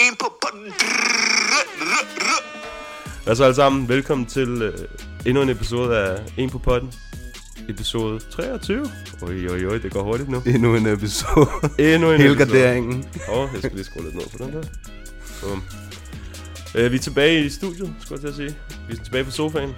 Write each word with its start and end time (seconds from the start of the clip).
En 0.00 0.16
på 0.20 0.32
potten. 0.42 0.72
Hvad 3.24 3.36
så 3.36 3.44
alle 3.44 3.54
sammen? 3.54 3.88
Velkommen 3.88 4.26
til 4.26 4.62
øh, 4.62 4.78
endnu 5.26 5.42
en 5.42 5.48
episode 5.48 5.98
af 5.98 6.22
En 6.36 6.50
på 6.50 6.58
potten. 6.58 6.92
Episode 7.68 8.20
23. 8.30 8.90
Oj, 9.22 9.46
oj, 9.48 9.66
oj, 9.66 9.78
det 9.78 9.92
går 9.92 10.02
hurtigt 10.02 10.28
nu. 10.28 10.42
Endnu 10.46 10.76
en 10.76 10.86
episode. 10.86 11.46
Endnu 11.78 12.12
en 12.12 12.20
Hele 12.20 12.32
episode. 12.32 12.60
garderingen. 12.60 13.04
Åh, 13.28 13.38
oh, 13.38 13.48
jeg 13.52 13.58
skal 13.58 13.72
lige 13.74 13.84
skrue 13.84 14.04
lidt 14.04 14.14
ned 14.14 14.24
på 14.38 14.44
den 14.44 14.52
der. 14.52 14.62
Bum. 15.42 15.62
Øh, 16.74 16.90
vi 16.92 16.96
er 16.96 17.00
tilbage 17.00 17.44
i 17.44 17.50
studiet, 17.50 17.94
skulle 18.00 18.20
jeg 18.22 18.34
til 18.34 18.42
at 18.42 18.50
sige. 18.50 18.60
Vi 18.88 18.94
er 18.94 19.04
tilbage 19.04 19.24
på 19.24 19.30
sofaen. 19.30 19.74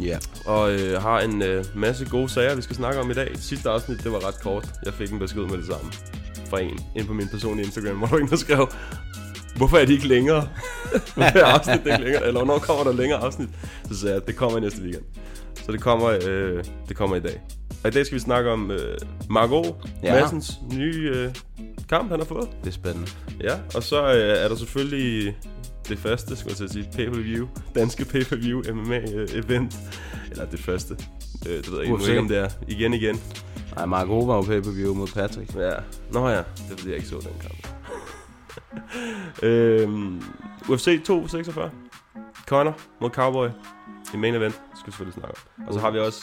Ja. 0.00 0.18
Og 0.44 0.72
øh, 0.72 1.02
har 1.02 1.20
en 1.20 1.42
øh, 1.42 1.64
masse 1.74 2.04
gode 2.10 2.28
sager, 2.28 2.54
vi 2.54 2.62
skal 2.62 2.76
snakke 2.76 3.00
om 3.00 3.10
i 3.10 3.14
dag. 3.14 3.32
Sidste 3.40 3.70
afsnit, 3.70 4.04
det 4.04 4.12
var 4.12 4.26
ret 4.28 4.40
kort. 4.42 4.68
Jeg 4.84 4.94
fik 4.94 5.12
en 5.12 5.18
besked 5.18 5.42
med 5.42 5.58
det 5.58 5.66
samme. 5.66 5.92
Fra 6.50 6.60
en, 6.60 6.78
ind 6.96 7.06
på 7.06 7.12
min 7.12 7.28
personlige 7.28 7.66
Instagram, 7.66 7.96
hvor 7.96 8.06
der 8.06 8.14
var 8.14 8.20
en, 8.20 8.28
der 8.28 8.36
skrev, 8.36 8.68
Hvorfor 9.56 9.76
er 9.76 9.84
de 9.84 9.92
ikke 9.92 10.08
længere? 10.08 10.40
Hvorfor 11.14 11.38
er 11.38 11.44
afsnit 11.44 11.86
ikke 11.86 12.04
længere? 12.04 12.26
Eller 12.26 12.44
hvornår 12.44 12.58
kommer 12.58 12.84
der 12.84 12.92
længere 12.92 13.18
afsnit? 13.18 13.48
Så 13.88 13.98
sagde 13.98 14.14
jeg, 14.14 14.26
det 14.26 14.36
kommer 14.36 14.58
i 14.58 14.60
næste 14.60 14.82
weekend. 14.82 15.04
Så 15.54 15.72
det 15.72 15.80
kommer, 15.80 16.18
øh, 16.26 16.64
det 16.88 16.96
kommer 16.96 17.16
i 17.16 17.20
dag. 17.20 17.40
Og 17.84 17.88
i 17.88 17.90
dag 17.90 18.06
skal 18.06 18.14
vi 18.14 18.20
snakke 18.20 18.50
om 18.50 18.70
øh, 18.70 18.98
Margot 19.30 19.76
ja. 20.02 20.20
Madsens 20.20 20.58
nye 20.72 21.12
øh, 21.14 21.34
kamp, 21.88 22.10
han 22.10 22.18
har 22.18 22.26
fået. 22.26 22.48
Det 22.64 22.68
er 22.68 22.72
spændende. 22.72 23.10
Ja, 23.40 23.54
og 23.74 23.82
så 23.82 24.02
øh, 24.02 24.44
er 24.44 24.48
der 24.48 24.56
selvfølgelig 24.56 25.36
det 25.88 25.98
første, 25.98 26.36
skulle 26.36 26.56
jeg 26.60 26.70
sige, 26.70 26.88
pay-per-view, 26.96 27.48
danske 27.74 28.04
pay-per-view 28.04 28.62
MMA-event. 28.62 29.76
Eller 30.30 30.44
det 30.50 30.60
første. 30.60 30.96
Øh, 31.46 31.56
det 31.56 31.70
ved 31.70 31.78
jeg 31.78 31.86
ikke, 31.86 32.08
ikke, 32.08 32.20
om 32.20 32.28
det 32.28 32.38
er. 32.38 32.48
Igen, 32.68 32.94
igen. 32.94 33.20
Nej, 33.76 33.86
Mark 33.86 34.08
O 34.08 34.20
var 34.20 34.36
jo 34.36 34.42
pay-per-view 34.42 34.94
mod 34.94 35.06
Patrick. 35.06 35.54
Ja. 35.54 35.72
Nå 36.12 36.28
ja, 36.28 36.36
det 36.36 36.44
er 36.70 36.76
fordi, 36.76 36.88
jeg 36.88 36.96
ikke 36.96 37.08
så 37.08 37.16
den 37.16 37.40
kamp 37.40 37.66
øhm, 39.42 40.22
UFC 40.68 41.02
246. 41.04 41.70
Conor 42.46 42.78
mod 43.00 43.10
Cowboy. 43.10 43.48
I 44.14 44.16
main 44.16 44.34
event, 44.34 44.54
skal 44.54 44.86
vi 44.86 44.92
selvfølgelig 44.92 45.14
snakke 45.14 45.36
om. 45.58 45.66
Og 45.66 45.74
så 45.74 45.80
har 45.80 45.90
vi 45.90 45.98
også, 45.98 46.22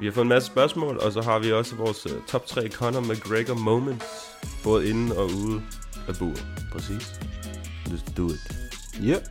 vi 0.00 0.06
har 0.06 0.12
fået 0.12 0.24
en 0.24 0.28
masse 0.28 0.46
spørgsmål, 0.46 0.98
og 0.98 1.12
så 1.12 1.22
har 1.22 1.38
vi 1.38 1.52
også 1.52 1.76
vores 1.76 2.06
uh, 2.06 2.12
top 2.26 2.46
3 2.46 2.68
Conor 2.68 3.00
McGregor 3.00 3.54
moments. 3.54 4.06
Både 4.64 4.90
inde 4.90 5.16
og 5.18 5.24
ude 5.24 5.62
af 6.08 6.14
buret. 6.18 6.46
Præcis. 6.72 7.20
Let's 7.86 8.14
do 8.16 8.26
it. 8.26 8.40
Yep. 9.02 9.22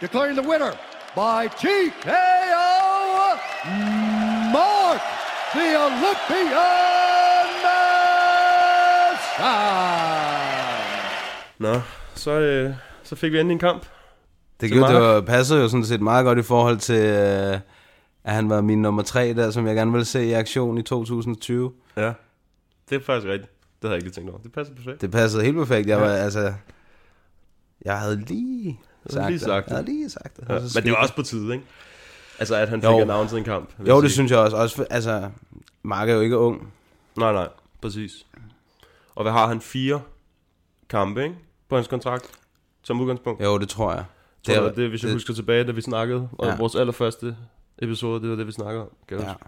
Declaring 0.00 0.36
the 0.36 0.48
winner 0.50 0.72
by 1.14 1.48
TKO, 1.48 2.66
Mark 4.52 5.00
the 5.52 5.76
Olympian 5.78 6.46
Masson. 9.38 10.23
Nå, 11.64 11.80
så, 12.14 12.30
øh, 12.30 12.74
så 13.02 13.16
fik 13.16 13.32
vi 13.32 13.38
endelig 13.40 13.54
en 13.54 13.58
kamp. 13.58 13.86
Det, 14.60 14.70
gjorde, 14.72 14.94
det 14.94 15.02
var, 15.02 15.20
passede 15.20 15.60
jo 15.60 15.68
sådan 15.68 15.84
set 15.84 16.00
meget 16.00 16.24
godt 16.24 16.38
i 16.38 16.42
forhold 16.42 16.78
til, 16.78 17.04
øh, 17.04 17.58
at 18.24 18.34
han 18.34 18.50
var 18.50 18.60
min 18.60 18.82
nummer 18.82 19.02
3 19.02 19.34
der, 19.34 19.50
som 19.50 19.66
jeg 19.66 19.74
gerne 19.74 19.92
ville 19.92 20.04
se 20.04 20.24
i 20.26 20.32
aktion 20.32 20.78
i 20.78 20.82
2020. 20.82 21.72
Ja. 21.96 22.12
Det 22.90 22.96
er 22.96 23.00
faktisk 23.00 23.26
rigtigt. 23.26 23.50
Det 23.82 23.88
havde 23.88 23.92
jeg 23.94 24.02
ikke 24.02 24.14
tænkt 24.14 24.30
over. 24.30 24.38
Det 24.38 24.52
passer 24.52 24.74
perfekt. 24.74 25.00
Det 25.00 25.10
passede 25.10 25.44
helt 25.44 25.56
perfekt. 25.56 25.88
Jeg 25.88 26.00
var, 26.00 26.08
Ja. 26.08 26.14
altså... 26.14 26.52
Jeg 27.84 28.00
havde 28.00 28.20
lige 28.20 28.80
sagt, 29.06 29.26
lige 29.26 29.38
sagt 29.38 29.64
det. 29.64 29.70
Jeg 29.70 29.76
havde 29.76 29.86
lige 29.86 30.10
sagt 30.10 30.36
det. 30.36 30.44
Ja. 30.48 30.54
Men 30.54 30.84
det 30.84 30.90
var 30.92 30.96
også 30.96 31.14
på 31.14 31.22
tide, 31.22 31.54
ikke? 31.54 31.64
Altså, 32.38 32.54
at 32.56 32.68
han 32.68 32.80
fik 32.80 32.88
announced 32.88 33.38
en 33.38 33.44
kamp. 33.44 33.70
Jo, 33.88 34.02
det 34.02 34.10
sige. 34.10 34.10
synes 34.10 34.30
jeg 34.30 34.38
også. 34.38 34.56
også 34.56 34.86
altså, 34.90 35.30
Mark 35.82 36.08
er 36.08 36.14
jo 36.14 36.20
ikke 36.20 36.38
ung. 36.38 36.72
Nej, 37.16 37.32
nej. 37.32 37.48
Præcis. 37.82 38.26
Og 39.14 39.22
hvad 39.22 39.32
har 39.32 39.46
han? 39.48 39.60
Fire 39.60 40.00
kampe, 40.88 41.22
ikke? 41.22 41.34
På 41.68 41.74
hans 41.76 41.88
kontrakt. 41.88 42.30
Som 42.82 43.00
udgangspunkt. 43.00 43.44
Jo, 43.44 43.58
det 43.58 43.68
tror 43.68 43.92
jeg. 43.92 44.04
Det, 44.46 44.62
det, 44.62 44.76
det, 44.76 44.88
hvis 44.88 45.04
jeg 45.04 45.12
husker 45.12 45.34
tilbage, 45.34 45.64
da 45.64 45.72
vi 45.72 45.80
snakkede. 45.80 46.28
Og 46.32 46.46
Ja. 46.46 46.56
vores 46.56 46.74
allerførste 46.74 47.36
episode, 47.78 48.22
det 48.22 48.30
var 48.30 48.36
det, 48.36 48.46
vi 48.46 48.52
snakkede 48.52 48.82
om. 48.82 48.90
Kan 49.08 49.18
Ja. 49.18 49.24
huske. 49.26 49.44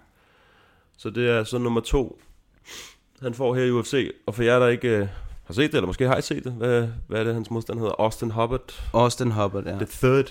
Så 0.98 1.10
det 1.10 1.30
er 1.30 1.44
så 1.44 1.58
nummer 1.58 1.80
to, 1.80 2.20
han 3.22 3.34
får 3.34 3.54
her 3.54 3.62
i 3.64 3.70
UFC. 3.70 4.10
Og 4.26 4.34
for 4.34 4.42
jer, 4.42 4.58
der 4.58 4.66
ikke 4.66 4.88
øh, 4.88 5.08
har 5.44 5.54
set 5.54 5.70
det, 5.72 5.74
eller 5.74 5.86
måske 5.86 6.06
har 6.08 6.16
I 6.16 6.22
set 6.22 6.44
det, 6.44 6.52
hvad, 6.52 6.88
hvad 7.08 7.20
er 7.20 7.24
det, 7.24 7.34
hans 7.34 7.50
modstand 7.50 7.78
hedder? 7.78 7.94
Austin 7.98 8.30
Hubbard. 8.30 8.82
Austin 8.94 9.30
Hubbard, 9.32 9.64
ja. 9.66 9.72
The 9.74 9.86
Third. 9.86 10.30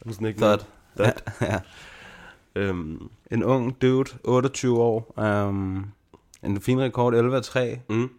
Er 0.00 0.04
han 0.04 0.12
sådan 0.14 0.26
ikke 0.26 0.40
Third. 0.40 0.64
Third. 0.98 1.22
ja. 1.40 1.60
Øhm, 2.54 3.10
En 3.30 3.44
ung 3.44 3.82
dude, 3.82 4.10
28 4.24 4.78
år. 4.80 5.20
Um, 5.48 5.90
en 6.42 6.60
fin 6.60 6.80
rekord, 6.80 7.14
11-3. 7.14 7.78
mm. 7.88 8.10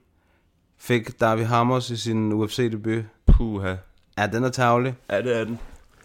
Fik 0.84 1.20
Darby 1.20 1.42
Hammers 1.42 1.90
i 1.90 1.98
sin 1.98 2.32
UFC-debut. 2.32 3.04
Puha. 3.26 3.76
Ja, 4.18 4.28
den 4.28 4.44
er 4.44 4.50
tavlig. 4.50 4.96
Ja, 5.12 5.22
det 5.22 5.38
er 5.38 5.44
den. 5.44 5.60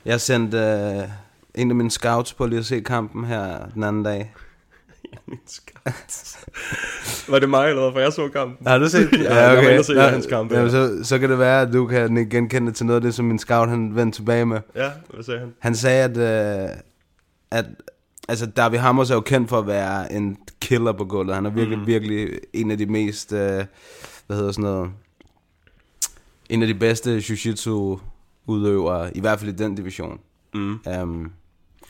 Jeg 0.04 0.20
sendte 0.20 0.58
uh, 0.58 1.10
en 1.54 1.70
af 1.70 1.76
mine 1.76 1.90
scouts 1.90 2.32
på 2.32 2.46
lige 2.46 2.58
at 2.58 2.64
se 2.64 2.80
kampen 2.80 3.24
her 3.24 3.66
den 3.74 3.82
anden 3.82 4.02
dag. 4.02 4.34
Min 5.28 5.38
skat. 5.46 6.36
Var 7.28 7.38
det 7.38 7.48
mig 7.48 7.68
eller 7.68 7.82
hvad? 7.82 7.92
For 7.92 8.00
jeg 8.00 8.12
så 8.12 8.28
kampen. 8.28 8.66
Har 8.66 8.78
du 8.78 8.88
set 8.88 9.12
Ja, 9.22 9.34
jeg 9.34 9.56
var 9.56 9.90
inde 9.90 10.10
hans 10.10 10.26
kamp, 10.26 10.52
ja. 10.52 10.56
jamen, 10.56 10.70
så, 10.70 10.98
så 11.04 11.18
kan 11.18 11.30
det 11.30 11.38
være, 11.38 11.60
at 11.60 11.72
du 11.72 11.86
kan 11.86 12.28
genkende 12.30 12.72
til 12.72 12.86
noget 12.86 12.96
af 12.96 13.02
det, 13.02 13.14
som 13.14 13.24
min 13.24 13.38
scout 13.38 13.68
han 13.68 13.96
vendte 13.96 14.18
tilbage 14.18 14.46
med. 14.46 14.60
Ja, 14.74 14.90
hvad 15.14 15.24
sagde 15.24 15.40
han? 15.40 15.54
Han 15.58 15.74
sagde, 15.74 16.04
at, 16.04 16.16
uh, 16.70 16.76
at 17.50 17.64
altså, 18.28 18.46
Darby 18.46 18.76
Hammers 18.76 19.10
er 19.10 19.14
jo 19.14 19.20
kendt 19.20 19.48
for 19.48 19.58
at 19.58 19.66
være 19.66 20.12
en 20.12 20.36
killer 20.60 20.92
på 20.92 21.04
gulvet. 21.04 21.34
Han 21.34 21.46
er 21.46 21.50
virkelig, 21.50 21.78
mm. 21.78 21.86
virkelig 21.86 22.28
en 22.52 22.70
af 22.70 22.78
de 22.78 22.86
mest, 22.86 23.32
uh, 23.32 23.38
hvad 24.26 24.36
hedder 24.36 24.52
sådan 24.52 24.62
noget, 24.70 24.90
en 26.50 26.62
af 26.62 26.68
de 26.68 26.74
bedste 26.74 27.16
jiu-jitsu 27.18 28.00
udøvere, 28.46 29.16
i 29.16 29.20
hvert 29.20 29.40
fald 29.40 29.50
i 29.52 29.56
den 29.56 29.74
division. 29.74 30.20
Mm. 30.54 30.78
Um, 31.02 31.32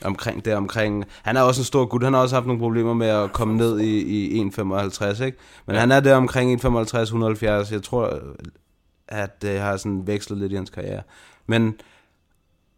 omkring 0.03 0.45
det 0.45 0.55
omkring 0.55 1.05
han 1.23 1.37
er 1.37 1.41
også 1.41 1.61
en 1.61 1.65
stor 1.65 1.85
gut 1.85 2.03
Han 2.03 2.13
har 2.13 2.21
også 2.21 2.35
haft 2.35 2.47
nogle 2.47 2.61
problemer 2.61 2.93
med 2.93 3.07
at 3.07 3.33
komme 3.33 3.57
ned 3.57 3.79
i, 3.79 3.99
i 4.37 4.49
1,55 4.49 5.23
ikke? 5.23 5.37
Men 5.65 5.73
ja. 5.73 5.79
han 5.79 5.91
er 5.91 5.99
der 5.99 6.15
omkring 6.15 6.65
1,55 6.65 6.97
170 6.97 7.71
Jeg 7.71 7.83
tror 7.83 8.19
At 9.07 9.41
det 9.41 9.59
har 9.59 9.77
sådan 9.77 10.07
vekslet 10.07 10.39
lidt 10.39 10.51
i 10.51 10.55
hans 10.55 10.69
karriere 10.69 11.01
Men 11.47 11.75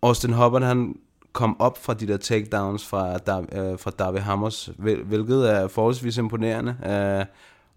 Austin 0.01 0.33
Hubbard 0.33 0.63
han 0.63 0.95
kom 1.33 1.59
op 1.59 1.83
fra 1.83 1.93
de 1.93 2.07
der 2.07 2.17
takedowns 2.17 2.85
fra, 2.87 3.13
øh, 3.13 3.79
fra 3.79 3.91
Darby 3.99 4.17
Hammers 4.17 4.69
hvil- 4.77 5.03
Hvilket 5.03 5.51
er 5.51 5.67
forholdsvis 5.67 6.17
imponerende 6.17 6.77
øh, 6.85 7.25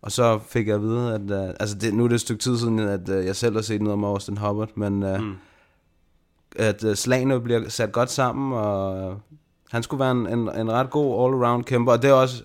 Og 0.02 0.12
så 0.12 0.38
fik 0.48 0.66
jeg 0.66 0.74
at 0.74 0.82
vide 0.82 1.14
at, 1.14 1.30
øh, 1.48 1.54
Altså 1.60 1.76
det, 1.78 1.94
nu 1.94 2.04
er 2.04 2.08
det 2.08 2.14
et 2.14 2.20
stykke 2.20 2.42
tid 2.42 2.58
siden 2.58 2.78
At 2.78 3.08
øh, 3.08 3.26
jeg 3.26 3.36
selv 3.36 3.54
har 3.54 3.62
set 3.62 3.82
noget 3.82 3.92
om 3.92 4.04
Austin 4.04 4.36
Hubbard 4.36 4.68
Men 4.74 5.02
øh, 5.02 5.20
Mm. 5.20 5.34
at 6.56 6.84
uh, 6.84 6.94
slagene 6.94 7.40
bliver 7.40 7.68
sat 7.68 7.92
godt 7.92 8.10
sammen, 8.10 8.52
og 8.52 9.14
han 9.70 9.82
skulle 9.82 10.00
være 10.00 10.10
en, 10.10 10.26
en, 10.26 10.38
en 10.60 10.72
ret 10.72 10.90
god 10.90 11.14
all-around 11.24 11.62
kæmper, 11.62 11.92
og 11.92 12.02
det 12.02 12.10
er 12.10 12.14
også 12.14 12.42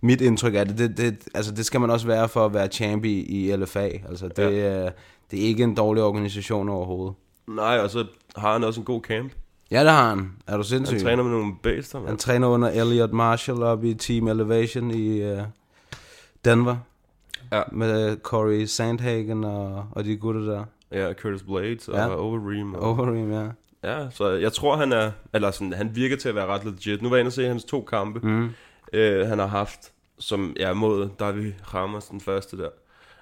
mit 0.00 0.20
indtryk 0.20 0.54
af 0.54 0.66
det. 0.66 0.78
Det, 0.78 0.96
det, 0.96 1.28
altså, 1.34 1.52
det 1.52 1.66
skal 1.66 1.80
man 1.80 1.90
også 1.90 2.06
være 2.06 2.28
for 2.28 2.44
at 2.46 2.54
være 2.54 2.68
champ 2.68 3.04
i, 3.04 3.20
i 3.20 3.56
LFA. 3.56 3.88
Altså, 4.08 4.28
det, 4.28 4.42
ja. 4.42 4.82
det 5.30 5.42
er 5.42 5.42
ikke 5.48 5.62
en 5.64 5.74
dårlig 5.74 6.02
organisation 6.02 6.68
overhovedet. 6.68 7.14
Nej, 7.48 7.78
og 7.78 7.90
så 7.90 8.06
har 8.36 8.52
han 8.52 8.64
også 8.64 8.80
en 8.80 8.84
god 8.84 9.02
camp. 9.02 9.32
Ja, 9.70 9.80
det 9.84 9.90
har 9.90 10.08
han. 10.08 10.32
Er 10.46 10.56
du 10.56 10.62
sindssyg? 10.62 10.96
Han 10.96 11.04
træner 11.04 11.22
med 11.22 11.30
nogle 11.32 11.54
bæster, 11.62 11.98
han 11.98 12.08
man. 12.08 12.16
træner 12.16 12.48
under 12.48 12.68
Elliot 12.68 13.12
Marshall 13.12 13.62
op 13.62 13.84
i 13.84 13.94
Team 13.94 14.28
Elevation 14.28 14.90
i 14.90 15.32
uh, 15.32 15.38
Denver. 16.44 16.76
Ja. 17.52 17.62
Med 17.72 18.16
Corey 18.22 18.64
Sandhagen 18.64 19.44
og, 19.44 19.86
og 19.92 20.04
de 20.04 20.16
gutter 20.16 20.40
der. 20.40 20.64
Ja, 20.92 21.12
Curtis 21.12 21.42
Blades 21.42 21.88
og 21.88 21.94
Ja. 21.96 22.16
Overeem. 22.16 22.74
Og, 22.74 22.82
Overeem, 22.98 23.32
ja. 23.32 23.46
Ja, 23.84 24.10
så 24.10 24.28
jeg 24.30 24.52
tror, 24.52 24.76
han 24.76 24.92
er... 24.92 25.10
Eller 25.34 25.50
sådan, 25.50 25.72
han 25.72 25.90
virker 25.94 26.16
til 26.16 26.28
at 26.28 26.34
være 26.34 26.46
ret 26.46 26.64
legit. 26.64 27.02
Nu 27.02 27.08
var 27.08 27.16
jeg 27.16 27.20
inde 27.20 27.28
og 27.28 27.32
se 27.32 27.46
hans 27.46 27.64
to 27.64 27.80
kampe, 27.82 28.20
Mm. 28.28 28.48
øh, 28.92 29.26
han 29.28 29.38
har 29.38 29.46
haft, 29.46 29.92
som 30.18 30.56
er 30.60 30.72
mod 30.72 31.08
David 31.20 31.52
Ramos, 31.74 32.04
den 32.06 32.20
første 32.20 32.56
der. 32.58 32.68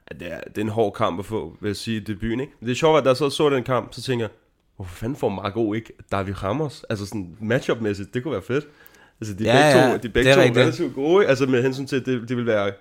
At 0.06 0.20
det, 0.20 0.32
er, 0.32 0.40
det 0.40 0.58
er 0.58 0.62
en 0.62 0.68
hård 0.68 0.92
kamp 0.94 1.18
at 1.18 1.24
få, 1.24 1.56
vil 1.60 1.68
jeg 1.68 1.76
sige, 1.76 1.96
i 1.96 2.00
debuten, 2.00 2.40
ikke? 2.40 2.52
Det 2.60 2.70
er 2.70 2.74
sjovt, 2.74 2.98
at 2.98 3.04
da 3.04 3.08
jeg 3.08 3.16
så 3.16 3.30
så 3.30 3.50
den 3.50 3.64
kamp, 3.64 3.94
så 3.94 4.02
tænker 4.02 4.24
jeg, 4.24 4.30
hvorfor 4.76 4.94
fanden 4.94 5.16
får 5.16 5.28
Marco 5.28 5.72
ikke 5.74 5.92
David 6.12 6.42
Ramos? 6.42 6.84
Altså 6.90 7.06
sådan 7.06 7.36
matchup-mæssigt, 7.40 8.14
det 8.14 8.22
kunne 8.22 8.32
være 8.32 8.42
fedt. 8.42 8.64
Altså 9.20 9.34
de 9.34 9.48
er 9.48 9.58
Ja, 9.58 9.72
begge 9.72 9.86
ja, 9.88 9.92
to, 9.96 10.02
de 10.02 10.08
begge 10.08 10.30
det 10.30 10.38
er 10.46 10.52
to 10.54 10.60
relativt 10.60 10.94
gode, 10.94 11.26
altså 11.26 11.46
med 11.46 11.62
hensyn 11.62 11.86
til, 11.86 11.96
at 11.96 12.06
det, 12.06 12.28
det 12.28 12.36
vil 12.36 12.46
være, 12.46 12.72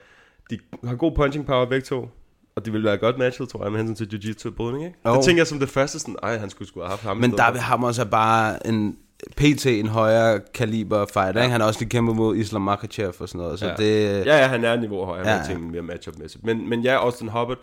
de 0.50 0.60
har 0.84 0.96
god 0.96 1.12
punching 1.12 1.46
power 1.46 1.66
begge 1.66 1.86
to. 1.86 2.10
Og 2.56 2.66
det 2.66 2.74
ville 2.74 2.88
være 2.88 2.98
godt 2.98 3.18
matchet, 3.18 3.50
tror 3.50 3.64
jeg, 3.64 3.72
med 3.72 3.84
hensyn 3.84 4.10
til 4.10 4.18
jiu-jitsu 4.18 4.50
brydning, 4.50 4.86
ikke? 4.86 4.98
Jo. 5.06 5.16
Det 5.16 5.24
tænker 5.24 5.40
jeg 5.40 5.48
som 5.48 5.60
det 5.60 5.70
første, 5.70 6.00
sådan, 6.00 6.16
ej, 6.24 6.38
han 6.38 6.50
skulle 6.50 6.68
sgu 6.68 6.80
have 6.80 6.90
haft 6.90 7.04
ham. 7.04 7.18
Men 7.18 7.24
stedet 7.24 7.40
for. 7.40 7.46
David 7.46 7.60
Hammers 7.60 8.00
er 8.00 8.06
bare 8.06 8.68
en 8.68 8.98
PT, 9.36 9.66
en 9.66 9.88
højere 9.88 10.42
kaliber 10.54 11.06
fighter, 11.14 11.42
ikke? 11.42 11.52
Han 11.52 11.62
har 11.62 11.68
også 11.68 11.80
lige 11.80 11.90
kæmpet 11.90 12.16
mod 12.16 12.36
Islam 12.36 12.62
Makhachev 12.62 13.14
og 13.20 13.30
sådan 13.30 13.42
noget, 13.42 13.60
så 13.60 13.68
ja. 13.68 13.74
det... 13.76 14.26
Ja, 14.26 14.38
ja, 14.38 14.48
han 14.48 14.64
er 14.64 14.76
niveau 14.76 15.06
højere, 15.06 15.28
Ja, 15.28 15.32
ja, 15.32 15.38
ja. 15.38 15.44
ja. 15.44 15.48
ting 15.48 15.72
mere 15.72 15.82
matchup-mæssigt. 15.82 16.44
Men, 16.44 16.70
men 16.70 16.82
ja, 16.82 17.04
Austin 17.04 17.28
Hubbard, 17.28 17.58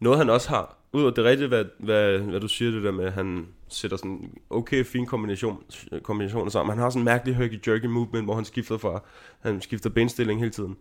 noget 0.00 0.18
han 0.18 0.30
også 0.30 0.48
har, 0.48 0.76
udover 0.92 1.10
det 1.10 1.24
rigtigt, 1.24 1.48
hvad, 1.48 1.64
hvad, 1.78 2.18
hvad 2.18 2.40
du 2.40 2.48
siger 2.48 2.70
det 2.70 2.82
der 2.82 2.92
med, 2.92 3.10
han 3.10 3.46
sætter 3.68 3.96
sådan 3.96 4.30
okay, 4.50 4.84
fin 4.84 5.06
kombination, 5.06 5.58
kombinationer 6.02 6.50
sammen. 6.50 6.72
Han 6.72 6.82
har 6.82 6.90
sådan 6.90 7.00
en 7.00 7.04
mærkelig 7.04 7.36
herky-jerky 7.36 7.86
movement, 7.86 8.26
hvor 8.26 8.34
han 8.34 8.44
skifter 8.44 8.78
fra, 8.78 9.02
han 9.40 9.60
skifter 9.60 9.90
benstilling 9.90 10.40
hele 10.40 10.52
tiden. 10.52 10.76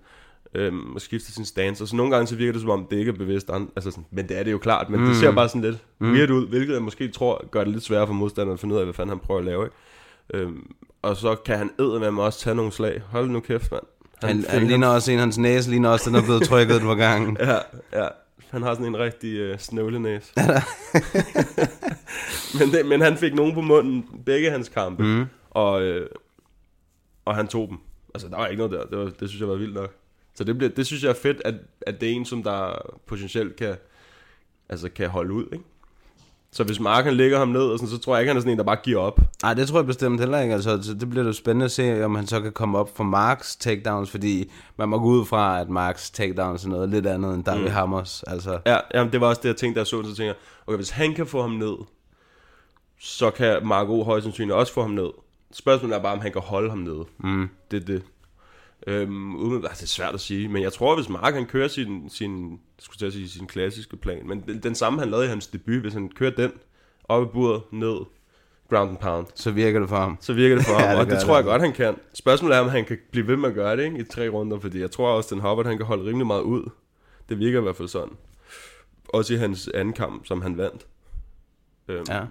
Øhm, 0.55 0.95
og 0.95 1.01
skifter 1.01 1.31
sin 1.31 1.45
stance, 1.45 1.83
og 1.83 1.87
så 1.87 1.95
nogle 1.95 2.11
gange 2.11 2.27
så 2.27 2.35
virker 2.35 2.51
det 2.51 2.61
som 2.61 2.69
om, 2.69 2.87
det 2.91 2.97
ikke 2.97 3.11
er 3.11 3.15
bevidst, 3.15 3.49
altså 3.75 3.91
sådan, 3.91 4.05
men 4.11 4.29
det 4.29 4.39
er 4.39 4.43
det 4.43 4.51
jo 4.51 4.57
klart, 4.57 4.89
men 4.89 4.99
mm. 4.99 5.05
det 5.05 5.15
ser 5.15 5.31
bare 5.31 5.49
sådan 5.49 5.61
lidt 5.61 5.77
mm. 5.99 6.11
weird 6.11 6.29
ud, 6.29 6.47
hvilket 6.47 6.73
jeg 6.73 6.81
måske 6.81 7.07
tror 7.07 7.47
gør 7.51 7.63
det 7.63 7.73
lidt 7.73 7.83
sværere 7.83 8.07
for 8.07 8.13
modstanderen 8.13 8.53
at 8.53 8.59
finde 8.59 8.75
ud 8.75 8.79
af, 8.79 8.85
hvad 8.85 8.93
fanden 8.93 9.09
han 9.09 9.19
prøver 9.19 9.39
at 9.39 9.45
lave, 9.45 9.65
ikke? 9.65 9.75
Øhm, 10.33 10.71
og 11.01 11.17
så 11.17 11.35
kan 11.35 11.57
han 11.57 11.71
æde 11.79 11.99
med 11.99 12.11
mig 12.11 12.23
også 12.23 12.39
tage 12.39 12.55
nogle 12.55 12.71
slag. 12.71 13.01
Hold 13.11 13.29
nu 13.29 13.39
kæft, 13.39 13.71
mand. 13.71 13.83
Han, 14.23 14.45
han 14.49 14.67
ligner 14.67 14.87
også 14.87 15.11
en, 15.11 15.19
hans 15.19 15.37
næse 15.37 15.69
ligner 15.69 15.89
også, 15.89 16.09
den 16.09 16.17
er 16.17 16.23
blevet 16.23 16.43
trykket 16.43 16.75
et 16.75 16.81
par 16.81 16.95
gange. 16.95 17.37
Ja, 17.45 17.57
ja. 17.93 18.07
Han 18.49 18.61
har 18.61 18.73
sådan 18.73 18.85
en 18.85 18.99
rigtig 18.99 19.35
øh, 19.35 19.59
snøvlenæs. 19.59 20.33
men, 22.59 22.71
det, 22.71 22.85
men 22.85 23.01
han 23.01 23.17
fik 23.17 23.33
nogen 23.33 23.53
på 23.53 23.61
munden, 23.61 24.05
begge 24.25 24.51
hans 24.51 24.69
kampe, 24.69 25.03
mm. 25.03 25.25
og, 25.49 25.81
øh, 25.81 26.09
og 27.25 27.35
han 27.35 27.47
tog 27.47 27.69
dem. 27.69 27.77
Altså, 28.13 28.27
der 28.27 28.37
var 28.37 28.47
ikke 28.47 28.67
noget 28.67 28.79
der. 28.79 28.85
Det, 28.85 28.97
var, 28.97 29.11
det 29.19 29.29
synes 29.29 29.39
jeg 29.39 29.49
var 29.49 29.55
vildt 29.55 29.73
nok. 29.73 29.93
Så 30.37 30.43
det, 30.43 30.57
bliver, 30.57 30.71
det 30.71 30.85
synes 30.85 31.03
jeg 31.03 31.09
er 31.09 31.13
fedt, 31.13 31.41
at, 31.45 31.55
at 31.81 32.01
det 32.01 32.09
er 32.09 32.13
en, 32.13 32.25
som 32.25 32.43
der 32.43 32.71
potentielt 33.07 33.55
kan, 33.55 33.75
altså, 34.69 34.89
kan 34.89 35.09
holde 35.09 35.33
ud, 35.33 35.45
ikke? 35.53 35.65
Så 36.51 36.63
hvis 36.63 36.79
Mark 36.79 37.05
han 37.05 37.13
lægger 37.13 37.37
ham 37.37 37.47
ned, 37.47 37.61
og 37.61 37.79
sådan, 37.79 37.89
så 37.89 37.97
tror 37.97 38.15
jeg 38.15 38.21
ikke, 38.21 38.29
han 38.29 38.37
er 38.37 38.41
sådan 38.41 38.51
en, 38.51 38.57
der 38.57 38.63
bare 38.63 38.79
giver 38.83 38.99
op. 38.99 39.19
Nej, 39.43 39.53
det 39.53 39.67
tror 39.67 39.79
jeg 39.79 39.85
bestemt 39.85 40.19
heller 40.19 40.39
ikke. 40.39 40.53
Altså, 40.53 40.83
så 40.83 40.93
det 40.93 41.09
bliver 41.09 41.23
da 41.23 41.31
spændende 41.31 41.65
at 41.65 41.71
se, 41.71 42.05
om 42.05 42.15
han 42.15 42.27
så 42.27 42.41
kan 42.41 42.51
komme 42.51 42.77
op 42.77 42.97
for 42.97 43.03
Marks 43.03 43.55
takedowns, 43.55 44.09
fordi 44.09 44.51
man 44.77 44.89
må 44.89 44.99
gå 44.99 45.05
ud 45.05 45.25
fra, 45.25 45.61
at 45.61 45.69
Marks 45.69 46.11
takedowns 46.11 46.65
er 46.65 46.69
noget 46.69 46.89
lidt 46.89 47.07
andet 47.07 47.33
end 47.33 47.43
David 47.43 47.61
mm. 47.61 47.71
Hammers. 47.71 48.23
Altså, 48.23 48.59
Ja, 48.65 48.77
jamen, 48.93 49.13
det 49.13 49.21
var 49.21 49.27
også 49.27 49.41
det, 49.41 49.49
jeg 49.49 49.55
tænkte, 49.55 49.79
jeg 49.79 49.87
så 49.87 50.03
så 50.03 50.15
tænker 50.15 50.25
jeg, 50.25 50.35
okay, 50.67 50.75
hvis 50.75 50.89
han 50.89 51.13
kan 51.13 51.27
få 51.27 51.41
ham 51.41 51.51
ned, 51.51 51.75
så 52.99 53.31
kan 53.31 53.67
Marco 53.67 54.03
højst 54.03 54.23
sandsynligt 54.23 54.55
også 54.55 54.73
få 54.73 54.81
ham 54.81 54.91
ned. 54.91 55.09
Spørgsmålet 55.51 55.95
er 55.95 56.01
bare, 56.01 56.13
om 56.13 56.19
han 56.19 56.31
kan 56.31 56.41
holde 56.41 56.69
ham 56.69 56.79
nede. 56.79 57.05
Mm. 57.17 57.49
Det 57.71 57.81
er 57.81 57.85
det. 57.85 58.03
Øhm, 58.87 59.35
uden, 59.35 59.63
altså, 59.65 59.75
det 59.75 59.83
er 59.83 59.87
svært 59.87 60.13
at 60.13 60.19
sige, 60.19 60.47
men 60.47 60.63
jeg 60.63 60.73
tror, 60.73 60.95
hvis 60.95 61.09
Mark 61.09 61.33
han 61.33 61.45
kører 61.45 61.67
sin, 61.67 62.09
sin, 62.09 62.59
skulle 62.79 63.05
jeg 63.05 63.13
sige, 63.13 63.29
sin 63.29 63.47
klassiske 63.47 63.97
plan, 63.97 64.27
men 64.27 64.43
den, 64.47 64.59
den 64.63 64.75
samme 64.75 64.99
han 64.99 65.09
lavede 65.09 65.25
i 65.25 65.29
hans 65.29 65.47
debut, 65.47 65.81
hvis 65.81 65.93
han 65.93 66.09
kører 66.09 66.31
den 66.31 66.51
op 67.03 67.23
i 67.23 67.25
buret, 67.33 67.61
ned, 67.71 67.97
ground 68.69 68.89
and 68.89 68.97
pound, 68.97 69.27
så 69.35 69.51
virker 69.51 69.79
det 69.79 69.89
for 69.89 69.95
ham. 69.97 70.17
så 70.21 70.33
virker 70.33 70.55
det 70.55 70.65
for 70.65 70.73
ham, 70.79 70.81
Ja, 70.83 70.91
det 70.91 70.99
og 70.99 71.05
det 71.05 71.13
gør 71.13 71.19
tror 71.19 71.35
jeg 71.35 71.43
det. 71.43 71.49
godt, 71.51 71.61
han 71.61 71.73
kan. 71.73 71.95
Spørgsmålet 72.13 72.57
er, 72.57 72.61
om 72.61 72.69
han 72.69 72.85
kan 72.85 72.97
blive 73.11 73.27
ved 73.27 73.35
med 73.37 73.49
at 73.49 73.55
gøre 73.55 73.77
det 73.77 73.83
ikke, 73.83 73.97
i 73.99 74.03
tre 74.03 74.29
runder, 74.29 74.59
fordi 74.59 74.79
jeg 74.81 74.91
tror 74.91 75.09
også, 75.09 75.35
den 75.35 75.41
Hubbard, 75.43 75.65
han 75.65 75.77
kan 75.77 75.85
holde 75.85 76.05
rimelig 76.09 76.27
meget 76.27 76.41
ud. 76.41 76.69
Det 77.29 77.39
virker 77.39 77.59
i 77.59 77.61
hvert 77.61 77.75
fald 77.75 77.87
sådan. 77.87 78.13
Også 79.09 79.33
i 79.33 79.37
hans 79.37 79.67
anden 79.73 79.93
kamp, 79.93 80.25
som 80.25 80.41
han 80.41 80.57
vandt. 80.57 80.87
Øhm, 81.87 82.05
Ja. 82.09 82.21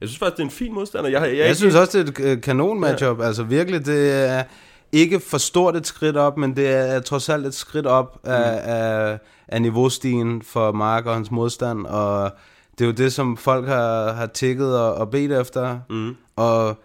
Jeg 0.00 0.08
synes 0.08 0.18
faktisk, 0.18 0.36
det 0.36 0.42
er 0.42 0.46
en 0.46 0.50
fin 0.50 0.72
modstander. 0.74 1.10
Jeg, 1.10 1.22
jeg, 1.22 1.30
jeg, 1.38 1.46
Jeg 1.46 1.56
synes 1.56 1.74
også, 1.74 1.98
det 2.02 2.18
er 2.20 2.24
et 2.26 2.36
øh, 2.36 2.40
kanon 2.42 2.80
matchup. 2.80 3.18
Ja. 3.18 3.24
Altså 3.26 3.42
virkelig, 3.42 3.86
det 3.86 4.12
er 4.28 4.44
ikke 4.92 5.20
for 5.20 5.38
stort 5.38 5.76
et 5.76 5.86
skridt 5.86 6.16
op, 6.16 6.36
men 6.36 6.56
det 6.56 6.68
er 6.68 7.00
trods 7.00 7.28
alt 7.28 7.46
et 7.46 7.54
skridt 7.54 7.86
op 7.86 8.18
af, 8.24 8.52
Mm. 8.52 8.70
af, 8.70 9.18
af 9.48 9.62
niveaustigen 9.62 10.42
for 10.42 10.72
Mark 10.72 11.06
og 11.06 11.14
hans 11.14 11.30
modstand, 11.30 11.86
og 11.86 12.30
det 12.78 12.84
er 12.84 12.86
jo 12.88 12.92
det, 12.92 13.12
som 13.12 13.36
folk 13.36 13.68
har, 13.68 14.12
har 14.12 14.26
tikket 14.26 14.80
og, 14.80 14.94
og 14.94 15.10
bedt 15.10 15.32
efter. 15.32 15.78
Mm. 15.90 16.16
Og 16.36 16.76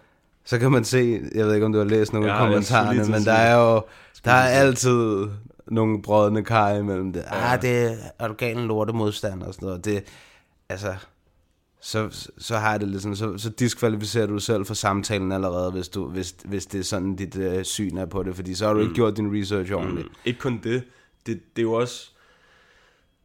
så 0.44 0.58
kan 0.58 0.72
man 0.72 0.84
se, 0.84 1.20
jeg 1.34 1.46
ved 1.46 1.54
ikke, 1.54 1.66
om 1.66 1.72
du 1.72 1.78
har 1.78 1.86
læst 1.86 2.12
nogle 2.12 2.32
af 2.32 2.38
kommentarerne, 2.38 3.04
men 3.04 3.24
der 3.24 3.32
er 3.32 3.56
jo 3.74 3.82
der 4.24 4.30
er 4.32 4.48
altid 4.48 5.26
nogle 5.66 6.02
brødende 6.02 6.44
kar 6.44 6.70
imellem 6.70 7.12
det. 7.12 7.24
Ah, 7.26 7.62
det 7.62 7.84
er 8.18 8.24
organen 8.28 8.66
lorte 8.66 8.92
modstand 8.92 9.42
og 9.42 9.54
sådan 9.54 9.66
noget. 9.66 9.84
Det, 9.84 10.04
altså, 10.68 10.94
så, 11.80 12.28
så 12.38 12.56
har 12.56 12.70
jeg 12.70 12.80
det 12.80 12.88
lidt 12.88 13.02
sådan, 13.02 13.16
så, 13.16 13.38
så 13.38 13.50
diskvalificerer 13.50 14.26
du 14.26 14.32
dig 14.32 14.42
selv 14.42 14.66
for 14.66 14.74
samtalen 14.74 15.32
allerede, 15.32 15.70
hvis, 15.70 15.88
du, 15.88 16.08
hvis, 16.08 16.34
hvis 16.44 16.66
det 16.66 16.78
er 16.80 16.84
sådan, 16.84 17.16
dit 17.16 17.36
øh, 17.36 17.64
syn 17.64 17.96
er 17.96 18.06
på 18.06 18.22
det, 18.22 18.36
fordi 18.36 18.54
så 18.54 18.66
har 18.66 18.72
du 18.72 18.78
mm. 18.78 18.82
ikke 18.84 18.94
gjort 18.94 19.16
din 19.16 19.40
research 19.42 19.72
ordentligt. 19.72 20.06
Mm. 20.08 20.14
Ikke 20.24 20.38
kun 20.40 20.60
det. 20.64 20.82
det. 21.26 21.40
Det 21.56 21.62
er 21.62 21.62
jo 21.62 21.72
også... 21.72 22.10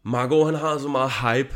Marco, 0.03 0.45
han 0.45 0.55
har 0.55 0.77
så 0.77 0.87
meget 0.87 1.11
hype, 1.11 1.55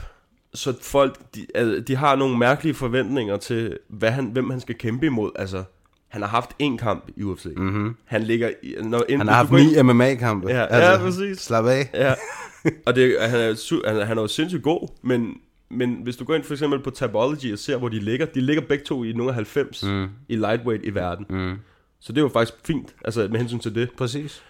så 0.53 0.73
folk, 0.81 1.19
de, 1.35 1.45
altså, 1.55 1.79
de 1.87 1.95
har 1.95 2.15
nogle 2.15 2.37
mærkelige 2.37 2.73
forventninger 2.73 3.37
til, 3.37 3.77
hvad 3.89 4.11
han, 4.11 4.25
hvem 4.25 4.49
han 4.49 4.59
skal 4.59 4.75
kæmpe 4.77 5.05
imod. 5.05 5.31
Altså, 5.35 5.63
han 6.07 6.21
har 6.21 6.29
haft 6.29 6.49
en 6.59 6.77
kamp 6.77 7.09
i 7.17 7.23
UFC. 7.23 7.45
Mm-hmm. 7.57 7.95
Han 8.05 8.23
ligger... 8.23 8.49
i- 8.63 8.75
Når, 8.83 9.03
Mhm. 9.09 9.17
Han 9.19 9.27
har 9.27 9.35
haft 9.35 9.51
ni 9.51 9.81
MMA-kampe. 9.81 10.49
Ja, 10.49 10.91
ja, 10.91 10.97
præcis. 10.97 11.37
Slap 11.39 11.65
af. 11.65 11.89
Ja, 11.93 12.13
og 12.85 12.95
det, 12.95 13.17
han, 13.21 13.39
er, 13.39 13.87
han, 13.87 13.97
er- 13.97 14.05
han 14.05 14.17
er 14.17 14.21
jo 14.21 14.27
sindssygt 14.27 14.63
god, 14.63 14.87
men, 15.03 15.33
men 15.69 15.99
hvis 16.03 16.17
du 16.17 16.25
går 16.25 16.35
ind 16.35 16.43
for 16.43 16.53
eksempel 16.53 16.79
på 16.79 16.89
Tabology 16.89 17.53
og 17.53 17.59
ser, 17.59 17.77
hvor 17.77 17.89
de 17.89 17.99
ligger, 17.99 18.25
de 18.25 18.41
ligger 18.41 18.61
begge 18.61 18.85
to 18.85 19.03
i 19.03 19.11
nogle 19.11 19.29
af 19.29 19.35
90 19.35 19.83
mm. 19.83 20.07
i 20.29 20.35
lightweight 20.35 20.85
i 20.85 20.95
verden. 20.95 21.25
Mm. 21.29 21.55
Så 21.99 22.13
det 22.13 22.17
er 22.17 22.21
jo 22.21 22.29
faktisk 22.29 22.53
fint, 22.65 22.95
altså 23.05 23.27
med 23.31 23.39
hensyn 23.39 23.59
til 23.59 23.75
det. 23.75 23.89
Præcis. 23.97 24.43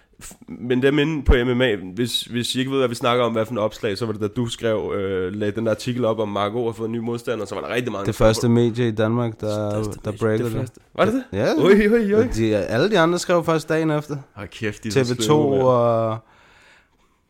Men 0.47 0.81
dem 0.81 0.99
inde 0.99 1.23
på 1.23 1.33
MMA, 1.45 1.75
hvis, 1.75 2.21
hvis 2.21 2.55
I 2.55 2.59
ikke 2.59 2.71
ved, 2.71 2.77
hvad 2.79 2.87
vi 2.87 2.95
snakker 2.95 3.25
om, 3.25 3.31
hvad 3.31 3.45
for 3.45 3.51
en 3.51 3.57
opslag, 3.57 3.97
så 3.97 4.05
var 4.05 4.13
det 4.13 4.21
da 4.21 4.27
du 4.27 4.47
skrev, 4.47 4.93
øh, 4.95 5.33
lagde 5.33 5.51
den 5.55 5.67
artikel 5.67 6.05
op 6.05 6.19
om 6.19 6.29
Marco 6.29 6.65
og 6.65 6.75
fået 6.75 6.87
en 6.87 6.91
ny 6.91 6.97
modstander, 6.97 7.45
så 7.45 7.55
var 7.55 7.61
der 7.61 7.73
rigtig 7.73 7.91
meget. 7.91 8.07
Det 8.07 8.15
første 8.15 8.49
medie 8.49 8.87
i 8.87 8.91
Danmark, 8.91 9.41
der, 9.41 9.83
der 10.05 10.11
breaker 10.19 10.43
det. 10.43 10.53
det. 10.53 10.71
Var 10.95 11.05
det 11.05 11.13
det? 11.13 11.23
Ja. 11.33 11.53
Oj, 11.57 11.87
oj, 11.91 12.13
oj. 12.13 12.27
De, 12.35 12.55
alle 12.55 12.91
de 12.91 12.99
andre 12.99 13.19
skrev 13.19 13.43
først 13.43 13.69
dagen 13.69 13.91
efter. 13.91 14.17
Hold 14.35 14.47
kæft, 14.47 14.83
de 14.83 14.87
er 14.87 15.03
så 15.03 15.13
TV2 15.13 15.21
sløve, 15.21 15.49
mand. 15.49 15.61
og... 15.61 16.17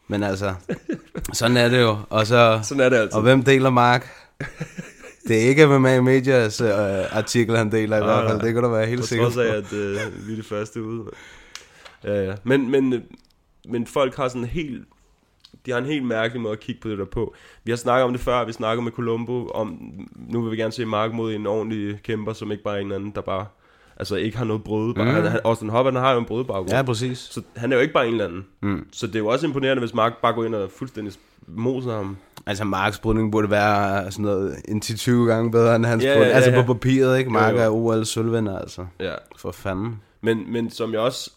Men 0.07 0.23
altså, 0.23 0.53
sådan 1.33 1.57
er 1.57 1.69
det 1.69 1.81
jo. 1.81 1.97
Og, 2.09 2.27
så, 2.27 2.59
Sådan 2.63 2.81
er 2.83 2.89
det 2.89 2.97
altid. 2.97 3.13
og 3.15 3.21
hvem 3.21 3.43
deler 3.43 3.69
Mark? 3.69 4.09
Det 5.27 5.35
er 5.43 5.49
ikke 5.49 5.67
MMA 5.67 6.01
Medias 6.01 6.61
øh, 6.61 6.69
artikel, 7.17 7.57
han 7.57 7.71
deler 7.71 7.97
i 7.97 7.99
Nej, 7.99 8.07
hvert 8.21 8.29
fald. 8.31 8.41
Det 8.41 8.53
kan 8.53 8.63
du 8.63 8.69
være 8.69 8.85
helt 8.85 9.01
På 9.01 9.07
sikker 9.07 9.25
trods 9.25 9.35
på. 9.35 9.41
af, 9.41 9.47
at 9.57 9.73
øh, 9.73 10.27
vi 10.27 10.31
er 10.31 10.35
de 10.37 10.43
første 10.43 10.83
ude. 10.83 11.03
Ja, 12.03 12.23
ja. 12.23 12.35
Men, 12.43 12.71
men, 12.71 13.03
men 13.69 13.87
folk 13.87 14.15
har 14.15 14.27
sådan 14.27 14.41
en 14.41 14.47
helt... 14.47 14.83
De 15.65 15.71
har 15.71 15.77
en 15.77 15.85
helt 15.85 16.05
mærkelig 16.05 16.41
måde 16.41 16.53
at 16.53 16.59
kigge 16.59 16.81
på 16.81 16.89
det 16.89 16.97
der 16.97 17.05
på. 17.05 17.33
Vi 17.63 17.71
har 17.71 17.77
snakket 17.77 18.03
om 18.03 18.11
det 18.11 18.21
før, 18.21 18.45
vi 18.45 18.51
snakker 18.53 18.83
med 18.83 18.91
Colombo 18.91 19.47
om, 19.47 19.79
nu 20.29 20.41
vil 20.41 20.51
vi 20.51 20.57
gerne 20.57 20.71
se 20.73 20.85
Mark 20.85 21.13
mod 21.13 21.33
en 21.33 21.47
ordentlig 21.47 21.99
kæmper, 22.03 22.33
som 22.33 22.51
ikke 22.51 22.63
bare 22.63 22.77
er 22.77 22.81
en 22.81 22.91
anden, 22.91 23.11
der 23.15 23.21
bare, 23.21 23.45
altså 23.99 24.15
ikke 24.15 24.37
har 24.37 24.45
noget 24.45 24.63
brød. 24.63 24.93
Mm. 24.95 25.01
Han, 25.01 25.25
han, 25.25 25.39
Austin 25.43 25.69
Hopper, 25.69 25.91
han 25.91 26.01
har 26.01 26.13
jo 26.13 26.19
en 26.19 26.25
brødbaggrund. 26.25 26.69
Ja, 26.71 26.81
præcis. 26.81 27.17
Så 27.17 27.41
han 27.55 27.71
er 27.71 27.75
jo 27.75 27.81
ikke 27.81 27.93
bare 27.93 28.07
en 28.07 28.11
eller 28.13 28.25
anden. 28.25 28.45
Mm. 28.61 28.87
Så 28.91 29.07
det 29.07 29.15
er 29.15 29.19
jo 29.19 29.27
også 29.27 29.47
imponerende, 29.47 29.79
hvis 29.81 29.93
Mark 29.93 30.13
bare 30.21 30.33
går 30.33 30.45
ind 30.45 30.55
og 30.55 30.71
fuldstændig 30.71 31.13
moser 31.47 31.95
ham. 31.95 32.17
Altså, 32.45 32.63
Marks 32.63 32.99
brydning 32.99 33.31
burde 33.31 33.49
være 33.49 34.11
sådan 34.11 34.25
noget 34.25 34.55
en 34.67 34.81
10-20 34.85 35.11
gange 35.11 35.51
bedre 35.51 35.75
end 35.75 35.85
hans 35.85 36.03
Ja, 36.03 36.07
ja, 36.09 36.13
ja, 36.13 36.17
brydning. 36.19 36.31
ja, 36.31 36.35
Altså 36.35 36.51
ja. 36.51 36.61
på 36.65 36.73
papiret, 36.73 37.17
ikke? 37.19 37.31
Mark 37.31 37.53
Jo, 37.53 37.57
jo. 37.59 37.63
er 37.63 37.69
OL 37.69 38.05
sølvvinder, 38.05 38.59
altså. 38.59 38.85
Ja. 38.99 39.13
For 39.37 39.51
fanden. 39.51 40.01
Men, 40.21 40.51
men 40.51 40.69
som 40.71 40.93
jeg 40.93 40.99
også 40.99 41.31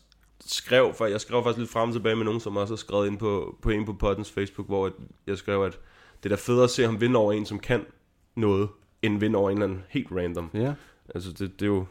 skrev, 0.46 0.92
for 0.94 1.06
jeg 1.06 1.20
skrev 1.20 1.42
faktisk 1.42 1.58
lidt 1.58 1.70
frem 1.70 1.88
og 1.88 1.94
tilbage 1.94 2.16
med 2.16 2.24
nogen, 2.24 2.40
som 2.40 2.56
også 2.56 2.72
har 2.74 2.76
skrevet 2.76 3.06
ind 3.06 3.18
på, 3.18 3.56
på 3.62 3.70
en 3.70 3.84
på 3.86 3.92
poddens 3.92 4.30
Facebook, 4.30 4.66
hvor 4.68 4.90
jeg 5.26 5.38
skrev, 5.38 5.62
at 5.64 5.78
det 6.22 6.32
er 6.32 6.36
da 6.36 6.40
federe 6.42 6.64
at 6.64 6.70
se 6.70 6.84
ham 6.84 7.00
vinde 7.00 7.16
over 7.18 7.32
en, 7.32 7.46
som 7.46 7.58
kan 7.58 7.80
noget, 8.36 8.68
end 9.02 9.20
vinde 9.20 9.38
over 9.38 9.50
en 9.50 9.56
eller 9.56 9.66
anden 9.66 9.82
helt 9.88 10.08
random. 10.16 10.50
Ja. 10.54 10.72
Altså, 11.14 11.30
det, 11.32 11.60
det 11.60 11.62
er 11.62 11.66
jo... 11.70 11.84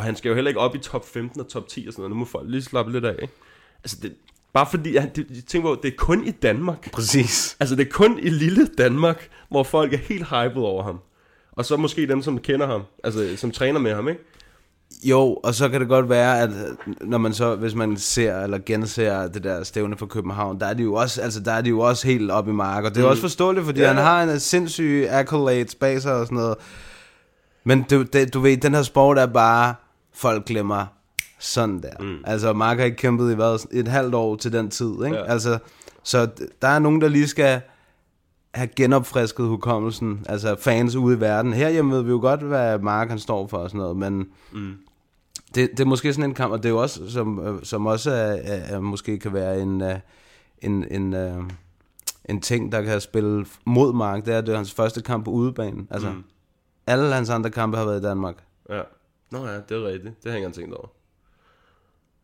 Og 0.00 0.06
han 0.06 0.16
skal 0.16 0.28
jo 0.28 0.34
heller 0.34 0.48
ikke 0.48 0.60
op 0.60 0.74
i 0.74 0.78
top 0.78 1.08
15 1.08 1.40
og 1.40 1.48
top 1.48 1.68
10 1.68 1.84
og 1.86 1.92
sådan 1.92 2.00
noget. 2.00 2.10
Nu 2.10 2.16
må 2.16 2.24
folk 2.24 2.50
lige 2.50 2.62
slappe 2.62 2.92
lidt 2.92 3.04
af, 3.04 3.16
ikke? 3.22 3.34
Altså, 3.84 3.96
det, 4.02 4.12
bare 4.52 4.66
fordi... 4.70 4.94
Jeg, 4.94 5.10
det, 5.16 5.26
jeg 5.30 5.44
tænker 5.46 5.68
på, 5.68 5.80
det 5.82 5.88
er 5.88 5.96
kun 5.98 6.26
i 6.26 6.30
Danmark. 6.30 6.92
Præcis. 6.92 7.56
Altså, 7.60 7.76
det 7.76 7.86
er 7.86 7.90
kun 7.90 8.18
i 8.18 8.28
lille 8.28 8.66
Danmark, 8.78 9.28
hvor 9.50 9.62
folk 9.62 9.92
er 9.92 9.98
helt 9.98 10.26
hyped 10.26 10.62
over 10.62 10.82
ham. 10.82 10.98
Og 11.52 11.64
så 11.64 11.76
måske 11.76 12.08
dem, 12.08 12.22
som 12.22 12.38
kender 12.38 12.66
ham. 12.66 12.82
Altså, 13.04 13.36
som 13.36 13.50
træner 13.50 13.80
med 13.80 13.94
ham, 13.94 14.08
ikke? 14.08 14.20
Jo, 15.02 15.34
og 15.34 15.54
så 15.54 15.68
kan 15.68 15.80
det 15.80 15.88
godt 15.88 16.08
være, 16.08 16.40
at 16.40 16.50
øh, 16.50 16.94
når 17.08 17.18
man 17.18 17.34
så, 17.34 17.56
hvis 17.56 17.74
man 17.74 17.96
ser 17.96 18.40
eller 18.40 18.58
genser 18.66 19.28
det 19.28 19.44
der 19.44 19.62
stævne 19.64 19.96
fra 19.96 20.06
København, 20.06 20.60
der 20.60 20.66
er 20.66 20.74
de 20.74 20.82
jo 20.82 20.94
også, 20.94 21.22
altså 21.22 21.40
der 21.40 21.52
er 21.52 21.60
de 21.60 21.68
jo 21.68 21.80
også 21.80 22.06
helt 22.06 22.30
op 22.30 22.48
i 22.48 22.52
mark, 22.52 22.84
og 22.84 22.90
det 22.90 23.00
er 23.00 23.04
mm. 23.04 23.10
også 23.10 23.20
forståeligt, 23.22 23.66
fordi 23.66 23.80
Ja. 23.80 23.86
ja. 23.86 23.92
han 23.92 24.02
har 24.02 24.22
en 24.22 24.40
sindssyg 24.40 25.06
accolades 25.10 25.74
bag 25.74 26.02
sig 26.02 26.14
og 26.14 26.26
sådan 26.26 26.38
noget. 26.38 26.56
Men 27.64 27.84
du, 27.90 28.02
det, 28.02 28.34
du 28.34 28.40
ved, 28.40 28.56
den 28.56 28.74
her 28.74 28.82
sport 28.82 29.18
er 29.18 29.26
bare, 29.26 29.74
folk 30.20 30.44
glemmer 30.44 30.86
sådan 31.38 31.82
der. 31.82 31.92
Mm. 32.00 32.18
Altså, 32.24 32.52
Mark 32.52 32.78
har 32.78 32.84
ikke 32.84 32.96
kæmpet 32.96 33.32
i 33.32 33.34
hvad, 33.34 33.66
et 33.72 33.88
halvt 33.88 34.14
år 34.14 34.36
til 34.36 34.52
den 34.52 34.70
tid, 34.70 34.92
ikke? 35.04 35.16
Ja. 35.16 35.24
Altså, 35.24 35.58
så 36.02 36.28
der 36.62 36.68
er 36.68 36.78
nogen, 36.78 37.00
der 37.00 37.08
lige 37.08 37.28
skal 37.28 37.60
have 38.54 38.68
genopfrisket 38.76 39.46
hukommelsen, 39.46 40.26
altså 40.28 40.56
fans 40.58 40.94
ude 40.94 41.16
i 41.16 41.20
verden. 41.20 41.52
Herhjemme 41.52 41.96
ved 41.96 42.02
vi 42.02 42.10
jo 42.10 42.18
godt, 42.20 42.40
hvad 42.40 42.78
Mark 42.78 43.08
han 43.08 43.18
står 43.18 43.46
for 43.46 43.56
og 43.58 43.70
sådan 43.70 43.80
noget, 43.80 43.96
men 43.96 44.28
mm. 44.52 44.74
det, 45.54 45.70
det 45.70 45.80
er 45.80 45.84
måske 45.84 46.12
sådan 46.12 46.30
en 46.30 46.34
kamp, 46.34 46.52
og 46.52 46.58
det 46.58 46.64
er 46.64 46.70
jo 46.70 46.82
også, 46.82 47.10
som, 47.10 47.46
øh, 47.46 47.60
som 47.62 47.86
også 47.86 48.10
er, 48.10 48.36
er, 48.44 48.80
måske 48.80 49.18
kan 49.18 49.32
være 49.32 49.60
en, 49.60 49.82
øh, 49.82 49.94
en, 50.58 50.86
en, 50.90 51.14
øh, 51.14 51.42
en 52.24 52.40
ting, 52.40 52.72
der 52.72 52.82
kan 52.82 53.00
spille 53.00 53.46
mod 53.64 53.92
Mark, 53.92 54.26
det 54.26 54.34
er, 54.34 54.40
det 54.40 54.52
er 54.52 54.56
hans 54.56 54.72
første 54.72 55.02
kamp 55.02 55.24
på 55.24 55.30
udebanen. 55.30 55.88
Altså, 55.90 56.10
mm. 56.10 56.24
alle 56.86 57.14
hans 57.14 57.30
andre 57.30 57.50
kampe 57.50 57.76
har 57.76 57.84
været 57.84 58.00
i 58.00 58.04
Danmark. 58.04 58.34
Ja. 58.70 58.82
Nå 59.30 59.46
ja, 59.46 59.54
det 59.54 59.70
er 59.70 59.86
rigtigt. 59.86 60.24
Det 60.24 60.32
hænger 60.32 60.48
han 60.48 60.54
tænkt 60.54 60.74
over. 60.74 60.88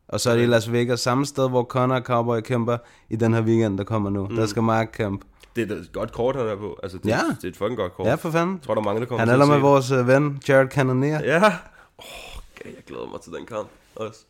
Og 0.08 0.20
så 0.20 0.30
er 0.30 0.34
det 0.36 0.42
i 0.42 0.46
Las 0.46 0.72
Vegas, 0.72 1.00
samme 1.00 1.26
sted, 1.26 1.48
hvor 1.48 1.64
Conor 1.64 1.94
og 1.94 2.02
Cowboy 2.02 2.40
kæmper 2.40 2.76
i 3.10 3.16
den 3.16 3.34
her 3.34 3.42
weekend, 3.42 3.78
der 3.78 3.84
kommer 3.84 4.10
nu. 4.10 4.26
Mm. 4.26 4.36
Der 4.36 4.46
skal 4.46 4.62
Mark 4.62 4.88
kæmpe. 4.92 5.26
Det 5.56 5.70
er 5.70 5.76
et 5.76 5.90
godt 5.92 6.12
kort, 6.12 6.36
han 6.36 6.46
er 6.46 6.56
på. 6.56 6.78
Altså, 6.82 6.98
det, 6.98 7.06
Ja. 7.08 7.20
det 7.36 7.44
er 7.44 7.48
et 7.48 7.56
fucking 7.56 7.76
godt 7.76 7.92
kort. 7.94 8.06
Ja, 8.06 8.14
for 8.14 8.30
fanden. 8.30 8.54
Jeg 8.56 8.62
tror, 8.62 8.74
der 8.74 8.80
er 8.80 8.84
mange, 8.84 9.00
der 9.00 9.06
kommer 9.06 9.18
Han 9.26 9.28
er 9.34 9.36
der 9.36 9.46
med 9.46 9.58
vores 9.58 9.90
øh, 9.90 10.06
ven, 10.08 10.42
Jared 10.48 10.68
Cannonier. 10.68 11.20
Ja. 11.24 11.44
Åh, 11.46 12.04
okay, 12.38 12.74
jeg 12.76 12.84
glæder 12.86 13.06
mig 13.10 13.20
til 13.20 13.32
den 13.32 13.46
kamp 13.46 13.68
også. 13.96 14.24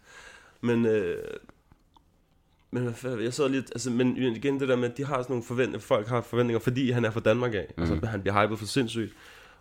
Men, 0.61 0.87
øh, 0.87 1.17
men 2.71 2.83
hvad 2.83 2.93
fanden, 2.95 3.23
jeg 3.23 3.35
sad 3.35 3.49
lidt, 3.49 3.67
altså, 3.75 3.91
men 3.91 4.17
igen 4.17 4.61
det 4.61 4.69
der 4.69 4.77
med, 4.77 4.91
at 4.91 4.97
de 4.97 5.05
har 5.05 5.15
sådan 5.17 5.27
nogle 5.33 5.45
forventninger, 5.45 5.81
folk 5.81 6.09
har 6.09 6.21
forventninger, 6.21 6.61
fordi 6.61 6.91
han 6.91 7.05
er 7.05 7.11
fra 7.11 7.21
Danmark 7.21 7.55
af. 7.55 7.67
Mm. 7.77 7.83
Altså, 7.83 8.07
han 8.07 8.21
bliver 8.23 8.43
hypet 8.47 8.59
for 8.59 8.67
sindssygt. 8.67 9.13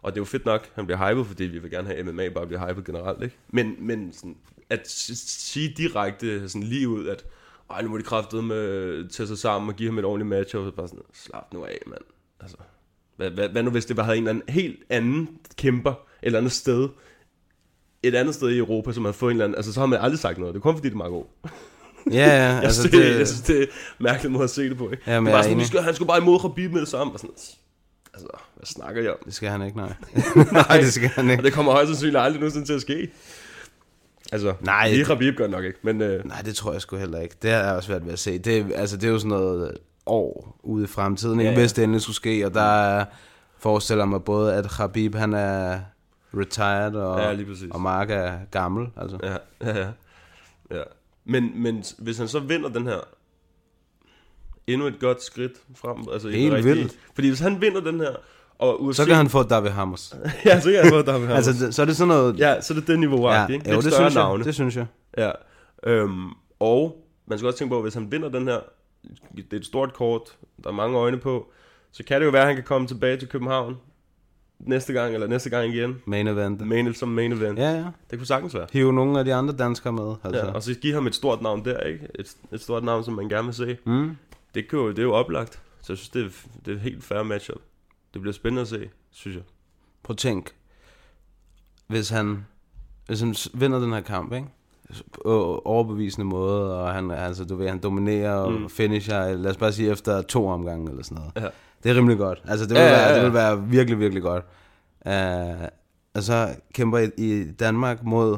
Og 0.06 0.12
det 0.12 0.18
er 0.18 0.22
jo 0.22 0.26
fedt 0.26 0.46
nok, 0.46 0.70
han 0.76 0.86
bliver 0.86 1.10
hypet, 1.10 1.28
fordi 1.28 1.44
vi 1.44 1.60
vil 1.60 1.72
gerne 1.72 1.88
have 1.88 2.04
MMA 2.04 2.30
bare 2.30 2.48
bliver 2.48 2.68
hypet 2.68 2.86
generelt, 2.86 3.24
ikke? 3.24 3.38
Men, 3.50 3.76
men 3.80 4.14
sådan, 4.14 4.36
at 4.70 4.82
sige 4.88 5.74
direkte 5.78 6.50
sådan 6.50 6.64
lige 6.64 6.90
ud, 6.90 7.08
at 7.08 7.26
ej, 7.70 7.82
nu 7.82 7.90
må 7.90 7.98
de 7.98 8.04
kraftede 8.04 8.42
med 8.42 9.10
tage 9.10 9.28
sig 9.28 9.38
sammen 9.38 9.70
og 9.70 9.76
give 9.76 9.90
ham 9.90 10.00
et 10.00 10.06
ordentligt 10.06 10.30
match, 10.30 10.56
og 10.56 10.74
bare 10.74 10.88
sådan, 10.88 11.04
slap 11.14 11.54
nu 11.54 11.66
af, 11.66 11.78
mand. 11.88 12.02
Altså, 12.40 12.58
hvad, 13.16 13.30
hvad, 13.30 13.50
hvad 13.50 13.64
nu 13.64 13.70
hvis 13.70 13.86
det 13.86 13.96
bare 13.96 14.06
havde 14.06 14.18
en 14.18 14.28
eller 14.28 14.32
anden 14.32 14.54
helt 14.54 14.80
anden 14.90 15.30
kæmper, 15.58 15.92
et 15.92 15.98
eller 16.22 16.40
andet 16.40 16.52
sted, 16.52 16.90
et 18.04 18.16
andet 18.16 18.36
sted 18.36 18.50
i 18.50 18.58
Europa, 18.58 18.92
som 18.92 19.06
havde 19.06 19.14
fået 19.14 19.32
en 19.32 19.36
eller 19.36 19.46
anden, 19.46 19.56
altså 19.58 19.74
så 19.74 19.80
har 19.80 19.88
man 19.88 20.00
aldrig 20.00 20.20
sagt 20.20 20.38
noget. 20.38 20.54
Det 20.54 20.60
er 20.60 20.64
kun 20.64 20.76
fordi, 20.76 20.88
det 20.88 20.94
er 20.94 20.98
meget 20.98 21.12
god. 21.12 21.26
Ja, 22.12 22.18
ja, 22.18 22.26
Jeg, 22.56 22.64
altså 22.64 22.82
synes, 22.82 22.92
det, 22.92 23.06
det, 23.06 23.20
jeg 23.20 23.28
synes, 23.28 23.42
det 23.42 23.58
er 23.58 23.64
en 23.64 23.70
mærkelig 24.00 24.32
måde 24.32 24.44
at 24.44 24.50
se 24.50 24.70
det 24.70 24.78
på, 24.78 24.90
ikke? 24.92 25.04
Jamen, 25.08 25.26
det 25.26 25.32
jeg 25.32 25.38
var 25.38 25.44
sådan, 25.44 25.66
skal, 25.66 25.82
han 25.82 25.96
skulle 25.96 26.08
bare 26.08 26.18
imod 26.18 26.40
Khabib 26.40 26.72
med 26.72 26.80
det 26.80 26.88
samme. 26.88 27.14
Og 27.14 27.20
sådan, 27.20 27.36
altså, 28.16 28.28
hvad 28.56 28.66
snakker 28.66 29.02
jeg 29.02 29.12
om? 29.12 29.18
det 29.26 29.34
skal 29.34 29.50
han 29.50 29.62
ikke, 29.62 29.78
nej. 29.78 29.94
nej, 30.70 30.78
det 30.78 30.94
skal 30.94 31.10
han 31.10 31.26
Og 31.26 31.32
ikke. 31.32 31.44
det 31.44 31.54
kommer 31.54 31.72
højst 31.72 31.88
sandsynligt 31.88 32.18
aldrig 32.18 32.40
nogensinde 32.40 32.68
til 32.68 32.74
at 32.74 32.82
ske. 32.82 33.12
Altså, 34.32 34.54
Nej, 34.62 34.90
lige 34.92 35.06
Khabib 35.06 35.36
gør 35.38 35.48
nok 35.48 35.64
ikke, 35.64 35.80
men 35.82 36.02
øh, 36.02 36.26
Nej, 36.26 36.42
det 36.42 36.56
tror 36.56 36.72
jeg 36.72 36.82
sgu 36.82 36.96
heller 36.98 37.20
ikke. 37.20 37.36
Det 37.42 37.52
er 37.52 37.64
jeg 37.64 37.76
også 37.76 37.88
svært 37.88 38.06
ved 38.06 38.14
at 38.14 38.20
se. 38.20 38.38
Det, 38.38 38.72
altså, 38.76 38.98
det 38.98 39.04
er 39.08 39.12
jo 39.12 39.20
sådan 39.20 39.30
noget 39.30 39.68
øh, 39.70 39.76
år 40.06 40.60
ude 40.64 40.84
i 40.84 40.88
fremtiden, 40.88 41.40
ikke? 41.40 41.50
Ja, 41.52 41.56
ja. 41.58 41.60
hvis 41.62 41.74
det 41.74 41.84
endelig 41.84 42.02
skulle 42.02 42.16
ske. 42.16 42.46
Og 42.46 42.54
der 42.54 42.62
er, 42.62 43.06
forestiller 43.60 44.06
mig 44.06 44.24
både, 44.24 44.54
at 44.56 44.70
Khabib 44.70 45.16
han 45.16 45.34
er 45.34 45.80
retired, 46.34 46.96
og, 46.96 47.20
Ja, 47.20 47.44
og 47.72 47.82
Mark 47.82 48.10
er 48.10 48.38
gammel. 48.52 48.88
Altså. 48.98 49.18
ja, 49.24 49.36
ja, 49.62 49.80
ja. 49.80 49.88
ja. 50.72 50.84
Men, 51.26 51.64
men 51.64 51.84
hvis 51.98 52.18
han 52.18 52.28
så 52.28 52.40
vinder 52.40 52.70
den 52.70 52.88
her, 52.88 53.00
endnu 54.68 54.88
et 54.88 55.00
godt 55.00 55.24
skridt 55.24 55.52
frem. 55.76 55.98
Altså, 56.14 56.30
Helt 56.30 56.54
rigtige- 56.54 56.76
vildt. 56.76 56.96
Fordi 57.16 57.28
hvis 57.28 57.40
han 57.40 57.62
vinder 57.62 57.82
den 57.82 58.00
her, 58.00 58.10
og 58.60 58.84
UFC... 58.84 58.98
Så 58.98 59.06
kan 59.06 59.16
han 59.16 59.30
få 59.30 59.44
David 59.44 59.70
Hammers. 59.70 60.16
ja, 60.46 60.60
så 60.62 60.72
kan 60.72 60.80
han 60.84 60.90
få 60.92 61.02
der 61.02 61.30
altså, 61.30 61.66
det- 61.66 61.76
så 61.76 61.82
er 61.82 61.86
det 61.86 61.96
sådan 61.98 62.08
noget... 62.08 62.40
Ja, 62.40 62.62
så 62.62 62.74
er 62.74 62.78
det 62.80 62.88
det 62.88 63.00
niveau, 63.00 63.30
ja, 63.30 63.48
ikke? 63.48 63.70
jo, 63.72 63.76
det 63.76 63.84
synes, 63.84 64.00
jeg, 64.00 64.14
navne. 64.14 64.44
det 64.44 64.54
synes 64.54 64.76
jeg. 64.78 64.86
Ja. 65.18 65.32
Øhm, 65.88 66.30
og 66.60 67.06
man 67.28 67.38
skal 67.38 67.48
også 67.48 67.60
tænke 67.60 67.72
på, 67.72 67.78
at 67.78 67.84
hvis 67.84 67.94
han 67.94 68.12
vinder 68.12 68.30
den 68.30 68.48
her, 68.48 68.60
det 69.36 69.54
er 69.54 69.58
et 69.58 69.66
stort 69.66 69.94
kort, 69.94 70.22
der 70.64 70.70
er 70.70 70.74
mange 70.74 70.98
øjne 70.98 71.18
på, 71.18 71.52
så 71.92 72.04
kan 72.04 72.20
det 72.22 72.26
jo 72.26 72.32
være, 72.32 72.42
at 72.42 72.48
han 72.48 72.56
kan 72.56 72.64
komme 72.64 72.88
tilbage 72.88 73.18
til 73.18 73.28
København 73.28 73.76
næste 74.60 74.94
gang, 74.94 75.14
eller 75.14 75.28
næste 75.28 75.50
gang 75.50 75.74
igen. 75.74 75.96
Main 76.06 76.28
event. 76.28 76.68
Main, 76.68 76.94
som 76.94 77.10
main 77.10 77.32
event. 77.32 77.60
Ja, 77.60 77.72
ja. 77.72 77.84
Det 78.12 78.20
kunne 78.20 78.28
sagtens 78.28 78.56
være. 78.56 78.68
Hive 78.74 78.94
nogle 78.94 79.20
af 79.20 79.26
de 79.26 79.34
andre 79.34 79.54
danskere 79.54 79.94
med. 79.94 80.16
Altså. 80.24 80.46
Ja, 80.46 80.52
og 80.52 80.64
så 80.64 80.74
give 80.74 80.94
ham 80.94 81.08
et 81.08 81.16
stort 81.16 81.42
navn 81.42 81.66
der, 81.66 81.80
ikke? 81.80 82.08
Et, 82.20 82.36
et 82.54 82.62
stort 82.62 82.84
navn, 82.84 83.04
som 83.04 83.14
man 83.14 83.30
gerne 83.30 83.46
vil 83.46 83.54
se. 83.54 83.78
Mm. 83.86 84.12
Det, 84.56 84.70
kan 84.70 84.80
jo, 84.80 84.90
det 84.90 85.00
er 85.00 85.04
jo 85.04 85.14
oplagt. 85.14 85.62
Så 85.82 85.94
jeg 85.94 85.98
synes, 85.98 86.10
det 86.10 86.26
er, 86.26 86.30
det 86.66 86.72
er 86.72 86.76
et 86.76 86.82
helt 86.82 87.04
fair 87.04 87.24
matchup. 87.24 87.62
Det 88.14 88.22
bliver 88.22 88.34
spændende 88.34 88.62
at 88.62 88.68
se, 88.68 88.90
synes 89.12 89.36
jeg. 89.36 89.44
Prøv 90.04 90.14
at 90.14 90.18
tænk, 90.18 90.52
hvis 91.88 92.10
han, 92.10 92.46
hvis 93.08 93.20
han 93.20 93.36
vinder 93.54 93.80
den 93.80 93.94
her 93.94 94.02
kamp, 94.02 94.34
ikke? 94.34 94.48
På 95.14 95.62
overbevisende 95.66 96.26
måde, 96.26 96.82
og 96.82 96.94
han, 96.94 97.12
altså, 97.12 97.46
du 97.46 97.56
ved, 97.56 97.68
han 97.70 97.80
dominerer 97.80 98.34
og 98.34 98.52
Mm. 98.52 98.70
finisher, 98.70 99.34
lad 99.36 99.52
os 99.52 99.58
bare 99.58 99.72
sige 99.74 99.92
efter 99.92 100.22
to 100.22 100.48
omgange 100.48 100.90
eller 100.90 101.04
sådan 101.04 101.18
noget. 101.18 101.32
Ja. 101.36 101.50
Det 101.84 101.92
er 101.92 101.96
rimelig 101.96 102.18
godt. 102.18 102.42
Altså, 102.46 102.66
det 102.66 102.74
vil, 102.74 102.80
Ja, 102.82 102.86
ja, 102.88 102.92
ja, 102.94 102.98
være, 103.02 103.10
ja. 103.10 103.16
det 103.16 103.24
vil 103.26 103.34
være 103.34 103.64
virkelig, 103.68 104.00
virkelig 104.00 104.24
godt. 104.24 104.44
Uh, 105.06 105.68
og 106.14 106.24
så 106.24 106.56
kæmper 106.74 106.98
i, 106.98 107.10
i 107.18 107.52
Danmark 107.52 108.04
mod, 108.04 108.38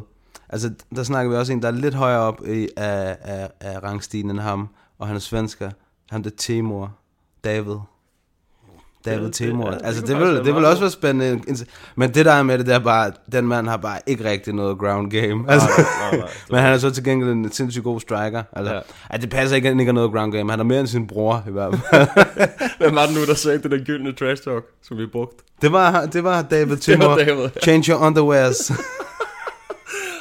altså 0.50 0.74
der 0.96 1.04
snakker 1.04 1.32
vi 1.32 1.38
også 1.38 1.54
en, 1.54 1.62
der 1.62 1.68
er 1.68 1.72
lidt 1.72 1.94
højere 1.96 2.20
op 2.20 2.48
i, 2.48 2.68
af, 2.78 3.18
af, 3.22 3.50
af 3.60 3.84
rangstigen 3.84 4.30
end 4.30 4.40
ham, 4.40 4.68
og 4.98 5.08
han 5.08 5.16
er 5.16 5.20
svensker. 5.20 5.72
Han 6.12 6.26
er 6.26 6.30
Timur, 6.30 6.92
David. 7.44 7.76
David 9.06 9.26
det- 9.26 9.34
Timur. 9.34 9.66
ja, 9.72 9.72
det 9.78 9.82
altså 9.86 10.02
kunne 10.02 10.10
det, 10.14 10.18
faktisk 10.22 10.38
vil, 10.38 10.46
det 10.46 10.56
vil 10.56 10.66
også 10.66 10.82
være 10.82 10.92
spændende. 10.92 11.66
Men 11.96 12.14
det 12.14 12.26
der 12.26 12.32
er 12.32 12.44
med 12.44 12.58
det, 12.58 12.66
det 12.66 12.76
er 12.76 12.80
bare, 12.80 13.12
den 13.32 13.48
mand 13.48 13.68
har 13.68 13.78
bare 13.78 14.00
ikke 14.08 14.24
rigtig 14.30 14.54
noget 14.54 14.78
ground 14.78 15.12
game. 15.12 15.52
Altså, 15.52 15.68
nej, 15.78 15.86
nej, 16.12 16.20
nej. 16.20 16.30
men 16.52 16.60
han 16.60 16.74
er 16.74 16.78
så 16.78 16.90
til 16.92 17.04
gengæld 17.04 17.30
en 17.32 17.52
sindssygt 17.52 17.84
god 17.84 18.00
striker. 18.00 18.44
Altså, 18.54 18.74
Ja. 18.74 18.78
ja. 18.78 18.84
ej, 19.10 19.18
det 19.18 19.30
passer 19.30 19.56
ikke, 19.56 19.68
at 19.68 19.74
han 19.74 19.80
ikke 19.80 19.90
har 19.90 19.94
noget 19.94 20.12
ground 20.12 20.32
game. 20.32 20.50
Han 20.52 20.60
er 20.60 20.64
mere 20.64 20.80
end 20.80 20.88
sin 20.88 21.08
bror 21.08 21.44
i 21.48 21.52
hvert 21.52 21.76
fald. 21.92 22.08
Hvem 22.80 22.96
var 22.96 23.06
det 23.06 23.16
nu, 23.16 23.26
der 23.26 23.34
sagde 23.34 23.60
det 23.64 23.72
der 23.72 23.84
gyldne 23.86 24.14
trash 24.14 24.44
talk, 24.44 24.64
som 24.84 24.98
vi 24.98 25.06
brugte? 25.06 25.44
det, 25.62 25.72
var, 25.72 26.06
det 26.06 26.24
var 26.24 26.42
David 26.42 26.72
Det 26.76 26.82
Timur. 26.82 27.06
var 27.06 27.16
David. 27.18 27.50
Change 27.64 27.92
your 27.92 28.02
underwears. 28.06 28.72
Ah, 28.72 28.76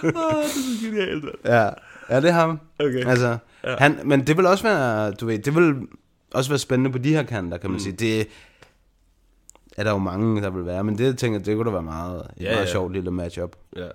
det 0.05 0.16
er 0.16 0.49
så 0.49 0.87
genialt, 0.87 1.25
ja. 1.45 1.69
ja, 2.11 2.21
det 2.21 2.28
er 2.31 2.33
ham. 2.33 2.61
Okay. 2.81 3.07
Altså, 3.07 3.37
Ja. 3.66 3.76
han, 3.78 4.00
men 4.04 4.26
det 4.26 4.37
vil 4.37 4.46
også 4.46 4.64
være, 4.64 5.11
du 5.12 5.26
ved, 5.26 5.38
det 5.38 5.54
vil 5.54 5.75
også 6.35 6.50
være 6.50 6.58
spændende 6.58 6.92
på 6.92 6.99
de 6.99 7.14
her 7.14 7.23
kanter, 7.23 7.58
kan 7.58 7.70
man 7.70 7.76
mm. 7.76 7.80
sige. 7.80 7.92
Det 7.92 8.28
er 9.76 9.85
der 9.85 9.90
jo 9.90 9.99
mange, 9.99 10.42
der 10.42 10.50
vil 10.50 10.66
være, 10.66 10.85
men 10.85 10.99
det 10.99 11.04
jeg 11.04 11.16
tænker, 11.16 11.38
det 11.38 11.56
kunne 11.56 11.66
da 11.66 11.70
være 11.70 11.82
meget, 11.82 12.20
et 12.20 12.42
Ja, 12.42 12.52
meget 12.52 12.66
ja. 12.66 12.73
sjovt 12.73 12.92
lille 12.92 13.11
matchup. 13.11 13.56
Ja. 13.76 13.88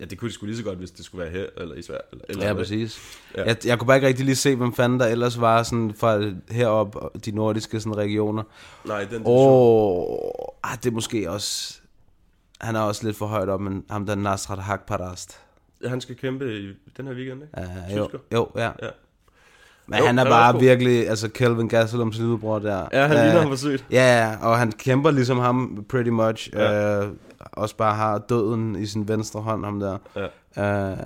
Ja, 0.00 0.04
det 0.04 0.18
kunne 0.18 0.28
de 0.28 0.34
sgu 0.34 0.46
lige 0.46 0.56
så 0.56 0.64
godt, 0.64 0.78
hvis 0.78 0.90
det 0.90 1.04
skulle 1.04 1.24
være 1.24 1.32
her, 1.32 1.46
eller 1.56 1.74
i 1.74 1.82
Sverige. 1.82 2.02
Eller, 2.12 2.24
eller 2.28 2.46
Ja, 2.46 2.54
præcis. 2.54 3.00
Ja. 3.36 3.44
Jeg, 3.44 3.56
jeg 3.66 3.78
kunne 3.78 3.86
bare 3.86 3.96
ikke 3.96 4.06
rigtig 4.06 4.24
lige 4.24 4.36
se, 4.36 4.56
hvem 4.56 4.72
fanden 4.72 5.00
der 5.00 5.06
ellers 5.06 5.40
var 5.40 5.62
sådan 5.62 5.94
fra 5.94 6.32
herop 6.50 6.96
de 7.24 7.30
nordiske 7.30 7.80
sådan, 7.80 7.96
regioner. 7.96 8.42
Nej, 8.84 9.04
den 9.04 9.22
Og 9.24 10.56
ah, 10.62 10.76
det 10.76 10.86
er 10.86 10.90
måske 10.90 11.30
også... 11.30 11.80
Han 12.60 12.76
er 12.76 12.80
også 12.80 13.06
lidt 13.06 13.16
for 13.16 13.26
højt 13.26 13.48
op, 13.48 13.60
men 13.60 13.84
ham 13.90 14.06
der 14.06 14.14
Nasrat 14.14 14.58
Hakparast. 14.58 15.40
Han 15.86 16.00
skal 16.00 16.16
kæmpe 16.16 16.54
i 16.58 16.68
den 16.96 17.06
her 17.06 17.14
weekend, 17.14 17.42
ikke? 17.42 17.58
Uh, 17.90 17.96
jo, 17.96 18.04
Tysker. 18.04 18.18
jo, 18.34 18.48
ja. 18.56 18.62
Ja. 18.82 18.88
Men 19.86 19.98
Jo, 19.98 20.04
han 20.06 20.18
er 20.18 20.22
han 20.22 20.26
er 20.32 20.36
bare 20.36 20.60
virkelig, 20.60 21.08
altså 21.08 21.28
Kelvin 21.28 21.68
Gastelums 21.68 22.18
lillebror 22.18 22.58
der. 22.58 22.88
Ja, 22.92 23.06
han 23.06 23.16
Øh, 23.16 23.24
ligner 23.24 23.40
ham 23.40 23.48
for 23.48 23.56
sygt. 23.56 23.84
Ja, 23.90 24.36
og 24.42 24.58
han 24.58 24.72
kæmper 24.72 25.10
ligesom 25.10 25.38
ham, 25.38 25.84
pretty 25.88 26.10
much. 26.10 26.50
Ja. 26.52 26.72
Ja. 26.72 27.04
Øh, 27.04 27.12
også 27.52 27.76
bare 27.76 27.94
har 27.94 28.18
døden 28.18 28.76
i 28.76 28.86
sin 28.86 29.08
venstre 29.08 29.40
hånd, 29.40 29.64
ham 29.64 29.80
der. 29.80 29.98
Ja. 30.16 30.90
Øh, 30.92 30.98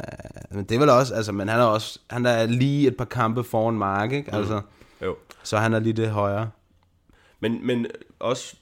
men 0.50 0.64
det 0.64 0.74
er 0.74 0.78
vel 0.78 0.88
også, 0.90 1.14
altså, 1.14 1.32
men 1.32 1.48
han 1.48 1.60
er 1.60 1.64
også, 1.64 1.98
han 2.10 2.26
er 2.26 2.46
lige 2.46 2.88
et 2.88 2.96
par 2.96 3.04
kampe 3.04 3.44
foran 3.44 3.74
Mark, 3.74 4.12
ikke? 4.12 4.30
Mm. 4.30 4.36
Altså, 4.38 4.60
Jo. 5.02 5.16
så 5.42 5.56
han 5.56 5.74
er 5.74 5.78
lige 5.78 5.92
det 5.92 6.10
højere. 6.10 6.50
Men, 7.40 7.66
men 7.66 7.86
også, 8.20 8.56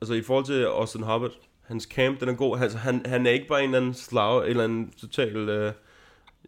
altså 0.00 0.14
i 0.14 0.22
forhold 0.22 0.44
til 0.44 0.62
Austin 0.64 1.02
Hubbard, 1.02 1.30
hans 1.68 1.84
camp, 1.84 2.20
den 2.20 2.28
er 2.28 2.32
god. 2.34 2.58
Altså, 2.60 2.78
han, 2.78 3.02
han 3.06 3.26
er 3.26 3.30
ikke 3.30 3.46
bare 3.48 3.60
en 3.60 3.64
eller 3.64 3.78
anden 3.78 3.94
slag, 3.94 4.42
en 4.44 4.50
eller 4.50 4.64
anden 4.64 4.90
total 5.00 5.36
øh, 5.36 5.72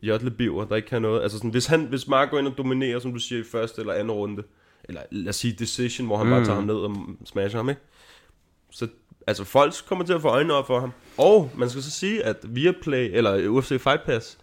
jotlebiver, 0.02 0.64
der 0.64 0.76
ikke 0.76 0.88
kan 0.88 1.02
noget. 1.02 1.22
Altså 1.22 1.38
sådan, 1.38 1.50
hvis, 1.50 1.66
han, 1.66 1.84
hvis 1.84 2.08
Mark 2.08 2.30
går 2.30 2.38
ind 2.38 2.46
og 2.46 2.54
dominerer, 2.58 2.98
som 2.98 3.12
du 3.12 3.18
siger, 3.18 3.40
i 3.40 3.44
første 3.52 3.80
eller 3.80 3.94
anden 3.94 4.10
runde, 4.10 4.42
eller 4.84 5.00
lad 5.10 5.28
os 5.28 5.36
sige 5.36 5.52
decision, 5.52 6.06
hvor 6.06 6.16
han 6.16 6.26
mm. 6.26 6.32
bare 6.32 6.44
tager 6.44 6.54
ham 6.54 6.64
ned 6.64 6.74
og 6.74 6.96
smasher 7.24 7.58
ham, 7.58 7.68
ikke? 7.68 7.80
Så 8.70 8.88
altså, 9.26 9.44
folk 9.44 9.74
kommer 9.88 10.04
til 10.04 10.12
at 10.12 10.20
få 10.22 10.28
øjnene 10.28 10.54
op 10.54 10.66
for 10.66 10.80
ham. 10.80 10.92
Og 11.18 11.50
man 11.56 11.70
skal 11.70 11.82
så 11.82 11.90
sige, 11.90 12.24
at 12.24 12.36
Viaplay, 12.42 13.10
eller 13.12 13.48
UFC 13.48 13.68
Fight 13.68 14.02
Pass, 14.06 14.38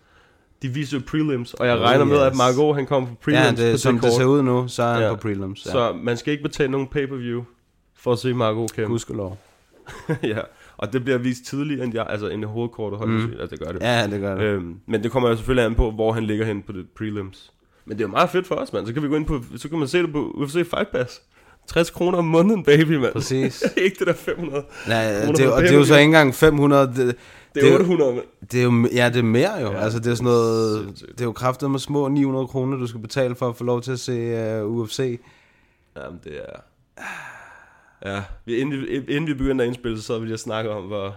de 0.62 0.70
viser 0.70 1.00
prelims, 1.08 1.54
og 1.54 1.68
jeg 1.68 1.76
Oh, 1.76 1.82
regner 1.82 2.06
med, 2.06 2.16
yes. 2.16 2.22
at 2.22 2.36
Margot, 2.36 2.76
han 2.76 2.86
kommer 2.86 3.10
på 3.10 3.16
prelims 3.24 3.46
Ja, 3.46 3.52
på 3.52 3.56
det, 3.62 3.82
som 3.82 3.94
det 3.94 4.02
kort. 4.02 4.14
ser 4.14 4.26
ud 4.26 4.42
nu, 4.42 4.68
så 4.68 4.84
er 4.84 4.94
han 4.94 5.04
Ja. 5.04 5.14
på 5.14 5.20
prelims. 5.22 5.66
Ja. 5.66 5.72
Så 5.72 5.94
man 5.94 6.18
skal 6.18 6.32
ikke 6.32 6.44
betale 6.44 6.72
nogen 6.72 6.88
pay-per-view 6.88 7.44
for 7.96 8.12
at 8.14 8.20
se 8.20 8.34
Margot 8.34 8.72
kæmpe. 8.74 8.90
Gudskelov. 8.92 9.38
ja, 10.24 10.40
og 10.78 10.94
det 10.94 11.04
bliver 11.04 11.18
vist 11.18 11.46
tidligere 11.46 11.84
end, 11.86 11.94
jeg, 11.94 12.06
altså, 12.10 12.28
end 12.28 12.46
hovedkortet 12.46 13.00
holder 13.00 13.28
mm. 13.28 13.32
altså, 13.40 13.48
det 13.48 13.60
gør 13.60 13.72
det. 13.72 13.82
Ja, 13.82 14.08
det 14.08 14.22
gør 14.22 14.36
det. 14.36 14.44
Øhm, 14.44 14.76
men 14.88 15.04
det 15.04 15.12
kommer 15.12 15.30
jo 15.30 15.36
selvfølgelig 15.36 15.66
an 15.66 15.76
på, 15.76 15.92
hvor 15.92 16.12
han 16.12 16.24
ligger 16.24 16.46
hen 16.46 16.62
på 16.62 16.72
det 16.72 16.86
prelims. 16.98 17.52
Men 17.86 17.98
det 17.98 18.04
er 18.04 18.08
jo 18.08 18.12
meget 18.12 18.30
fedt 18.30 18.48
for 18.48 18.56
os, 18.56 18.74
mand. 18.74 18.88
Så 18.88 18.94
kan 18.94 19.04
vi 19.04 19.08
gå 19.08 19.16
ind 19.16 19.26
på, 19.26 19.42
så 19.58 19.70
kan 19.70 19.80
man 19.80 19.88
se 19.88 19.98
det 19.98 20.12
på 20.12 20.32
UFC 20.36 20.54
Fight 20.54 20.92
Pass. 20.92 21.22
60 21.68 21.90
kroner 21.90 22.18
om 22.18 22.26
måneden, 22.26 22.64
baby, 22.64 22.92
mand. 22.96 23.14
Præcis. 23.14 23.64
ikke 23.78 23.96
det 24.00 24.08
der 24.08 24.14
500. 24.14 24.64
Nej, 24.88 25.12
det, 25.12 25.52
og 25.52 25.62
det 25.62 25.72
er 25.72 25.76
jo 25.78 25.86
så 25.86 25.96
ikke 25.96 26.06
engang 26.06 26.36
500. 26.36 26.88
Det, 26.88 26.96
Det 26.98 27.16
det 27.54 27.64
er 27.64 27.70
er 27.76 27.80
800, 27.80 28.14
mand. 28.14 28.24
det 28.52 28.60
er 28.60 28.64
jo, 28.64 28.88
ja, 28.96 29.10
det 29.10 29.20
er 29.20 29.24
mere 29.24 29.54
jo. 29.62 29.68
Ja, 29.68 29.72
Ja, 29.78 29.84
altså, 29.84 30.00
det 30.00 30.12
er 30.12 30.16
sådan 30.16 30.26
noget, 30.26 30.84
sindssygt. 30.84 31.12
det 31.12 31.22
er 31.22 31.26
jo 31.26 31.32
kraftet 31.32 31.72
med 31.72 31.80
små 31.80 32.08
900 32.08 32.48
kroner, 32.48 32.78
du 32.78 32.88
skal 32.88 33.02
betale 33.02 33.36
for 33.36 33.50
at 33.50 33.56
få 33.56 33.64
lov 33.64 33.82
til 33.82 33.92
at 33.92 34.00
se 34.00 34.64
uh, 34.64 34.72
UFC. 34.78 35.20
Jamen, 35.98 36.20
det 36.24 36.34
er... 36.38 36.60
Ja, 38.06 38.24
vi, 38.46 38.56
inden, 38.56 38.82
vi, 38.82 38.88
inden 38.96 39.28
vi 39.28 39.34
begyndte 39.34 39.64
at 39.64 39.68
indspille, 39.68 40.02
så 40.02 40.20
ville 40.20 40.32
jeg 40.32 40.40
snakke 40.40 40.70
om, 40.70 40.84
hvor, 40.84 41.16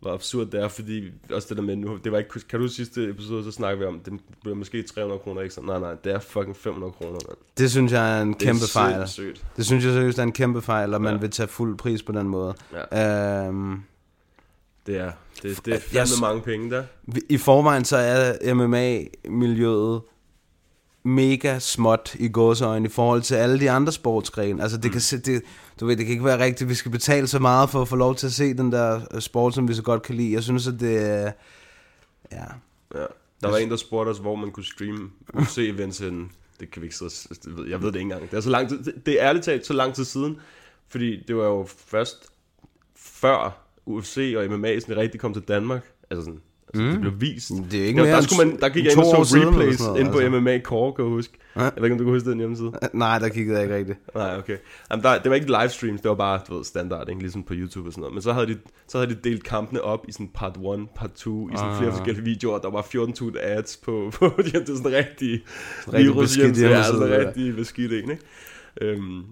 hvor 0.00 0.12
absurd 0.12 0.46
det 0.46 0.60
er, 0.60 0.68
fordi 0.68 1.10
også 1.32 1.48
det 1.48 1.56
der 1.56 1.62
med 1.62 1.76
nu, 1.76 1.96
det 2.04 2.12
var 2.12 2.18
ikke, 2.18 2.40
kan 2.48 2.60
du 2.60 2.68
sidste 2.68 3.08
episode, 3.10 3.44
så 3.44 3.50
snakker 3.50 3.78
vi 3.78 3.84
om, 3.84 4.00
det 4.00 4.12
bliver 4.42 4.56
måske 4.56 4.82
300 4.82 5.18
kroner 5.20 5.40
ekstra. 5.40 5.62
Nej, 5.62 5.78
nej, 5.78 5.94
det 6.04 6.12
er 6.12 6.18
fucking 6.18 6.56
500 6.56 6.92
kroner, 6.92 7.12
mand. 7.12 7.36
Det 7.58 7.70
synes 7.70 7.92
jeg 7.92 8.18
er 8.18 8.22
en 8.22 8.32
Det 8.32 8.42
er 8.42 8.46
kæmpe 8.46 8.66
fejl. 8.72 8.94
sindssygt. 8.94 9.44
Det 9.56 9.66
synes 9.66 9.84
jeg 9.84 9.92
seriøst 9.92 10.18
er 10.18 10.22
en 10.22 10.32
kæmpe 10.32 10.62
fejl, 10.62 10.94
og 10.94 11.02
man 11.02 11.14
Ja. 11.14 11.20
vil 11.20 11.30
tage 11.30 11.46
fuld 11.48 11.78
pris 11.78 12.02
på 12.02 12.12
den 12.12 12.28
måde. 12.28 12.54
Ja. 12.92 13.46
Øhm, 13.48 13.82
Det 14.86 14.96
er, 14.98 15.10
det, 15.42 15.66
det 15.66 15.68
er 15.68 15.72
Jeg 15.72 15.82
fandme 15.82 16.06
s- 16.06 16.20
mange 16.20 16.42
penge 16.42 16.70
der. 16.70 16.84
I 17.28 17.38
forvejen 17.38 17.84
så 17.84 17.96
er 17.96 18.54
MMA-miljøet 18.54 20.00
mega 21.04 21.58
småt 21.58 22.14
i 22.18 22.28
gåseøjne 22.28 22.86
i 22.86 22.90
forhold 22.90 23.22
til 23.22 23.34
alle 23.34 23.60
de 23.60 23.70
andre 23.70 23.92
sportsgrene. 23.92 24.62
Altså 24.62 24.78
det 24.78 24.92
kan, 24.92 25.00
se- 25.00 25.18
det, 25.18 25.42
du 25.80 25.86
ved, 25.86 25.96
det 25.96 26.06
kan 26.06 26.12
ikke 26.12 26.24
være 26.24 26.44
rigtigt, 26.44 26.70
vi 26.70 26.74
skal 26.74 26.90
betale 26.90 27.26
så 27.26 27.38
meget 27.38 27.70
for 27.70 27.82
at 27.82 27.88
få 27.88 27.96
lov 27.96 28.14
til 28.14 28.26
at 28.26 28.32
se 28.32 28.54
den 28.54 28.72
der 28.72 29.00
øh, 29.14 29.20
sport, 29.20 29.54
som 29.54 29.68
vi 29.68 29.74
så 29.74 29.82
godt 29.82 30.02
kan 30.02 30.14
lide. 30.14 30.32
Jeg 30.32 30.42
synes, 30.42 30.68
at 30.68 30.80
det 30.80 31.06
er... 31.10 31.32
Ja. 32.32 32.44
Ja. 32.94 33.04
Der 33.42 33.50
var 33.50 33.56
en, 33.56 33.70
der 33.70 33.76
spurgte 33.76 34.10
os, 34.10 34.18
hvor 34.18 34.34
man 34.34 34.50
kunne 34.50 34.64
streame 34.64 35.10
UFC-events 35.34 36.04
henne. 36.04 36.28
Det 36.60 36.70
kan 36.70 36.82
vi 36.82 36.86
ikke 36.86 36.96
sidde 36.96 37.10
det 37.44 37.56
ved- 37.58 37.66
Jeg 37.68 37.80
ved 37.82 37.88
det 37.88 37.94
ikke 37.94 38.02
engang. 38.02 38.30
Det 38.30 38.36
er, 38.36 38.40
så 38.40 38.50
lang 38.50 38.68
tid, 38.68 38.84
det- 38.84 39.06
det 39.06 39.22
er 39.22 39.28
ærligt 39.28 39.44
talt 39.44 39.66
så 39.66 39.72
lang 39.72 39.94
tid 39.94 40.04
siden, 40.04 40.36
fordi 40.88 41.24
det 41.28 41.36
var 41.36 41.44
jo 41.44 41.66
først 41.86 42.26
før 42.96 43.60
UFC 43.86 44.34
og 44.36 44.50
MMA 44.58 44.80
sådan 44.80 44.96
rigtig 44.96 45.20
kom 45.20 45.32
til 45.32 45.42
Danmark. 45.42 45.82
Altså 46.10 46.24
sådan, 46.24 46.40
altså 46.80 46.92
det 46.92 47.00
blev 47.00 47.20
vist. 47.20 47.50
Det 47.70 47.82
er 47.82 47.86
ikke 47.86 47.98
der, 47.98 48.04
mere 48.06 48.16
der, 48.16 48.22
skulle 48.22 48.48
man, 48.50 48.60
der 48.60 48.68
gik 48.68 48.84
jeg 48.84 48.92
ind 48.92 49.00
og 49.00 49.26
så 49.26 49.36
replays 49.36 49.78
sådan 49.78 49.88
noget, 49.90 50.00
inde 50.00 50.12
på 50.12 50.18
altså. 50.18 50.40
MMA 50.40 50.60
Core, 50.60 50.92
kan 50.92 51.04
jeg 51.04 51.10
huske. 51.10 51.38
Ja. 51.56 51.62
Jeg 51.62 51.72
ved 51.76 51.84
ikke, 51.84 51.92
om 51.92 51.98
du 51.98 52.04
kan 52.04 52.12
huske 52.12 52.30
den 52.30 52.38
hjemmeside. 52.38 52.72
Nej, 52.92 53.18
der 53.18 53.28
kiggede 53.28 53.56
jeg 53.56 53.64
ikke 53.64 53.76
rigtigt. 53.76 53.98
Nej, 54.14 54.36
okay. 54.38 54.56
Jamen, 54.90 55.02
der, 55.02 55.18
det 55.18 55.28
var 55.30 55.34
ikke 55.34 55.46
livestreams, 55.60 56.00
det 56.00 56.08
var 56.08 56.14
bare, 56.14 56.40
du 56.48 56.56
ved, 56.56 56.64
standard, 56.64 57.08
ikke? 57.08 57.20
ligesom 57.20 57.42
på 57.42 57.54
YouTube 57.56 57.88
og 57.88 57.92
sådan 57.92 58.00
noget. 58.00 58.14
Men 58.14 58.22
så 58.22 58.32
havde 58.32 58.46
de, 58.46 58.56
så 58.88 58.98
havde 58.98 59.10
de 59.14 59.18
delt 59.24 59.44
kampene 59.44 59.80
op 59.80 60.04
i 60.08 60.12
sådan 60.12 60.30
part 60.34 60.56
1, 60.56 60.86
part 60.96 61.12
2, 61.12 61.48
i 61.48 61.52
sådan 61.56 61.70
Ah. 61.70 61.78
flere 61.78 61.92
forskellige 61.92 62.24
videoer. 62.24 62.58
Der 62.58 62.70
var 62.70 62.82
14.000 62.82 63.38
ads 63.40 63.76
på, 63.76 64.10
på 64.18 64.34
de 64.44 64.50
her, 64.50 64.60
det 64.60 64.68
er 64.68 64.76
sådan 64.76 64.92
rigtig, 64.92 65.42
Rigtig 65.92 66.14
beskidt 66.14 66.14
virushjemmeside, 66.14 66.68
ja, 66.68 66.82
hjemmeside, 66.84 67.20
ja. 67.20 67.28
rigtig 67.28 67.56
beskidt 67.56 67.92
en, 67.92 68.10
ikke? 68.10 68.18
Øhm, 68.80 69.22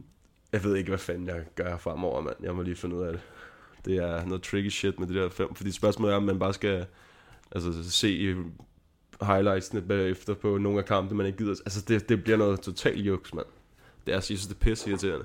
jeg 0.52 0.64
ved 0.64 0.76
ikke, 0.76 0.88
hvad 0.88 0.98
fanden 0.98 1.26
jeg 1.26 1.40
gør 1.56 1.76
fremover, 1.76 2.20
mand. 2.20 2.36
Jeg 2.42 2.54
må 2.54 2.62
lige 2.62 2.76
finde 2.76 2.96
ud 2.96 3.02
af 3.02 3.12
det. 3.12 3.20
Det 3.84 3.96
er 3.96 4.26
noget 4.26 4.42
tricky 4.42 4.68
shit 4.70 4.98
med 5.00 5.06
det 5.06 5.16
der 5.16 5.28
fem, 5.28 5.54
fordi 5.54 5.72
spørgsmålet 5.72 6.12
er, 6.12 6.16
om 6.16 6.22
man 6.22 6.38
bare 6.38 6.52
skal 6.54 6.84
altså, 7.54 7.90
se 7.90 8.34
highlightsene 9.22 9.82
bagefter 9.82 10.34
på 10.34 10.58
nogle 10.58 10.78
af 10.78 10.84
kampene, 10.84 11.16
man 11.16 11.26
ikke 11.26 11.38
gider. 11.38 11.50
Altså, 11.50 11.84
det, 11.88 12.08
det 12.08 12.24
bliver 12.24 12.36
noget 12.36 12.60
totalt 12.60 13.06
juks, 13.06 13.34
mand. 13.34 13.46
Det 14.06 14.12
er, 14.12 14.16
jeg 14.16 14.22
synes, 14.22 14.46
det 14.46 14.54
er 14.54 14.58
pisse 14.58 14.90
irriterende. 14.90 15.24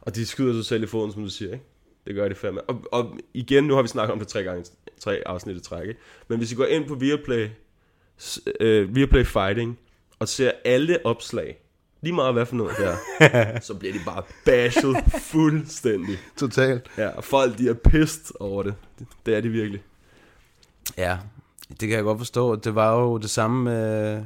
Og 0.00 0.14
de 0.14 0.26
skyder 0.26 0.52
sig 0.52 0.64
selv 0.64 0.82
i 0.82 0.86
foden, 0.86 1.12
som 1.12 1.22
du 1.22 1.30
siger, 1.30 1.52
ikke? 1.52 1.64
Det 2.06 2.14
gør 2.14 2.28
de 2.28 2.34
fandme. 2.34 2.60
Og, 2.62 2.84
og 2.92 3.18
igen, 3.34 3.64
nu 3.64 3.74
har 3.74 3.82
vi 3.82 3.88
snakket 3.88 4.12
om 4.12 4.18
det 4.18 4.28
tre 4.28 4.42
gange, 4.42 4.64
tre 5.00 5.22
afsnit 5.26 5.56
i 5.56 5.60
træk, 5.60 5.88
ikke? 5.88 6.00
Men 6.28 6.38
hvis 6.38 6.52
I 6.52 6.54
går 6.54 6.64
ind 6.64 6.88
på 6.88 6.94
Viaplay, 6.94 7.48
øh, 8.60 8.94
Viaplay 8.94 9.24
Fighting, 9.24 9.78
og 10.18 10.28
ser 10.28 10.52
alle 10.64 11.06
opslag, 11.06 11.58
lige 12.00 12.14
meget 12.14 12.32
hvad 12.34 12.46
for 12.46 12.56
noget 12.56 12.76
der, 12.78 12.96
så 13.68 13.74
bliver 13.74 13.92
de 13.92 14.00
bare 14.04 14.22
bashed 14.44 14.94
fuldstændig. 15.18 16.18
Totalt. 16.36 16.90
Ja, 16.98 17.08
og 17.08 17.24
folk, 17.24 17.58
de 17.58 17.68
er 17.68 17.74
pissed 17.74 18.34
over 18.40 18.62
det. 18.62 18.74
Det, 18.98 19.06
det 19.26 19.34
er 19.34 19.40
de 19.40 19.48
virkelig. 19.48 19.82
Ja, 20.98 21.18
det 21.70 21.88
kan 21.88 21.90
jeg 21.90 22.04
godt 22.04 22.18
forstå. 22.18 22.56
Det 22.56 22.74
var 22.74 23.00
jo 23.00 23.18
det 23.18 23.30
samme 23.30 23.64
med... 23.64 24.24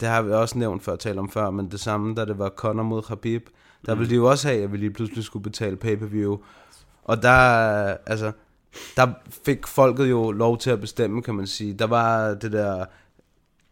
Det 0.00 0.08
har 0.08 0.22
vi 0.22 0.32
også 0.32 0.58
nævnt 0.58 0.82
før, 0.82 0.96
talt 0.96 1.18
om 1.18 1.30
før, 1.30 1.50
men 1.50 1.70
det 1.70 1.80
samme, 1.80 2.14
da 2.14 2.24
det 2.24 2.38
var 2.38 2.48
Conor 2.48 2.82
mod 2.82 3.02
Khabib. 3.02 3.42
Der 3.86 3.94
ville 3.94 4.10
de 4.10 4.14
jo 4.14 4.30
også 4.30 4.48
have, 4.48 4.62
at 4.62 4.72
vi 4.72 4.76
lige 4.76 4.90
pludselig 4.90 5.24
skulle 5.24 5.42
betale 5.42 5.76
pay-per-view. 5.76 6.38
Og 7.04 7.22
der, 7.22 7.30
altså, 8.06 8.32
der 8.96 9.06
fik 9.44 9.66
folket 9.66 10.10
jo 10.10 10.30
lov 10.30 10.58
til 10.58 10.70
at 10.70 10.80
bestemme, 10.80 11.22
kan 11.22 11.34
man 11.34 11.46
sige. 11.46 11.74
Der 11.74 11.86
var 11.86 12.34
det 12.34 12.52
der, 12.52 12.84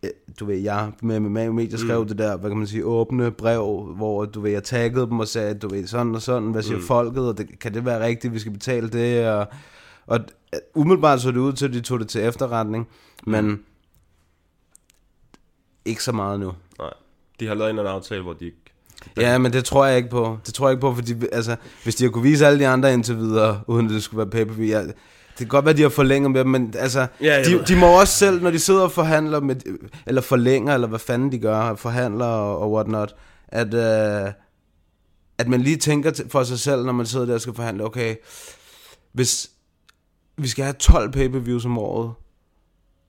øh, 0.03 0.11
du 0.41 0.45
ved, 0.45 0.57
jeg 0.57 0.93
med 1.03 1.21
med 1.21 1.51
medier 1.51 1.79
skrev 1.79 2.03
mm. 2.03 2.09
det 2.09 2.19
der, 2.19 2.37
hvad 2.37 2.51
kan 2.51 2.59
man 2.59 2.67
sige, 2.67 2.85
åbne 2.85 3.31
brev, 3.31 3.93
hvor 3.97 4.25
du 4.25 4.41
ved, 4.41 4.51
jeg 4.51 4.65
taggede 4.65 5.07
dem 5.07 5.21
og 5.21 5.29
sagde, 5.29 5.55
du 5.55 5.69
ved, 5.69 5.87
sådan 5.87 6.15
og 6.15 6.23
sådan, 6.23 6.51
hvad 6.51 6.63
siger 6.63 6.79
mm. 6.79 6.85
folket, 6.85 7.29
og 7.29 7.39
det, 7.39 7.59
kan 7.61 7.75
det 7.75 7.85
være 7.85 8.05
rigtigt, 8.05 8.35
vi 8.35 8.39
skal 8.39 8.53
betale 8.53 8.89
det, 8.89 9.29
og, 9.29 9.47
og 10.09 10.21
øh, 10.55 10.61
umiddelbart 10.75 11.21
så 11.21 11.31
det 11.31 11.37
ud 11.37 11.53
til, 11.53 11.67
at 11.69 11.73
de 11.73 11.81
tog 11.81 12.01
det 12.01 12.09
til 12.09 12.21
efterretning, 12.21 12.89
men 13.27 13.61
ikke 15.85 16.05
så 16.05 16.13
meget 16.13 16.41
nu. 16.41 16.53
Nej. 16.79 16.91
De 17.41 17.47
har 17.47 17.55
lavet 17.55 17.71
en 17.71 17.79
eller 17.79 17.91
anden 17.91 18.01
aftale, 18.01 18.23
hvor 18.23 18.33
de 18.33 18.45
ikke... 18.45 18.57
Ja, 19.17 19.39
men 19.39 19.53
det 19.53 19.65
tror 19.65 19.87
jeg 19.87 19.97
ikke 19.97 20.09
på. 20.09 20.39
Det 20.47 20.55
tror 20.55 20.69
jeg 20.69 20.73
ikke 20.73 20.81
på, 20.81 20.95
fordi 20.95 21.15
altså, 21.33 21.57
hvis 21.83 21.95
de 21.95 22.05
har 22.05 22.11
kunne 22.11 22.23
vise 22.23 22.47
alle 22.47 22.59
de 22.59 22.67
andre 22.69 22.93
indtil 22.93 23.17
videre, 23.17 23.61
uden 23.67 23.87
at 23.87 23.93
det 23.93 24.03
skulle 24.03 24.19
være 24.19 24.31
pay-per-view, 24.31 24.69
jeg, 24.69 24.85
det 24.85 24.95
kan 25.39 25.47
godt 25.49 25.65
være, 25.65 25.71
at 25.71 25.77
de 25.77 25.83
har 25.83 25.89
forlænget 25.89 26.31
med 26.31 26.41
dem, 26.41 26.47
men 26.51 26.75
altså, 26.79 27.07
Ja, 27.21 27.43
de, 27.45 27.53
ved. 27.53 27.65
de 27.65 27.77
må 27.77 28.01
også 28.01 28.15
selv, 28.15 28.43
når 28.43 28.51
de 28.51 28.59
sidder 28.59 28.81
og 28.83 28.93
forhandler, 28.93 29.41
med, 29.41 29.57
eller 30.07 30.21
forlænger, 30.21 30.75
eller 30.75 30.89
hvad 30.89 30.99
fanden 30.99 31.33
de 31.33 31.39
gør, 31.39 31.75
forhandler 31.75 32.27
og, 32.27 32.59
og 32.59 32.73
whatnot, 32.73 33.15
at, 33.49 33.75
øh, 33.75 34.33
at 35.39 35.49
man 35.49 35.61
lige 35.61 35.77
tænker 35.77 36.23
for 36.29 36.43
sig 36.43 36.59
selv, 36.59 36.85
når 36.85 36.93
man 36.93 37.07
sidder 37.07 37.27
der 37.27 37.35
og 37.35 37.41
skal 37.41 37.55
forhandle, 37.55 37.85
okay, 37.85 38.17
hvis 39.13 39.51
vi 40.39 40.49
skal 40.49 40.65
have 40.65 40.75
12 40.79 41.13
pay-per-views 41.13 41.65
om 41.65 41.79
året, 41.79 42.13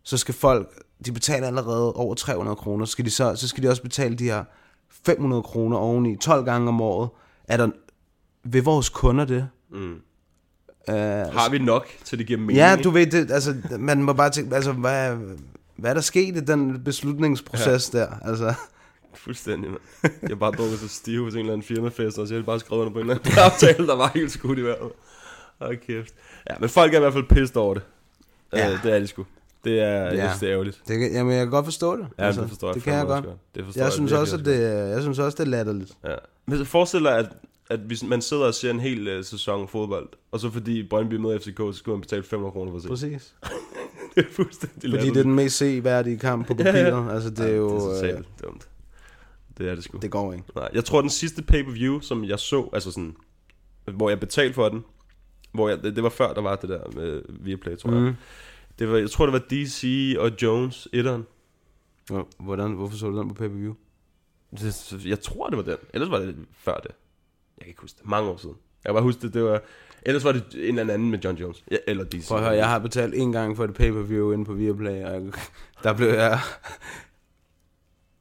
så 0.04 0.18
skal 0.18 0.34
folk, 0.34 0.84
de 1.06 1.12
betaler 1.12 1.48
allerede 1.48 1.94
over 1.94 2.16
300 2.16 2.56
kroner, 2.56 2.86
så 2.86 2.92
skal 2.92 3.06
de, 3.06 3.12
så, 3.12 3.36
så 3.36 3.48
skal 3.48 3.64
de 3.64 3.70
også 3.70 3.82
betale 3.82 4.16
de 4.16 4.24
her 4.24 4.44
500 5.06 5.44
kroner 5.44 5.78
oveni, 5.78 6.18
12 6.18 6.46
gange 6.46 6.68
om 6.68 6.82
året. 6.82 7.10
Er 7.48 7.58
der, 7.58 7.70
ved 8.44 8.62
vores 8.62 8.90
kunder 8.90 9.26
det? 9.26 9.50
Mm. 9.72 10.02
Uh, 10.88 10.96
Har 10.96 11.50
vi 11.50 11.58
nok, 11.58 11.88
til 12.04 12.20
det 12.20 12.28
giver 12.28 12.40
mening? 12.40 12.58
ja, 12.58 12.78
du 12.84 12.90
ved, 12.90 13.08
det, 13.08 13.32
altså, 13.32 13.56
man 13.80 14.04
må 14.04 14.14
bare 14.14 14.30
tænke, 14.30 14.56
altså, 14.56 14.72
hvad, 14.72 15.18
hvad 15.76 15.90
er 15.90 15.94
der 15.94 16.02
sket 16.02 16.38
i 16.38 16.40
den 16.40 16.84
beslutningsproces 16.84 17.92
ja. 17.94 18.00
der? 18.00 18.08
Altså, 18.22 18.54
Fuldstændig, 19.14 19.70
mand. 19.70 19.82
Jeg 20.22 20.30
har 20.30 20.36
bare 20.36 20.52
drukket 20.52 20.80
så 20.80 20.88
stive 20.88 21.24
hos 21.24 21.34
en 21.34 21.40
eller 21.40 21.54
anden 21.54 21.68
firmafest, 21.68 22.18
og 22.18 22.28
så 22.28 22.36
jeg 22.36 22.46
bare 22.46 22.60
skrevet 22.60 22.82
under 22.82 22.94
på 22.94 23.00
en 23.00 23.10
eller 23.10 23.24
anden 23.26 23.40
aftale, 23.52 23.88
der 23.88 23.96
var 23.96 24.12
helt 24.16 24.32
skudt 24.32 24.60
i 24.60 24.62
vejret. 24.62 24.92
Hold 25.62 25.78
kæft. 25.78 26.14
Ja, 26.50 26.54
men 26.60 26.70
folk 26.70 26.94
er 26.94 26.98
i 26.98 27.00
hvert 27.00 27.14
fald 27.14 27.24
pissed 27.30 27.58
over 27.58 27.74
det. 27.74 27.84
Ja. 28.54 28.68
Ja. 28.68 28.74
Øh, 28.74 28.84
det 28.84 28.94
er 28.96 29.00
de 29.00 29.08
sgu. 29.08 29.26
Det 29.64 29.80
er, 29.80 29.86
ja. 29.86 30.04
jeg 30.04 30.14
Ja. 30.14 30.28
synes, 30.28 30.40
det 30.40 30.48
er 30.48 30.54
ærgerligt. 30.54 30.82
det, 30.88 31.00
kan- 31.00 31.12
jamen, 31.12 31.34
jeg 31.34 31.40
kan 31.46 31.50
godt 31.52 31.66
forstå 31.66 31.96
det. 31.98 32.08
Ja, 32.20 32.24
altså, 32.26 32.42
det 32.42 32.50
forstår 32.50 32.68
jeg. 32.68 32.76
Det 32.76 32.84
kan 32.84 32.94
jeg 32.94 33.06
godt. 33.06 33.26
også 33.26 33.38
Det 33.56 33.66
forstår 33.66 33.82
Jeg 33.82 33.92
synes, 33.92 34.12
virkelig 34.12 34.20
også, 34.22 34.36
at 34.38 34.46
det, 34.46 34.90
jeg 34.90 35.02
synes 35.02 35.20
også, 35.20 35.36
det 35.36 35.44
er 35.44 35.50
latterligt. 35.50 35.92
Ja. 36.04 36.16
Men 36.46 36.66
forestil 36.66 37.04
dig, 37.04 37.18
at, 37.18 37.26
at 37.70 37.80
hvis 37.80 38.04
man 38.04 38.22
sidder 38.22 38.46
og 38.46 38.54
ser 38.54 38.72
en 38.72 38.80
hel 38.80 39.18
uh, 39.18 39.24
sæson 39.26 39.68
fodbold, 39.68 40.10
og 40.32 40.40
så 40.40 40.50
fordi 40.52 40.84
Brøndby 40.90 41.14
med 41.14 41.40
FCK, 41.40 41.58
så 41.58 41.72
skal 41.74 41.92
man 41.92 42.02
betale 42.02 42.24
500 42.24 42.52
kroner 42.52 42.72
for 42.72 42.78
at 42.78 42.84
se. 42.84 42.90
Præcis. 42.90 43.36
det 44.16 44.26
er 44.26 44.30
fuldstændig 44.32 44.76
Fordi 44.76 44.88
det 44.88 44.94
er 44.94 44.98
latterligt. 44.98 45.26
den 45.26 45.34
mest 45.36 45.58
seværdige 45.58 46.18
kamp 46.18 46.48
på 46.48 46.56
Ja, 46.60 46.64
ja. 46.66 46.72
papiret. 46.72 47.14
Altså, 47.14 47.30
det 47.30 47.40
er 47.40 47.56
jo... 47.56 47.70
det 47.76 47.84
er 47.86 47.90
øh, 47.90 47.96
totalt 47.96 48.28
dumt. 48.44 48.68
Det 49.58 49.70
er 49.70 49.76
det 49.76 49.84
sgu. 49.84 49.98
det 50.02 50.12
går 50.12 50.34
ikke. 50.34 50.46
Nej, 50.56 50.70
jeg 50.74 50.86
tror, 50.86 51.02
den 51.02 51.10
sidste 51.10 51.42
pay-per-view, 51.42 52.00
som 52.00 52.24
jeg 52.24 52.40
så, 52.40 52.70
altså 52.74 52.92
sådan, 52.92 53.16
hvor 53.94 54.10
jeg 54.10 54.20
betalte 54.20 54.54
for 54.54 54.70
den, 54.70 54.84
hvor 55.52 55.70
jeg, 55.70 55.84
det, 55.84 55.96
det 55.96 56.04
var 56.04 56.10
før, 56.10 56.34
der 56.34 56.42
var 56.42 56.56
det 56.56 56.70
der 56.70 56.82
med 56.96 57.22
Viaplay, 57.30 57.78
tror 57.78 57.92
jeg. 57.92 58.02
Mm. 58.02 58.14
Det 58.80 58.92
var, 58.92 58.98
jeg 58.98 59.10
tror, 59.12 59.26
det 59.26 59.34
var 59.34 59.40
DC 59.50 60.16
og 60.20 60.32
Jones, 60.42 60.88
etteren. 60.94 61.26
Hvor- 62.08 62.28
Hvordan, 62.40 62.72
hvorfor 62.72 62.98
så 62.98 63.10
du 63.10 63.18
den 63.20 63.28
på 63.28 63.34
pay-per-view? 63.34 63.74
Det, 64.52 65.06
jeg 65.06 65.20
tror, 65.20 65.48
det 65.48 65.58
var 65.58 65.64
den. 65.64 65.78
Ellers 65.94 66.10
var 66.12 66.20
det 66.20 66.36
før 66.54 66.74
det. 66.76 66.92
Jeg 67.58 67.62
kan 67.64 67.68
ikke 67.68 67.82
huske 67.82 67.98
det. 68.02 68.10
Mange 68.10 68.30
år 68.30 68.38
siden. 68.38 68.56
Jeg 68.84 68.90
kan 68.90 68.94
bare 68.94 69.04
huske 69.04 69.22
det, 69.22 69.34
det 69.34 69.44
var... 69.44 69.62
Ellers 70.06 70.24
var 70.24 70.32
det 70.32 70.70
en 70.70 70.80
eller 70.80 70.94
anden 70.94 71.10
med 71.12 71.20
John 71.20 71.38
Jones. 71.38 71.64
Ja, 71.72 71.78
eller 71.88 72.04
DC. 72.04 72.28
Prøv 72.28 72.38
at 72.38 72.44
høre, 72.44 72.54
jeg 72.56 72.68
har 72.70 72.80
betalt 72.80 73.14
en 73.16 73.32
gang 73.32 73.58
for 73.58 73.64
et 73.64 73.74
pay-per-view 73.74 74.32
inde 74.32 74.46
på 74.46 74.54
Viaplay, 74.54 75.04
og 75.04 75.14
jeg- 75.14 75.34
der 75.84 75.94
blev 75.94 76.08
jeg... 76.10 76.40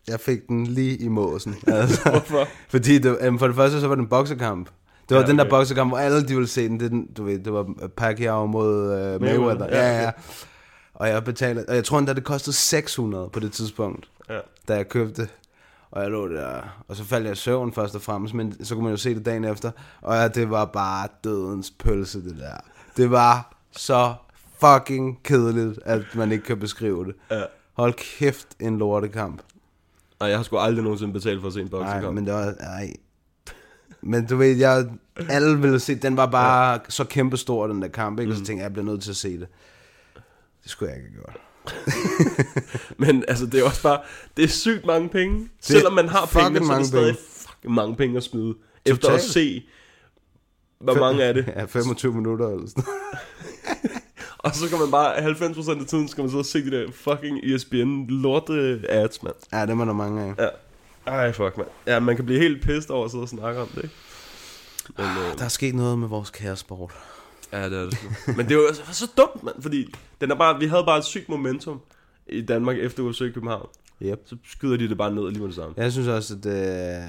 Jeg 0.09 0.21
fik 0.21 0.49
den 0.49 0.67
lige 0.67 0.97
i 0.97 1.09
måsen. 1.09 1.55
Altså, 1.67 2.11
Hvorfor? 2.11 2.49
fordi 2.69 2.99
det, 2.99 3.29
um, 3.29 3.39
for 3.39 3.47
det 3.47 3.57
første, 3.57 3.81
så 3.81 3.89
var 3.89 3.95
det 3.95 4.03
en 4.03 4.09
boksekamp. 4.09 4.71
Det 5.09 5.15
var 5.17 5.21
Ja, 5.23 5.27
den 5.29 5.39
der 5.39 5.45
okay. 5.45 5.51
boksekamp, 5.51 5.91
hvor 5.91 5.99
alle 5.99 6.23
de 6.29 6.35
ville 6.35 6.49
se 6.49 6.69
den. 6.69 6.81
Det, 6.81 6.91
den 6.91 7.07
du 7.17 7.25
ved, 7.25 7.39
det 7.39 7.53
var 7.53 7.75
Pacquiao 7.97 8.47
mod 8.47 8.83
uh, 8.83 8.89
Mayweather. 8.91 9.19
Mayweather, 9.21 9.67
ja, 9.67 9.97
Ja, 9.97 10.03
ja. 10.03 10.11
Og 10.95 11.09
jeg 11.09 11.25
betalte, 11.25 11.69
og 11.69 11.75
jeg 11.75 11.85
tror 11.85 11.99
endda, 11.99 12.13
det 12.13 12.25
kostede 12.25 12.57
600 12.57 13.29
på 13.33 13.41
det 13.41 13.53
tidspunkt, 13.53 14.09
Ja. 14.31 14.39
da 14.69 14.75
jeg 14.77 14.89
købte. 14.89 15.29
Og 15.91 16.03
jeg 16.03 16.11
lå 16.11 16.29
der, 16.29 16.83
og 16.89 16.97
så 16.97 17.05
faldt 17.05 17.25
jeg 17.25 17.33
i 17.33 17.37
søvn 17.37 17.73
først 17.73 17.95
og 17.95 18.03
fremmest, 18.03 18.35
men 18.35 18.65
så 18.65 18.75
kunne 18.75 18.85
man 18.85 18.91
jo 18.93 18.97
se 18.97 19.15
det 19.15 19.27
dagen 19.27 19.45
efter. 19.45 19.71
Og 20.03 20.17
ja, 20.17 20.29
det 20.29 20.51
var 20.51 20.65
bare 20.65 21.09
dødens 21.25 21.71
pølse, 21.79 22.25
det 22.25 22.37
der. 22.39 22.57
Det 22.97 23.11
var 23.11 23.57
så 23.73 24.15
fucking 24.61 25.19
kedeligt, 25.25 25.79
at 25.85 26.03
man 26.15 26.33
ikke 26.33 26.45
kan 26.45 26.59
beskrive 26.59 27.05
det. 27.05 27.15
Ja. 27.31 27.43
Hold 27.73 27.93
kæft, 28.19 28.49
en 28.61 28.79
lortekamp. 28.79 29.43
Og 30.19 30.29
jeg 30.29 30.39
har 30.39 30.43
sgu 30.43 30.59
aldrig 30.59 30.85
nogensinde 30.85 31.13
betalt 31.13 31.41
for 31.41 31.47
at 31.49 31.55
se 31.55 31.61
en 31.61 31.69
Nej, 31.73 31.81
boksekamp. 31.81 32.15
men 32.15 32.27
det 32.27 32.35
var... 32.35 32.55
Nej. 32.61 32.93
Men 34.03 34.27
du 34.27 34.37
ved, 34.37 34.57
jeg, 34.57 34.87
alle 35.29 35.59
ville 35.63 35.81
se, 35.81 35.95
den 35.95 36.17
var 36.17 36.27
bare 36.27 36.73
ja. 36.73 36.79
så 36.89 37.05
kæmpe 37.05 37.37
stor, 37.37 37.67
den 37.67 37.83
der 37.83 37.89
kamp, 37.89 38.21
ikke? 38.21 38.33
Og 38.33 38.37
så 38.37 38.45
tænkte 38.45 38.63
jeg, 38.63 38.63
jeg 38.63 38.73
bliver 38.73 38.87
nødt 38.87 39.03
til 39.03 39.11
at 39.11 39.17
se 39.17 39.41
det. 39.41 39.49
Det 40.63 40.71
skulle 40.71 40.93
jeg 40.93 40.99
ikke 40.99 41.11
have 41.11 41.23
gjort. 41.23 41.41
Men 43.07 43.25
altså, 43.29 43.47
det 43.47 43.61
er 43.61 43.65
også 43.65 43.83
bare, 43.83 44.01
det 44.37 44.45
er 44.45 44.49
sygt 44.49 44.87
mange 44.87 45.09
penge. 45.09 45.49
Selvom 45.61 45.93
man 45.93 46.09
har 46.09 46.27
penge, 46.27 46.59
så 46.59 46.63
er 46.63 46.67
mange 46.67 46.79
det 46.79 46.87
stadig 46.87 47.15
penge. 47.15 47.19
fucking 47.19 47.75
mange 47.75 47.97
penge 47.97 48.17
at 48.17 48.23
smide. 48.23 48.55
Efter 48.87 49.11
at 49.11 49.21
se, 49.21 49.67
hvor 50.79 50.95
mange 50.95 51.23
er 51.23 51.33
det? 51.33 51.47
Ja, 51.57 51.65
25 51.65 52.15
minutter 52.15 52.49
eller 52.49 52.67
sådan 52.67 52.85
Og 54.39 54.55
så 54.55 54.69
kan 54.69 54.79
man 54.79 54.91
bare, 54.91 55.17
90% 55.17 55.81
af 55.81 55.87
tiden 55.87 56.09
skal 56.09 56.25
man 56.25 56.35
og 56.35 56.45
se 56.45 56.65
de 56.65 56.71
der 56.71 56.91
fucking 56.93 57.45
ESPN 57.45 58.05
lorte 58.09 58.81
ads, 58.89 59.23
mand. 59.23 59.35
Ja, 59.53 59.63
det 59.63 59.71
er 59.71 59.85
der 59.85 59.93
mange 59.93 60.23
af. 60.23 60.35
Ja. 60.39 60.49
Ej, 61.09 61.33
fuck, 61.33 61.57
mand. 61.57 61.69
Ja, 61.87 62.01
man 62.01 62.17
kan 62.17 62.25
blive 62.27 62.41
helt 62.41 62.63
pissed 62.63 62.91
over 62.91 63.05
at 63.05 63.11
sidde 63.11 63.23
og 63.23 63.29
snakke 63.29 63.61
om 63.61 63.69
det, 63.69 63.83
ikke? 63.85 63.95
Men, 64.99 65.07
øh, 65.07 65.39
Der 65.39 65.45
er 65.45 65.49
sket 65.49 65.75
noget 65.75 65.99
med 65.99 66.09
vores 66.09 66.31
kære 66.31 66.57
sport. 66.57 66.93
ja, 67.53 67.71
det 67.71 67.79
er 67.79 67.85
det. 67.91 67.99
Men 68.37 68.47
det 68.49 68.51
er 68.53 68.57
jo 68.57 68.75
så, 68.75 68.83
så 68.95 69.11
dumt, 69.17 69.43
mand, 69.43 69.63
fordi 69.63 69.95
den 70.21 70.31
er 70.31 70.35
bare, 70.35 70.59
vi 70.61 70.67
havde 70.67 70.85
bare 70.85 70.99
et 70.99 71.05
sygt 71.05 71.29
momentum 71.29 71.81
i 72.27 72.41
Danmark 72.43 72.77
efter 72.77 73.03
UFC 73.03 73.21
i 73.21 73.31
København. 73.31 73.69
Yep. 74.03 74.23
Så 74.27 74.37
skyder 74.45 74.77
de 74.77 74.89
det 74.89 74.99
bare 74.99 75.15
ned 75.15 75.29
lige 75.31 75.39
med 75.41 75.47
det 75.49 75.55
samme. 75.55 75.75
Jeg 75.77 75.93
synes 75.93 76.09
også, 76.09 76.35
at 76.35 76.47
øh, 76.47 76.53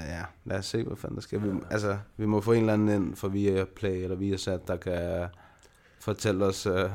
ja, 0.08 0.22
lad 0.44 0.58
os 0.58 0.66
se, 0.66 0.82
hvad 0.82 0.96
fanden 0.96 1.16
der 1.16 1.22
sker. 1.22 1.38
Vi, 1.38 1.48
altså, 1.70 1.98
vi 2.16 2.26
må 2.26 2.40
få 2.40 2.52
en 2.52 2.60
eller 2.60 2.72
anden 2.72 2.88
ind 3.02 3.16
for 3.16 3.28
via 3.28 3.64
Play 3.76 4.02
eller 4.02 4.16
via 4.16 4.36
Sat, 4.36 4.68
der 4.68 4.76
kan 4.76 5.26
fortælle 6.00 6.44
os 6.44 6.66
øh, 6.66 6.90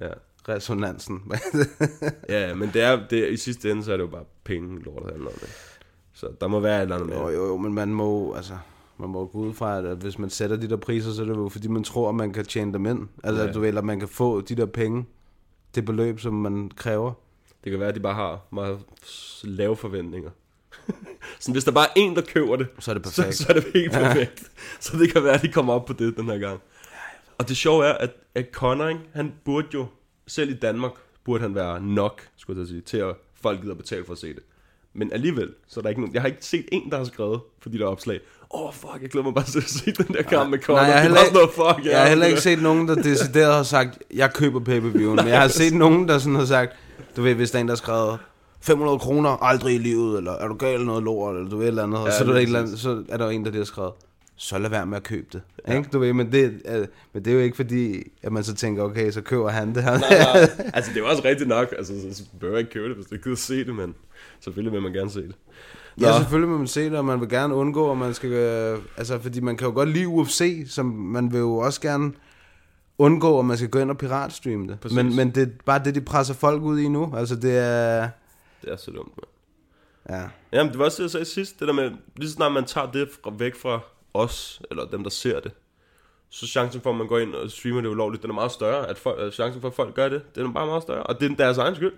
Ja. 0.00 0.08
resonansen. 0.48 1.32
Ja, 2.28 2.54
men 2.54 2.70
det 2.74 2.82
er, 2.82 3.00
det 3.10 3.30
i 3.32 3.36
sidste 3.36 3.70
ende, 3.70 3.84
så 3.84 3.92
er 3.92 3.96
det 3.96 4.04
jo 4.04 4.08
bare 4.08 4.24
penge, 4.44 4.82
lort, 4.82 5.02
der 5.02 5.10
handler 5.12 5.28
om 5.30 5.36
det. 5.40 5.48
Så 6.14 6.28
der 6.40 6.46
må 6.46 6.60
være 6.60 6.76
et 6.78 6.82
eller 6.82 6.96
andet 6.96 7.14
jo, 7.14 7.24
med. 7.24 7.34
jo, 7.34 7.46
jo, 7.46 7.56
men 7.56 7.74
man 7.74 7.88
må, 7.88 8.34
altså, 8.34 8.56
man 8.98 9.08
må 9.08 9.26
gå 9.26 9.38
ud 9.38 9.54
fra, 9.54 9.78
at 9.78 9.96
hvis 9.96 10.18
man 10.18 10.30
sætter 10.30 10.56
de 10.56 10.68
der 10.68 10.76
priser, 10.76 11.12
så 11.12 11.22
er 11.22 11.26
det 11.26 11.34
jo 11.36 11.48
fordi, 11.48 11.68
man 11.68 11.84
tror, 11.84 12.08
at 12.08 12.14
man 12.14 12.32
kan 12.32 12.44
tjene 12.44 12.72
dem 12.72 12.86
ind. 12.86 13.08
Altså, 13.24 13.42
Ja. 13.42 13.46
ja. 13.48 13.52
du 13.54 13.60
ved, 13.60 13.76
at 13.76 13.84
man 13.84 13.98
kan 13.98 14.08
få 14.08 14.40
de 14.40 14.54
der 14.54 14.66
penge, 14.66 15.04
det 15.74 15.84
beløb, 15.84 16.20
som 16.20 16.34
man 16.34 16.70
kræver. 16.76 17.12
Det 17.64 17.70
kan 17.70 17.80
være, 17.80 17.88
at 17.88 17.94
de 17.94 18.00
bare 18.00 18.14
har 18.14 18.40
meget 18.52 18.78
lave 19.44 19.76
forventninger. 19.76 20.30
så 21.40 21.52
hvis 21.52 21.64
der 21.64 21.72
bare 21.72 21.86
er 21.86 21.92
en, 21.96 22.16
der 22.16 22.22
køber 22.22 22.56
det, 22.56 22.66
Så 22.78 22.90
er 22.90 22.94
det 22.94 23.06
så, 23.06 23.22
perfekt. 23.22 23.36
så 23.36 23.46
er 23.48 23.52
det 23.54 23.64
helt 23.74 23.92
perfekt. 23.92 24.42
så 24.80 24.96
det 24.98 25.12
kan 25.12 25.24
være, 25.24 25.34
at 25.34 25.42
de 25.42 25.48
kommer 25.52 25.72
op 25.72 25.84
på 25.84 25.92
det 25.92 26.16
den 26.16 26.24
her 26.24 26.38
gang. 26.38 26.60
Og 27.38 27.48
det 27.48 27.56
sjove 27.56 27.84
er, 27.86 27.92
at, 27.92 28.10
at 28.34 28.46
Conor, 28.52 28.88
ikke, 28.88 29.00
han 29.12 29.32
burde 29.44 29.66
jo, 29.74 29.86
selv 30.26 30.50
i 30.50 30.54
Danmark, 30.54 30.92
burde 31.24 31.42
han 31.42 31.54
være 31.54 31.80
nok, 31.80 32.28
skulle 32.36 32.58
jeg 32.58 32.62
at 32.62 32.68
sige, 32.68 32.80
til 32.80 32.96
at 32.96 33.14
folk 33.34 33.60
gider 33.62 33.74
betale 33.74 34.04
for 34.04 34.12
at 34.12 34.18
se 34.18 34.28
det. 34.34 34.42
Men 34.94 35.12
alligevel, 35.12 35.48
så 35.68 35.80
er 35.80 35.82
der 35.82 35.88
ikke 35.88 36.00
nogen, 36.00 36.14
jeg 36.14 36.22
har 36.22 36.26
ikke 36.28 36.44
set 36.44 36.64
en, 36.72 36.90
der 36.90 36.96
har 36.96 37.04
skrevet 37.04 37.40
for 37.62 37.68
de 37.68 37.78
der 37.78 37.86
opslag, 37.86 38.20
åh 38.54 38.66
oh, 38.66 38.72
fuck, 38.72 39.02
jeg 39.02 39.10
glæder 39.10 39.24
mig 39.24 39.34
bare 39.34 39.44
til 39.44 39.58
at 39.58 39.64
se 39.64 39.92
den 39.92 40.14
der 40.14 40.22
kamp 40.22 40.50
med 40.50 40.58
Conor. 40.58 40.78
Nej, 40.78 40.86
jeg 40.86 40.94
har 40.94 40.98
er 40.98 41.02
heller, 41.02 41.20
ikke, 41.20 41.34
noget 41.34 41.50
fuck, 41.50 41.86
jeg 41.86 42.00
har 42.00 42.08
heller 42.08 42.26
ikke 42.26 42.40
set 42.40 42.62
nogen, 42.62 42.88
der 42.88 42.94
decideret 42.94 43.54
har 43.54 43.62
sagt, 43.62 43.98
jeg 44.14 44.32
køber 44.32 44.60
pay-per-viewen. 44.60 45.16
Men 45.24 45.28
jeg 45.28 45.40
har 45.40 45.48
set 45.48 45.74
nogen, 45.74 46.08
der 46.08 46.18
sådan 46.18 46.36
har 46.36 46.44
sagt, 46.44 46.72
du 47.16 47.22
ved, 47.22 47.34
hvis 47.34 47.50
der 47.50 47.58
er 47.58 47.60
en, 47.60 47.68
der 47.68 47.72
har 47.72 47.76
skrevet 47.76 48.18
500 48.60 48.98
kroner 48.98 49.42
aldrig 49.42 49.74
i 49.74 49.78
livet, 49.78 50.18
eller 50.18 50.32
er 50.32 50.48
du 50.48 50.54
gal 50.54 50.72
eller 50.72 50.86
noget 50.86 51.02
lort, 51.02 51.36
eller 51.36 51.50
du 51.50 51.56
ved 51.56 51.64
et 51.64 51.68
eller 51.68 51.82
andet, 51.82 51.98
og 51.98 52.06
Ja, 52.06 52.18
så, 52.18 52.24
er 52.24 52.28
der 52.28 52.34
et 52.34 52.42
eller 52.42 52.60
andet, 52.60 52.78
så 52.78 53.04
er 53.08 53.16
der 53.16 53.28
en, 53.28 53.44
der 53.44 53.52
har 53.52 53.64
skrevet, 53.64 53.92
så 54.36 54.58
lad 54.58 54.70
være 54.70 54.86
med 54.86 54.96
at 54.96 55.02
købe 55.02 55.26
det. 55.32 55.42
Ja. 55.68 55.76
Ikke? 55.76 55.88
Du 55.92 55.98
ved, 55.98 56.12
men 56.12 56.32
det, 56.32 56.60
er, 56.64 56.86
men 57.12 57.24
det 57.24 57.30
er 57.30 57.34
jo 57.34 57.40
ikke 57.40 57.56
fordi, 57.56 58.02
at 58.22 58.32
man 58.32 58.44
så 58.44 58.54
tænker, 58.54 58.82
okay, 58.82 59.10
så 59.10 59.20
køber 59.20 59.48
han 59.48 59.74
det 59.74 59.82
her. 59.82 59.98
Nej, 59.98 60.18
nej. 60.18 60.50
Altså, 60.74 60.90
det 60.90 60.96
er 60.96 61.04
jo 61.04 61.08
også 61.08 61.24
rigtigt 61.24 61.48
nok. 61.48 61.74
Altså, 61.78 61.92
så, 62.00 62.16
så 62.16 62.22
behøver 62.40 62.58
jeg 62.58 62.60
ikke 62.60 62.72
købe 62.72 62.88
det, 62.88 62.96
hvis 62.96 63.06
du 63.06 63.14
ikke 63.14 63.24
gider 63.24 63.36
se 63.36 63.64
det, 63.64 63.74
men 63.74 63.94
selvfølgelig 64.44 64.72
vil 64.72 64.82
man 64.82 64.92
gerne 64.92 65.10
se 65.10 65.22
det. 65.22 65.34
Nå. 65.96 66.06
Ja, 66.06 66.18
selvfølgelig 66.18 66.50
vil 66.50 66.58
man 66.58 66.66
se 66.66 66.84
det, 66.84 66.98
og 66.98 67.04
man 67.04 67.20
vil 67.20 67.28
gerne 67.28 67.54
undgå, 67.54 67.92
at 67.92 67.98
man 67.98 68.14
skal... 68.14 68.32
Øh, 68.32 68.78
altså, 68.96 69.18
fordi 69.18 69.40
man 69.40 69.56
kan 69.56 69.68
jo 69.68 69.74
godt 69.74 69.88
lide 69.88 70.08
UFC, 70.08 70.66
som 70.68 70.86
man 70.86 71.32
vil 71.32 71.38
jo 71.38 71.56
også 71.56 71.80
gerne 71.80 72.12
undgå, 72.98 73.38
at 73.38 73.44
man 73.44 73.56
skal 73.56 73.70
gå 73.70 73.78
ind 73.78 73.90
og 73.90 73.98
piratstreame 73.98 74.68
det. 74.68 74.80
Præcis. 74.80 74.96
Men, 74.96 75.16
men 75.16 75.30
det 75.30 75.42
er 75.42 75.52
bare 75.64 75.84
det, 75.84 75.94
de 75.94 76.00
presser 76.00 76.34
folk 76.34 76.62
ud 76.62 76.78
i 76.78 76.88
nu. 76.88 77.12
Altså, 77.16 77.36
det 77.36 77.58
er... 77.58 78.08
Det 78.62 78.72
er 78.72 78.76
så 78.76 78.90
dumt, 78.90 79.12
mand. 79.16 79.28
Ja. 80.10 80.28
Jamen, 80.52 80.72
det 80.72 80.78
var 80.78 80.84
også 80.84 80.96
det, 80.96 81.02
jeg 81.02 81.10
sagde 81.10 81.24
sidst. 81.24 81.60
Det 81.60 81.68
der 81.68 81.74
med, 81.74 81.90
lige 82.16 82.28
så 82.28 82.34
snart 82.34 82.52
man 82.52 82.64
tager 82.64 82.90
det 82.90 83.08
fra, 83.22 83.32
væk 83.38 83.54
fra 83.54 83.80
os, 84.14 84.62
eller 84.70 84.84
dem, 84.84 85.02
der 85.02 85.10
ser 85.10 85.40
det, 85.40 85.52
så 86.30 86.46
chancen 86.46 86.80
for, 86.80 86.90
at 86.90 86.96
man 86.96 87.06
går 87.06 87.18
ind 87.18 87.34
og 87.34 87.50
streamer 87.50 87.80
det 87.80 87.88
ulovligt, 87.88 88.22
den 88.22 88.30
er 88.30 88.34
meget 88.34 88.52
større. 88.52 88.88
At 88.88 88.98
folk, 88.98 89.32
chancen 89.32 89.60
for, 89.60 89.68
at 89.68 89.74
folk 89.74 89.94
gør 89.94 90.08
det, 90.08 90.34
den 90.34 90.46
er 90.46 90.52
bare 90.52 90.66
meget 90.66 90.82
større. 90.82 91.02
Og 91.02 91.20
det 91.20 91.32
er 91.32 91.36
deres 91.36 91.58
egen 91.58 91.74
skyld. 91.74 91.92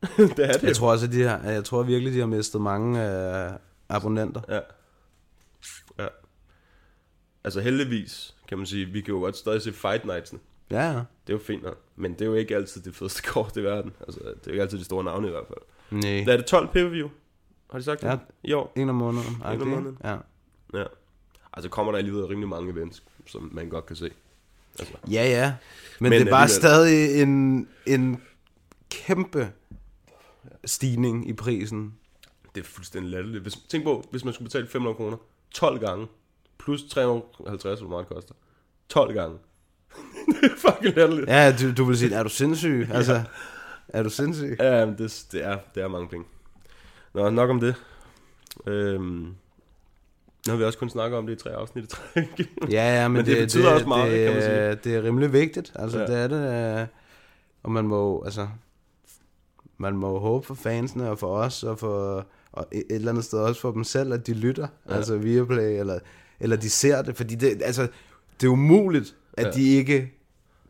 det 0.36 0.38
er 0.38 0.52
det. 0.52 0.62
Jeg 0.62 0.76
tror 0.76 0.90
også, 0.92 1.06
at 1.06 1.12
de 1.12 1.22
har, 1.22 1.50
jeg 1.50 1.64
tror 1.64 1.82
virkelig, 1.82 2.12
de 2.14 2.18
har 2.18 2.26
mistet 2.26 2.60
mange 2.60 3.10
øh, 3.10 3.52
abonnenter. 3.88 4.40
Ja. 4.48 4.60
Ja. 5.98 6.08
Altså 7.44 7.60
heldigvis, 7.60 8.34
kan 8.48 8.58
man 8.58 8.66
sige, 8.66 8.86
vi 8.86 9.00
kan 9.00 9.14
jo 9.14 9.20
godt 9.20 9.36
stadig 9.36 9.62
se 9.62 9.72
Fight 9.72 10.02
Nights'en. 10.04 10.38
Ja, 10.70 10.82
ja. 10.90 10.92
Det 10.96 11.02
er 11.28 11.32
jo 11.32 11.38
fint 11.38 11.62
nok. 11.62 11.78
Men 11.96 12.12
det 12.12 12.20
er 12.22 12.26
jo 12.26 12.34
ikke 12.34 12.56
altid 12.56 12.82
det 12.82 12.94
fedeste 12.94 13.22
kort 13.32 13.56
i 13.56 13.62
verden. 13.64 13.92
Altså, 14.06 14.20
det 14.20 14.28
er 14.28 14.34
jo 14.46 14.50
ikke 14.52 14.62
altid 14.62 14.78
de 14.78 14.84
store 14.84 15.04
navne 15.04 15.28
i 15.28 15.30
hvert 15.30 15.46
fald. 15.48 15.60
Nej. 16.02 16.24
Der 16.26 16.32
er 16.32 16.36
det 16.36 16.46
12 16.46 16.68
pay-per-view. 16.68 17.08
Har 17.70 17.78
de 17.78 17.84
sagt 17.84 18.00
det? 18.00 18.08
Ja. 18.08 18.16
I 18.44 18.52
år? 18.52 18.72
En 18.76 18.88
om 18.88 18.94
måneden. 18.96 19.42
En 19.52 19.62
om 19.62 19.68
måneden. 19.68 19.98
Ja. 20.04 20.16
Ja. 20.74 20.84
Altså 21.52 21.68
kommer 21.70 21.92
der 21.92 21.98
alligevel 21.98 22.24
rimelig 22.24 22.48
mange 22.48 22.72
events, 22.72 23.02
som 23.26 23.50
man 23.52 23.68
godt 23.68 23.86
kan 23.86 23.96
se. 23.96 24.10
Altså, 24.78 24.94
Ja, 25.10 25.24
ja. 25.28 25.44
Men, 25.46 25.54
Men 26.00 26.10
Men 26.10 26.20
det 26.20 26.26
er 26.26 26.30
bare 26.32 26.42
alligevel. 26.42 26.60
stadig 26.60 27.22
en, 27.22 27.68
en 27.86 28.22
kæmpe 28.90 29.50
stigning 30.64 31.28
i 31.28 31.32
prisen. 31.32 31.94
det 32.54 32.60
er 32.60 32.64
fuldstændig 32.64 33.10
latterligt. 33.10 33.42
Hvis, 33.42 33.56
tænk 33.68 33.84
på, 33.84 34.04
hvis 34.10 34.24
man 34.24 34.34
skulle 34.34 34.46
betale 34.48 34.66
500 34.68 34.96
kroner 34.96 35.16
12 35.50 35.78
gange, 35.80 36.06
plus 36.58 36.82
350, 36.90 37.80
hvor 37.80 37.88
meget 37.88 38.08
det 38.08 38.14
koster. 38.16 38.34
12 38.88 39.14
gange. 39.14 39.38
det 40.42 40.50
er 40.50 40.56
fucking 40.72 40.96
latterligt. 40.96 41.28
Ja, 41.28 41.56
du, 41.60 41.72
du 41.72 41.84
vil 41.84 41.98
sige, 41.98 42.14
er 42.14 42.22
du 42.22 42.28
sindssyg? 42.28 42.88
Altså, 42.92 43.22
er 43.88 44.02
du 44.02 44.10
sindssyg? 44.10 44.56
Ja, 44.60 44.86
det, 44.86 45.24
det, 45.32 45.44
er, 45.44 45.58
det 45.74 45.82
er 45.82 45.88
mange 45.88 46.08
penge. 46.08 46.24
Nå, 47.14 47.30
nok 47.30 47.50
om 47.50 47.60
det. 47.60 47.74
Øhm, 48.66 49.34
nu 50.46 50.52
har 50.52 50.56
vi 50.56 50.64
også 50.64 50.78
kun 50.78 50.90
snakket 50.90 51.18
om 51.18 51.26
det 51.26 51.32
i 51.32 51.36
tre 51.42 51.50
afsnit 51.50 51.84
i 51.84 51.86
træk. 51.86 52.26
Ja, 52.70 53.00
ja, 53.02 53.08
men, 53.08 53.16
Men 53.16 53.26
det 53.26 53.38
betyder 53.38 53.70
også 53.74 53.86
meget, 53.88 54.12
det, 54.12 54.24
kan 54.24 54.32
man 54.34 54.42
sige. 54.42 54.74
Det 54.74 54.94
er 54.96 55.02
rimelig 55.02 55.32
vigtigt, 55.32 55.72
altså 55.74 55.98
Ja. 55.98 56.12
ja. 56.12 56.24
det 56.24 56.24
er 56.24 56.28
det, 56.76 56.80
øh, 56.80 56.86
og 57.62 57.70
man 57.70 57.84
må, 57.86 58.22
altså, 58.24 58.48
man 59.80 59.96
må 59.96 60.18
håbe 60.18 60.46
for 60.46 60.54
fansene 60.54 61.10
og 61.10 61.18
for 61.18 61.36
os, 61.36 61.62
og 61.62 61.78
for, 61.78 62.26
og 62.52 62.66
et 62.72 62.84
eller 62.90 63.10
andet 63.12 63.24
sted 63.24 63.38
også 63.38 63.60
for 63.60 63.70
dem 63.72 63.84
selv, 63.84 64.12
at 64.12 64.26
de 64.26 64.32
lytter, 64.34 64.66
Ja. 64.88 64.94
altså 64.94 65.16
via 65.16 65.44
play, 65.44 65.78
eller, 65.80 65.98
eller 66.40 66.56
de 66.56 66.70
ser 66.70 67.02
det, 67.02 67.16
fordi 67.16 67.34
det, 67.34 67.62
altså, 67.64 67.88
det 68.40 68.46
er 68.46 68.50
umuligt, 68.50 69.14
at 69.32 69.46
Ja. 69.46 69.50
de 69.50 69.68
ikke 69.68 70.12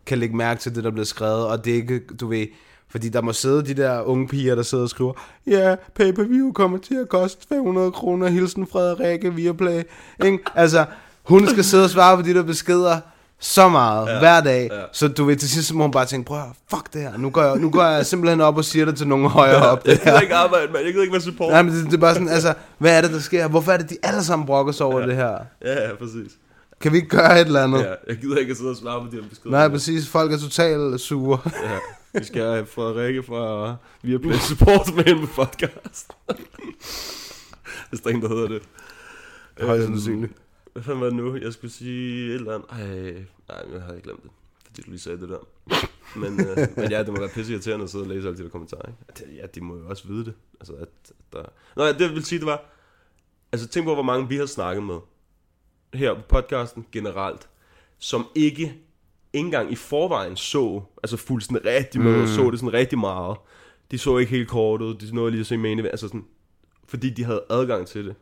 kan 0.07 0.18
lægge 0.18 0.37
mærke 0.37 0.61
til 0.61 0.75
det, 0.75 0.85
der 0.85 0.90
bliver 0.90 1.05
skrevet, 1.05 1.46
og 1.46 1.64
det 1.64 1.70
ikke, 1.70 2.01
du 2.20 2.27
ved, 2.29 2.46
fordi 2.88 3.09
der 3.09 3.20
må 3.23 3.33
sidde 3.33 3.66
de 3.66 3.75
der 3.75 4.03
unge 4.03 4.29
piger, 4.29 4.55
der 4.55 4.62
sidder 4.62 4.85
og 4.85 4.90
skriver, 4.90 5.12
ja, 5.46 5.77
pay-per-view 5.94 6.53
kommer 6.53 6.79
til 6.79 6.94
at 6.94 7.09
koste 7.09 7.46
500 7.49 7.92
kroner, 7.92 8.29
hilsen 8.29 8.66
Frederikke 8.66 9.35
via 9.35 9.53
play. 9.53 9.83
Ikke? 10.25 10.38
Altså, 10.55 10.87
hun 11.23 11.46
skal 11.49 11.64
sidde 11.64 11.85
og 11.85 11.90
svare 11.90 12.16
på 12.16 12.23
de 12.23 12.35
der 12.35 12.42
beskeder 12.42 13.01
så 13.40 13.68
meget 13.68 14.07
ja, 14.09 14.18
hver 14.18 14.40
dag, 14.40 14.68
ja. 14.70 14.79
ja. 14.81 14.85
så 14.92 15.09
du 15.09 15.24
ved, 15.24 15.37
til 15.37 15.50
sidst 15.50 15.68
så 15.68 15.74
må 15.74 15.85
hun 15.85 15.90
bare 15.90 16.07
tænke, 16.07 16.26
prøv 16.26 16.37
at 16.38 16.42
høre, 16.44 16.55
fuck 16.70 16.92
det 16.92 17.00
her, 17.03 17.16
nu 17.16 17.31
går, 17.31 17.42
jeg, 17.42 17.57
nu 17.57 17.70
går 17.70 17.85
jeg 17.85 18.07
simpelthen 18.07 18.40
op 18.40 18.57
og 18.57 18.64
siger 18.64 18.85
det 18.85 18.96
til 18.96 19.09
nogen 19.09 19.26
højere 19.40 19.70
op. 19.70 19.87
jeg 19.87 19.92
Det 19.92 20.00
gider 20.00 20.14
her. 20.14 20.20
ikke 20.20 20.35
arbejde, 20.35 20.72
mand. 20.72 20.85
Jeg 20.85 20.92
gider 20.92 21.03
ikke 21.03 21.12
være 21.12 21.22
support. 21.22 21.50
Nej, 21.53 21.62
men 21.62 21.74
det, 21.74 21.85
det, 21.85 21.94
er 21.94 21.98
bare 21.98 22.14
sådan, 22.14 22.29
altså, 22.29 22.55
hvad 22.79 22.96
er 22.96 23.00
det, 23.00 23.11
der 23.11 23.18
sker? 23.20 23.48
Hvorfor 23.48 23.72
er 23.72 23.76
det, 23.76 23.90
de 23.90 23.96
alle 24.03 24.24
sammen 24.24 24.46
brokker 24.46 24.72
sig 24.72 24.87
over 24.87 25.00
ja. 25.00 25.07
det 25.07 25.16
her? 25.16 25.38
Ja, 25.64 25.88
ja, 25.88 25.94
præcis. 25.98 26.33
Kan 26.81 26.92
vi 26.92 26.96
ikke 26.96 27.09
gøre 27.09 27.40
et 27.40 27.46
eller 27.46 27.64
andet? 27.64 27.79
Ja, 27.81 27.94
jeg 28.09 28.16
gider 28.16 28.37
ikke 28.37 28.50
at 28.50 28.57
sidde 28.57 28.70
og 28.70 28.76
svare 28.76 29.00
på 29.00 29.07
de 29.16 29.22
her 29.22 29.29
beskeder. 29.29 29.50
Nej, 29.50 29.68
præcis, 29.68 30.09
folk 30.09 30.33
er 30.33 30.38
totalt 30.38 31.00
sure. 31.00 31.38
Ja, 31.44 32.18
vi 32.20 32.24
skal 32.24 32.42
have 32.42 32.66
Frederikke 32.66 33.22
fra 33.22 33.76
Viaplay 34.03 34.37
Support 34.38 34.94
med 34.96 35.07
en 35.07 35.29
podcast. 35.37 36.09
Hvis 37.90 38.00
der 38.00 38.11
er 38.11 38.14
en, 38.14 38.22
der 38.22 38.29
hedder 38.29 38.48
det. 38.48 38.62
Højst 39.62 39.83
Øhm, 39.85 39.92
sandsynligt. 39.94 40.33
Hvad 40.80 40.84
fanden 40.84 41.00
var 41.00 41.06
det 41.06 41.16
nu? 41.16 41.36
Jeg 41.36 41.52
skulle 41.52 41.70
sige 41.70 42.28
et 42.28 42.34
eller 42.34 42.54
andet. 42.54 42.70
Ej, 42.70 43.12
nej, 43.48 43.74
jeg 43.74 43.82
havde 43.82 44.00
glemt 44.00 44.22
det. 44.22 44.30
Fordi 44.66 44.82
du 44.82 44.90
lige 44.90 45.00
sagde 45.00 45.20
det 45.20 45.28
der. 45.28 45.38
Men, 46.16 46.40
øh, 46.40 46.68
men 46.76 46.90
ja, 46.90 47.02
det 47.02 47.08
må 47.08 47.18
være 47.18 47.28
pisse 47.28 47.52
irriterende 47.52 47.84
at 47.84 47.90
sidde 47.90 48.04
og 48.04 48.08
læse 48.08 48.28
alle 48.28 48.38
de 48.38 48.42
der 48.42 48.48
kommentarer. 48.48 48.88
Ikke? 48.88 49.34
Ja, 49.36 49.46
de 49.46 49.60
må 49.60 49.76
jo 49.76 49.88
også 49.88 50.08
vide 50.08 50.24
det. 50.24 50.34
Altså, 50.60 50.72
at, 50.72 50.88
at 51.08 51.14
der... 51.32 51.42
Nå, 51.76 51.84
ja, 51.84 51.92
det 51.92 52.00
jeg 52.00 52.10
vil 52.10 52.24
sige, 52.24 52.38
det 52.38 52.46
var... 52.46 52.64
Altså, 53.52 53.68
tænk 53.68 53.86
på, 53.86 53.94
hvor 53.94 54.02
mange 54.02 54.28
vi 54.28 54.36
har 54.36 54.46
snakket 54.46 54.82
med. 54.84 54.96
Her 55.94 56.14
på 56.14 56.20
podcasten 56.28 56.86
generelt. 56.92 57.48
Som 57.98 58.26
ikke 58.34 58.62
ikke 59.32 59.46
engang 59.46 59.72
i 59.72 59.74
forvejen 59.74 60.36
så, 60.36 60.82
altså 61.02 61.16
fuldt 61.16 61.44
sådan 61.44 61.64
rigtig 61.64 62.00
med, 62.00 62.20
mm. 62.20 62.26
så 62.26 62.50
det 62.50 62.58
sådan 62.58 62.72
rigtig 62.72 62.98
meget. 62.98 63.36
De 63.90 63.98
så 63.98 64.18
ikke 64.18 64.30
helt 64.30 64.48
kortet, 64.48 65.00
de 65.00 65.14
nåede 65.14 65.30
lige 65.30 65.40
at 65.40 65.46
se 65.46 65.54
event, 65.54 65.86
altså 65.86 66.08
sådan, 66.08 66.24
fordi 66.84 67.10
de 67.10 67.24
havde 67.24 67.44
adgang 67.50 67.86
til 67.86 68.06
det. 68.06 68.14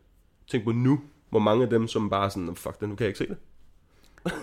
Tænk 0.50 0.64
på 0.64 0.72
nu, 0.72 1.00
hvor 1.30 1.38
mange 1.38 1.64
af 1.64 1.70
dem, 1.70 1.88
som 1.88 2.10
bare 2.10 2.30
sådan, 2.30 2.56
fuck 2.56 2.80
det, 2.80 2.88
nu 2.88 2.94
kan 2.94 3.04
jeg 3.04 3.08
ikke 3.08 3.18
se 3.18 3.26
det. 3.28 3.36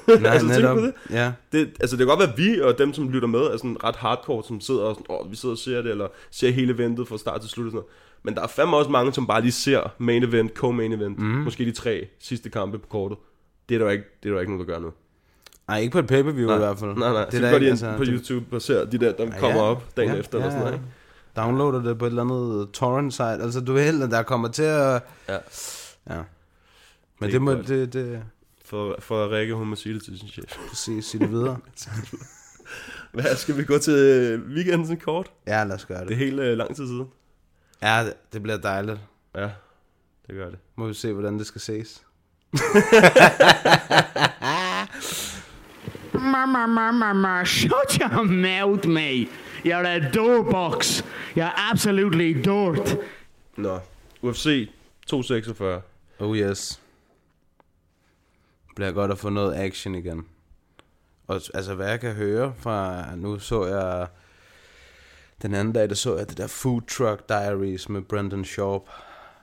Nej, 0.21 0.32
altså, 0.34 0.48
netop. 0.48 0.78
på 0.78 0.82
det. 0.82 0.93
Ja. 1.10 1.32
det. 1.52 1.71
Altså, 1.80 1.95
det 1.95 2.08
kan 2.08 2.08
godt 2.08 2.19
være, 2.19 2.32
at 2.32 2.38
vi 2.38 2.62
og 2.62 2.78
dem, 2.78 2.93
som 2.93 3.10
lytter 3.10 3.28
med, 3.28 3.39
er 3.39 3.58
sådan 3.58 3.84
ret 3.84 3.95
hardcore, 3.95 4.43
som 4.43 4.62
sidder 4.62 4.82
og 4.82 4.95
sådan, 4.95 5.06
åh, 5.10 5.32
vi 5.32 5.36
sidder 5.36 5.56
og 5.56 5.60
ser 5.60 5.82
det, 5.82 5.91
eller 5.91 6.08
ser 6.32 6.52
hele 6.52 6.74
eventet 6.74 7.08
fra 7.08 7.17
start 7.17 7.41
til 7.41 7.50
slut 7.50 7.65
og 7.65 7.71
sådan 7.71 7.76
noget. 7.76 7.89
Men 8.24 8.36
der 8.36 8.41
er 8.41 8.48
fandme 8.48 8.78
også 8.78 8.91
mange, 8.91 9.13
som 9.13 9.28
bare 9.28 9.41
lige 9.41 9.52
ser 9.52 9.93
main 9.98 10.24
event, 10.24 10.52
co-main 10.63 10.93
event, 10.93 11.19
mm. 11.19 11.26
måske 11.26 11.65
de 11.65 11.71
tre 11.71 12.08
sidste 12.19 12.50
kampe 12.50 12.80
på 12.80 12.88
kortet. 12.88 13.17
Det 13.69 13.76
er 13.76 13.80
der 13.80 13.89
ikke, 13.91 14.04
det 14.24 14.30
er 14.30 14.34
der 14.34 14.39
ikke 14.39 14.52
nogen, 14.52 14.67
der 14.67 14.74
gør 14.74 14.82
nu. 14.82 14.91
Nej, 15.67 15.80
ikke 15.80 15.91
på 15.91 16.00
et 16.00 16.08
pay-per-view 16.08 16.54
i 16.56 16.58
hvert 16.58 16.80
fald. 16.80 16.95
Nej, 16.95 17.13
nej. 17.13 17.26
Det 17.26 17.39
så 17.39 17.45
er 17.45 17.52
går 17.52 17.60
de 17.60 17.65
ind 17.65 17.71
altså, 17.71 17.93
på 17.98 18.04
YouTube 18.08 18.56
og 18.56 18.62
ser 18.62 18.86
de 18.86 18.98
der, 18.98 19.12
der 19.12 19.24
Ja, 19.24 19.39
kommer 19.39 19.58
ja. 19.58 19.69
op 19.69 19.98
dagen 19.98 20.12
Ja, 20.13 20.19
efter, 20.19 20.38
eller 20.38 20.45
ja, 20.45 20.52
sådan 20.52 20.65
noget, 20.65 20.74
ikke? 20.74 20.86
Downloader 21.36 21.82
det 21.89 21.98
på 21.98 22.06
et 22.06 22.10
eller 22.10 22.21
andet 22.24 22.69
torrent 22.74 23.13
site. 23.13 23.26
Altså, 23.26 23.62
du 23.62 23.74
ved, 23.74 24.08
der 24.10 24.24
kommer 24.24 24.48
til 24.48 24.63
at... 24.63 25.02
Ja. 25.30 25.38
Ja. 26.10 26.21
Men 27.19 27.28
Det 27.30 27.36
er 27.36 27.39
det, 27.39 27.41
må, 27.41 27.54
godt. 27.54 27.67
det, 27.67 27.93
det, 27.93 28.23
For, 28.65 28.95
for 28.99 29.30
Rikke, 29.32 29.54
hun 29.54 29.67
må 29.67 29.75
sige 29.75 29.95
det 29.95 30.04
til 30.04 30.19
sin 30.19 30.28
chef. 30.28 30.58
præcis, 30.69 31.06
sige 31.06 31.21
det 31.21 31.32
videre. 31.32 31.58
Hvad, 33.13 33.36
skal 33.36 33.58
vi 33.58 33.63
gå 33.63 33.78
til 33.78 33.93
øh, 33.93 34.47
weekenden 34.56 34.97
kort? 34.97 35.32
Ja, 35.47 35.63
lad 35.63 35.75
os 35.75 35.86
gøre 35.86 35.97
Det 35.97 36.04
er 36.04 36.08
det. 36.08 36.17
helt 36.17 36.39
øh, 36.39 36.58
lang 36.58 36.75
tid 36.75 36.88
siden. 36.88 37.08
Ja, 37.82 38.04
det- 38.06 38.13
det 38.34 38.43
bliver 38.43 38.58
dejligt. 38.58 38.99
Ja, 39.36 39.49
det 40.28 40.36
gør 40.36 40.49
det. 40.49 40.60
Må 40.75 40.88
vi 40.88 40.93
se, 40.93 41.13
hvordan 41.13 41.39
det 41.39 41.47
skal 41.47 41.62
ses. 41.62 42.01
Mama, 46.13 46.65
mama, 46.65 46.91
mama, 46.91 47.43
shut 47.45 47.97
your 48.01 48.23
mouth, 48.23 48.88
mate. 48.88 49.28
You're 49.63 49.86
a 49.86 49.99
doorbox. 50.12 51.04
You're 51.36 51.54
absolutely 51.71 52.34
dirt. 52.34 52.97
Nå, 53.58 53.80
UFC 54.23 54.69
246. 55.08 55.82
Oh 56.19 56.36
yes. 56.38 56.80
Bliver 58.76 58.92
godt 58.92 59.12
at 59.12 59.18
få 59.18 59.30
noget 59.30 59.56
action 59.56 59.96
igen. 59.96 60.26
Og 61.28 61.42
altså, 61.54 61.76
hvad 61.76 61.90
jeg 61.90 62.00
kan 62.00 62.14
høre 62.14 62.54
fra... 62.58 63.06
Nu 63.16 63.40
så 63.40 63.66
jeg... 63.66 64.08
Den 65.42 65.54
anden 65.54 65.74
dag, 65.74 65.90
der 65.90 65.96
så 65.96 66.18
jeg 66.18 66.30
det 66.30 66.38
der 66.38 66.48
Food 66.48 66.82
Truck 66.82 67.30
Diaries 67.30 67.90
med 67.90 68.02
Brendan 68.02 68.46
Sharp. 68.46 68.82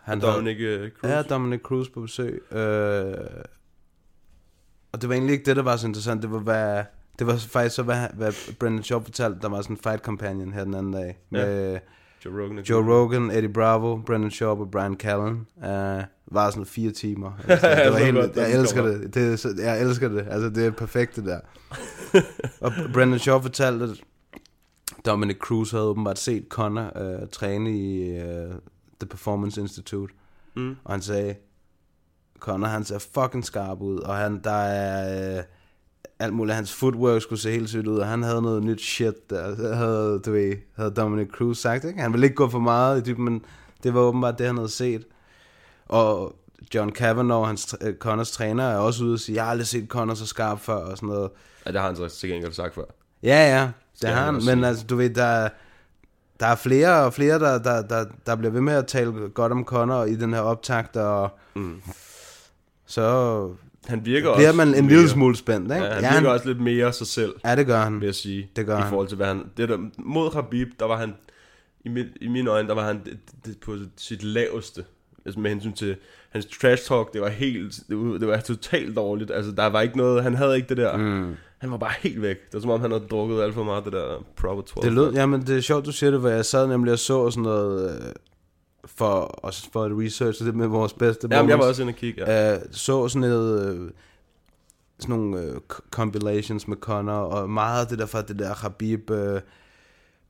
Han 0.02 0.20
Dominic 0.20 0.60
øh, 0.60 0.90
Cruz. 0.90 1.10
Ja, 1.10 1.22
Dominic 1.22 1.60
Cruz 1.60 1.88
på 1.88 2.00
besøg. 2.00 2.52
Øh, 2.52 3.14
og 4.92 5.02
det 5.02 5.08
var 5.08 5.14
egentlig 5.14 5.32
ikke 5.32 5.44
det, 5.44 5.56
der 5.56 5.62
var 5.62 5.76
så 5.76 5.86
interessant. 5.86 6.22
Det 6.22 6.30
var, 6.32 6.38
hvad, 6.38 6.84
det 7.18 7.26
var 7.26 7.36
faktisk 7.36 7.74
så, 7.74 7.82
hvad, 7.82 8.08
hvad 8.14 8.54
Brendan 8.60 8.82
Sharp 8.82 9.04
fortalte. 9.04 9.40
Der 9.40 9.48
var 9.48 9.62
sådan 9.62 9.76
en 9.76 9.82
fight 9.82 10.02
companion 10.02 10.52
her 10.52 10.64
den 10.64 10.74
anden 10.74 10.92
dag. 10.92 11.18
Med 11.30 11.78
Joe 12.24 12.42
Rogan. 12.42 12.58
og 12.58 12.70
Joe 12.70 12.94
Rogan, 12.94 13.30
Eddie 13.30 13.52
Bravo, 13.52 13.96
Brendan 13.96 14.30
Sharp 14.30 14.58
og 14.58 14.70
Brian 14.70 14.94
Callen. 14.94 15.46
Uh, 15.56 16.02
var 16.34 16.50
sådan 16.50 16.66
fire 16.66 16.90
timer. 16.90 17.32
Altså, 17.48 17.68
det 17.84 17.92
var 17.92 17.98
helt, 17.98 18.16
godt, 18.16 18.36
jeg 18.36 18.52
elsker 18.60 18.82
det. 18.82 19.14
det 19.14 19.32
er, 19.32 19.36
så- 19.36 19.54
jeg 19.58 19.82
elsker 19.82 20.08
det. 20.08 20.26
Altså, 20.30 20.50
det 20.50 20.66
er 20.66 20.70
perfekt, 20.70 21.16
det 21.16 21.24
der. 21.24 21.40
og 22.60 22.72
Brendan 22.94 23.18
Sharp 23.18 23.42
fortalte, 23.42 23.84
at 23.84 23.90
Dominic 25.06 25.36
Cruz 25.38 25.70
havde 25.70 25.84
åbenbart 25.84 26.18
set 26.18 26.44
Connor 26.48 26.92
uh, 27.22 27.28
træne 27.32 27.70
i 27.78 28.10
uh, 28.20 28.24
The 29.00 29.08
Performance 29.10 29.60
Institute. 29.60 30.14
Mm. 30.56 30.76
Og 30.84 30.92
han 30.92 31.02
sagde, 31.02 31.34
Connor, 32.38 32.66
han 32.66 32.84
ser 32.84 32.98
fucking 32.98 33.44
skarp 33.44 33.80
ud, 33.80 33.98
og 33.98 34.16
han, 34.16 34.40
der 34.44 34.50
er 34.50 35.38
øh, 35.38 35.44
alt 36.18 36.34
muligt, 36.34 36.54
hans 36.56 36.72
footwork 36.72 37.22
skulle 37.22 37.40
se 37.40 37.50
helt 37.50 37.68
sygt 37.68 37.86
ud, 37.86 37.98
og 37.98 38.06
han 38.06 38.22
havde 38.22 38.42
noget 38.42 38.62
nyt 38.62 38.80
shit 38.82 39.30
der, 39.30 39.74
havde, 39.74 40.20
du 40.26 40.32
ved, 40.32 40.54
havde 40.76 40.90
Dominic 40.90 41.28
Cruz 41.28 41.58
sagt, 41.58 41.84
ikke? 41.84 42.00
Han 42.00 42.12
ville 42.12 42.26
ikke 42.26 42.36
gå 42.36 42.48
for 42.48 42.58
meget 42.58 43.00
i 43.00 43.10
dybden, 43.10 43.24
men 43.24 43.44
det 43.82 43.94
var 43.94 44.00
åbenbart 44.00 44.38
det, 44.38 44.46
han 44.46 44.56
havde 44.56 44.68
set. 44.68 45.06
Og 45.92 46.36
John 46.74 46.92
Kavanaugh, 46.92 47.46
hans, 47.46 47.74
øh, 47.80 47.94
Connors 47.96 48.30
træner, 48.30 48.64
er 48.64 48.76
også 48.76 49.04
ude 49.04 49.12
og 49.14 49.20
sige, 49.20 49.36
jeg 49.36 49.44
har 49.44 49.50
aldrig 49.50 49.66
set 49.66 49.88
Connor 49.88 50.14
så 50.14 50.26
skarp 50.26 50.60
før, 50.60 50.74
og 50.74 50.96
sådan 50.96 51.08
noget. 51.08 51.30
Ja, 51.66 51.72
det 51.72 51.80
har 51.80 51.86
han 51.86 51.96
så 51.96 52.08
til 52.08 52.28
gengæld 52.30 52.52
sagt 52.52 52.74
før. 52.74 52.84
Ja, 53.22 53.56
ja, 53.58 53.62
det 53.64 53.72
Skal 53.94 54.10
har 54.10 54.24
han 54.24 54.42
men 54.46 54.64
altså, 54.64 54.84
du 54.86 54.96
ved, 54.96 55.10
der, 55.10 55.48
der 56.40 56.46
er 56.46 56.54
flere 56.54 57.04
og 57.04 57.12
flere, 57.14 57.38
der, 57.38 57.58
der, 57.58 57.82
der, 57.82 58.04
der 58.26 58.36
bliver 58.36 58.50
ved 58.52 58.60
med 58.60 58.72
at 58.74 58.86
tale 58.86 59.12
godt 59.34 59.52
om 59.52 59.64
Connor 59.64 60.04
i 60.04 60.14
den 60.16 60.32
her 60.34 60.40
optakt, 60.40 60.96
og 60.96 61.30
Mm. 61.54 61.82
så 62.86 63.02
Han 63.86 64.04
virker 64.06 64.34
bliver 64.34 64.48
også 64.48 64.56
man 64.56 64.68
en 64.68 64.74
mere- 64.74 64.94
lille 64.94 65.08
smule 65.08 65.36
spændt, 65.36 65.72
ikke? 65.74 65.84
Ja, 65.84 65.92
han 65.94 66.02
ja, 66.02 66.08
virker 66.08 66.14
han, 66.14 66.26
også 66.26 66.46
lidt 66.48 66.60
mere 66.60 66.92
sig 66.92 67.06
selv, 67.06 67.34
ja, 67.44 67.56
det 67.56 67.66
gør 67.66 67.78
han. 67.78 68.00
vil 68.00 68.06
jeg 68.06 68.14
sige. 68.14 68.50
Det 68.56 68.66
gør 68.66 68.86
I 68.86 68.88
forhold 68.88 69.08
til, 69.08 69.16
hvad 69.16 69.26
han... 69.26 69.44
Det 69.56 69.68
der, 69.68 69.78
mod 69.98 70.30
Khabib, 70.30 70.68
der 70.78 70.84
var 70.86 70.96
han... 70.96 71.14
I, 71.84 71.88
mit, 71.88 72.06
I 72.20 72.28
mine 72.28 72.50
øjne, 72.50 72.68
der 72.68 72.74
var 72.74 72.82
han 72.86 73.00
det, 73.04 73.18
det, 73.46 73.60
på 73.60 73.76
sit 73.96 74.22
laveste. 74.22 74.84
Altså 75.26 75.40
med 75.40 75.50
hensyn 75.50 75.72
til 75.72 75.96
hans 76.30 76.46
trash 76.46 76.88
talk, 76.88 77.12
det 77.12 77.20
var 77.20 77.28
helt... 77.28 77.74
Det 77.88 77.96
var, 77.98 78.18
det 78.18 78.28
var 78.28 78.40
totalt 78.40 78.96
dårligt. 78.96 79.30
Altså, 79.30 79.52
der 79.52 79.66
var 79.66 79.80
ikke 79.80 79.96
noget... 79.96 80.22
Han 80.22 80.34
havde 80.34 80.56
ikke 80.56 80.68
det 80.68 80.76
der... 80.76 80.96
Mm. 80.96 81.36
Han 81.58 81.70
var 81.70 81.76
bare 81.76 81.92
helt 82.00 82.22
væk. 82.22 82.36
Det 82.36 82.54
var 82.54 82.60
som 82.60 82.70
om, 82.70 82.80
han 82.80 82.90
havde 82.90 83.04
drukket 83.10 83.42
alt 83.42 83.54
for 83.54 83.64
meget 83.64 83.84
det 83.84 83.92
der 83.92 84.24
Proper 84.36 84.62
12. 84.62 84.84
Det 84.84 84.92
lød, 84.92 85.12
jamen 85.12 85.40
det 85.40 85.56
er 85.56 85.60
sjovt, 85.60 85.86
du 85.86 85.92
siger 85.92 86.10
det, 86.10 86.20
for 86.20 86.28
jeg 86.28 86.44
sad 86.44 86.66
nemlig 86.66 86.92
og 86.92 86.98
så 86.98 87.30
sådan 87.30 87.42
noget, 87.42 87.90
øh, 87.90 88.12
for, 88.84 89.20
også 89.20 89.68
for 89.72 89.86
et 89.86 89.92
research, 90.06 90.44
det 90.44 90.54
med 90.54 90.66
vores 90.66 90.92
bedste 90.92 91.28
Jamen, 91.30 91.50
jeg 91.50 91.58
var 91.58 91.64
også 91.64 91.82
inde 91.82 91.90
og 91.90 91.96
kigge, 91.96 92.30
ja. 92.30 92.54
øh, 92.54 92.60
så 92.70 93.08
sådan 93.08 93.28
noget, 93.28 93.66
øh, 93.66 93.90
sådan 94.98 95.16
nogle 95.16 95.40
øh, 95.40 95.56
compilations 95.90 96.68
med 96.68 96.76
Connor, 96.76 97.12
og 97.12 97.50
meget 97.50 97.80
af 97.80 97.86
det 97.86 97.98
der 97.98 98.06
fra 98.06 98.22
det 98.22 98.38
der 98.38 98.54
Habib 98.54 99.10
øh, 99.10 99.40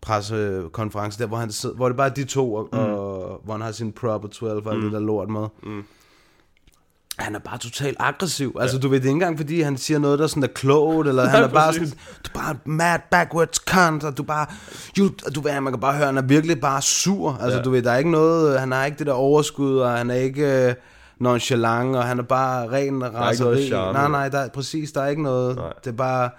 pressekonference, 0.03 1.19
der 1.19 1.27
hvor, 1.27 1.37
han 1.37 1.53
sidder, 1.53 1.75
hvor 1.77 1.89
det 1.89 1.97
bare 1.97 2.09
er 2.09 2.15
de 2.15 2.25
to, 2.25 2.55
og, 2.55 2.69
mm. 2.73 2.79
og 2.79 3.41
hvor 3.45 3.53
han 3.55 3.61
har 3.63 3.73
sin 3.73 3.93
proper 3.93 4.29
12 4.29 4.67
og 4.67 4.77
mm. 4.77 4.83
det 4.83 4.93
der 4.93 5.01
lort 5.01 5.29
med. 5.29 5.47
Mm. 5.63 5.83
Han 7.19 7.35
er 7.35 7.39
bare 7.39 7.59
totalt 7.59 7.97
aggressiv. 8.01 8.57
Altså, 8.61 8.79
du 8.79 8.89
ved, 8.89 8.97
det 9.01 9.05
er 9.05 9.09
ikke 9.09 9.15
engang, 9.17 9.39
fordi 9.39 9.61
han 9.61 9.77
siger 9.77 9.99
noget, 9.99 10.19
der 10.19 10.27
sådan 10.27 10.43
er 10.43 10.47
klogt, 10.47 11.09
eller 11.09 11.27
han 11.29 11.43
er 11.43 11.49
bare 11.49 11.73
sådan, 11.73 11.89
du 11.89 12.31
er 12.35 12.39
bare 12.39 12.57
mad 12.65 12.99
backwards 13.11 13.57
cunt, 13.71 14.05
og 14.05 14.17
du 14.19 14.23
bare, 14.23 14.47
you, 14.99 15.09
du 15.35 15.41
ved, 15.41 15.61
man 15.61 15.73
kan 15.73 15.81
bare 15.81 15.93
høre, 15.97 16.07
han 16.07 16.19
er 16.19 16.23
virkelig 16.23 16.61
bare 16.61 16.83
sur. 16.83 17.39
Altså, 17.41 17.59
Ja. 17.59 17.65
du 17.65 17.71
ved, 17.71 17.83
der 17.83 17.91
er 17.93 17.99
ikke 17.99 18.11
noget, 18.11 18.61
han 18.61 18.73
har 18.73 18.85
ikke 18.85 18.99
det 18.99 19.07
der 19.07 19.13
overskud, 19.13 19.77
og 19.79 19.91
han 19.91 20.11
er 20.11 20.15
ikke 20.15 20.67
øh, 20.69 20.75
nonchalant, 21.19 21.97
og 21.97 22.05
han 22.05 22.19
er 22.19 22.23
bare 22.23 22.69
ren 22.71 23.15
raseri. 23.15 23.71
Nej, 23.71 24.09
nej, 24.09 24.29
der, 24.29 24.39
er- 24.39 24.49
præcis, 24.49 24.93
der 24.93 25.03
er 25.03 25.09
ikke 25.09 25.23
noget. 25.23 25.57
Nej. 25.57 25.73
Det 25.85 25.91
er 25.91 25.97
bare, 25.97 26.31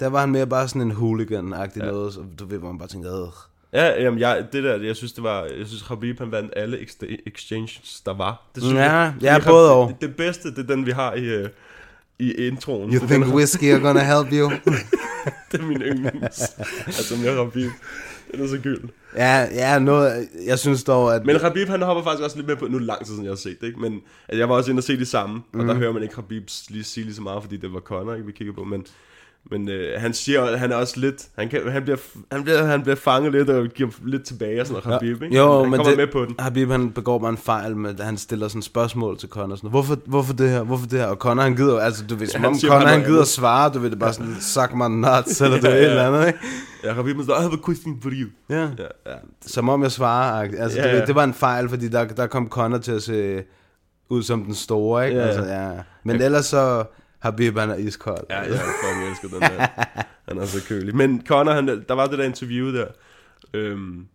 der 0.00 0.06
var 0.06 0.20
han 0.20 0.28
mere 0.30 0.46
bare 0.46 0.68
sådan 0.68 0.82
en 0.82 0.92
hooligan-agtig 0.92 1.80
Ja. 1.82 1.86
noget, 1.90 2.12
så 2.14 2.20
du 2.38 2.46
ved, 2.46 2.58
hvor 2.58 2.68
man 2.68 2.78
bare 2.78 2.88
tænker, 2.88 3.22
øh. 3.22 3.28
Ja, 3.72 4.02
jamen, 4.02 4.20
jeg, 4.20 4.46
det 4.52 4.64
der, 4.64 4.76
jeg 4.82 4.96
synes, 4.96 5.12
det 5.12 5.24
var, 5.24 5.42
jeg 5.42 5.66
synes, 5.66 5.82
Habib, 5.82 6.18
han 6.18 6.32
vandt 6.32 6.52
alle 6.56 6.78
ex- 6.80 7.20
exchanges, 7.26 8.00
der 8.06 8.14
var. 8.14 8.42
Det 8.54 8.62
synes 8.62 8.76
Ja, 8.78 8.92
jeg, 8.92 9.14
ja, 9.22 9.38
både 9.46 9.72
og. 9.72 9.88
Det, 9.88 10.00
det 10.00 10.16
bedste, 10.16 10.50
det 10.50 10.58
er 10.58 10.74
den, 10.74 10.86
vi 10.86 10.90
har 10.90 11.14
i, 11.14 11.24
øh, 11.24 11.48
i 12.18 12.32
introen. 12.32 12.92
You 12.94 13.00
det, 13.00 13.08
think 13.08 13.26
whiskey 13.34 13.72
are 13.72 13.80
gonna 13.80 14.16
help 14.16 14.32
you? 14.32 14.50
det 15.52 15.60
er 15.60 15.64
min 15.66 15.82
yndlings. 15.82 16.40
altså, 16.86 17.14
med 17.16 17.36
Habib. 17.44 17.70
Den 18.32 18.44
er 18.44 18.48
så 18.48 18.58
gyld. 18.58 18.80
ja, 19.16 19.46
ja, 19.54 19.78
noget, 19.78 20.28
jeg 20.46 20.58
synes 20.58 20.84
dog, 20.84 21.14
at... 21.14 21.26
Men 21.26 21.40
Habib, 21.40 21.68
han 21.68 21.82
hopper 21.82 22.02
faktisk 22.04 22.24
også 22.24 22.36
lidt 22.36 22.46
med 22.46 22.56
på, 22.56 22.66
nu 22.66 22.74
er 22.74 22.78
det 22.78 22.86
lang 22.86 22.98
tid 23.04 23.06
siden, 23.12 23.24
jeg 23.24 23.30
har 23.30 23.36
set 23.36 23.60
det, 23.60 23.66
ikke? 23.66 23.80
Men 23.80 23.92
altså, 24.28 24.38
jeg 24.38 24.48
var 24.48 24.54
også 24.54 24.70
inde 24.70 24.80
og 24.80 24.84
se 24.84 24.98
det 24.98 25.08
samme, 25.08 25.42
og 25.52 25.58
Mhm. 25.58 25.66
der 25.68 25.74
hører 25.74 25.92
man 25.92 26.02
ikke 26.02 26.14
Habib 26.14 26.42
lige 26.68 26.84
sige 26.84 27.04
lige 27.04 27.14
så 27.14 27.22
meget, 27.22 27.42
fordi 27.42 27.56
det 27.56 27.72
var 27.72 27.80
Conor, 27.80 28.14
ikke, 28.14 28.26
vi 28.26 28.32
kigger 28.32 28.52
på, 28.54 28.64
men 28.64 28.86
men 29.50 29.68
øh, 29.68 30.00
han 30.00 30.14
siger, 30.14 30.56
han 30.56 30.72
er 30.72 30.76
også 30.76 31.00
lidt, 31.00 31.26
han, 31.38 31.48
kan, 31.48 31.70
han, 31.70 31.82
bliver, 31.82 31.96
han, 32.32 32.44
bliver, 32.44 32.64
han 32.64 32.82
bliver 32.82 32.96
fanget 32.96 33.32
lidt 33.32 33.50
og 33.50 33.68
giver 33.68 33.90
lidt 34.04 34.24
tilbage 34.24 34.60
og 34.60 34.66
sådan 34.66 34.82
noget, 34.84 35.00
Habib, 35.00 35.22
ikke? 35.22 35.36
Jo, 35.36 35.62
han 35.62 35.70
men 35.70 35.78
kommer 35.78 35.90
det, 35.90 35.98
med 35.98 36.06
på 36.06 36.24
den. 36.24 36.34
Habib 36.38 36.70
han 36.70 36.90
begår 36.90 37.18
bare 37.18 37.30
en 37.30 37.36
fejl 37.36 37.76
med, 37.76 38.00
at 38.00 38.06
han 38.06 38.16
stiller 38.16 38.48
sådan 38.48 38.62
spørgsmål 38.62 39.18
til 39.18 39.28
Connor. 39.28 39.56
Sådan, 39.56 39.70
hvorfor, 39.70 39.98
hvorfor 40.06 40.32
det 40.32 40.50
her? 40.50 40.62
Hvorfor 40.62 40.86
det 40.86 40.98
her? 40.98 41.06
Og 41.06 41.16
Connor 41.16 41.42
han 41.42 41.56
gider, 41.56 41.80
altså 41.80 42.04
du 42.06 42.14
ved, 42.14 42.26
som 42.26 42.40
han 42.40 42.50
om 42.50 42.58
Connor 42.60 42.86
han 42.86 43.00
gider 43.00 43.12
andet. 43.12 43.28
svare, 43.28 43.72
du 43.72 43.78
ved, 43.78 43.90
det 43.90 43.98
bare 43.98 44.12
sådan, 44.12 44.36
suck 44.40 44.74
my 44.74 44.88
nuts, 44.88 45.40
eller 45.40 45.60
du 45.60 45.66
Ja, 45.68 45.72
ved, 45.72 45.80
et 45.80 45.84
ja. 45.84 45.90
eller 45.90 46.06
andet, 46.06 46.26
ikke? 46.26 46.38
Ja, 46.84 46.92
Habib, 46.92 47.16
siger, 47.16 47.32
I 47.38 47.40
have 47.40 47.52
a 47.52 47.64
question 47.66 47.98
for 48.02 48.10
you. 48.12 48.28
Ja. 48.50 48.62
Ja, 48.62 48.66
ja. 49.06 49.16
Som 49.46 49.68
om 49.68 49.82
jeg 49.82 49.92
svarer, 49.92 50.48
altså 50.58 50.78
Ja, 50.78 50.84
du 50.84 50.90
ved, 50.90 50.98
ja. 50.98 51.06
det 51.06 51.14
var 51.14 51.24
en 51.24 51.34
fejl, 51.34 51.68
fordi 51.68 51.88
der, 51.88 52.04
der 52.04 52.26
kom 52.26 52.48
Connor 52.48 52.78
til 52.78 52.92
at 52.92 53.02
se 53.02 53.42
ud 54.08 54.22
som 54.22 54.44
den 54.44 54.54
store, 54.54 55.08
ikke? 55.08 55.20
Ja, 55.20 55.26
ja. 55.26 55.32
Altså, 55.32 55.52
ja. 55.52 55.70
Men 56.04 56.22
ellers 56.22 56.46
så, 56.46 56.84
Habib 57.18 57.58
han 57.58 57.70
er 57.70 57.74
iskold. 57.76 58.24
Ja, 58.30 58.38
jeg 58.40 58.48
fucking 58.50 59.10
elsker 59.10 59.28
den 59.28 59.40
der. 59.40 59.66
Han 60.28 60.38
er 60.38 60.44
så 60.46 60.64
kølig. 60.68 60.96
Men 60.96 61.22
Connor, 61.26 61.52
han, 61.52 61.68
der 61.68 61.92
var 61.92 62.06
det 62.06 62.18
der 62.18 62.24
interview 62.24 62.72
der, 62.72 62.86
øhm, 63.54 64.06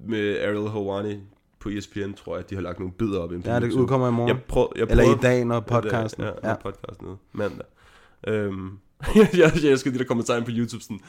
med 0.00 0.38
Ariel 0.40 0.68
Hawani 0.70 1.16
på 1.60 1.68
ESPN, 1.68 2.12
tror 2.12 2.34
jeg, 2.36 2.44
at 2.44 2.50
de 2.50 2.54
har 2.54 2.62
lagt 2.62 2.78
nogle 2.78 2.92
bidder 2.98 3.18
op 3.20 3.32
Ja, 3.32 3.60
det 3.60 3.72
udkommer 3.72 4.08
i 4.08 4.12
morgen. 4.12 4.28
Jeg 4.28 4.38
prøv, 4.48 4.72
jeg 4.76 4.86
Eller 4.90 5.04
i 5.04 5.18
dag, 5.22 5.44
når 5.44 5.60
podcasten. 5.60 6.22
Ja, 6.24 6.30
Ja. 6.42 6.48
ja. 6.48 6.54
podcasten 6.54 7.06
nede. 7.06 7.16
Mandag. 7.32 7.66
Øhm, 8.26 8.70
jeg, 9.16 9.28
jeg 9.62 9.70
elsker 9.70 9.90
de 9.90 9.98
der 9.98 10.04
kommentarer 10.04 10.44
på 10.44 10.50
YouTube 10.50 10.82
sådan, 10.82 11.00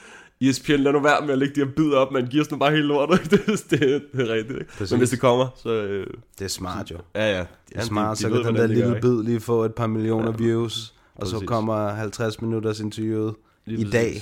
ESPN, 0.41 0.71
lad 0.71 0.91
nu 0.93 0.99
være 0.99 1.21
med 1.25 1.29
at 1.31 1.37
lægge 1.37 1.55
de 1.55 1.65
her 1.65 1.71
bidder 1.75 1.97
op, 1.97 2.11
man 2.11 2.27
giver 2.27 2.45
nu 2.51 2.57
bare 2.57 2.71
helt 2.71 2.85
lortet. 2.85 3.19
det, 3.31 3.45
det, 3.69 3.79
det, 4.13 4.29
er 4.29 4.33
rigtigt, 4.33 4.59
ikke? 4.59 4.71
Præcis. 4.71 4.91
Men 4.91 4.97
hvis 4.99 5.09
det 5.09 5.19
kommer, 5.19 5.47
så... 5.55 5.69
Øh, 5.69 6.07
Det 6.39 6.45
er 6.45 6.49
smart 6.49 6.91
jo. 6.91 6.97
ja, 7.15 7.37
ja. 7.37 7.45
Det 7.69 7.77
er 7.77 7.81
smart, 7.81 8.17
så 8.17 8.29
kan 8.29 8.43
den 8.43 8.55
der 8.55 8.67
lille 8.67 8.97
bid 9.01 9.23
lige 9.23 9.39
få 9.39 9.63
et 9.63 9.75
par 9.75 9.87
millioner 9.87 10.31
views, 10.31 10.93
og 11.15 11.27
så 11.27 11.33
Præcis. 11.35 11.47
kommer 11.47 11.89
50 11.89 12.41
minutters 12.41 12.79
interviewet 12.79 13.35
i 13.65 13.83
dag, 13.83 14.13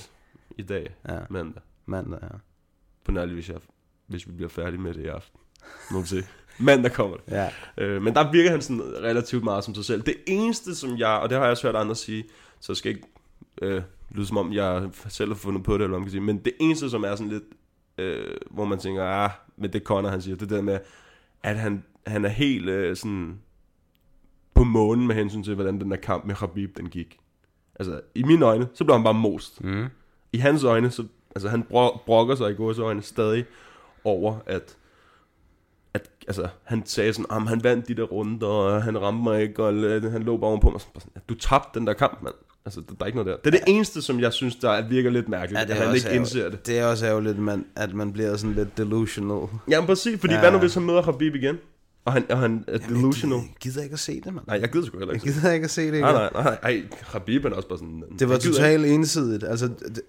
I 0.57 0.61
dag, 0.61 0.95
Ja. 1.09 1.19
mandag. 1.29 1.61
mandag. 1.85 2.19
Ja. 2.21 2.27
På 3.05 3.11
nærlig, 3.11 3.33
hvis, 3.33 3.49
jeg, 3.49 3.57
hvis 4.07 4.27
vi 4.27 4.31
bliver 4.31 4.49
færdige 4.49 4.81
med 4.81 4.93
det 4.93 5.01
i 5.01 5.07
aften. 5.07 5.39
Må 5.91 6.05
se. 6.05 6.23
Mandag 6.59 6.91
kommer 6.91 7.17
det. 7.17 7.31
Ja. 7.31 7.49
Øh, 7.77 8.01
men 8.01 8.13
der 8.15 8.31
virker 8.31 8.51
han 8.51 8.61
sådan 8.61 8.81
relativt 8.83 9.43
meget 9.43 9.63
som 9.63 9.75
sig 9.75 9.85
selv. 9.85 10.01
Det 10.01 10.15
eneste, 10.27 10.75
som 10.75 10.97
jeg, 10.97 11.09
og 11.09 11.29
det 11.29 11.37
har 11.37 11.43
jeg 11.45 11.51
også 11.51 11.67
hørt 11.67 11.75
andre 11.75 11.95
sige, 11.95 12.23
så 12.59 12.75
skal 12.75 12.89
ikke 12.89 13.07
øh, 13.61 13.81
lyde 14.11 14.25
som 14.27 14.37
om, 14.37 14.53
jeg 14.53 14.89
selv 15.07 15.29
har 15.29 15.35
fundet 15.35 15.63
på 15.63 15.73
det, 15.73 15.81
eller 15.81 15.87
hvad 15.87 15.99
man 15.99 16.05
kan 16.05 16.11
sige, 16.11 16.21
men 16.21 16.37
det 16.37 16.53
eneste, 16.59 16.89
som 16.89 17.03
er 17.03 17.15
sådan 17.15 17.31
lidt, 17.31 17.43
øh, 17.97 18.37
hvor 18.51 18.65
man 18.65 18.79
tænker, 18.79 19.03
ah, 19.03 19.29
men 19.57 19.73
det 19.73 19.83
Connor, 19.83 20.09
han 20.09 20.21
siger, 20.21 20.35
det 20.35 20.49
der 20.49 20.61
med, 20.61 20.79
at 21.43 21.59
han, 21.59 21.83
han 22.07 22.25
er 22.25 22.29
helt 22.29 22.69
øh, 22.69 22.95
sådan 22.95 23.39
på 24.59 24.63
månen 24.63 25.07
med 25.07 25.15
hensyn 25.15 25.43
til, 25.43 25.55
hvordan 25.55 25.79
den 25.81 25.91
der 25.91 25.97
kamp 25.97 26.25
med 26.25 26.35
Habib, 26.35 26.77
den 26.77 26.89
gik. 26.89 27.17
Altså, 27.79 28.01
i 28.15 28.23
mine 28.23 28.45
øjne, 28.45 28.67
så 28.73 28.83
blev 28.83 28.95
han 28.95 29.03
bare 29.03 29.13
most. 29.13 29.63
Mm. 29.63 29.85
I 30.33 30.37
hans 30.37 30.63
øjne, 30.63 30.91
så, 30.91 31.03
altså 31.35 31.49
han 31.49 31.63
bro- 31.63 31.97
brokker 32.05 32.35
sig 32.35 32.51
i 32.51 32.53
gås 32.53 32.79
øjne 32.79 33.01
stadig 33.01 33.45
over, 34.03 34.35
at, 34.45 34.75
at 35.93 36.09
altså, 36.27 36.47
han 36.63 36.85
sagde 36.85 37.13
sådan, 37.13 37.25
at 37.43 37.47
han 37.49 37.63
vandt 37.63 37.87
de 37.87 37.93
der 37.95 38.03
runder, 38.03 38.47
og 38.47 38.83
han 38.83 39.01
ramte 39.01 39.23
mig 39.23 39.41
ikke, 39.41 39.63
og 39.63 39.73
han 40.11 40.23
lå 40.23 40.37
bare 40.37 40.47
ovenpå 40.49 40.69
mig. 40.69 40.81
Sådan, 40.81 41.21
Du 41.29 41.35
tabte 41.35 41.79
den 41.79 41.87
der 41.87 41.93
kamp, 41.93 42.21
mand. 42.23 42.33
Altså, 42.65 42.81
der, 42.81 42.87
der 42.95 43.01
er 43.01 43.05
ikke 43.05 43.17
noget 43.23 43.27
der. 43.31 43.37
Det 43.51 43.55
er 43.59 43.65
det 43.65 43.75
eneste, 43.75 44.01
som 44.01 44.19
jeg 44.19 44.33
synes, 44.33 44.55
der 44.55 44.87
virker 44.87 45.09
lidt 45.09 45.29
mærkeligt, 45.29 45.57
Ja, 45.57 45.61
at 45.61 45.67
det 45.67 45.75
er 45.77 45.79
han 45.81 45.87
også 45.93 46.07
ikke 46.07 46.17
indser 46.19 46.39
ærgerligt. 46.39 46.65
det. 46.65 46.67
Det 46.73 46.79
er 46.79 46.85
også 46.85 47.05
ærgerligt, 47.05 47.39
man, 47.39 47.65
at 47.75 47.93
man 47.93 48.13
bliver 48.13 48.35
sådan 48.37 48.55
lidt 48.55 48.77
delusional. 48.77 49.47
Jamen 49.69 49.87
præcis, 49.87 50.19
fordi 50.19 50.33
Ja. 50.33 50.37
ja. 50.39 50.43
hvad 50.43 50.51
nu 50.51 50.57
hvis 50.59 50.73
han 50.73 50.83
møder 50.83 51.01
Habib 51.01 51.35
igen? 51.35 51.57
Og 52.09 52.13
han, 52.13 52.31
og 52.31 52.37
han 52.37 52.63
er 52.67 52.77
delusional? 52.77 53.37
Jeg 53.37 53.55
gider 53.59 53.83
ikke 53.83 53.93
at 53.93 53.99
se 53.99 54.21
det, 54.21 54.33
mand. 54.33 54.47
Nej, 54.47 54.59
jeg 54.61 54.71
gider 54.71 54.85
sgu 54.85 54.97
heller 54.97 55.13
Jeg 55.13 55.27
ikke. 55.27 55.39
gider 55.39 55.51
ikke 55.51 55.63
at 55.63 55.71
se 55.71 55.91
det. 55.91 56.01
Nej, 56.01 56.11
nej, 56.11 56.29
nej, 56.33 56.57
nej. 56.63 56.83
Habib 57.01 57.45
er 57.45 57.49
også 57.49 57.67
bare 57.67 57.77
sådan... 57.77 58.03
Det 58.19 58.29
var 58.29 58.35
jeg 58.35 58.41
totalt 58.41 58.85
ensidigt. 58.85 59.43
Altså, 59.43 59.67
det, 59.67 60.01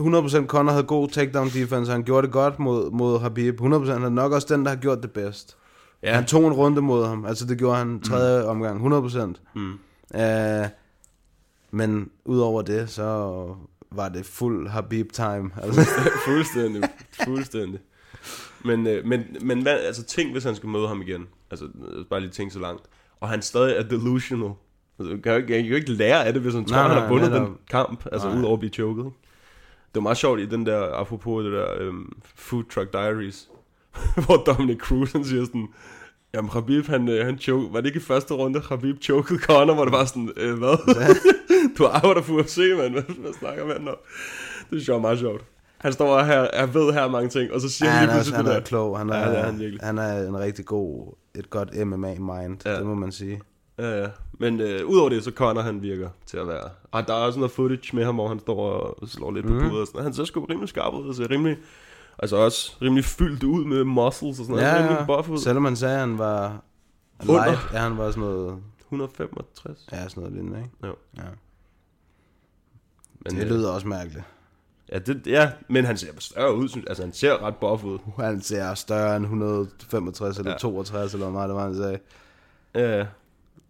100% 0.00 0.46
Conor 0.46 0.70
havde 0.72 0.84
god 0.84 1.08
takedown 1.08 1.48
defense, 1.48 1.92
han 1.92 2.02
gjorde 2.02 2.26
det 2.26 2.32
godt 2.32 2.58
mod, 2.58 2.90
mod 2.90 3.20
Habib. 3.20 3.60
100% 3.60 3.64
han 3.92 4.02
er 4.02 4.08
nok 4.08 4.32
også 4.32 4.54
den, 4.54 4.64
der 4.64 4.68
har 4.70 4.76
gjort 4.76 5.02
det 5.02 5.10
bedst. 5.10 5.56
Ja, 6.02 6.14
Han 6.14 6.24
tog 6.24 6.46
en 6.46 6.52
runde 6.52 6.82
mod 6.82 7.06
ham, 7.06 7.24
altså 7.24 7.46
det 7.46 7.58
gjorde 7.58 7.76
han 7.76 8.00
tredje 8.00 8.42
mm. 8.42 8.48
omgang, 8.48 8.94
100%. 8.94 9.18
Mm. 9.54 9.78
Uh, 10.14 10.66
men 11.70 12.10
udover 12.24 12.62
det, 12.62 12.90
så 12.90 13.46
var 13.92 14.08
det 14.08 14.26
fuld 14.26 14.68
Habib-time. 14.68 15.50
Altså, 15.62 15.80
fuldstændig, 16.26 16.82
fuldstændig. 17.24 17.80
Men, 18.64 18.86
øh, 18.86 19.06
men, 19.06 19.36
men 19.40 19.62
hvad, 19.62 19.78
altså 19.80 20.04
tænk, 20.04 20.32
hvis 20.32 20.44
han 20.44 20.54
skulle 20.56 20.72
møde 20.72 20.88
ham 20.88 21.02
igen. 21.02 21.26
Altså, 21.50 21.66
øh, 21.92 22.04
bare 22.10 22.20
lige 22.20 22.30
tænk 22.30 22.52
så 22.52 22.58
langt. 22.58 22.82
Og 23.20 23.28
han 23.28 23.42
stadig 23.42 23.76
er 23.76 23.82
delusional. 23.82 24.50
Altså, 24.98 25.16
kan 25.22 25.32
jeg 25.32 25.46
kan 25.46 25.60
jo 25.60 25.74
ikke 25.76 25.92
lære 25.92 26.26
af 26.26 26.32
det, 26.32 26.42
hvis 26.42 26.54
han 26.54 26.64
tror, 26.64 26.76
Nej, 26.76 26.88
han 26.88 27.02
har 27.02 27.08
vundet 27.08 27.30
netop. 27.30 27.46
den 27.46 27.56
kamp. 27.70 28.06
Altså, 28.12 28.28
Nej. 28.28 28.38
udover 28.38 28.52
at 28.52 28.58
blive 28.58 28.72
choket. 28.72 29.04
Det 29.04 29.94
var 29.94 30.00
meget 30.00 30.16
sjovt 30.18 30.40
i 30.40 30.46
den 30.46 30.66
der, 30.66 30.92
apropos 30.94 31.44
det 31.44 31.52
der 31.52 31.88
um, 31.88 32.12
Food 32.34 32.64
Truck 32.64 32.92
Diaries, 32.92 33.48
hvor 34.24 34.36
Dominic 34.36 34.78
Cruz, 34.78 35.12
han 35.12 35.24
siger 35.24 35.44
sådan, 35.44 35.68
Jamen, 36.34 36.50
Khabib, 36.50 36.86
han, 36.86 37.08
øh, 37.08 37.26
han 37.26 37.38
choke, 37.38 37.72
var 37.72 37.80
det 37.80 37.86
ikke 37.86 37.96
i 37.96 38.02
første 38.02 38.34
runde, 38.34 38.60
Khabib 38.60 39.02
chokede 39.02 39.38
Conor, 39.38 39.74
hvor 39.74 39.84
det 39.84 39.92
var 39.92 40.04
sådan, 40.04 40.30
øh, 40.36 40.58
hvad? 40.58 40.76
du 41.78 41.86
arbejder 41.86 42.22
for 42.22 42.34
UFC, 42.34 42.58
mand, 42.78 42.92
hvad, 42.92 43.02
hvad 43.02 43.32
snakker 43.32 43.66
man 43.66 43.88
om? 43.88 43.96
Det 44.70 44.78
er 44.78 44.84
sjovt, 44.84 45.00
meget 45.00 45.18
sjovt. 45.18 45.44
Han 45.82 45.92
står 45.92 46.16
og 46.18 46.26
her, 46.26 46.46
jeg 46.52 46.74
ved 46.74 46.92
her 46.92 47.08
mange 47.08 47.28
ting, 47.28 47.52
og 47.52 47.60
så 47.60 47.68
siger 47.68 47.88
ja, 47.90 47.94
han 47.96 48.08
lige 48.08 48.14
pludselig 48.14 48.36
han 48.36 48.44
det 48.44 48.52
er 48.52 48.58
der. 48.58 48.64
klog. 48.64 48.98
Han 48.98 49.10
er, 49.10 49.18
Ja, 49.18 49.30
det 49.30 49.38
er 49.38 49.44
han 49.44 49.58
virkelig. 49.58 49.80
han 49.82 49.98
er 49.98 50.28
en 50.28 50.38
rigtig 50.38 50.64
god, 50.64 51.14
et 51.34 51.50
godt 51.50 51.68
MMA-mind, 51.86 52.58
Ja. 52.66 52.76
det 52.78 52.86
må 52.86 52.94
man 52.94 53.12
sige. 53.12 53.40
Ja, 53.78 54.02
ja. 54.02 54.08
Men 54.32 54.60
øh, 54.60 54.86
udover 54.86 55.08
det, 55.08 55.24
så 55.24 55.30
Conor 55.30 55.60
han 55.60 55.82
virker 55.82 56.08
til 56.26 56.36
at 56.36 56.46
være... 56.48 56.68
Og 56.90 57.08
der 57.08 57.14
er 57.14 57.18
også 57.18 57.38
noget 57.38 57.52
footage 57.52 57.96
med 57.96 58.04
ham, 58.04 58.14
hvor 58.14 58.28
han 58.28 58.40
står 58.40 58.70
og 58.70 59.08
slår 59.08 59.30
lidt 59.32 59.46
på 59.46 59.52
Mhm. 59.52 59.68
puder 59.68 59.80
og 59.80 59.86
sådan 59.86 59.96
noget. 59.96 60.04
Han 60.04 60.14
ser 60.14 60.24
sgu 60.24 60.44
rimelig 60.44 60.68
skarp 60.68 60.94
ud, 60.94 61.08
og 61.08 61.14
ser 61.14 61.30
rimelig... 61.30 61.56
Altså 62.18 62.36
også 62.36 62.76
rimelig 62.82 63.04
fyldt 63.04 63.42
ud 63.42 63.64
med 63.64 63.84
muscles 63.84 64.38
og 64.40 64.44
sådan 64.46 64.50
noget. 64.50 64.62
Ja, 64.62 64.74
ja. 64.82 64.88
rimelig 64.88 65.06
buff 65.06 65.28
ud. 65.28 65.38
Selvom 65.38 65.64
han 65.64 65.76
sagde, 65.76 65.94
at 65.94 66.00
han 66.00 66.18
var 66.18 66.62
Under. 67.28 67.44
light, 67.44 67.60
ja, 67.72 67.78
han 67.78 67.98
var 67.98 68.10
sådan 68.10 68.20
noget, 68.22 68.58
165. 68.80 69.86
ja, 69.92 70.08
sådan 70.08 70.20
noget 70.22 70.32
lignende, 70.32 70.58
ikke? 70.58 70.70
Jo. 70.86 70.94
Ja. 71.16 71.22
Men, 73.24 73.36
Det 73.36 73.44
øh, 73.44 73.50
lyder 73.50 73.70
også 73.70 73.88
mærkeligt. 73.88 74.24
Ja, 74.92 74.98
det, 74.98 75.26
ja, 75.26 75.52
men 75.68 75.84
han 75.84 75.96
ser 75.96 76.12
større 76.18 76.56
ud, 76.56 76.68
synes 76.68 76.86
Altså, 76.88 77.02
han 77.02 77.12
ser 77.12 77.42
ret 77.42 77.56
buff 77.56 77.84
ud. 77.84 77.98
Han 78.18 78.40
ser 78.42 78.74
større 78.74 79.16
end 79.16 79.24
165 79.24 80.38
eller 80.38 80.50
Ja. 80.50 80.54
ja. 80.54 80.58
62, 80.58 81.12
eller 81.14 81.26
hvor 81.26 81.32
meget 81.32 81.48
det 81.48 81.56
var, 81.56 81.62
han 81.64 81.76
sagde. 81.76 81.98
Ja. 82.74 83.06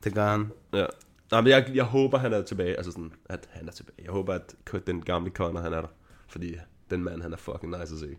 Det 0.04 0.14
gør 0.14 0.26
han. 0.30 0.50
ja. 0.72 0.86
Nej, 1.30 1.40
men 1.40 1.50
jeg, 1.50 1.70
jeg 1.74 1.84
håber, 1.84 2.18
han 2.18 2.32
er 2.32 2.42
tilbage. 2.42 2.76
Altså 2.76 2.92
sådan, 2.92 3.12
at 3.26 3.48
han 3.50 3.68
er 3.68 3.72
tilbage. 3.72 3.94
Jeg 4.04 4.12
håber, 4.12 4.34
at 4.34 4.54
den 4.86 5.00
gamle 5.02 5.30
Conor, 5.30 5.60
han 5.60 5.72
er 5.72 5.80
der. 5.80 5.88
Fordi 6.28 6.54
den 6.90 7.04
mand, 7.04 7.22
han 7.22 7.32
er 7.32 7.36
fucking 7.36 7.78
nice 7.78 7.94
at 7.94 8.00
se. 8.00 8.16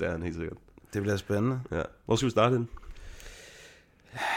Det 0.00 0.08
er 0.08 0.12
han 0.12 0.22
helt 0.22 0.36
sikkert. 0.36 0.56
Det 0.94 1.02
bliver 1.02 1.16
spændende. 1.16 1.60
Ja. 1.72 1.82
Hvor 2.06 2.16
skal 2.16 2.26
vi 2.26 2.30
starte 2.30 2.54
den? 2.54 2.68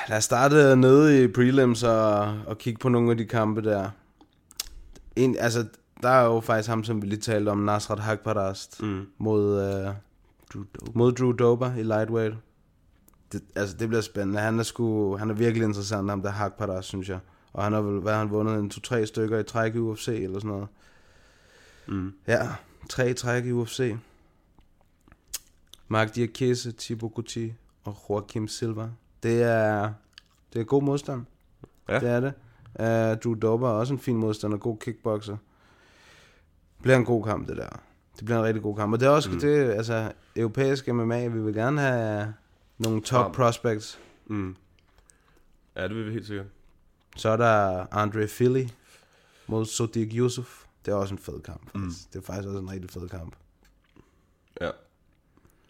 Lad 0.10 0.18
os 0.18 0.24
starte 0.24 0.76
nede 0.76 1.24
i 1.24 1.28
prelims 1.28 1.84
og, 1.84 2.20
og 2.48 2.58
kigge 2.58 2.80
på 2.80 2.90
nogle 2.90 3.12
af 3.12 3.18
de 3.18 3.26
kampe 3.26 3.62
der. 3.62 3.90
En, 5.16 5.38
altså, 5.40 5.66
der 6.04 6.10
er 6.10 6.26
jo 6.26 6.40
faktisk 6.40 6.70
ham, 6.70 6.84
som 6.84 7.02
vi 7.02 7.08
lige 7.08 7.20
talte 7.20 7.50
om, 7.50 7.58
Nasrat 7.58 8.00
Hakparast 8.00 8.82
Mm. 8.84 9.06
mod, 9.18 9.62
øh, 9.62 9.94
Drew 10.54 10.64
Dober. 10.64 10.92
mod 10.96 11.12
Drew 11.12 11.32
Dober 11.32 11.76
i 11.76 11.84
lightweight. 11.84 12.36
Det, 13.32 13.42
altså, 13.56 13.78
det 13.78 13.88
bliver 13.88 14.02
spændende. 14.02 14.40
Han 14.40 14.60
er, 14.60 14.64
sgu, 14.64 15.18
han 15.18 15.30
er 15.30 15.34
virkelig 15.34 15.66
interessant, 15.66 16.10
ham 16.10 16.22
der 16.22 16.30
Hakparast, 16.30 16.88
synes 16.88 17.10
jeg. 17.10 17.20
Og 17.54 17.64
han 17.64 17.74
har 17.74 17.82
vel, 17.82 18.00
hvad 18.02 18.14
han 18.14 18.30
vundet, 18.30 18.60
en 18.60 18.70
to-tre 18.70 19.06
stykker 19.06 19.40
i 19.40 19.44
træk 19.44 19.76
i 19.76 19.78
UFC 19.78 20.08
eller 20.08 20.40
sådan 20.40 20.48
noget. 20.52 20.68
Mm. 21.88 22.14
Ja, 22.28 22.48
tre 22.90 23.14
træk 23.14 23.46
i 23.46 23.52
UFC. 23.52 23.96
Mark 25.88 26.16
Diakese, 26.16 26.72
Thibaut 26.80 27.14
Gouti 27.14 27.54
og 27.84 27.98
Joaquim 28.10 28.48
Silva. 28.48 28.90
Det 29.24 29.44
er, 29.44 29.94
det 30.54 30.60
er 30.60 30.64
god 30.66 30.84
modstand. 30.84 31.26
Ja. 31.90 32.00
Det 32.00 32.10
er 32.10 32.20
det. 32.20 32.34
Uh, 32.80 33.22
Drew 33.24 33.34
Dober 33.34 33.70
er 33.70 33.74
også 33.74 33.94
en 33.94 34.00
fin 34.00 34.18
modstander, 34.18 34.58
god 34.58 34.78
kickboxer. 34.78 35.38
Det 36.86 36.88
bliver 36.88 36.98
en 36.98 37.06
god 37.06 37.24
kamp, 37.24 37.48
det 37.48 37.58
der. 37.58 37.70
Det 38.16 38.26
bliver 38.26 38.40
en 38.40 38.46
rigtig 38.46 38.64
god 38.64 38.76
kamp. 38.76 38.94
Og 38.94 39.00
det 39.00 39.06
er 39.06 39.10
også, 39.10 39.32
mm. 39.32 39.40
det, 39.40 39.72
altså, 39.72 40.12
europæisk 40.36 40.88
MMA, 40.88 41.28
vi 41.28 41.42
vil 41.42 41.54
gerne 41.54 41.82
have 41.82 42.34
nogle 42.78 43.02
top 43.02 43.26
Frem. 43.26 43.32
prospects. 43.32 44.00
Mm. 44.26 44.56
Ja, 45.76 45.88
det 45.88 45.96
vil 45.96 46.06
vi 46.06 46.12
helt 46.12 46.28
sikkert. 46.28 46.46
Så 47.16 47.30
er 47.30 47.38
der 47.38 47.86
Andre 47.92 48.28
Philly 48.28 48.68
mod 49.48 49.66
Sodiq 49.66 50.12
Yusuf. 50.14 50.64
Det 50.86 50.92
er 50.92 50.96
også 50.96 51.14
en 51.14 51.20
fed 51.20 51.42
kamp, 51.42 51.72
faktisk. 51.72 52.06
Mm. 52.06 52.12
Det 52.14 52.20
er 52.20 52.34
faktisk 52.34 52.48
også 52.48 52.60
en 52.60 52.72
rigtig 52.72 52.90
fed 52.90 53.10
kamp. 53.10 53.36
Ja. 54.62 54.70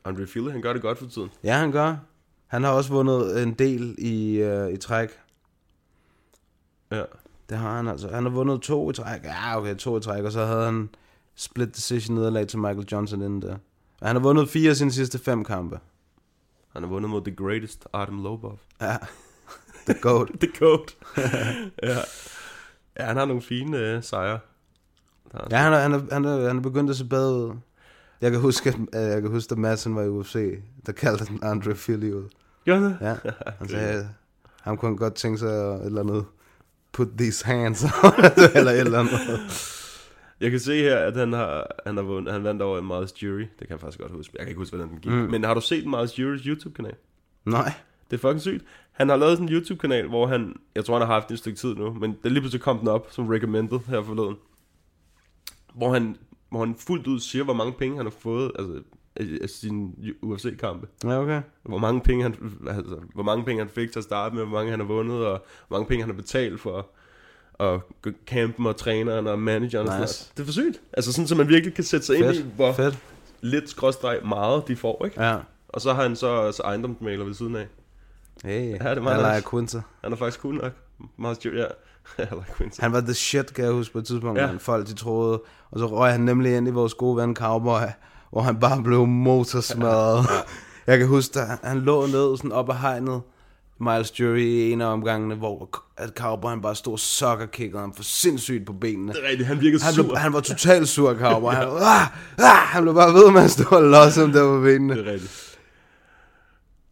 Andre 0.06 0.28
Fille, 0.28 0.52
han 0.52 0.62
gør 0.62 0.74
det 0.74 0.82
godt 0.82 0.98
for 0.98 1.06
tiden. 1.06 1.30
Ja, 1.44 1.58
han 1.58 1.72
gør. 1.72 1.96
Han 2.48 2.64
har 2.64 2.72
også 2.72 2.90
vundet 2.94 3.44
en 3.44 3.54
del 3.54 3.96
i, 3.98 4.36
øh, 4.36 4.74
i 4.74 4.78
træk. 4.78 5.10
Ja. 6.92 7.04
Det 7.50 7.58
har 7.58 7.76
han 7.76 7.88
altså. 7.88 8.10
Han 8.14 8.24
har 8.24 8.30
vundet 8.30 8.62
to 8.62 8.90
i 8.90 8.94
træk. 8.94 9.24
Ja, 9.24 9.58
okay, 9.58 9.76
to 9.76 9.98
i 9.98 10.02
træk. 10.02 10.24
Og 10.24 10.32
så 10.32 10.46
havde 10.46 10.66
han 10.66 10.90
split 11.36 11.76
decision 11.76 12.16
nederlag 12.16 12.48
til 12.48 12.60
Michael 12.60 12.88
Johnson 12.92 13.22
inden 13.22 13.42
der. 13.42 13.58
Og 14.02 14.08
han 14.08 14.16
har 14.16 14.24
vundet 14.24 14.50
fire 14.50 14.70
af 14.70 14.76
sine 14.76 14.92
sidste 14.92 15.20
fem 15.20 15.44
kampe. 15.44 15.80
Han 16.74 16.84
har 16.84 16.90
vundet 16.90 17.10
mod 17.10 17.22
The 17.22 17.36
Greatest, 17.36 17.88
Artem 17.94 18.24
Lobov. 18.24 18.60
Ja, 18.82 18.98
the 19.88 20.02
goat. 20.02 20.30
The 20.42 20.52
Goat. 20.60 20.96
ja. 21.84 21.98
Ja, 23.00 23.06
han 23.06 23.18
har 23.18 23.26
nogle 23.26 23.42
fine 23.42 23.78
øh, 23.78 24.04
sejre. 24.04 24.40
Ja, 25.52 25.58
han 25.58 25.74
er, 25.74 25.78
han, 25.80 25.94
er, 25.94 26.02
han, 26.12 26.26
er, 26.26 26.48
han 26.48 26.58
er 26.58 26.62
begyndt 26.62 26.90
at 26.90 26.96
se 26.96 27.06
bedre 27.06 27.34
ud. 27.34 27.56
Jeg 28.22 28.32
kan 28.32 28.40
huske, 28.40 28.70
at, 28.70 28.76
øh, 28.76 29.10
jeg 29.10 29.22
kan 29.22 29.32
huske, 29.32 29.52
at 29.52 29.58
Madsen 29.58 29.96
var 29.96 30.02
i 30.02 30.10
UFC, 30.10 30.60
der 30.86 30.92
kaldte 30.92 31.26
han 31.26 31.40
Andre 31.44 31.74
Philly 31.74 32.12
ud. 32.12 32.30
Han 32.68 32.84
det? 32.84 32.98
Ja, 33.02 33.16
han 33.60 33.70
sagde, 33.70 34.10
ham 34.62 34.78
kunne 34.78 34.90
han 34.90 34.98
godt 34.98 35.16
tænke 35.16 35.38
sig 35.38 35.48
et 35.50 35.86
eller 35.86 36.02
andet, 36.02 36.26
put 36.92 37.08
these 37.18 37.46
hands 37.46 37.84
eller 38.56 38.72
et 38.72 38.80
eller 38.80 39.00
andet. 39.00 39.20
Jeg 40.46 40.52
kan 40.52 40.60
se 40.60 40.82
her, 40.82 40.98
at 40.98 41.16
han 41.18 41.34
har, 41.34 41.68
han 41.86 41.98
har 41.98 42.04
vundet, 42.04 42.34
han 42.34 42.44
vandt 42.44 42.62
over 42.62 42.82
Miles 42.82 43.24
Jury. 43.24 43.40
Det 43.40 43.48
kan 43.60 43.70
jeg 43.70 43.80
faktisk 43.80 44.00
godt 44.00 44.12
huske. 44.12 44.34
Jeg 44.34 44.40
kan 44.46 44.48
ikke 44.50 44.60
huske, 44.60 44.76
hvordan 44.76 44.92
den 44.94 45.00
gik. 45.02 45.12
Mm. 45.12 45.18
Men 45.18 45.44
har 45.44 45.54
du 45.54 45.62
set 45.62 45.86
Miles 45.86 46.12
Jury's 46.20 46.48
YouTube-kanal? 46.48 46.96
Nej. 47.46 47.74
Det 48.12 48.18
er 48.18 48.22
fucking 48.22 48.42
sygt. 48.42 48.66
Han 48.92 49.10
har 49.10 49.16
lavet 49.16 49.38
sådan 49.38 49.50
en 49.50 49.54
YouTube-kanal, 49.56 50.08
hvor 50.08 50.28
han, 50.28 50.56
jeg 50.76 50.86
tror, 50.86 50.98
han 51.00 51.08
har 51.08 51.14
haft 51.14 51.28
den 51.28 51.34
et 51.34 51.40
stykke 51.40 51.58
tid 51.60 51.76
nu, 51.76 51.94
men 51.94 52.18
det 52.24 52.32
lige 52.32 52.42
pludselig 52.42 52.62
kom 52.62 52.80
den 52.80 52.88
op 52.88 53.08
som 53.12 53.28
recommended 53.28 53.80
her 53.88 54.02
forleden. 54.02 54.36
Hvor 55.76 55.94
han, 55.94 56.16
hvor 56.50 56.60
han 56.60 56.76
fuldt 56.76 57.08
ud 57.08 57.20
siger, 57.20 57.44
hvor 57.44 57.54
mange 57.54 57.74
penge 57.74 57.98
han 57.98 58.06
har 58.06 58.14
fået, 58.20 58.52
altså 58.60 58.82
af- 59.16 59.40
af 59.42 59.50
sine 59.50 59.92
UFC-kampe. 60.22 60.88
Ja, 61.04 61.20
okay. 61.22 61.42
Hvor 61.64 61.78
mange 61.78 62.02
penge 62.02 62.24
han, 62.24 62.36
altså, 62.68 63.00
hvor 63.14 63.24
mange 63.24 63.46
penge 63.46 63.62
han 63.64 63.70
fik 63.70 63.92
til 63.92 64.00
at 64.00 64.04
starte 64.04 64.36
med, 64.36 64.44
hvor 64.46 64.58
mange 64.58 64.72
han 64.72 64.80
har 64.80 64.88
vundet, 64.88 65.26
og 65.26 65.46
hvor 65.68 65.78
mange 65.78 65.88
penge 65.88 66.04
han 66.04 66.10
har 66.10 66.22
betalt 66.22 66.60
for 66.60 66.90
gå- 68.02 68.10
campen 68.28 68.66
og 68.68 68.78
træneren 68.78 69.28
og 69.28 69.40
manageren. 69.40 69.88
Og 69.88 69.92
sådan 69.94 70.02
Nice. 70.02 70.24
noget. 70.24 70.32
Det 70.38 70.44
er 70.44 70.46
for 70.46 70.52
sygt. 70.54 70.82
Altså 70.94 71.12
sådan, 71.14 71.28
så 71.28 71.36
man 71.36 71.48
virkelig 71.48 71.74
kan 71.76 71.84
sætte 71.84 72.06
sig 72.06 72.16
ind 72.16 72.26
i, 72.26 72.28
Fedt, 72.28 72.46
hvor 72.56 72.74
fedt. 72.74 72.98
lidt 73.42 73.70
skråstreg 73.70 74.20
meget 74.26 74.68
de 74.68 74.76
får, 74.76 75.06
ikke? 75.06 75.24
Ja. 75.24 75.38
Og 75.70 75.82
så 75.82 75.94
har 75.94 76.02
han 76.04 76.16
så 76.16 76.28
også 76.28 76.64
ejendomsmaler 76.64 77.26
ved 77.26 77.34
siden 77.34 77.56
af. 77.56 77.68
Hey, 78.44 78.70
Ja, 78.70 78.90
det 78.90 78.98
er 78.98 79.02
meget 79.02 79.18
Alaya 79.18 79.36
nice. 79.36 79.50
Quinta. 79.50 79.82
Han 80.04 80.12
er 80.14 80.18
faktisk 80.18 80.40
cool 80.40 80.56
nok. 80.56 80.72
Meget 81.18 81.36
styr, 81.36 81.60
ja. 81.62 81.66
Han 82.80 82.92
var 82.94 83.02
the 83.02 83.14
shit, 83.14 83.54
kan 83.54 83.66
jeg 83.66 83.74
huske 83.74 83.94
på 83.94 84.00
et 84.00 84.06
tidspunkt, 84.06 84.40
ja. 84.40 84.50
folk 84.60 84.88
de 84.88 84.94
troede. 84.94 85.42
Og 85.72 85.80
så 85.80 85.86
røg 85.86 86.12
han 86.12 86.22
nemlig 86.22 86.58
ind 86.58 86.68
i 86.68 86.72
vores 86.72 86.94
gode 86.94 87.18
ven 87.18 87.36
Cowboy, 87.36 87.80
hvor 88.32 88.42
han 88.42 88.60
bare 88.60 88.84
blev 88.84 89.06
motorsmadret. 89.08 90.26
Jeg 90.88 90.98
kan 90.98 91.08
huske, 91.08 91.40
at 91.40 91.48
han 91.64 91.80
lå 91.80 92.06
ned 92.06 92.38
sådan 92.38 92.52
op 92.52 92.70
ad 92.70 92.76
hegnet, 92.76 93.22
Miles 93.80 94.20
Jury 94.20 94.38
i 94.40 94.72
en 94.72 94.82
af 94.82 94.86
omgangene, 94.86 95.36
hvor 95.36 95.70
at 95.98 96.10
Cowboy 96.18 96.50
han 96.50 96.62
bare 96.62 96.76
stod 96.76 96.94
og 96.94 97.00
sokkerkickede 97.00 97.80
ham 97.80 97.94
for 97.94 98.04
sindssygt 98.04 98.66
på 98.66 98.74
benene. 98.74 99.14
Det 99.14 99.24
er 99.24 99.30
rigtigt, 99.30 99.48
han 99.48 99.62
virkede 99.62 99.84
Han, 99.84 99.94
sur. 99.94 100.04
blev, 100.04 100.18
han 100.18 100.34
var 100.34 100.40
totalt 100.40 100.88
sur, 100.88 101.14
Cowboy. 101.16 101.52
Han, 101.54 101.68
ah, 101.68 102.08
ah, 102.38 102.58
han 102.58 102.84
blev 102.84 102.94
bare 102.94 103.14
ved 103.14 103.32
med 103.32 103.42
at 103.42 103.52
stå 103.52 103.64
og 103.72 103.84
losse 103.84 104.22
ham 104.22 104.32
der 104.32 104.44
på 104.44 104.62
benene. 104.62 104.96
Det 104.96 105.08
er 105.08 105.12
rigtigt. 105.12 105.58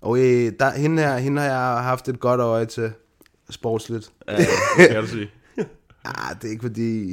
Og 0.01 0.17
øh, 0.19 0.51
der, 0.59 0.71
hende, 0.71 1.03
her, 1.03 1.17
hende 1.17 1.41
har 1.41 1.47
jeg 1.49 1.83
haft 1.83 2.09
et 2.09 2.19
godt 2.19 2.41
øje 2.41 2.65
til 2.65 2.91
sportsligt. 3.49 4.11
Ja, 4.27 4.37
det 4.37 4.47
kan 4.91 5.01
du 5.01 5.07
sige. 5.07 5.31
Ah, 6.05 6.35
det 6.41 6.47
er 6.47 6.51
ikke 6.51 6.61
fordi... 6.61 7.11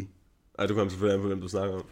Ej, 0.58 0.66
du 0.66 0.74
kommer 0.74 0.90
selvfølgelig 0.90 1.14
an 1.14 1.20
på, 1.22 1.26
hvem 1.28 1.40
du 1.40 1.48
snakker 1.48 1.74
om. 1.74 1.82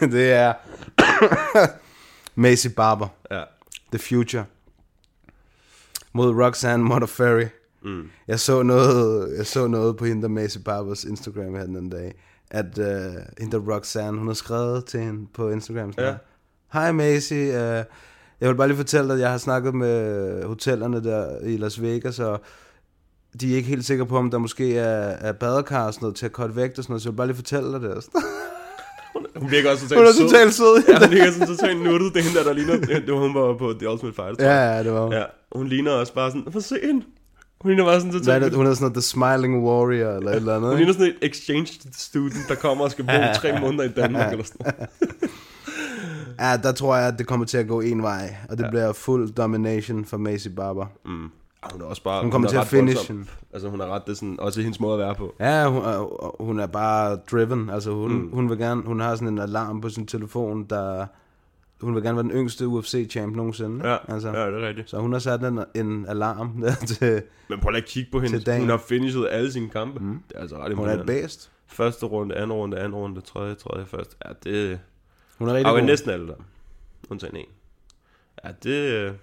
det 0.10 0.32
er 0.32 0.52
Macy 2.40 2.66
Barber, 2.76 3.08
Ja. 3.30 3.42
The 3.92 3.98
Future, 3.98 4.44
mod 6.12 6.34
Roxanne 6.34 6.84
Modafferi. 6.84 7.44
Mm. 7.84 8.02
Jeg, 8.28 8.40
så 8.40 8.62
noget, 8.62 9.36
jeg 9.36 9.46
så 9.46 9.66
noget 9.66 9.96
på 9.96 10.04
hende, 10.04 10.22
der 10.22 10.28
Macy 10.28 10.58
Barbers 10.64 11.04
Instagram 11.04 11.54
her 11.54 11.66
den 11.66 11.76
anden 11.76 11.90
dag, 11.90 12.14
at 12.50 12.78
uh, 12.78 12.84
hende 13.38 13.52
der 13.52 13.74
Roxanne, 13.74 14.18
hun 14.18 14.26
har 14.26 14.34
skrevet 14.34 14.84
til 14.84 15.00
hende 15.00 15.26
på 15.34 15.50
Instagram. 15.50 15.92
Sådan 15.92 16.04
Ja. 16.04 16.10
ja. 16.10 16.16
Hej 16.72 16.92
Macy, 16.92 17.32
uh, 17.32 17.84
jeg 18.40 18.48
vil 18.48 18.54
bare 18.54 18.68
lige 18.68 18.76
fortælle 18.76 19.08
dig, 19.08 19.14
at 19.14 19.20
jeg 19.20 19.30
har 19.30 19.38
snakket 19.38 19.74
med 19.74 20.44
hotellerne 20.44 21.04
der 21.04 21.40
i 21.40 21.56
Las 21.56 21.82
Vegas, 21.82 22.18
og 22.18 22.40
de 23.40 23.52
er 23.52 23.56
ikke 23.56 23.68
helt 23.68 23.84
sikre 23.84 24.06
på, 24.06 24.16
om 24.16 24.30
der 24.30 24.38
måske 24.38 24.78
er, 24.78 25.08
er 25.28 25.32
badekar 25.32 25.86
og 25.86 25.94
sådan 25.94 26.04
noget 26.04 26.16
til 26.16 26.26
at 26.26 26.32
korte 26.32 26.56
vægt 26.56 26.78
og 26.78 26.84
sådan 26.84 26.92
noget, 26.92 27.02
så 27.02 27.08
jeg 27.08 27.12
vil 27.12 27.16
bare 27.16 27.26
lige 27.26 27.36
fortælle 27.36 27.72
dig 27.72 27.80
det. 27.80 28.04
Sådan. 29.12 29.26
Hun 29.42 29.50
virker 29.50 29.70
også 29.70 29.82
totalt 29.82 29.98
Hun 30.00 30.06
er 30.06 30.12
sød. 30.12 30.28
totalt 30.28 30.54
sød. 30.54 30.82
Ja, 30.88 30.98
hun 31.06 31.10
virker 31.10 31.32
sådan 31.32 31.46
totalt 31.46 31.82
nuttet. 31.82 32.14
Det 32.14 32.20
er 32.20 32.24
hende 32.24 32.38
der, 32.38 32.44
der 32.44 32.52
ligner... 32.52 32.76
Det 33.06 33.12
var 33.12 33.18
hun 33.18 33.34
var 33.34 33.54
på 33.54 33.72
The 33.72 33.90
Ultimate 33.90 34.16
Fighter. 34.16 34.44
Ja, 34.50 34.76
ja, 34.76 34.82
det 34.82 34.92
var 34.92 35.02
hun. 35.04 35.12
Ja, 35.12 35.24
hun 35.52 35.66
ligner 35.68 35.90
også 35.92 36.14
bare 36.14 36.30
sådan... 36.30 36.44
Hvor 36.50 36.60
se 36.60 36.78
hende. 36.82 37.04
Hun 37.60 37.70
ligner 37.70 37.84
bare 37.84 38.00
sådan 38.00 38.10
Hvad 38.10 38.20
totalt... 38.20 38.44
det? 38.44 38.54
Hun 38.54 38.66
er 38.66 38.74
sådan 38.74 38.82
noget 38.84 38.94
The 38.94 39.02
Smiling 39.02 39.64
Warrior 39.64 40.10
eller 40.16 40.30
et 40.30 40.36
eller 40.36 40.56
andet. 40.56 40.70
Hun 40.70 40.78
ligner 40.78 40.92
sådan 40.92 41.06
et 41.06 41.16
exchange 41.22 41.66
student, 41.92 42.48
der 42.48 42.54
kommer 42.54 42.84
og 42.84 42.90
skal 42.90 43.04
bo 43.04 43.12
tre 43.34 43.60
måneder 43.60 43.84
i 43.84 43.88
Danmark 43.88 44.32
eller 44.32 44.44
sådan 44.44 44.66
noget. 44.78 44.90
Ja, 46.40 46.56
der 46.62 46.72
tror 46.72 46.96
jeg, 46.96 47.08
at 47.08 47.14
det 47.18 47.26
kommer 47.26 47.46
til 47.46 47.58
at 47.58 47.68
gå 47.68 47.80
en 47.80 48.02
vej, 48.02 48.36
og 48.48 48.58
det 48.58 48.64
ja. 48.64 48.70
bliver 48.70 48.92
fuld 48.92 49.32
domination 49.32 50.04
for 50.04 50.16
Macy 50.16 50.48
Barber. 50.48 50.86
Mm. 51.04 51.28
Hun 51.72 51.80
er 51.80 51.84
også 51.84 52.02
bare... 52.02 52.22
Hun 52.22 52.30
kommer 52.30 52.48
er 52.48 52.50
til 52.52 52.58
at 52.58 52.66
finish. 52.66 53.12
Altså, 53.52 53.68
hun 53.68 53.80
er 53.80 53.86
ret... 53.86 54.06
Det 54.06 54.16
sådan, 54.16 54.40
også 54.40 54.60
hendes 54.62 54.80
måde 54.80 54.92
at 54.94 54.98
være 54.98 55.14
på. 55.14 55.34
Ja, 55.40 55.68
hun, 55.68 55.82
er- 55.82 56.36
hun 56.44 56.60
er 56.60 56.66
bare 56.66 57.16
driven. 57.30 57.70
Altså 57.70 57.90
hun, 57.92 58.12
Mm. 58.12 58.30
hun 58.32 58.50
vil 58.50 58.58
gerne, 58.58 58.82
hun 58.82 59.00
har 59.00 59.14
sådan 59.14 59.28
en 59.28 59.38
alarm 59.38 59.80
på 59.80 59.88
sin 59.88 60.06
telefon, 60.06 60.64
der 60.64 61.06
hun 61.80 61.94
vil 61.94 62.02
gerne 62.02 62.16
være 62.16 62.22
den 62.22 62.30
yngste 62.30 62.66
UFC-champ 62.66 63.36
nogensinde. 63.36 63.88
Ja, 63.90 63.96
altså, 64.08 64.28
ja, 64.28 64.46
det 64.50 64.62
er 64.62 64.68
rigtigt. 64.68 64.90
Så 64.90 64.98
hun 64.98 65.12
har 65.12 65.18
sat 65.18 65.40
en, 65.40 65.60
en 65.74 66.06
alarm 66.08 66.56
der 66.62 66.74
til, 66.74 67.22
Men 67.48 67.60
prøv 67.60 67.70
lige 67.70 67.82
at 67.82 67.88
kigge 67.88 68.10
på 68.12 68.20
hende. 68.20 68.58
Hun 68.60 68.68
har 68.68 68.76
finishet 68.76 69.28
alle 69.30 69.52
sine 69.52 69.68
kampe. 69.70 70.00
Mm. 70.04 70.22
Det 70.28 70.36
er 70.36 70.40
altså 70.40 70.56
ret 70.56 70.74
hun 70.76 70.88
er 70.88 71.02
et. 71.24 71.50
Første 71.66 72.06
runde, 72.06 72.34
anden 72.34 72.52
runde, 72.52 72.78
anden 72.78 72.94
runde, 72.94 73.20
tredje, 73.20 73.54
tredje, 73.54 73.86
første. 73.86 74.16
Ja, 74.26 74.30
det... 74.44 74.78
Hun 75.38 75.48
er 75.48 75.54
rigtig 75.54 75.72
Og 75.72 75.78
god. 75.78 75.86
næsten 75.86 76.10
alle 76.10 76.26
der. 76.26 76.34
Undtagen 77.10 77.36
en. 77.36 77.44
Ja, 78.44 78.48
det, 78.48 79.14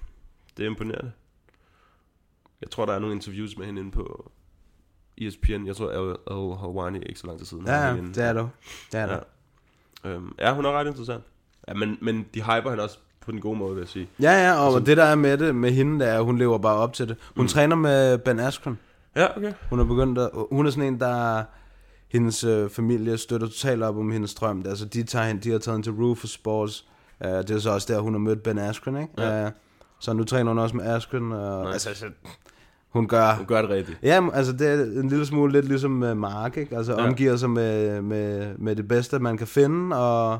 det 0.57 0.65
er 0.65 0.69
imponerende. 0.69 1.11
Jeg 2.61 2.69
tror, 2.71 2.85
der 2.85 2.93
er 2.93 2.99
nogle 2.99 3.15
interviews 3.15 3.57
med 3.57 3.65
hende 3.65 3.81
inde 3.81 3.91
på 3.91 4.31
ESPN. 5.17 5.65
Jeg 5.67 5.75
tror, 5.75 5.89
Al, 6.31 6.57
Hawani 6.57 6.99
ikke 6.99 7.19
så 7.19 7.27
lang 7.27 7.39
tid 7.39 7.45
siden. 7.45 7.65
Ja, 7.65 7.85
ja, 7.87 7.95
det 7.95 8.17
er 8.17 8.33
du. 8.33 8.49
Det 8.91 8.99
er 8.99 9.07
Ja. 9.11 9.15
du. 10.03 10.07
Øhm, 10.09 10.33
ja, 10.39 10.53
hun 10.53 10.65
er 10.65 10.71
ret 10.71 10.87
interessant. 10.87 11.23
Ja, 11.67 11.73
men, 11.73 11.97
men 12.01 12.25
de 12.33 12.41
hyper 12.41 12.69
hende 12.69 12.83
også 12.83 12.97
på 13.21 13.31
den 13.31 13.41
gode 13.41 13.57
måde, 13.57 13.73
vil 13.75 13.81
jeg 13.81 13.87
sige. 13.89 14.07
Ja, 14.21 14.31
ja, 14.47 14.53
og 14.59 14.65
Altså- 14.65 14.79
det 14.79 14.97
der 14.97 15.03
er 15.03 15.15
med 15.15 15.37
det, 15.37 15.55
med 15.55 15.71
hende, 15.71 16.05
der 16.05 16.11
er, 16.11 16.21
hun 16.21 16.37
lever 16.37 16.57
bare 16.57 16.75
op 16.77 16.93
til 16.93 17.07
det. 17.09 17.17
Hun 17.35 17.43
mm. 17.43 17.47
træner 17.47 17.75
med 17.75 18.17
Ben 18.17 18.39
Askren. 18.39 18.79
Ja, 19.15 19.37
okay. 19.37 19.53
Hun 19.69 19.79
er 19.79 19.83
begyndt 19.83 20.19
at, 20.19 20.29
hun 20.51 20.65
er 20.65 20.69
sådan 20.71 20.93
en, 20.93 20.99
der 20.99 21.43
hendes 22.07 22.43
øh, 22.43 22.69
familie 22.69 23.17
støtter 23.17 23.47
totalt 23.47 23.83
op 23.83 23.97
om 23.97 24.11
hendes 24.11 24.33
drøm. 24.33 24.63
Altså, 24.65 24.85
de, 24.85 25.03
tager 25.03 25.25
hende, 25.25 25.41
de 25.41 25.51
har 25.51 25.59
taget 25.59 25.75
hende 25.75 25.85
til 25.87 25.93
Rufus 25.93 26.31
Sports. 26.31 26.85
Uh, 27.25 27.31
det 27.31 27.51
er 27.51 27.59
så 27.59 27.69
også 27.71 27.93
der, 27.93 27.99
hun 27.99 28.13
har 28.13 28.19
mødt 28.19 28.43
Ben 28.43 28.57
Askren, 28.57 28.95
ikke? 29.01 29.13
Ja. 29.17 29.45
Uh, 29.45 29.51
så 29.99 30.13
nu 30.13 30.23
træner 30.23 30.51
hun 30.51 30.59
også 30.59 30.75
med 30.75 30.85
Askren. 30.85 31.31
Og, 31.31 31.73
altså, 31.73 31.89
altså, 31.89 32.05
hun 32.89 33.07
gør... 33.07 33.33
Hun 33.35 33.45
gør 33.45 33.61
det 33.61 33.69
rigtigt. 33.69 33.99
Ja, 34.03 34.29
altså 34.33 34.51
det 34.53 34.67
er 34.67 34.73
en 34.83 35.09
lille 35.09 35.25
smule 35.25 35.51
lidt 35.51 35.65
ligesom 35.65 35.91
med 35.91 36.15
Mark, 36.15 36.57
ikke? 36.57 36.77
Altså 36.77 36.93
Ja. 36.93 37.07
omgiver 37.07 37.35
sig 37.35 37.49
med, 37.49 38.01
med, 38.01 38.57
med 38.57 38.75
det 38.75 38.87
bedste, 38.87 39.19
man 39.19 39.37
kan 39.37 39.47
finde, 39.47 39.95
og 39.97 40.39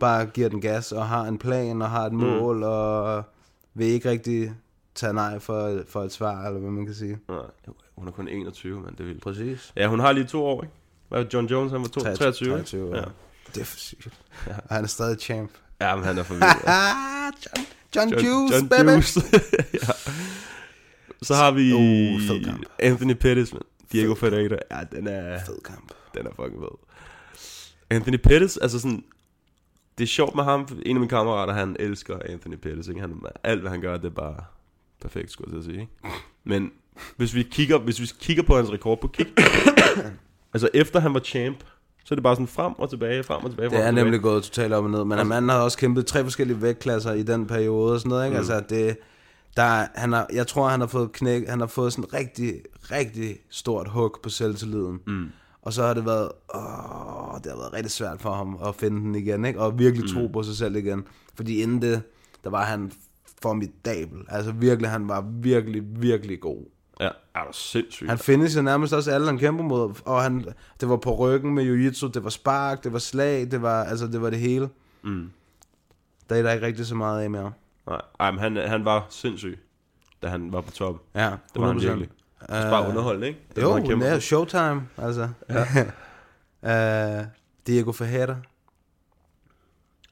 bare 0.00 0.26
giver 0.26 0.48
den 0.48 0.60
gas, 0.60 0.92
og 0.92 1.06
har 1.08 1.24
en 1.24 1.38
plan, 1.38 1.82
og 1.82 1.90
har 1.90 2.06
et 2.06 2.12
mål, 2.12 2.56
mm. 2.56 2.62
og 2.62 3.22
vil 3.74 3.86
ikke 3.86 4.10
rigtig 4.10 4.52
tage 4.94 5.12
nej 5.12 5.38
for, 5.38 5.80
for 5.88 6.02
et 6.02 6.12
svar, 6.12 6.46
eller 6.46 6.60
hvad 6.60 6.70
man 6.70 6.86
kan 6.86 6.94
sige. 6.94 7.18
Nej, 7.28 7.38
hun 7.96 8.08
er 8.08 8.12
kun 8.12 8.28
21, 8.28 8.80
men 8.80 8.92
det 8.92 9.00
er 9.00 9.04
vildt. 9.04 9.22
Præcis. 9.22 9.72
Ja, 9.76 9.86
hun 9.88 10.00
har 10.00 10.12
lige 10.12 10.24
to 10.26 10.44
år, 10.44 10.62
ikke? 10.62 10.74
Hvad 11.08 11.24
John 11.34 11.46
Jones, 11.46 11.72
han 11.72 11.80
var 11.80 11.88
to, 11.88 12.00
23, 12.00 12.50
23 12.50 12.86
ikke? 12.86 12.96
ja. 12.96 13.02
Ja. 13.02 13.08
Det 13.54 13.60
er 13.60 13.64
for 13.64 13.76
sygt. 13.76 14.08
Ja. 14.46 14.52
Og 14.68 14.74
han 14.74 14.84
er 14.84 14.88
stadig 14.88 15.18
champ. 15.20 15.50
ja, 15.80 15.96
men 15.96 16.04
han 16.04 16.18
er 16.18 16.22
for 16.22 16.34
vild. 16.34 16.44
ja. 16.66 16.72
John, 17.96 18.08
John, 18.10 18.24
John, 18.24 18.24
Juice, 18.26 18.54
John 18.56 18.68
baby! 18.68 18.88
Juice. 18.90 19.20
ja. 19.74 19.92
Så 21.26 21.34
har 21.34 21.50
vi 21.50 21.72
Uh, 21.72 22.20
fed 22.20 22.44
kamp. 22.44 22.62
Anthony 22.78 23.12
Pettis, 23.12 23.52
man. 23.52 23.62
Diego 23.92 24.14
Ferreira. 24.14 24.56
Ja, 24.70 24.76
den 24.96 25.06
er, 25.06 25.38
Fed 25.46 25.58
kamp. 25.64 25.92
den 26.14 26.26
er 26.26 26.30
fucking 26.36 26.60
fed. 26.62 26.78
Anthony 27.90 28.16
Pettis, 28.16 28.56
altså 28.56 28.78
sådan... 28.80 29.04
Det 29.98 30.04
er 30.04 30.08
sjovt 30.08 30.34
med 30.34 30.44
ham. 30.44 30.60
En 30.86 30.96
af 30.96 31.00
mine 31.00 31.08
kammerater, 31.08 31.52
han 31.52 31.76
elsker 31.78 32.18
Anthony 32.28 32.54
Pettis. 32.54 32.88
Ikke? 32.88 33.00
Han, 33.00 33.22
alt, 33.44 33.60
hvad 33.60 33.70
han 33.70 33.80
gør, 33.80 33.96
det 33.96 34.04
er 34.04 34.10
bare 34.10 34.36
perfekt, 35.02 35.30
skulle 35.32 35.54
jeg 35.56 35.62
til 35.62 35.70
at 35.70 35.74
sige. 35.74 35.80
Ikke? 35.80 36.16
Men 36.44 36.70
hvis 37.16 37.34
vi 37.34 37.42
kigger, 37.42 37.78
hvis 37.78 38.00
vi 38.00 38.06
kigger 38.20 38.42
på 38.42 38.56
hans 38.56 38.72
rekord 38.72 39.00
på 39.00 39.08
kick... 39.08 39.40
altså 40.54 40.68
efter 40.74 41.00
han 41.00 41.14
var 41.14 41.20
champ, 41.20 41.58
så 42.04 42.14
er 42.14 42.16
det 42.16 42.22
bare 42.22 42.34
sådan 42.34 42.46
frem 42.46 42.72
og 42.78 42.90
tilbage, 42.90 43.22
frem 43.22 43.44
og 43.44 43.50
tilbage, 43.50 43.70
frem 43.70 43.76
Det 43.78 43.84
er 43.86 43.88
tilbage. 43.90 44.04
nemlig 44.04 44.20
gået 44.20 44.42
totalt 44.44 44.72
op 44.72 44.84
og 44.84 44.90
ned, 44.90 45.04
men 45.04 45.26
manden 45.26 45.48
har 45.48 45.60
også 45.60 45.78
kæmpet 45.78 46.06
tre 46.06 46.22
forskellige 46.22 46.62
vægtklasser 46.62 47.12
i 47.12 47.22
den 47.22 47.46
periode 47.46 47.92
og 47.92 48.00
sådan 48.00 48.10
noget, 48.10 48.24
ikke? 48.24 48.32
Mm. 48.34 48.38
Altså, 48.38 48.60
det, 48.68 48.96
der, 49.56 49.86
han 49.94 50.12
har, 50.12 50.26
jeg 50.32 50.46
tror, 50.46 50.68
han 50.68 50.80
har 50.80 50.86
fået 50.86 51.12
knæk, 51.12 51.48
han 51.48 51.60
har 51.60 51.66
fået 51.66 51.92
sådan 51.92 52.12
rigtig, 52.12 52.54
rigtig 52.90 53.38
stort 53.50 53.88
hug 53.88 54.16
på 54.22 54.28
selvtilliden. 54.28 55.00
Mm. 55.06 55.26
Og 55.62 55.72
så 55.72 55.82
har 55.82 55.94
det 55.94 56.06
været, 56.06 56.30
åh, 56.54 57.38
det 57.44 57.52
har 57.52 57.58
været 57.58 57.72
rigtig 57.72 57.90
svært 57.90 58.20
for 58.20 58.32
ham 58.32 58.58
at 58.66 58.74
finde 58.74 59.00
den 59.00 59.14
igen, 59.14 59.44
ikke? 59.44 59.60
Og 59.60 59.78
virkelig 59.78 60.14
tro 60.14 60.26
på 60.26 60.42
sig 60.42 60.56
selv 60.56 60.76
igen. 60.76 61.04
Fordi 61.34 61.62
inden 61.62 61.82
det, 61.82 62.02
der 62.44 62.50
var 62.50 62.64
han 62.64 62.92
formidabel. 63.42 64.18
Altså 64.28 64.52
virkelig, 64.52 64.90
han 64.90 65.08
var 65.08 65.20
virkelig, 65.20 65.82
virkelig 65.86 66.40
god. 66.40 66.64
Ja, 67.00 67.08
er 67.34 67.40
du 67.40 67.52
sindssygt. 67.52 68.08
Han 68.08 68.18
finisher 68.18 68.62
nærmest 68.62 68.92
også 68.92 69.10
alle, 69.10 69.26
han 69.26 69.38
kæmper 69.38 69.64
mod, 69.64 69.94
og 70.04 70.22
han, 70.22 70.46
det 70.80 70.88
var 70.88 70.96
på 70.96 71.16
ryggen 71.16 71.54
med 71.54 71.64
jiu-jitsu, 71.64 72.10
det 72.10 72.24
var 72.24 72.30
spark, 72.30 72.84
det 72.84 72.92
var 72.92 72.98
slag, 72.98 73.50
det 73.50 73.62
var, 73.62 73.84
altså, 73.84 74.06
det 74.06 74.22
var 74.22 74.30
det 74.30 74.38
hele. 74.38 74.68
Mm. 75.04 75.30
Der 76.28 76.36
er 76.36 76.42
der 76.42 76.52
ikke 76.52 76.66
rigtig 76.66 76.86
så 76.86 76.94
meget 76.94 77.22
af 77.22 77.30
mere. 77.30 77.52
Nej, 77.86 78.00
ej, 78.20 78.30
men 78.30 78.40
han, 78.40 78.56
han 78.56 78.84
var 78.84 79.06
sindssyg, 79.10 79.58
da 80.22 80.28
han 80.28 80.52
var 80.52 80.60
på 80.60 80.70
top. 80.70 80.96
Ja, 81.14 81.30
Det 81.54 81.62
var 81.62 81.66
han 81.66 81.76
100%. 81.76 81.80
virkelig. 81.80 82.08
Også 82.40 82.70
bare 82.70 82.88
underholdende, 82.88 83.26
ikke? 83.28 83.40
Det 83.56 83.62
Jo, 83.62 83.68
var 83.70 83.80
han 83.80 84.00
det 84.00 84.08
er 84.08 84.18
showtime, 84.18 84.88
altså. 84.98 85.28
Ja. 86.62 87.20
uh, 87.20 87.26
Diego 87.66 87.92
Ferreira. 87.92 88.36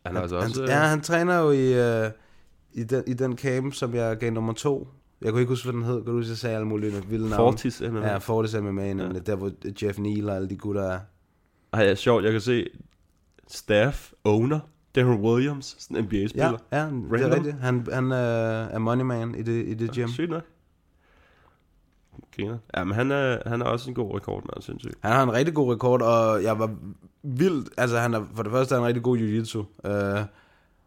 Han 0.06 0.16
er 0.16 0.20
altså 0.20 0.40
han, 0.40 0.48
også... 0.50 0.62
øh, 0.62 0.68
ja, 0.68 0.78
han 0.78 1.00
træner 1.00 1.38
jo 1.38 1.50
i, 1.50 2.04
uh, 2.04 2.10
i, 2.72 2.84
den, 2.84 3.04
i 3.06 3.14
den 3.14 3.38
camp, 3.38 3.74
som 3.74 3.94
jeg 3.94 4.16
gav 4.16 4.32
nummer 4.32 4.52
to. 4.52 4.88
Jeg 5.20 5.32
kunne 5.32 5.40
ikke 5.40 5.50
huske, 5.52 5.64
hvad 5.66 5.72
den 5.72 5.82
hed. 5.82 5.94
Kan 5.96 6.04
du 6.04 6.12
huske, 6.12 6.30
jeg 6.30 6.38
sagde 6.38 6.56
alle 6.56 6.68
mulige 6.68 7.06
vilde 7.06 7.28
navne? 7.28 7.36
Fortis 7.36 7.82
MMA. 7.90 8.08
Ja, 8.08 8.16
Fortis 8.18 8.54
MMA, 8.54 8.92
nemlig. 8.92 9.26
Der, 9.26 9.36
hvor 9.36 9.52
Jeff 9.82 9.98
Neal 9.98 10.28
og 10.28 10.36
alle 10.36 10.48
de 10.50 10.56
gutter 10.56 10.82
er. 10.82 10.98
Ej, 11.72 11.80
ja, 11.82 11.94
sjovt, 11.94 12.24
jeg 12.24 12.32
kan 12.32 12.40
se 12.40 12.66
staff, 13.48 14.12
owner, 14.24 14.60
Darren 14.94 15.20
Williams, 15.20 15.76
sådan 15.78 15.96
en 15.96 16.04
NBA-spiller. 16.04 16.58
Ja, 16.72 16.78
ja 16.78 16.90
det 16.90 17.20
er 17.20 17.34
rigtigt. 17.34 17.56
Han, 17.60 17.86
han 17.92 18.04
uh, 18.04 18.74
er 18.74 18.78
money 18.78 19.04
man 19.04 19.34
i 19.34 19.42
det, 19.42 19.68
i 19.68 19.74
det 19.74 19.90
gym. 19.90 20.08
Sygt 20.08 20.30
nok. 20.30 20.42
Griner. 22.36 22.58
Ja, 22.76 22.84
men 22.84 22.94
han 22.94 23.10
er, 23.10 23.38
han 23.46 23.60
er 23.60 23.64
også 23.64 23.90
en 23.90 23.94
god 23.94 24.14
rekordmand, 24.14 24.62
sindssygt. 24.62 24.94
Han 25.00 25.12
har 25.12 25.22
en 25.22 25.32
rigtig 25.32 25.54
god 25.54 25.74
rekord, 25.74 26.02
og 26.02 26.42
jeg 26.42 26.58
var 26.58 26.70
vildt... 27.22 27.68
Altså, 27.76 27.98
han 27.98 28.14
er, 28.14 28.24
for 28.34 28.42
det 28.42 28.52
første 28.52 28.74
er 28.74 28.78
han 28.78 28.82
en 28.82 28.86
rigtig 28.86 29.02
god 29.02 29.18
jiu-jitsu. 29.18 29.88
Øh, 29.90 30.24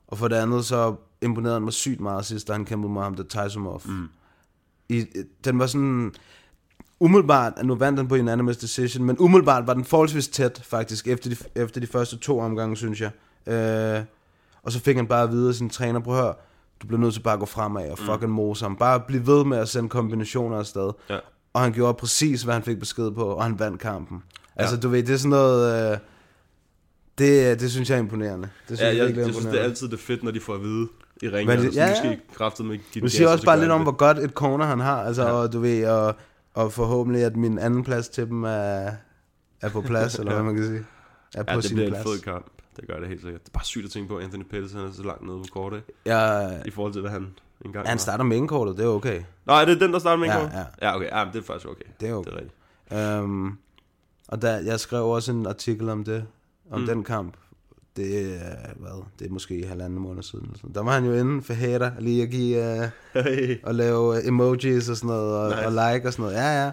og 0.07 0.17
for 0.17 0.27
det 0.27 0.35
andet, 0.35 0.65
så 0.65 0.95
imponerede 1.21 1.55
han 1.55 1.63
mig 1.63 1.73
sygt 1.73 1.99
meget 1.99 2.25
sidst, 2.25 2.47
da 2.47 2.53
han 2.53 2.65
kæmpede 2.65 2.93
mod 2.93 3.03
ham, 3.03 3.15
der 3.15 3.23
Taisumov. 3.23 3.81
Mm. 3.85 4.09
I, 4.89 5.05
den 5.43 5.59
var 5.59 5.67
sådan... 5.67 6.13
Umiddelbart, 6.99 7.65
nu 7.65 7.75
vandt 7.75 7.99
han 7.99 8.07
på 8.07 8.15
unanimous 8.15 8.57
decision, 8.57 9.05
men 9.05 9.15
umiddelbart 9.19 9.67
var 9.67 9.73
den 9.73 9.85
forholdsvis 9.85 10.27
tæt, 10.27 10.61
faktisk, 10.65 11.07
efter 11.07 11.29
de, 11.29 11.61
efter 11.61 11.81
de 11.81 11.87
første 11.87 12.17
to 12.17 12.39
omgange, 12.39 12.77
synes 12.77 13.01
jeg. 13.01 13.11
Øh, 13.47 14.03
og 14.63 14.71
så 14.71 14.79
fik 14.79 14.95
han 14.95 15.07
bare 15.07 15.23
at 15.23 15.31
vide 15.31 15.49
af 15.49 15.55
sin 15.55 15.69
træner, 15.69 15.99
prøv 15.99 16.15
at 16.17 16.23
høre, 16.23 16.33
du 16.81 16.87
bliver 16.87 16.99
nødt 17.01 17.13
til 17.13 17.21
bare 17.21 17.33
at 17.33 17.39
gå 17.39 17.45
fremad 17.45 17.89
og 17.89 17.97
fucking 17.99 18.31
mose 18.31 18.65
ham. 18.65 18.75
Bare 18.75 18.99
blive 18.99 19.27
ved 19.27 19.45
med 19.45 19.57
at 19.57 19.69
sende 19.69 19.89
kombinationer 19.89 20.57
afsted. 20.59 20.91
Ja. 21.09 21.17
Og 21.53 21.61
han 21.61 21.73
gjorde 21.73 21.93
præcis, 21.93 22.43
hvad 22.43 22.53
han 22.53 22.63
fik 22.63 22.79
besked 22.79 23.11
på, 23.11 23.23
og 23.25 23.43
han 23.43 23.59
vandt 23.59 23.81
kampen. 23.81 24.23
Ja. 24.55 24.61
Altså, 24.61 24.77
du 24.77 24.89
ved, 24.89 25.03
det 25.03 25.13
er 25.13 25.17
sådan 25.17 25.29
noget... 25.29 25.91
Øh, 25.93 25.97
det, 27.17 27.59
det 27.59 27.71
synes 27.71 27.89
jeg 27.89 27.95
er 27.95 27.99
imponerende. 27.99 28.49
Det 28.69 28.77
synes 28.77 28.81
Ja, 28.81 28.87
jeg, 28.87 28.95
jeg, 28.97 29.03
jeg 29.03 29.09
er 29.09 29.13
synes, 29.23 29.25
det 29.25 29.35
er 29.35 29.39
imponerende. 29.39 29.69
altid 29.69 29.87
det 29.89 29.99
fedt, 29.99 30.23
når 30.23 30.31
de 30.31 30.39
får 30.39 30.53
at 30.55 30.61
vide 30.61 30.87
i 31.21 31.29
ringen. 31.29 31.47
Men 31.47 31.57
det- 31.59 31.65
altså, 31.65 31.79
ja, 31.79 31.85
ja, 31.87 31.93
ja. 32.03 32.09
måske 32.09 32.21
kraftet 32.35 32.65
med 32.65 32.77
den 32.93 33.01
Du 33.03 33.07
siger 33.09 33.27
også 33.27 33.33
og 33.33 33.39
så 33.39 33.45
bare 33.45 33.59
lidt 33.59 33.71
om, 33.71 33.81
hvor 33.81 33.91
godt 33.91 34.19
et 34.19 34.31
corner 34.31 34.65
han 34.65 34.79
har, 34.79 35.03
altså, 35.03 35.23
ja. 35.23 35.31
og 35.31 35.53
du 35.53 35.59
ved, 35.59 35.87
og, 35.87 36.15
og 36.53 36.73
forhåbentlig, 36.73 37.23
at 37.23 37.35
min 37.35 37.59
anden 37.59 37.83
plads 37.83 38.09
til 38.09 38.27
dem 38.27 38.43
er, 38.43 38.91
er 39.61 39.69
på 39.69 39.81
plads, 39.81 40.15
eller 40.19 40.33
hvad 40.33 40.43
man 40.43 40.55
kan 40.55 40.65
sige. 40.65 40.85
Er 41.35 41.43
på 41.43 41.49
Ja, 41.51 41.55
det 41.55 41.63
sin 41.63 41.75
bliver 41.75 41.87
en 41.87 41.93
plads. 41.93 42.07
fed 42.07 42.19
kamp. 42.21 42.45
Det 42.77 42.87
gør 42.87 42.99
det 42.99 43.07
helt 43.07 43.21
sikkert. 43.21 43.41
Det 43.41 43.49
er 43.49 43.53
bare 43.53 43.65
sygt 43.65 43.85
at 43.85 43.91
tænke 43.91 44.09
på, 44.09 44.17
at 44.17 44.23
Anthony 44.23 44.43
Pettis 44.43 44.71
han 44.71 44.81
er 44.81 44.91
så 44.91 45.03
langt 45.03 45.25
nede 45.25 45.37
på 45.37 45.43
kortet, 45.53 45.83
Ja, 46.05 46.49
i 46.65 46.71
forhold 46.71 46.93
til, 46.93 47.01
hvad 47.01 47.11
han 47.11 47.27
engang 47.65 47.87
han 47.87 47.93
var. 47.95 47.97
starter 47.99 48.23
med 48.23 48.37
indkortet, 48.37 48.77
det 48.77 48.85
er 48.85 48.89
okay. 48.89 49.21
Nej, 49.45 49.65
det 49.65 49.75
er 49.75 49.79
den, 49.79 49.93
der 49.93 49.99
starter 49.99 50.17
med 50.17 50.27
Ja, 50.27 50.39
ja, 50.39 50.49
ja. 50.57 50.63
ja. 50.81 50.95
okay. 50.95 51.05
Ja, 51.07 51.25
men 51.25 51.33
det 51.33 51.39
er 51.39 51.43
faktisk 51.43 51.67
okay. 51.67 51.85
Det 51.99 52.09
er 52.09 52.13
okay. 52.13 52.31
Det 52.31 52.37
er 52.37 52.41
rigtigt. 52.41 53.23
Um, 53.23 53.57
og 54.27 54.41
der, 54.41 54.57
jeg 54.59 54.79
skrev 54.79 55.05
også 55.05 55.31
en 55.31 55.45
artikel 55.45 55.89
om 55.89 56.03
det, 56.03 56.25
om 56.71 56.79
mm. 56.79 56.85
den 56.87 57.03
kamp. 57.03 57.33
Det 57.95 58.35
er, 58.35 58.73
hvad, 58.75 59.03
det 59.19 59.27
er 59.27 59.31
måske 59.31 59.67
halvanden 59.67 59.99
måned 59.99 60.23
siden. 60.23 60.45
Eller 60.45 60.57
sådan. 60.57 60.75
Der 60.75 60.83
var 60.83 60.91
han 60.91 61.05
jo 61.05 61.13
inde 61.13 61.41
for 61.43 61.53
hater, 61.53 61.91
lige 61.99 62.23
at 62.23 62.29
give, 62.29 62.89
uh, 63.15 63.23
Hey. 63.23 63.57
og 63.63 63.75
lave 63.75 64.27
emojis 64.27 64.89
og 64.89 64.97
sådan 64.97 65.07
noget, 65.07 65.37
og, 65.37 65.49
Nice. 65.49 65.65
og 65.65 65.71
like 65.71 66.07
og 66.07 66.13
sådan 66.13 66.23
noget. 66.23 66.35
Ja, 66.35 66.65
ja. 66.65 66.71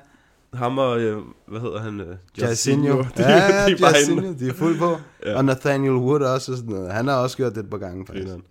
Ham 0.56 0.78
og, 0.78 1.00
øh, 1.00 1.22
hvad 1.46 1.60
hedder 1.60 1.80
han? 1.80 2.00
Øh, 2.00 2.16
Jairzinho. 2.38 3.02
De, 3.02 3.08
Ja, 3.18 3.30
ja, 3.30 3.66
de 3.66 3.72
er 3.72 3.76
Jairzinho, 3.80 4.26
inde. 4.26 4.38
de 4.38 4.48
er 4.48 4.52
fuld 4.54 4.78
på. 4.78 4.96
Ja. 5.24 5.36
Og 5.36 5.44
Nathaniel 5.44 5.92
Wood 5.94 6.20
også 6.20 6.52
og 6.52 6.58
sådan 6.58 6.72
noget. 6.74 6.92
Han 6.92 7.06
har 7.08 7.16
også 7.16 7.36
gjort 7.36 7.54
det 7.54 7.64
et 7.64 7.70
par 7.70 7.78
gange, 7.78 8.06
faktisk. 8.06 8.26
Grineren. 8.26 8.44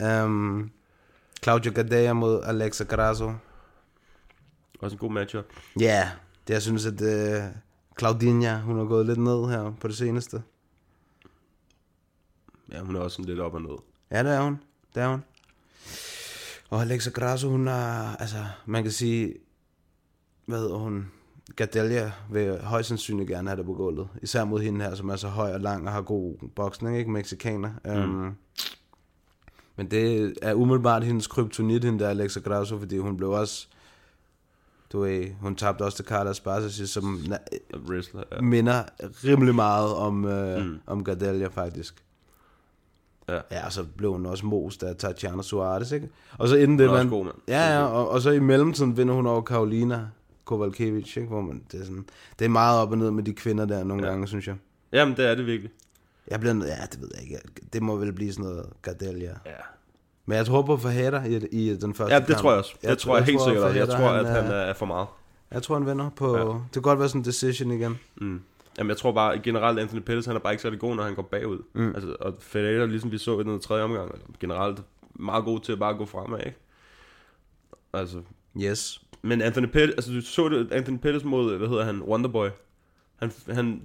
Ja. 0.00 0.24
Um, 0.24 0.70
Claudio 1.42 1.72
Gadea 1.74 2.12
mod 2.12 2.40
Alexa 2.44 2.84
Grasso. 2.84 3.32
Også 4.80 4.94
en 4.94 4.98
god 4.98 5.10
matchup. 5.12 5.44
Ja, 5.80 5.84
yeah, 5.84 6.06
det 6.48 6.54
jeg 6.54 6.62
synes, 6.62 6.86
at 6.86 7.00
uh, 7.00 7.44
Claudinha, 7.98 8.58
hun 8.58 8.78
har 8.78 8.84
gået 8.84 9.06
lidt 9.06 9.18
ned 9.18 9.48
her 9.48 9.72
på 9.80 9.88
det 9.88 9.96
seneste. 9.96 10.42
Ja, 12.72 12.80
hun 12.80 12.96
er 12.96 13.00
også 13.00 13.14
sådan 13.14 13.24
lidt 13.28 13.40
op 13.40 13.54
og 13.54 13.62
ned. 13.62 13.76
Ja, 14.10 14.22
det 14.22 14.32
er 14.32 14.40
hun. 14.42 14.58
Det 14.94 15.02
er 15.02 15.08
hun. 15.08 15.22
Og 16.70 16.80
Alexa 16.82 17.10
Grasso, 17.10 17.48
hun 17.50 17.68
er, 17.68 18.16
altså, 18.16 18.36
man 18.66 18.82
kan 18.82 18.92
sige, 18.92 19.34
hvad 20.50 20.60
hedder 20.60 20.76
hun? 20.76 21.06
Gadelia 21.56 22.12
vil 22.30 22.58
højst 22.62 22.88
sandsynligt 22.88 23.28
gerne 23.28 23.48
have 23.48 23.56
det 23.58 23.66
på 23.66 23.72
gulvet. 23.72 24.08
Især 24.22 24.44
mod 24.44 24.60
hende 24.60 24.84
her, 24.84 24.94
som 24.94 25.08
er 25.08 25.16
så 25.16 25.28
høj 25.28 25.52
og 25.52 25.60
lang 25.60 25.86
og 25.86 25.92
har 25.92 26.02
god 26.02 26.34
boksning, 26.56 26.98
ikke? 26.98 27.10
Mexikaner. 27.10 27.70
Mm. 27.84 27.90
Um, 27.90 28.36
men 29.76 29.90
det 29.90 30.34
er 30.42 30.54
umiddelbart 30.54 31.04
hendes 31.04 31.26
kryptonit, 31.26 31.84
hende 31.84 31.98
der 31.98 32.08
Alexa 32.08 32.40
Grasso, 32.40 32.78
fordi 32.78 32.98
hun 32.98 33.16
blev 33.16 33.30
også, 33.30 33.68
du 34.92 35.00
ved, 35.00 35.26
hun 35.40 35.56
tabte 35.56 35.82
også 35.82 35.96
til 35.96 36.04
Carla 36.04 36.30
Esparza, 36.30 36.86
som 36.86 37.20
Wrestler, 37.88 38.22
ja. 38.32 38.40
minder 38.40 38.82
rimelig 39.24 39.54
meget 39.54 39.94
om, 39.94 40.24
øh, 40.24 40.66
mm. 40.66 40.78
om 40.86 41.04
Gadelia 41.04 41.48
faktisk. 41.48 42.04
Ja. 43.28 43.40
Ja, 43.50 43.66
og 43.66 43.72
så 43.72 43.84
blev 43.96 44.12
hun 44.12 44.26
også 44.26 44.46
most 44.46 44.82
af 44.82 44.96
Tatiana 44.96 45.42
Suarez, 45.42 45.92
ikke? 45.92 46.08
Og 46.38 46.48
så 46.48 46.56
inden 46.56 46.78
det, 46.78 46.88
Hun 46.88 46.96
er 46.96 46.98
også 46.98 47.08
man... 47.08 47.18
god, 47.18 47.24
mand. 47.24 47.36
Ja, 47.48 47.78
ja, 47.78 47.84
og, 47.84 48.08
og 48.08 48.20
så 48.20 48.30
i 48.30 48.38
mellemtiden 48.38 48.96
vinder 48.96 49.14
hun 49.14 49.26
over 49.26 49.42
Karolina 49.42 50.06
Kovalkiewicz, 50.44 51.16
ikke? 51.16 51.28
Hvor 51.28 51.40
man, 51.40 51.64
det, 51.72 51.80
er 51.80 51.84
sådan, 51.84 52.06
det 52.38 52.44
er 52.44 52.48
meget 52.48 52.80
op 52.82 52.90
og 52.90 52.98
ned 52.98 53.10
med 53.10 53.22
de 53.22 53.32
kvinder 53.32 53.64
der 53.64 53.84
nogle 53.84 54.04
Ja. 54.04 54.10
gange, 54.10 54.28
synes 54.28 54.46
jeg. 54.46 54.56
Jamen, 54.92 55.16
det 55.16 55.26
er 55.26 55.34
det 55.34 55.46
virkelig. 55.46 55.70
Jeg 56.28 56.40
bliver, 56.40 56.54
ja, 56.54 56.86
det 56.92 57.00
ved 57.00 57.08
jeg 57.14 57.22
ikke. 57.22 57.38
Det 57.72 57.82
må 57.82 57.96
vel 57.96 58.12
blive 58.12 58.32
sådan 58.32 58.44
noget 58.50 58.66
Gadelia. 58.82 59.34
Ja. 59.46 59.52
Men 60.26 60.36
jeg 60.36 60.46
tror 60.46 60.62
på 60.62 60.76
Fajeda 60.76 61.22
i, 61.26 61.36
i 61.50 61.76
den 61.76 61.94
første 61.94 62.14
Ja, 62.14 62.18
kamp. 62.20 62.28
det 62.28 62.36
tror 62.36 62.50
jeg 62.50 62.58
også. 62.58 62.74
Det 62.82 62.98
tror 62.98 63.16
jeg 63.16 63.24
helt 63.26 63.40
sikkert. 63.42 63.76
Jeg 63.76 63.88
tror, 63.88 64.08
at 64.08 64.28
han 64.28 64.46
er 64.52 64.72
for 64.72 64.86
meget. 64.86 65.06
Jeg 65.50 65.62
tror, 65.62 65.74
han 65.78 65.86
vinder 65.86 66.10
på... 66.10 66.36
Ja. 66.36 66.42
Det 66.44 66.72
kan 66.72 66.82
godt 66.82 66.98
være 66.98 67.08
sådan 67.08 67.20
en 67.20 67.24
decision 67.24 67.70
igen. 67.70 67.98
Mm. 68.16 68.40
Jamen, 68.78 68.88
jeg 68.88 68.96
tror 68.96 69.12
bare, 69.12 69.38
generelt 69.38 69.78
Anthony 69.78 70.00
Pettis, 70.00 70.26
han 70.26 70.36
er 70.36 70.40
bare 70.40 70.52
ikke 70.52 70.62
særlig 70.62 70.80
god, 70.80 70.94
når 70.96 71.02
han 71.02 71.14
går 71.14 71.22
bagud. 71.22 71.58
Mm. 71.72 71.94
Altså, 71.94 72.16
og 72.20 72.34
Federer, 72.40 72.86
ligesom 72.86 73.10
vi 73.12 73.18
så 73.18 73.40
i 73.40 73.42
den 73.44 73.60
tredje 73.60 73.84
omgang, 73.84 74.08
er 74.10 74.14
generelt 74.40 74.82
meget 75.14 75.44
god 75.44 75.60
til 75.60 75.72
at 75.72 75.78
bare 75.78 75.94
gå 75.94 76.06
fremad, 76.06 76.38
ikke? 76.38 76.58
Altså, 77.92 78.20
Yes. 78.62 79.02
Men 79.22 79.42
Anthony 79.42 79.66
Pettis, 79.66 79.94
altså 79.94 80.12
du 80.12 80.20
så 80.20 80.48
det, 80.48 80.72
Anthony 80.72 80.96
Pettis 80.96 81.24
mod, 81.24 81.56
hvad 81.56 81.68
hedder 81.68 81.84
han, 81.84 82.02
Wonderboy. 82.02 82.48
Han, 83.16 83.32
han 83.50 83.82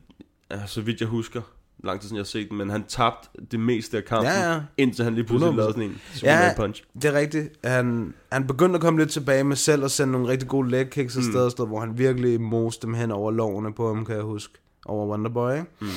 ja, 0.52 0.66
så 0.66 0.82
vidt 0.82 1.00
jeg 1.02 1.10
husker, 1.10 1.42
lang 1.84 2.02
tid 2.02 2.08
siden 2.08 2.16
jeg 2.18 2.22
har 2.22 2.26
set 2.26 2.50
den, 2.50 2.58
men 2.58 2.70
han 2.70 2.84
tabte 2.84 3.30
det 3.52 3.60
meste 3.60 3.98
af 3.98 4.06
kampen, 4.06 4.32
Ja, 4.32 4.54
ja. 4.54 4.62
indtil 4.78 5.04
han 5.06 5.16
lige 5.16 5.24
pludselig 5.24 5.52
100%. 5.54 5.56
lavede 5.56 5.74
sådan 5.74 5.90
en 5.90 5.98
Superman 6.14 6.42
Ja, 6.48 6.54
punch. 6.58 6.84
det 6.94 7.06
er 7.06 7.14
rigtigt. 7.14 7.54
Han, 7.64 8.14
han 8.32 8.48
begyndte 8.48 8.76
at 8.76 8.82
komme 8.82 9.00
lidt 9.00 9.12
tilbage 9.12 9.44
med 9.44 9.56
selv 9.56 9.84
og 9.84 9.92
sende 9.92 10.12
nogle 10.12 10.28
rigtig 10.28 10.48
gode 10.50 10.70
leg 10.70 10.90
kicks 10.90 11.16
Mm. 11.16 11.20
afsted, 11.20 11.50
sted, 11.52 11.68
hvor 11.68 11.80
han 11.80 11.98
virkelig 11.98 12.42
moste 12.42 12.88
dem 12.88 12.94
hen 12.94 13.12
over 13.12 13.32
lovene 13.32 13.74
på 13.74 13.88
ham, 13.94 14.06
kan 14.06 14.16
jeg 14.16 14.24
huske. 14.24 14.54
Over 14.86 15.08
Wonderboy, 15.08 15.52
ikke? 15.52 15.66
Mm. 15.82 15.88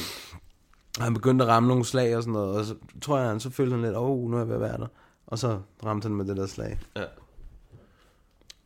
Han 1.00 1.14
begyndte 1.14 1.44
at 1.44 1.48
ramme 1.48 1.68
nogle 1.68 1.84
slag 1.84 2.16
og 2.16 2.22
sådan 2.22 2.32
noget, 2.32 2.56
og 2.58 2.64
så 2.64 2.74
tror 3.02 3.18
jeg, 3.18 3.28
han 3.28 3.40
så 3.40 3.50
følte 3.50 3.72
han 3.74 3.82
lidt, 3.84 3.96
åh, 3.96 4.10
oh, 4.10 4.30
nu 4.30 4.36
er 4.36 4.40
jeg 4.40 4.48
ved 4.48 4.54
at 4.54 4.60
være 4.60 4.78
der. 4.78 4.86
Og 5.26 5.38
så 5.38 5.58
ramte 5.84 6.06
han 6.06 6.16
med 6.16 6.24
det 6.24 6.36
der 6.36 6.46
slag. 6.46 6.78
Ja. 6.96 7.02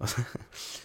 Og 0.02 0.08
så, 0.08 0.16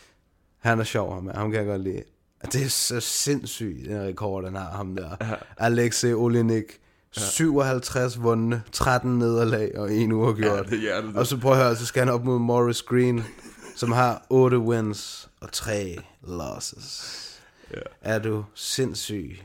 han 0.67 0.79
er 0.79 0.83
sjov, 0.83 1.13
ham, 1.13 1.29
ham 1.35 1.51
kan 1.51 1.59
jeg 1.59 1.67
godt 1.67 1.81
lide. 1.81 2.03
Det 2.51 2.63
er 2.63 2.69
så 2.69 2.99
sindssygt, 2.99 3.85
den 3.85 4.01
rekord, 4.01 4.43
han 4.43 4.55
har, 4.55 4.71
ham 4.71 4.95
der. 4.95 5.15
Ja. 5.21 5.33
Alexei 5.57 6.13
Olinik. 6.13 6.63
57 7.11 8.21
vundne, 8.23 8.63
13 8.71 9.19
nederlag 9.19 9.71
og 9.77 9.93
en 9.93 10.11
uafgjort. 10.11 10.71
Ja, 10.71 11.01
det. 11.01 11.15
Og 11.15 11.27
så 11.27 11.37
prøv 11.37 11.51
at 11.51 11.57
høre, 11.57 11.75
så 11.75 11.85
skal 11.85 11.99
han 12.05 12.13
op 12.13 12.23
mod 12.25 12.39
Morris 12.39 12.81
Green, 12.81 13.23
som 13.75 13.91
har 13.91 14.25
8 14.29 14.59
wins 14.59 15.29
og 15.41 15.51
3 15.51 15.97
losses. 16.27 17.13
Ja. 17.73 17.79
Er 18.01 18.19
du 18.19 18.43
sindssyg? 18.53 19.39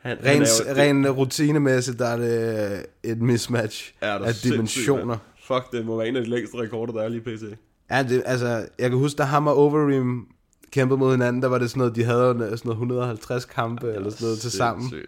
Han, 0.00 0.16
Ren, 0.24 0.42
er 0.42 0.46
jo- 0.68 0.74
ren 0.82 1.10
rutinemæssigt, 1.10 1.98
der 1.98 2.06
er 2.06 2.16
det 2.16 2.86
et 3.02 3.20
mismatch 3.20 3.94
der 4.00 4.06
af 4.24 4.34
dimensioner. 4.34 5.18
Fuck, 5.46 5.72
det 5.72 5.86
må 5.86 5.96
være 5.96 6.08
en 6.08 6.16
af 6.16 6.22
de 6.24 6.30
længste 6.30 6.56
rekorder, 6.56 6.92
der 6.92 7.02
er 7.02 7.08
lige 7.08 7.20
pt. 7.20 7.58
Ja, 7.90 8.02
det, 8.02 8.22
altså, 8.26 8.68
jeg 8.78 8.90
kan 8.90 8.98
huske, 8.98 9.18
da 9.18 9.22
ham 9.22 9.46
og 9.46 9.56
Overeem 9.56 10.26
kæmpede 10.70 10.98
mod 10.98 11.10
hinanden, 11.10 11.42
der 11.42 11.48
var 11.48 11.58
det 11.58 11.70
sådan 11.70 11.78
noget, 11.78 11.96
de 11.96 12.04
havde 12.04 12.34
sådan 12.38 12.58
noget 12.64 12.76
150 12.76 13.44
kampe 13.44 13.86
ja, 13.86 13.92
eller 13.94 14.10
sådan 14.10 14.24
noget 14.24 14.38
til 14.38 14.50
sammen. 14.50 14.90
Det 14.90 15.04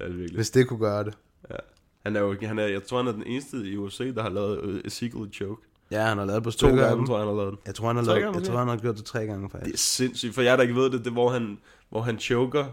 er 0.00 0.06
det 0.06 0.16
virkelig. 0.16 0.36
hvis 0.36 0.50
det 0.50 0.68
kunne 0.68 0.78
gøre 0.78 1.04
det. 1.04 1.14
Ja. 1.50 1.56
Han 2.02 2.16
er 2.16 2.20
jo, 2.20 2.36
han 2.42 2.58
er, 2.58 2.66
jeg 2.66 2.84
tror, 2.84 2.96
han 2.96 3.06
er 3.06 3.12
den 3.12 3.26
eneste 3.26 3.56
i 3.56 3.76
UFC, 3.76 4.14
der 4.14 4.22
har 4.22 4.30
lavet 4.30 4.60
øh, 4.62 4.80
Ezekiel 4.84 5.32
choke. 5.32 5.62
Ja, 5.90 6.02
han 6.02 6.18
har 6.18 6.24
lavet 6.24 6.42
på 6.42 6.50
To 6.50 6.56
stykker 6.58 6.88
gange, 6.88 7.06
tror 7.06 7.18
jeg, 7.18 7.26
han 7.26 7.34
har 7.34 7.42
lavet 7.42 7.50
den. 7.52 7.58
Jeg 7.66 7.74
tror, 7.74 7.86
han 7.86 7.96
har, 7.96 8.02
lavet, 8.02 8.22
gange 8.22 8.38
jeg 8.38 8.46
tror, 8.46 8.58
han 8.58 8.68
har 8.68 8.76
gjort 8.76 8.96
det 8.96 9.04
tre 9.04 9.26
gange 9.26 9.48
Det 9.48 9.54
er 9.54 9.58
faktisk. 9.58 9.94
sindssygt, 9.96 10.34
for 10.34 10.42
jeg 10.42 10.58
der 10.58 10.62
ikke 10.62 10.74
ved 10.74 10.84
det, 10.90 10.92
det 10.92 11.06
er, 11.06 11.10
hvor 11.10 11.30
han, 11.30 11.58
hvor 11.90 12.00
han 12.02 12.18
choker 12.18 12.64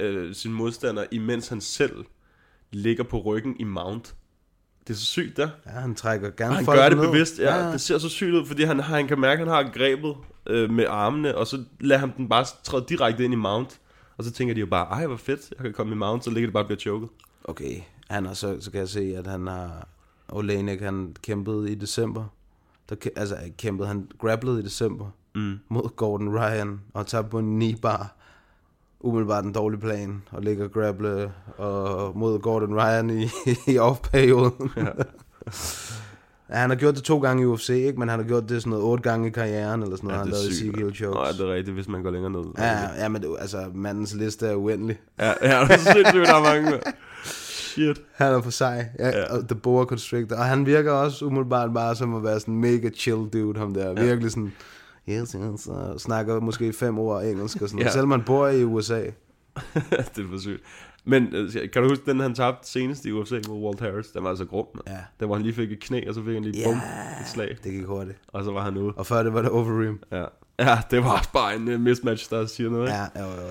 øh, 0.00 0.34
sin 0.34 0.52
modstander, 0.52 1.04
imens 1.10 1.48
han 1.48 1.60
selv 1.60 2.04
ligger 2.70 3.04
på 3.04 3.18
ryggen 3.18 3.56
i 3.58 3.64
mount. 3.64 4.14
Det 4.86 4.90
er 4.94 4.98
så 4.98 5.04
sygt, 5.06 5.36
der. 5.36 5.48
Ja, 5.66 5.70
han 5.70 5.94
trækker 5.94 6.30
gerne 6.30 6.54
han 6.54 6.64
folk 6.64 6.78
gør 6.78 6.88
det 6.88 6.98
ned. 6.98 7.06
bevidst, 7.06 7.38
ja, 7.38 7.56
ja. 7.66 7.72
Det 7.72 7.80
ser 7.80 7.98
så 7.98 8.08
sygt 8.08 8.30
ud, 8.34 8.46
fordi 8.46 8.62
han, 8.62 8.80
han 8.80 9.08
kan 9.08 9.20
mærke, 9.20 9.42
at 9.42 9.48
han 9.48 9.64
har 9.64 9.72
grebet 9.72 10.14
øh, 10.46 10.70
med 10.70 10.86
armene, 10.88 11.36
og 11.36 11.46
så 11.46 11.64
lader 11.80 12.00
han 12.00 12.12
den 12.16 12.28
bare 12.28 12.44
træde 12.64 12.84
direkte 12.88 13.24
ind 13.24 13.32
i 13.32 13.36
mount. 13.36 13.78
Og 14.16 14.24
så 14.24 14.30
tænker 14.30 14.54
de 14.54 14.60
jo 14.60 14.66
bare, 14.66 14.86
ej 14.86 15.06
hvor 15.06 15.16
fedt, 15.16 15.40
jeg 15.50 15.64
kan 15.64 15.72
komme 15.72 15.92
i 15.92 15.96
mount, 15.96 16.24
så 16.24 16.30
ligger 16.30 16.46
det 16.46 16.52
bare 16.52 16.62
og 16.62 16.66
bliver 16.66 16.80
choket. 16.80 17.08
Okay, 17.44 17.80
han 18.10 18.26
har 18.26 18.34
så, 18.34 18.56
så 18.60 18.70
kan 18.70 18.80
jeg 18.80 18.88
se, 18.88 19.14
at 19.18 19.26
han 19.26 19.46
har... 19.46 19.88
Olenek, 20.28 20.80
han 20.80 21.16
kæmpede 21.22 21.72
i 21.72 21.74
december. 21.74 22.24
Der, 22.88 22.96
altså, 23.16 23.36
kæmpede, 23.58 23.88
han 23.88 24.08
grapplede 24.18 24.60
i 24.60 24.62
december 24.62 25.06
Mm. 25.34 25.58
mod 25.68 25.96
Gordon 25.96 26.28
Ryan 26.38 26.80
og 26.94 27.06
tabte 27.06 27.30
på 27.30 27.38
en 27.38 27.58
9 27.58 27.74
bar. 27.74 28.16
Umiddelbart 29.04 29.44
en 29.44 29.52
dårlig 29.52 29.80
plan 29.80 30.22
at 30.36 30.44
ligge 30.44 30.64
og 30.64 30.72
grapple 30.72 31.30
og 31.58 32.18
mod 32.18 32.38
Gordon 32.38 32.74
Ryan 32.74 33.10
i, 33.10 33.28
i 33.72 33.78
off-perioden. 33.78 34.70
Ja. 34.76 34.82
ja, 36.50 36.56
han 36.56 36.70
har 36.70 36.76
gjort 36.76 36.94
det 36.94 37.02
to 37.02 37.18
gange 37.18 37.42
i 37.42 37.46
UFC, 37.46 37.68
ikke? 37.68 37.98
men 37.98 38.08
han 38.08 38.18
har 38.18 38.26
gjort 38.26 38.48
det 38.48 38.62
sådan 38.62 38.70
noget 38.70 38.84
otte 38.84 39.02
gange 39.10 39.28
i 39.28 39.30
karrieren, 39.30 39.82
eller 39.82 39.96
sådan 39.96 40.08
noget. 40.08 40.18
Ja, 40.18 40.24
han 40.24 40.32
det 40.32 40.72
lavede 40.72 40.82
mand. 40.84 40.94
chokes. 40.94 41.14
Nå, 41.14 41.24
ja, 41.26 41.32
det 41.32 41.40
er 41.40 41.54
rigtigt, 41.54 41.74
hvis 41.74 41.88
man 41.88 42.02
går 42.02 42.10
længere 42.10 42.32
ned. 42.32 42.44
Ja, 42.58 43.02
ja, 43.02 43.08
men 43.08 43.22
det, 43.22 43.36
altså, 43.38 43.58
mandens 43.74 44.14
liste 44.14 44.46
er 44.46 44.54
uendelig. 44.54 45.00
ja, 45.20 45.32
ja 45.42 45.60
det 45.64 45.70
er 45.70 45.76
sindssygt, 45.78 46.26
der 46.26 46.34
er 46.34 46.54
mange. 46.62 46.80
Shit. 47.72 48.00
Han 48.14 48.32
er 48.32 48.40
for 48.40 48.50
sej. 48.50 48.86
Ja, 48.98 49.08
Ja. 49.08 49.34
Og 49.36 49.48
The 49.48 49.54
Boa 49.54 49.84
Constrictor. 49.84 50.36
Og 50.36 50.44
han 50.44 50.66
virker 50.66 50.92
også 50.92 51.24
umiddelbart 51.24 51.74
bare 51.74 51.96
som 51.96 52.14
at 52.14 52.24
være 52.24 52.40
sådan 52.40 52.54
en 52.54 52.60
mega 52.60 52.90
chill 52.90 53.28
dude, 53.32 53.58
ham 53.58 53.74
der. 53.74 53.86
Ja. 53.88 54.04
Virkelig 54.04 54.30
sådan, 54.30 54.52
yes, 55.08 55.32
yes, 55.32 55.66
og 55.66 56.00
snakker 56.00 56.40
måske 56.40 56.72
fem 56.72 56.98
ord 56.98 57.24
engelsk 57.24 57.62
og 57.62 57.68
sådan 57.68 57.76
noget. 57.76 57.86
Ja. 57.86 57.92
Selvom 57.92 58.08
man 58.08 58.22
bor 58.22 58.48
i 58.48 58.64
USA. 58.64 59.00
det 60.14 60.24
er 60.24 60.28
for 60.30 60.38
sygt. 60.40 60.62
Men 61.04 61.34
øh, 61.34 61.52
kan 61.72 61.82
du 61.82 61.88
huske 61.88 62.04
den, 62.10 62.20
han 62.20 62.34
tabte 62.34 62.68
senest 62.70 63.04
i 63.04 63.12
UFC 63.12 63.30
mod 63.48 63.62
Walt 63.64 63.80
Harris? 63.80 64.06
Den 64.06 64.22
var 64.24 64.30
altså 64.30 64.44
grum. 64.44 64.66
Ja. 64.86 64.98
Der 65.20 65.26
hvor 65.26 65.34
han 65.34 65.42
lige 65.44 65.54
fik 65.54 65.72
et 65.72 65.80
knæ, 65.80 66.08
og 66.08 66.14
så 66.14 66.24
fik 66.24 66.34
han 66.34 66.42
lige 66.44 66.60
Ja. 66.60 66.66
bum, 66.66 66.76
et 67.20 67.28
slag. 67.32 67.56
Det 67.64 67.72
gik 67.72 67.84
hurtigt. 67.84 68.18
Og 68.28 68.44
så 68.44 68.52
var 68.52 68.62
han 68.64 68.76
ude. 68.76 68.92
Og 68.96 69.06
før 69.06 69.22
det 69.22 69.34
var 69.34 69.42
det 69.42 69.50
Overeem. 69.50 70.02
Ja. 70.12 70.24
ja, 70.58 70.78
det 70.90 71.04
var 71.04 71.18
også 71.18 71.32
bare 71.32 71.56
en 71.56 71.68
uh, 71.74 71.80
mismatch, 71.80 72.30
der 72.30 72.46
siger 72.46 72.70
noget. 72.70 72.84
Ikke? 72.88 72.94
Ja, 72.94 73.24
jo, 73.24 73.42
jo, 73.42 73.48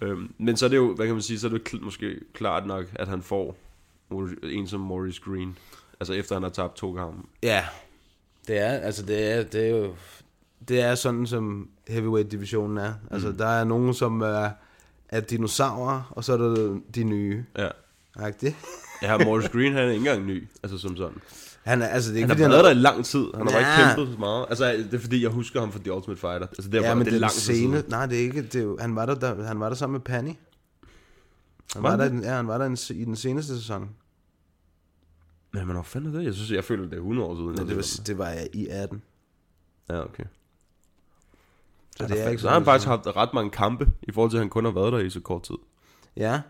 jo. 0.00 0.06
Øhm, 0.06 0.32
men 0.38 0.56
så 0.56 0.64
er 0.64 0.68
det 0.68 0.76
jo, 0.76 0.94
hvad 0.94 1.06
kan 1.06 1.14
man 1.14 1.22
sige, 1.22 1.38
så 1.38 1.46
er 1.46 1.50
det 1.50 1.62
kl- 1.68 1.84
måske 1.84 2.20
klart 2.34 2.66
nok, 2.66 2.84
at 2.94 3.08
han 3.08 3.22
får 3.22 3.56
en 4.42 4.66
som 4.66 4.80
Maurice 4.80 5.20
Green. 5.24 5.56
Altså 6.00 6.12
efter 6.12 6.34
han 6.34 6.42
har 6.42 6.50
tabt 6.50 6.76
to 6.76 6.94
gange. 6.94 7.14
Ja, 7.42 7.64
det 8.48 8.58
er, 8.58 8.68
altså 8.70 9.02
det 9.06 9.32
er, 9.32 9.42
det 9.42 9.64
er 9.66 9.70
jo, 9.76 9.94
det 10.68 10.80
er 10.80 10.94
sådan 10.94 11.26
som 11.26 11.68
heavyweight 11.88 12.32
divisionen 12.32 12.78
er. 12.78 12.92
Altså 13.10 13.32
der 13.32 13.46
er 13.46 13.64
nogen 13.64 13.94
som 13.94 14.20
er, 14.20 14.50
er 15.08 15.20
dinosaurer, 15.20 16.12
og 16.16 16.24
så 16.24 16.32
er 16.32 16.36
der 16.36 16.78
de 16.94 17.04
nye. 17.04 17.44
Ja. 17.58 17.68
Agtigt. 18.16 18.56
Ja, 19.02 19.18
Maurice 19.18 19.48
Green, 19.54 19.72
han 19.72 19.82
er 19.82 19.88
ikke 19.90 19.96
engang 19.96 20.26
ny, 20.26 20.48
altså 20.62 20.78
som 20.78 20.96
sådan. 20.96 21.16
Han 21.62 21.82
er, 21.82 21.86
altså 21.86 22.10
det 22.10 22.16
er 22.16 22.22
ikke 22.22 22.34
Han 22.34 22.42
har 22.42 22.48
været 22.48 22.64
der 22.64 22.70
i 22.70 22.74
lang 22.74 23.04
tid, 23.04 23.26
han 23.34 23.46
har 23.46 23.52
bare 23.52 23.62
Ja. 23.62 23.88
ikke 23.88 23.96
kæmpet 23.96 24.14
så 24.14 24.18
meget. 24.20 24.46
Altså, 24.48 24.72
det 24.72 24.94
er 24.94 24.98
fordi, 24.98 25.22
jeg 25.22 25.30
husker 25.30 25.60
ham 25.60 25.72
fra 25.72 25.78
The 25.78 25.92
Ultimate 25.92 26.20
Fighter. 26.20 26.46
Altså, 26.46 26.70
derfor, 26.70 26.86
Ja, 26.88 26.94
men 26.94 27.04
det 27.04 27.12
det 27.12 27.12
er 27.12 27.16
er 27.16 27.20
lang 27.20 27.32
scene. 27.32 27.82
Nej, 27.88 28.06
det 28.06 28.18
er 28.18 28.22
ikke. 28.22 28.42
Det 28.42 28.62
er 28.62 28.76
han, 28.80 28.96
var 28.96 29.06
der, 29.06 29.14
der, 29.14 29.44
han 29.44 29.60
var 29.60 29.68
der 29.68 29.76
sammen 29.76 29.92
med 29.92 30.00
Penny. 30.00 30.30
Han 31.74 31.82
Var 31.82 31.90
var, 31.90 31.90
han 31.90 31.98
der, 31.98 32.20
det? 32.20 32.26
ja, 32.26 32.34
han 32.36 32.48
var 32.48 32.58
der 32.58 32.64
i 32.64 32.68
den, 32.68 33.00
i 33.02 33.04
den 33.04 33.16
seneste 33.16 33.56
sæson. 33.58 33.90
Men 35.52 35.64
hvornår 35.64 35.82
fanden 35.82 36.14
er 36.14 36.18
det? 36.18 36.24
Jeg 36.26 36.34
synes, 36.34 36.50
jeg 36.50 36.64
føler, 36.64 36.84
det 36.84 36.92
er 36.92 36.96
100 36.96 37.28
år 37.28 37.34
siden. 37.34 37.48
Men 37.48 37.68
det 37.68 37.76
var, 37.76 38.00
det 38.06 38.18
var 38.18 38.34
i 38.52 38.66
18. 38.70 39.02
Ja, 39.90 40.04
okay. 40.04 40.24
Så 41.98 42.06
det 42.14 42.24
er 42.24 42.28
ikke 42.30 42.42
så 42.42 42.48
har 42.48 42.54
han 42.54 42.64
faktisk 42.64 42.88
haft 42.88 43.06
ret 43.16 43.34
mange 43.34 43.50
kampe, 43.50 43.88
i 44.02 44.12
forhold 44.12 44.30
til, 44.30 44.36
at 44.36 44.42
han 44.42 44.50
kun 44.50 44.64
har 44.64 44.72
været 44.72 44.92
der 44.92 44.98
i 44.98 45.10
så 45.10 45.20
kort 45.20 45.42
tid. 45.42 45.54
Ja. 46.16 46.40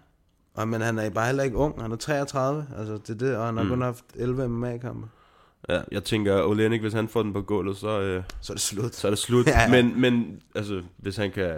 Og, 0.55 0.68
men 0.68 0.80
han 0.80 0.99
er 0.99 1.11
bare 1.11 1.26
heller 1.26 1.42
ikke 1.42 1.57
ung. 1.57 1.82
Han 1.82 1.92
er 1.92 1.96
33. 1.96 2.66
Altså, 2.78 2.92
det 2.92 3.11
er 3.11 3.14
det, 3.14 3.36
og 3.36 3.46
han 3.46 3.57
har 3.57 3.64
Mm. 3.64 3.68
kun 3.70 3.82
haft 3.82 4.05
11 4.14 4.49
MMA-kampe. 4.49 5.09
Ja, 5.68 5.80
jeg 5.92 6.05
tænker, 6.05 6.42
Olenik, 6.42 6.80
hvis 6.80 6.92
han 6.92 7.09
får 7.09 7.22
den 7.22 7.32
på 7.32 7.42
gulvet, 7.42 7.76
så, 7.76 8.01
øh, 8.01 8.22
Så 8.40 8.53
er 8.53 8.55
det 8.55 8.62
slut. 8.62 8.94
så 8.94 9.07
er 9.09 9.11
det 9.11 9.18
slut. 9.18 9.46
Ja, 9.51 9.61
ja. 9.61 9.68
Men, 9.82 10.01
men 10.01 10.40
altså, 10.55 10.82
hvis 10.96 11.16
han 11.16 11.30
kan, 11.32 11.57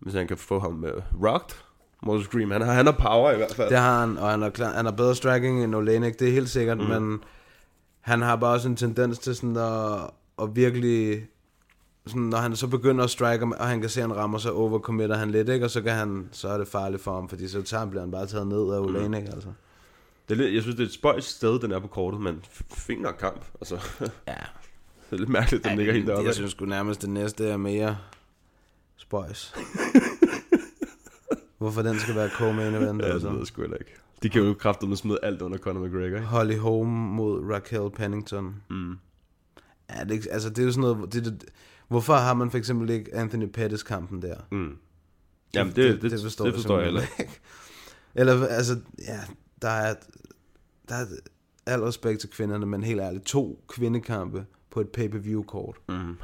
hvis 0.00 0.14
han 0.14 0.26
kan 0.26 0.36
få 0.36 0.58
ham 0.58 0.84
uh, 0.84 1.22
rocked, 1.24 1.56
Moses 2.02 2.28
Green, 2.28 2.50
han 2.50 2.60
har, 2.62 2.72
han 2.72 2.86
har 2.86 2.92
power 2.92 3.30
i 3.30 3.36
hvert 3.36 3.54
fald. 3.54 3.68
Det 3.70 3.78
har 3.78 4.00
han, 4.00 4.18
og 4.18 4.30
han 4.30 4.42
har, 4.42 4.50
klar, 4.50 4.72
han 4.72 4.84
har 4.84 4.92
bedre 4.92 5.14
striking 5.14 5.64
end 5.64 5.74
Olenek, 5.74 6.18
det 6.20 6.28
er 6.28 6.32
helt 6.32 6.48
sikkert, 6.50 6.78
mm. 6.78 6.84
men 6.84 7.20
han 8.00 8.22
har 8.22 8.36
bare 8.36 8.52
også 8.54 8.68
en 8.68 8.76
tendens 8.76 9.18
til 9.18 9.36
sådan 9.36 9.56
at, 9.56 10.10
at 10.42 10.56
virkelig, 10.56 11.22
sådan, 12.06 12.22
når 12.22 12.38
han 12.38 12.56
så 12.56 12.66
begynder 12.66 13.04
at 13.04 13.10
strike, 13.10 13.44
og 13.44 13.68
han 13.68 13.80
kan 13.80 13.90
se, 13.90 14.00
at 14.02 14.08
han 14.08 14.16
rammer, 14.16 14.38
så 14.38 14.52
overcommitter 14.52 15.16
han 15.16 15.30
lidt, 15.30 15.48
ikke? 15.48 15.64
og 15.66 15.70
så, 15.70 15.82
kan 15.82 15.92
han, 15.92 16.28
så 16.32 16.48
er 16.48 16.58
det 16.58 16.68
farligt 16.68 17.02
for 17.02 17.14
ham, 17.14 17.28
fordi 17.28 17.48
så 17.48 17.62
tager, 17.62 17.86
bliver 17.86 18.02
han 18.02 18.10
bare 18.10 18.26
taget 18.26 18.46
ned 18.46 18.72
af 18.72 18.78
Olenek, 18.80 19.24
altså. 19.24 19.48
Det 20.28 20.34
er 20.34 20.38
lidt, 20.44 20.54
jeg 20.54 20.62
synes, 20.62 20.76
det 20.76 20.82
er 20.82 20.86
et 20.86 20.92
spøjs 20.94 21.24
sted, 21.24 21.58
den 21.60 21.72
er 21.72 21.78
på 21.78 21.86
kortet, 21.86 22.20
men 22.20 22.44
fint 22.74 23.02
nok 23.02 23.16
kamp. 23.20 23.44
Altså, 23.60 23.74
Ja. 24.28 24.34
det 25.10 25.12
er 25.12 25.16
lidt 25.16 25.28
mærkeligt, 25.28 25.64
den 25.64 25.76
ligger 25.76 25.92
helt 25.92 26.06
deroppe. 26.06 26.26
Jeg 26.26 26.34
synes 26.34 26.50
sgu 26.50 26.64
nærmest, 26.64 27.02
det 27.02 27.10
næste 27.10 27.48
er 27.48 27.56
mere 27.56 27.98
spøjs. 28.96 29.54
Hvorfor 31.58 31.82
den 31.82 31.98
skal 31.98 32.14
være 32.14 32.28
co-main 32.28 32.74
event, 32.74 33.02
Ja, 33.02 33.06
det 33.06 33.12
altså. 33.12 33.30
ved 33.30 33.38
jeg 33.38 33.46
sgu 33.46 33.60
heller 33.60 33.76
ikke. 33.76 33.90
De 34.22 34.28
kan 34.28 34.42
jo 34.42 34.54
kraftigt 34.54 34.98
smide 34.98 35.18
alt 35.22 35.42
under 35.42 35.58
Conor 35.58 35.86
McGregor, 35.86 36.04
ikke? 36.16 36.20
Holly 36.20 36.58
Holm 36.58 36.88
mod 36.88 37.44
Raquel 37.52 37.90
Pennington. 37.90 38.54
Mm. 38.70 38.98
Ja, 39.90 40.04
det, 40.04 40.28
altså, 40.30 40.48
det 40.50 40.58
er 40.58 40.64
jo 40.64 40.70
sådan 40.72 40.80
noget... 40.80 41.12
Det, 41.12 41.24
det, 41.24 41.44
hvorfor 41.88 42.14
har 42.14 42.34
man 42.34 42.50
for 42.50 42.58
eksempel 42.58 42.90
ikke 42.90 43.14
Anthony 43.14 43.46
Pettis-kampen 43.46 44.22
der? 44.22 44.36
Mm. 44.50 44.78
Jamen, 45.54 45.76
det, 45.76 46.02
det, 46.02 46.10
det, 46.10 46.20
forstår, 46.22 46.44
det 46.44 46.54
forstår 46.54 46.76
jeg 46.76 46.84
heller 46.84 47.02
ikke. 47.20 47.40
Eller, 48.14 48.46
altså, 48.46 48.80
ja, 48.98 49.20
der 49.62 49.68
er, 49.68 49.94
der 50.88 50.94
er 50.94 51.06
al 51.66 51.80
respekt 51.80 52.20
til 52.20 52.30
kvinderne, 52.30 52.66
men 52.66 52.84
helt 52.84 53.00
ærligt, 53.00 53.24
to 53.24 53.64
kvindekampe 53.68 54.46
på 54.70 54.80
et 54.80 54.88
pay-per-view-kort. 54.88 55.76
Mm. 55.88 56.16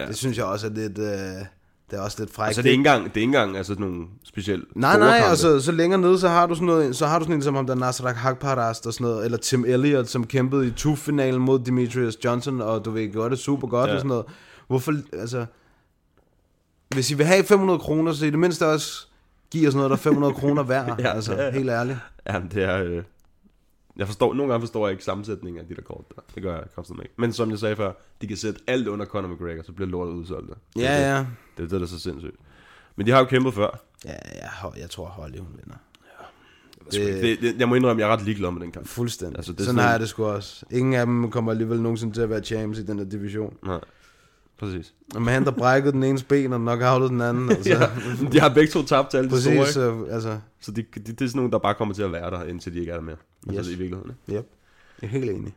Ja. 0.00 0.06
Det 0.06 0.16
synes 0.16 0.38
jeg 0.38 0.46
også 0.46 0.66
er 0.66 0.70
lidt... 0.70 0.98
Øh, 0.98 1.46
det 1.92 1.98
er 1.98 2.02
også 2.04 2.16
lidt 2.20 2.34
frækt. 2.34 2.46
Altså, 2.46 2.62
det 2.62 2.68
er 2.68 2.72
ikke 2.72 2.78
engang, 2.80 3.04
det 3.04 3.10
er 3.10 3.20
ikke 3.20 3.24
engang 3.24 3.56
altså, 3.56 3.74
nogle 3.78 4.06
specielt 4.24 4.76
Nej, 4.76 4.98
nej, 4.98 5.16
kampe. 5.18 5.30
altså 5.30 5.60
så 5.60 5.72
længere 5.72 6.00
nede, 6.00 6.18
så 6.18 6.28
har 6.28 6.46
du 6.46 6.54
sådan 6.54 6.66
noget, 6.66 6.96
så 6.96 7.06
har 7.06 7.18
du 7.18 7.24
sådan 7.24 7.34
en 7.36 7.42
som 7.42 7.54
ham, 7.54 7.66
der 7.66 7.74
Nasrat 7.74 8.16
Hakparast 8.16 8.86
og 8.86 8.92
sådan 8.92 9.04
noget, 9.06 9.24
eller 9.24 9.38
Tim 9.38 9.64
Elliott, 9.64 10.08
som 10.08 10.26
kæmpede 10.26 10.66
i 10.66 10.70
TUF-finalen 10.70 11.40
mod 11.40 11.58
Demetrius 11.58 12.24
Johnson, 12.24 12.60
og 12.60 12.84
du 12.84 12.90
ved, 12.90 13.12
gjorde 13.12 13.30
det 13.30 13.38
super 13.38 13.68
godt 13.68 13.88
Ja. 13.88 13.94
og 13.94 13.98
sådan 14.00 14.08
noget. 14.08 14.24
Hvorfor, 14.66 14.94
altså, 15.12 15.46
hvis 16.94 17.10
I 17.10 17.14
vil 17.14 17.26
have 17.26 17.44
500 17.44 17.78
kroner, 17.78 18.12
så 18.12 18.26
i 18.26 18.30
det 18.30 18.38
mindste 18.38 18.66
også 18.66 19.06
giv 19.50 19.68
os 19.68 19.74
noget, 19.74 19.90
der 19.90 19.96
er 19.96 20.00
500 20.00 20.34
kroner 20.34 20.62
værd, 20.62 20.94
Ja, 21.00 21.14
altså, 21.14 21.50
helt 21.52 21.70
ærligt. 21.70 21.98
Jamen, 22.30 22.48
det 22.54 22.62
er... 22.64 22.82
Øh... 22.84 23.02
Jeg 23.96 24.06
forstår, 24.06 24.34
nogle 24.34 24.52
gange 24.52 24.62
forstår 24.62 24.86
jeg 24.86 24.92
ikke 24.92 25.04
sammensætningen 25.04 25.60
af 25.62 25.66
de 25.68 25.74
der 25.74 25.82
kort 25.82 26.04
der. 26.16 26.22
Det 26.34 26.42
gør 26.42 26.54
jeg 26.54 26.64
konstant 26.74 27.00
ikke. 27.02 27.14
Men 27.18 27.32
som 27.32 27.50
jeg 27.50 27.58
sagde 27.58 27.76
før, 27.76 27.92
de 28.22 28.26
kan 28.26 28.36
sætte 28.36 28.60
alt 28.66 28.88
under 28.88 29.06
Conor 29.06 29.28
McGregor, 29.28 29.62
så 29.62 29.72
bliver 29.72 29.88
lortet 29.88 30.12
udsolgt. 30.14 30.48
der. 30.48 30.54
Det 30.76 30.82
Ja, 30.82 30.96
det. 30.96 31.02
ja. 31.16 31.18
Det 31.18 31.26
er 31.58 31.62
det, 31.62 31.70
der 31.70 31.80
er 31.80 31.86
så 31.86 32.00
sindssygt. 32.00 32.36
Men 32.96 33.06
de 33.06 33.10
har 33.10 33.18
jo 33.18 33.24
kæmpet 33.24 33.54
før. 33.54 33.78
Ja, 34.04 34.10
ja, 34.34 34.68
jeg 34.80 34.90
tror, 34.90 35.06
Holly, 35.06 35.38
hun 35.38 35.48
vinder. 35.64 35.76
Det, 36.92 37.22
det, 37.22 37.40
det, 37.40 37.58
jeg 37.58 37.68
må 37.68 37.74
indrømme, 37.74 38.02
jeg 38.02 38.08
er 38.10 38.12
ret 38.16 38.22
ligeglad 38.24 38.50
med 38.50 38.60
den 38.60 38.72
kamp. 38.72 38.86
Fuldstændig. 38.86 39.36
Altså, 39.38 39.52
det 39.52 39.60
er 39.60 39.64
sådan 39.64 39.74
sådan- 39.74 39.84
har 39.84 39.90
jeg 39.90 40.00
det 40.00 40.08
sgu 40.08 40.24
også. 40.24 40.66
Ingen 40.70 40.94
af 40.94 41.06
dem 41.06 41.30
kommer 41.30 41.50
alligevel 41.52 41.82
nogensinde 41.82 42.14
til 42.14 42.20
at 42.20 42.30
være 42.30 42.42
champs 42.42 42.78
i 42.78 42.86
den 42.86 42.98
der 42.98 43.04
division. 43.04 43.56
Nej, 43.64 43.80
præcis. 44.62 44.94
Og 45.14 45.22
med 45.22 45.32
han, 45.32 45.44
der 45.44 45.50
brækkede 45.50 45.92
den 45.92 46.02
ene 46.02 46.18
ben 46.28 46.52
og 46.52 46.60
knockoutet 46.60 47.10
den 47.10 47.20
anden. 47.20 47.50
Altså, 47.56 47.70
ja, 47.70 48.28
de 48.32 48.40
har 48.40 48.54
begge 48.54 48.70
to 48.72 48.82
tabt 48.82 49.10
til 49.10 49.16
alle 49.18 49.28
de 49.30 49.34
Præcis, 49.34 49.44
store, 49.44 49.54
ikke? 49.56 49.72
så, 49.72 50.04
altså, 50.10 50.38
Så 50.60 50.70
de, 50.72 50.82
de, 50.82 51.00
det 51.00 51.20
er 51.22 51.26
sådan 51.26 51.36
nogle, 51.38 51.52
der 51.52 51.58
bare 51.58 51.74
kommer 51.74 51.94
til 51.94 52.02
at 52.02 52.12
være 52.12 52.30
der, 52.30 52.44
indtil 52.44 52.74
de 52.74 52.80
ikke 52.80 52.92
er 52.92 52.96
der 52.96 53.02
mere. 53.02 53.16
Altså 53.48 53.60
Yes. 53.60 53.76
i 53.76 53.78
virkeligheden. 53.78 54.10
ikke? 54.28 54.38
yep. 54.38 54.46
Jeg 55.02 55.08
er 55.08 55.10
helt 55.10 55.30
enig. 55.30 55.54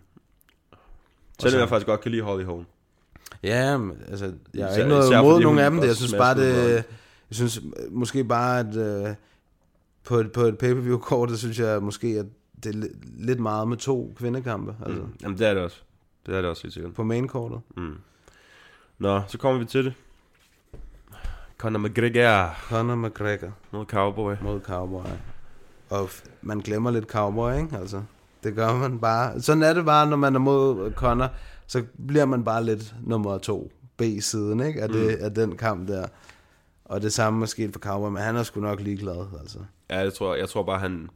Selvom 1.39 1.59
jeg 1.59 1.69
faktisk 1.69 1.87
godt 1.87 2.01
kan 2.01 2.11
lide 2.11 2.21
Holly 2.23 2.43
Holm. 2.43 2.65
Ja, 3.43 3.77
men, 3.77 3.97
altså, 4.07 4.33
jeg 4.53 4.65
har 4.67 4.75
ikke 4.75 4.89
noget 4.89 5.11
imod 5.19 5.41
nogen 5.41 5.59
af 5.59 5.71
dem. 5.71 5.79
Det. 5.79 5.87
Jeg 5.87 5.95
synes 5.95 6.13
bare, 6.13 6.35
det, 6.35 6.73
jeg 6.75 6.83
synes 7.31 7.57
øh, 7.57 7.63
måske 7.93 8.23
bare, 8.23 8.59
at 8.59 8.75
øh, 8.75 9.15
på 10.03 10.15
et, 10.17 10.31
på 10.31 10.41
et 10.41 10.57
pay-per-view-kort, 10.57 11.29
det 11.29 11.39
synes 11.39 11.59
jeg 11.59 11.83
måske, 11.83 12.07
at 12.07 12.25
det 12.63 12.75
er 12.75 12.79
li- 12.79 13.25
lidt 13.25 13.39
meget 13.39 13.67
med 13.67 13.77
to 13.77 14.13
kvindekampe. 14.17 14.75
Altså, 14.85 15.01
Mm. 15.01 15.07
Jamen 15.21 15.37
det 15.37 15.47
er 15.47 15.53
det 15.53 15.63
også. 15.63 15.77
Det 16.25 16.35
er 16.35 16.41
det 16.41 16.49
også 16.49 16.63
helt 16.63 16.73
sikkert. 16.73 16.93
på 16.93 17.03
main-kortet. 17.03 17.59
Mm. 17.77 17.93
Nå, 18.99 19.21
så 19.27 19.37
kommer 19.37 19.59
vi 19.59 19.65
til 19.65 19.85
det. 19.85 19.93
Conor 21.57 21.79
McGregor 21.79 22.55
Conor 22.69 22.95
McGregor 22.95 23.51
mod 23.71 23.85
Cowboy. 23.85 24.33
mod 24.41 24.61
Cowboy. 24.61 25.05
Og 25.89 26.03
f- 26.05 26.25
man 26.41 26.59
glemmer 26.59 26.91
lidt 26.91 27.05
Cowboy, 27.05 27.53
ikke? 27.61 27.77
Altså, 27.77 28.03
det 28.43 28.55
gør 28.55 28.73
man 28.73 28.99
bare. 28.99 29.41
Sådan 29.41 29.63
er 29.63 29.73
det 29.73 29.85
bare, 29.85 30.07
når 30.07 30.17
man 30.17 30.35
er 30.35 30.39
mod 30.39 30.93
Conor. 30.93 31.29
Så 31.67 31.83
bliver 32.07 32.25
man 32.25 32.43
bare 32.43 32.63
lidt 32.63 32.95
nummer 33.03 33.37
to 33.37 33.71
B-siden, 33.97 34.59
ikke? 34.59 34.81
Af, 34.81 34.89
det, 34.89 35.15
af 35.15 35.33
den 35.33 35.57
kamp 35.57 35.87
der. 35.87 36.07
Og 36.85 37.01
det 37.01 37.13
samme 37.13 37.41
er 37.43 37.45
sket 37.47 37.73
for 37.73 37.79
Cowboy, 37.79 38.09
men 38.09 38.21
han 38.21 38.35
er 38.35 38.43
sgu 38.43 38.59
nok 38.61 38.79
ligeglad, 38.79 39.25
altså. 39.39 39.59
Ja, 39.89 39.99
jeg 39.99 40.13
tror, 40.13 40.35
jeg 40.35 40.49
tror 40.49 40.63
bare, 40.63 40.79
han, 40.79 41.09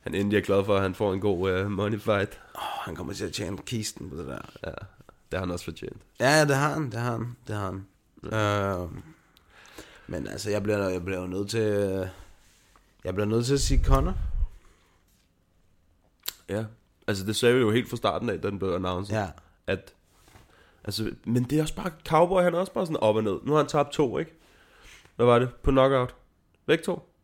han 0.00 0.14
endelig 0.14 0.36
er 0.36 0.40
glad 0.42 0.64
for, 0.64 0.76
at 0.76 0.82
han 0.82 0.94
får 0.94 1.12
en 1.12 1.20
god 1.20 1.60
uh, 1.64 1.70
money 1.70 1.98
fight. 2.00 2.40
Oh, 2.54 2.60
han 2.84 2.94
kommer 2.96 3.12
til 3.12 3.24
at 3.24 3.32
tjene 3.32 3.56
kisten 3.66 4.10
på 4.10 4.16
det 4.16 4.26
der. 4.26 4.38
Ja, 4.66 4.70
det 5.34 5.40
har 5.40 5.46
han 5.46 5.52
også 5.52 5.64
fortjent. 5.64 6.02
Ja, 6.20 6.44
det 6.44 6.56
har 6.56 6.74
han, 6.74 6.84
det 6.90 7.00
har 7.00 7.12
han, 7.12 7.36
det 7.46 7.56
har 7.56 7.66
han. 7.66 7.86
Øh, 8.24 9.02
men 10.06 10.26
altså, 10.26 10.50
jeg 10.50 10.62
bliver, 10.62 10.88
jeg 10.88 11.04
bliver 11.04 11.20
jo 11.20 11.26
nødt 11.26 11.50
til... 11.50 11.60
Jeg 13.04 13.14
bliver 13.14 13.26
nødt 13.26 13.46
til 13.46 13.54
at 13.54 13.60
sige 13.60 13.84
Connor. 13.84 14.14
Ja, 16.48 16.64
altså 17.06 17.26
det 17.26 17.36
sagde 17.36 17.54
vi 17.54 17.60
jo 17.60 17.70
helt 17.70 17.90
fra 17.90 17.96
starten 17.96 18.30
af, 18.30 18.40
da 18.40 18.50
den 18.50 18.58
blev 18.58 18.72
announced. 18.72 19.16
Ja. 19.16 19.30
At, 19.66 19.94
altså, 20.84 21.14
men 21.24 21.44
det 21.44 21.58
er 21.58 21.62
også 21.62 21.76
bare, 21.76 21.90
Cowboy 22.08 22.42
han 22.42 22.54
er 22.54 22.58
også 22.58 22.72
bare 22.72 22.86
sådan 22.86 23.00
op 23.00 23.16
og 23.16 23.24
ned. 23.24 23.40
Nu 23.42 23.52
har 23.52 23.58
han 23.58 23.66
tabt 23.66 23.92
to, 23.92 24.18
ikke? 24.18 24.38
Hvad 25.16 25.26
var 25.26 25.38
det? 25.38 25.54
På 25.62 25.70
knockout? 25.70 26.14
Væk 26.66 26.82
to? 26.82 27.14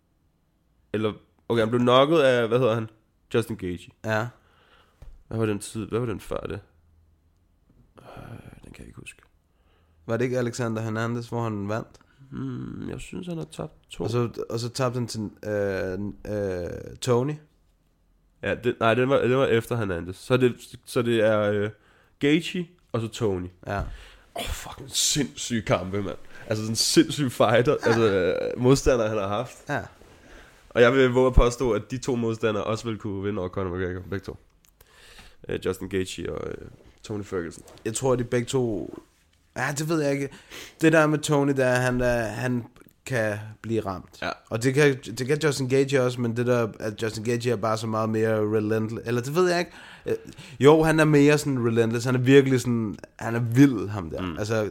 Eller, 0.93 1.13
okay, 1.49 1.61
han 1.61 1.69
blev 1.69 1.81
knocket 1.81 2.19
af, 2.21 2.49
hvad 2.49 2.59
hedder 2.59 2.75
han? 2.75 2.91
Justin 3.35 3.57
Gage. 3.57 3.91
Ja. 4.05 4.29
Hvad 5.29 5.39
var 5.39 5.47
den 5.47 5.59
tid? 5.59 5.87
Hvad 5.87 6.01
var 6.01 6.07
den 6.07 6.21
før 6.21 6.41
det? 6.41 6.61
Øh, 8.17 8.65
den 8.65 8.73
kan 8.73 8.79
jeg 8.79 8.87
ikke 8.87 9.01
huske. 9.01 9.23
Var 10.07 10.17
det 10.17 10.25
ikke 10.25 10.39
Alexander 10.39 10.83
Hernandez, 10.83 11.29
hvor 11.29 11.43
han 11.43 11.69
vandt? 11.69 12.01
Hmm, 12.31 12.89
jeg 12.89 13.01
synes, 13.01 13.27
han 13.27 13.37
har 13.37 13.45
tabt 13.45 13.73
to. 13.91 14.05
Og 14.05 14.11
så, 14.11 14.45
og 14.51 14.61
så 14.61 14.69
tabte 14.69 14.97
han 14.99 15.07
til 15.07 15.31
øh, 15.45 15.99
øh, 16.35 16.97
Tony. 17.01 17.35
Ja, 18.43 18.55
det, 18.55 18.77
nej, 18.81 18.95
den 18.95 19.09
var, 19.09 19.19
den 19.19 19.37
var 19.37 19.47
efter 19.47 19.77
Hernandez. 19.77 20.17
Så 20.17 20.37
det, 20.37 20.79
så 20.85 21.03
det 21.03 21.21
er 21.21 21.65
uh, 21.65 21.71
Gaethje 22.19 22.67
og 22.93 23.01
så 23.01 23.09
Tony. 23.09 23.49
Ja. 23.67 23.79
Åh, 23.79 23.85
oh, 24.35 24.45
fucking 24.45 24.91
sindssyg 24.91 25.65
kampe, 25.67 26.03
mand. 26.03 26.17
Altså 26.47 26.63
sådan 26.63 26.73
en 26.73 26.77
sindssyg 26.77 27.33
fighter, 27.33 27.77
altså 27.83 28.13
øh, 28.13 28.63
modstander, 28.63 29.09
han 29.09 29.19
har 29.19 29.29
haft. 29.29 29.57
Ja. 29.69 29.83
Og 30.71 30.81
jeg 30.81 30.93
vil 30.93 31.11
våge 31.11 31.27
at 31.27 31.35
påstå, 31.35 31.73
at 31.73 31.91
de 31.91 31.99
to 31.99 32.17
modstandere 32.17 32.65
også 32.65 32.89
vil 32.89 32.99
kunne 32.99 33.23
vinde 33.23 33.41
over 33.41 33.49
Conor 33.49 33.77
McGregor, 33.77 34.03
begge 34.11 34.25
to. 34.25 34.37
Uh, 35.49 35.55
Justin 35.65 35.89
Gaethje 35.89 36.33
og 36.33 36.49
uh, 36.49 36.69
Tony 37.03 37.25
Ferguson. 37.25 37.63
Jeg 37.85 37.95
tror, 37.95 38.17
de 38.17 38.25
begge 38.25 38.47
to... 38.47 38.95
Ja, 39.57 39.75
det 39.79 39.89
ved 39.89 40.03
jeg 40.03 40.13
ikke. 40.13 40.29
Det 40.81 40.93
der 40.93 41.07
med 41.07 41.19
Tony, 41.19 41.53
der 41.57 41.67
er, 41.67 41.81
han, 41.81 42.01
er, 42.01 42.23
han 42.23 42.65
kan 43.07 43.39
blive 43.63 43.81
ramt. 43.81 44.19
Ja. 44.23 44.31
Og 44.51 44.63
det 44.63 44.75
kan, 44.75 44.99
det 45.19 45.27
kan 45.27 45.39
Justin 45.45 45.69
Gage 45.69 46.03
også, 46.03 46.21
men 46.21 46.37
det 46.37 46.47
der, 46.47 46.69
at 46.81 47.03
Justin 47.03 47.25
Gage 47.25 47.51
er 47.51 47.57
bare 47.57 47.79
så 47.79 47.87
meget 47.87 48.09
mere 48.09 48.57
relentless. 48.57 49.07
Eller 49.09 49.21
det 49.21 49.35
ved 49.35 49.51
jeg 49.51 49.59
ikke. 49.59 49.71
Øh, 50.07 50.15
Jo, 50.61 50.83
han 50.83 51.01
er 51.01 51.05
mere 51.05 51.39
sådan 51.39 51.67
relentless. 51.67 52.07
Han 52.07 52.15
er 52.15 52.19
virkelig 52.19 52.61
sådan, 52.61 52.97
han 53.19 53.35
er 53.35 53.41
vild, 53.41 53.89
ham 53.89 54.11
der. 54.11 54.23
Mm. 54.23 54.39
Altså, 54.39 54.71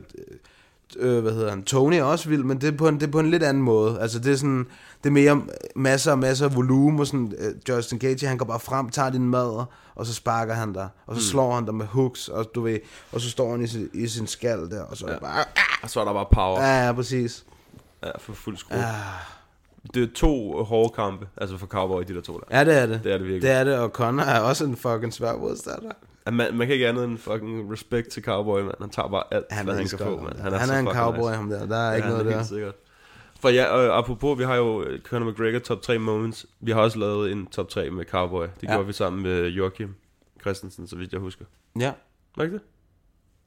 øh, 0.97 1.21
hvad 1.21 1.31
hedder 1.31 1.49
han? 1.49 1.63
Tony 1.63 1.93
er 1.93 2.03
også 2.03 2.29
vild, 2.29 2.43
men 2.43 2.61
det 2.61 2.73
er, 2.73 2.77
på 2.77 2.87
en, 2.87 2.95
det 2.99 3.07
er 3.07 3.11
på 3.11 3.19
en 3.19 3.31
lidt 3.31 3.43
anden 3.43 3.63
måde. 3.63 4.01
Altså, 4.01 4.19
det 4.19 4.31
er 4.31 4.35
sådan, 4.35 4.67
det 5.03 5.09
er 5.09 5.13
mere 5.13 5.41
masser 5.75 6.11
og 6.11 6.19
masser 6.19 6.45
af 6.45 6.55
volumen, 6.55 6.99
og 6.99 7.07
sådan, 7.07 7.33
øh, 7.37 7.53
Justin 7.69 7.99
Gage, 7.99 8.27
han 8.27 8.37
går 8.37 8.45
bare 8.45 8.59
frem, 8.59 8.89
tager 8.89 9.09
din 9.09 9.29
mad, 9.29 9.65
og 9.95 10.05
så 10.05 10.13
sparker 10.13 10.53
han 10.53 10.73
dig, 10.73 10.89
og 11.05 11.15
så 11.15 11.19
mm. 11.19 11.31
slår 11.31 11.55
han 11.55 11.65
dig 11.65 11.75
med 11.75 11.85
hooks, 11.85 12.27
og 12.27 12.45
du 12.55 12.61
ved, 12.61 12.79
og 13.11 13.21
så 13.21 13.29
står 13.29 13.51
han 13.51 13.61
i 13.61 13.67
sin, 13.67 13.89
i 13.93 14.07
sin 14.07 14.27
skal 14.27 14.69
der, 14.69 14.83
og 14.83 14.97
så 14.97 15.05
er 15.05 15.11
det 15.11 15.21
bare, 15.21 15.45
Og 15.83 15.89
så 15.89 15.99
er 15.99 16.05
der 16.05 16.13
bare 16.13 16.27
power. 16.31 16.61
ja, 16.61 16.85
ja, 16.85 16.91
præcis. 16.93 17.45
Ja, 18.03 18.11
for 18.19 18.33
fuld 18.33 18.57
skrue. 18.57 18.79
Det 19.93 20.03
er 20.03 20.07
to 20.15 20.63
hårde 20.63 20.93
kampe, 20.95 21.27
altså 21.37 21.57
for 21.57 21.67
Cowboy, 21.67 22.03
de 22.03 22.13
der 22.15 22.21
to 22.21 22.33
der. 22.37 22.57
Ja, 22.57 22.65
det 22.65 22.77
er 22.77 22.85
det. 22.85 23.03
Det 23.03 23.13
er 23.13 23.17
det 23.17 23.27
virkelig. 23.27 23.41
Det 23.41 23.51
er 23.51 23.63
det, 23.63 23.75
og 23.77 23.89
Connor 23.89 24.23
er 24.23 24.39
også 24.39 24.65
en 24.65 24.75
fucking 24.75 25.13
svær 25.13 25.37
modstander. 25.37 25.91
Ja, 26.25 26.31
Man, 26.31 26.55
man 26.57 26.67
kan 26.67 26.73
ikke 26.73 26.87
andet 26.87 27.03
end 27.05 27.17
fucking 27.17 27.71
respekt 27.71 28.09
til 28.09 28.23
Cowboy, 28.23 28.61
mand. 28.61 28.75
Han 28.81 28.89
tager 28.89 29.09
bare 29.09 29.23
alt, 29.31 29.45
Han 29.51 29.65
hvad 29.65 29.75
han 29.75 29.87
kan 29.87 29.99
få, 29.99 30.21
mand. 30.21 30.37
Han 30.39 30.53
er, 30.53 30.57
han 30.57 30.69
er 30.69 30.79
en 30.79 30.95
cowboy, 30.95 31.19
nice. 31.29 31.35
ham 31.35 31.49
der. 31.49 31.65
Der 31.65 31.77
er 31.77 31.95
ikke 31.95 32.07
ja, 32.07 32.11
noget 32.13 32.25
han 32.25 32.33
er 32.33 32.37
der. 32.37 32.45
sikkert. 32.45 32.75
For 33.39 33.49
ja, 33.49 33.65
og 33.65 33.97
apropos, 33.97 34.39
vi 34.39 34.43
har 34.43 34.55
jo 34.55 34.85
Conor 35.03 35.31
McGregor 35.31 35.59
top 35.59 35.81
3 35.81 35.99
moments. 35.99 36.45
Vi 36.59 36.71
har 36.71 36.81
også 36.81 36.99
lavet 36.99 37.31
en 37.31 37.45
top 37.47 37.69
3 37.69 37.89
med 37.89 38.05
Cowboy. 38.05 38.43
Det 38.43 38.63
Ja. 38.63 38.73
gjorde 38.73 38.87
vi 38.87 38.93
sammen 38.93 39.23
med 39.23 39.47
Joachim 39.47 39.95
Christensen, 40.41 40.87
så 40.87 40.95
vidt 40.95 41.11
jeg 41.13 41.19
husker. 41.21 41.45
Ja, 41.79 41.93
Var 42.37 42.43
ikke 42.43 42.53
det? 42.53 42.61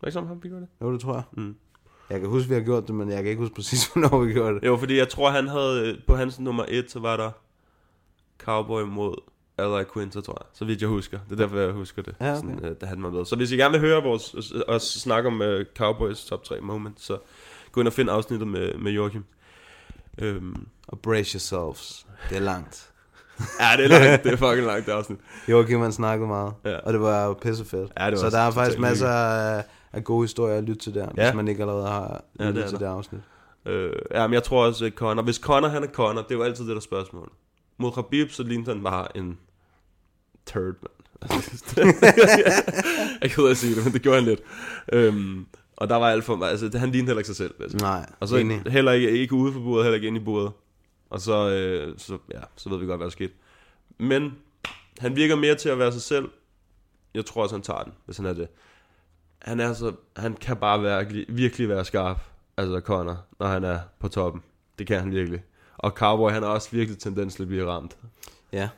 Var 0.01 0.07
ikke 0.09 0.12
sammen 0.12 0.29
med 0.29 0.37
ham, 0.37 0.43
vi 0.45 0.49
gjorde 0.49 0.61
det? 0.62 0.68
jo, 0.87 0.93
det 0.93 1.01
tror 1.01 1.14
jeg. 1.14 1.23
Mm. 1.33 1.57
Jeg 2.11 2.20
kan 2.20 2.29
huske, 2.29 2.49
vi 2.49 2.55
har 2.55 2.61
gjort 2.62 2.87
det, 2.87 2.95
men 2.95 3.09
jeg 3.09 3.16
kan 3.16 3.27
ikke 3.27 3.41
huske 3.41 3.55
præcis, 3.55 3.87
hvornår 3.93 4.25
vi 4.25 4.33
gjorde 4.33 4.55
det. 4.55 4.66
Jo, 4.66 4.77
fordi 4.77 4.99
jeg 4.99 5.09
tror, 5.09 5.31
han 5.31 5.49
havde, 5.49 6.01
på 6.07 6.16
hans 6.16 6.41
nummer 6.41 6.64
1, 6.68 6.91
så 6.91 7.01
var 7.01 7.16
der 7.16 7.31
Cowboy 8.39 8.83
mod 8.83 9.14
Ally 9.59 9.82
Quinter, 9.94 10.20
tror 10.20 10.36
jeg. 10.40 10.46
Så 10.53 10.64
vidt 10.64 10.80
jeg 10.80 10.88
husker. 10.88 11.18
Det 11.30 11.32
er 11.32 11.36
derfor, 11.42 11.59
jeg 11.59 11.72
husker 11.72 12.03
det. 12.03 12.14
Ja, 12.20 12.30
okay. 12.30 12.36
Sådan, 12.36 12.64
øh, 12.64 12.76
da 12.80 12.86
han 12.86 13.03
var 13.03 13.11
med. 13.11 13.24
Så 13.24 13.36
hvis 13.36 13.53
I 13.53 13.57
gerne 13.57 13.72
vil 13.72 13.80
høre 13.80 14.03
vores, 14.03 14.34
os 14.68 14.82
snakke 14.82 15.26
om 15.26 15.40
uh, 15.40 15.46
Cowboys 15.76 16.24
top 16.24 16.44
3 16.44 16.61
moments, 16.61 17.05
så 17.05 17.18
gå 17.72 17.80
ind 17.80 17.88
og 17.88 17.92
find 17.94 18.11
afsnittet 18.11 18.48
med, 18.48 18.74
med 18.74 18.92
Joachim. 18.92 19.24
Øhm, 20.18 20.66
Og 20.88 20.98
brace 20.98 21.34
yourselves. 21.34 22.07
Det 22.30 22.36
er 22.36 22.40
langt. 22.40 22.90
ja, 23.61 23.76
det 23.76 23.84
er 23.84 23.88
langt. 23.88 24.24
Det 24.24 24.32
er 24.32 24.36
fucking 24.36 24.66
langt, 24.66 24.86
det 24.86 24.92
afsnit. 24.92 25.18
Joachim 25.48 25.80
han 25.80 25.92
snakkede 25.92 26.28
meget, 26.28 26.53
Ja. 26.64 26.70
ja. 26.70 26.78
og 26.78 26.92
det 26.92 27.00
var 27.00 27.24
jo 27.24 27.32
pissefedt. 27.32 27.92
Ja, 27.98 28.07
det 28.07 28.12
var 28.12 28.18
så 28.18 28.36
der 28.36 28.42
er 28.42 28.50
faktisk 28.50 28.78
masser 28.78 29.09
af, 29.09 29.64
af 29.92 30.05
gode 30.05 30.24
historier 30.24 30.59
at 30.59 30.64
lytte 30.64 30.80
til 30.82 30.94
der, 30.94 31.09
Ja. 31.16 31.24
hvis 31.24 31.36
man 31.36 31.48
ikke 31.48 31.62
allerede 31.62 31.86
har 31.88 32.24
Ja, 32.38 32.44
lyttet 32.44 32.55
det 32.57 32.64
er 32.64 32.68
til 32.68 32.78
der. 32.80 32.86
det 32.86 32.96
afsnit. 32.96 33.20
Øh, 33.66 33.92
ja, 34.11 34.26
men 34.26 34.34
jeg 34.34 34.42
tror 34.42 34.66
også, 34.66 34.84
at 34.84 34.92
Conor... 34.92 35.22
Hvis 35.22 35.36
Conor, 35.36 35.68
han 35.68 35.82
er 35.82 35.86
Conor, 35.88 36.22
det 36.22 36.30
er 36.30 36.34
jo 36.34 36.42
altid 36.42 36.66
det 36.66 36.74
der 36.74 36.80
spørgsmål. 36.80 37.32
Mod 37.83 37.93
Khabib, 37.93 38.30
så 38.30 38.43
ligner 38.43 38.74
han 38.74 38.83
bare 38.83 39.16
en 39.16 39.39
turd, 40.47 40.74
mand. 40.83 40.93
jeg 43.22 43.30
kan 43.30 43.45
ikke 43.45 43.55
sige 43.55 43.74
det, 43.74 43.85
men 43.85 43.93
det 43.93 44.03
gjorde 44.03 44.18
han 44.18 44.28
lidt. 44.28 44.41
Øhm, 44.93 45.47
og 45.76 45.89
der 45.89 45.97
var 45.97 46.11
alt 46.11 46.24
for 46.24 46.45
Altså, 46.45 46.78
han 46.78 46.91
lignede 46.91 47.09
heller 47.09 47.20
ikke 47.20 47.26
sig 47.26 47.37
selv. 47.37 47.55
Altså. 47.61 47.76
Nej, 47.78 48.07
Og 48.20 48.28
så 48.28 48.37
enig. 48.37 48.62
heller 48.66 48.93
ikke, 48.93 49.11
ikke 49.11 49.35
ude 49.35 49.53
for 49.53 49.61
bordet, 49.61 49.85
heller 49.85 49.95
ikke 49.95 50.07
inde 50.07 50.20
i 50.20 50.24
bordet. 50.24 50.53
Og 51.11 51.20
så, 51.20 51.51
øh, 51.51 51.95
så, 51.99 52.18
ja, 52.35 52.41
så 52.57 52.68
ved 52.68 52.78
vi 52.78 52.87
godt, 52.87 52.99
hvad 52.99 53.05
der 53.07 53.11
skete. 53.11 53.33
Men 53.99 54.33
han 54.99 55.16
virker 55.16 55.37
mere 55.37 55.55
til 55.55 55.68
at 55.68 55.78
være 55.78 55.93
sig 55.93 56.03
selv. 56.03 56.28
Jeg 57.14 57.26
tror 57.26 57.43
også, 57.43 57.55
han 57.55 57.62
tager 57.62 57.83
den, 57.83 57.93
hvis 58.05 58.16
han 58.16 58.26
er 58.26 58.33
det. 58.33 58.49
Han, 59.39 59.61
er 59.61 59.72
så, 59.72 59.93
han 60.16 60.35
kan 60.35 60.57
bare 60.57 60.80
virkelig, 60.80 61.26
virkelig 61.28 61.68
være 61.68 61.85
skarp, 61.85 62.20
altså 62.57 62.80
Connor, 62.80 63.24
når 63.41 63.47
han 63.47 63.64
er 63.64 63.78
på 63.99 64.09
toppen. 64.09 64.43
Det 64.78 64.87
kan 64.87 65.01
han 65.01 65.11
virkelig. 65.11 65.43
Og 65.83 65.91
Cowboy, 65.91 66.30
han 66.30 66.43
har 66.43 66.51
også 66.51 66.68
virkelig 66.70 66.99
tendens 66.99 67.35
til 67.35 67.43
at 67.43 67.49
blive 67.49 67.70
ramt. 67.70 67.97
Ja. 68.53 68.68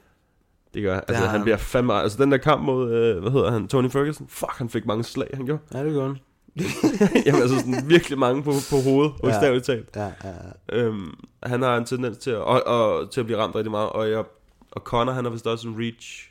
Det 0.75 0.83
gør 0.83 1.01
Altså, 1.01 1.23
han 1.23 1.31
han. 1.31 1.43
bliver 1.43 1.57
fandme... 1.57 1.95
Altså, 1.95 2.23
den 2.23 2.33
der 2.33 2.39
kamp 2.39 2.63
mod, 2.63 2.93
øh, 2.93 3.23
hvad 3.23 3.33
hedder 3.33 3.51
han, 3.51 3.69
Tony 3.69 3.91
Ferguson. 3.91 4.29
Fuck, 4.29 4.53
han 4.53 4.69
fik 4.69 4.87
mange 4.87 5.05
slag, 5.05 5.31
han 5.35 5.47
gjorde. 5.47 5.63
Ja, 5.75 5.85
det 5.85 5.93
gør 5.93 6.07
han. 6.07 6.17
Jamen, 7.27 7.43
altså 7.43 7.59
sådan 7.59 7.89
virkelig 7.89 8.19
mange 8.19 8.43
på, 8.43 8.53
på 8.71 8.77
hovedet, 8.91 9.13
bogstaveligt 9.23 9.67
talt. 9.67 9.89
Ja, 9.97 10.03
ja, 10.05 10.13
ja. 10.25 10.77
Øhm, 10.79 11.15
han 11.43 11.63
har 11.63 11.77
en 11.77 11.85
tendens 11.85 12.19
til 12.19 12.31
at, 12.31 12.37
og, 12.39 12.67
og, 12.67 13.11
til 13.11 13.21
at 13.21 13.27
blive 13.27 13.39
ramt 13.39 13.55
rigtig 13.55 13.71
meget, 13.71 13.89
og, 13.91 14.11
jeg, 14.11 14.25
og 14.71 14.81
Connor, 14.81 15.13
han 15.13 15.25
har 15.25 15.33
vist 15.33 15.47
også 15.47 15.69
en 15.69 15.75
reach, 15.79 16.31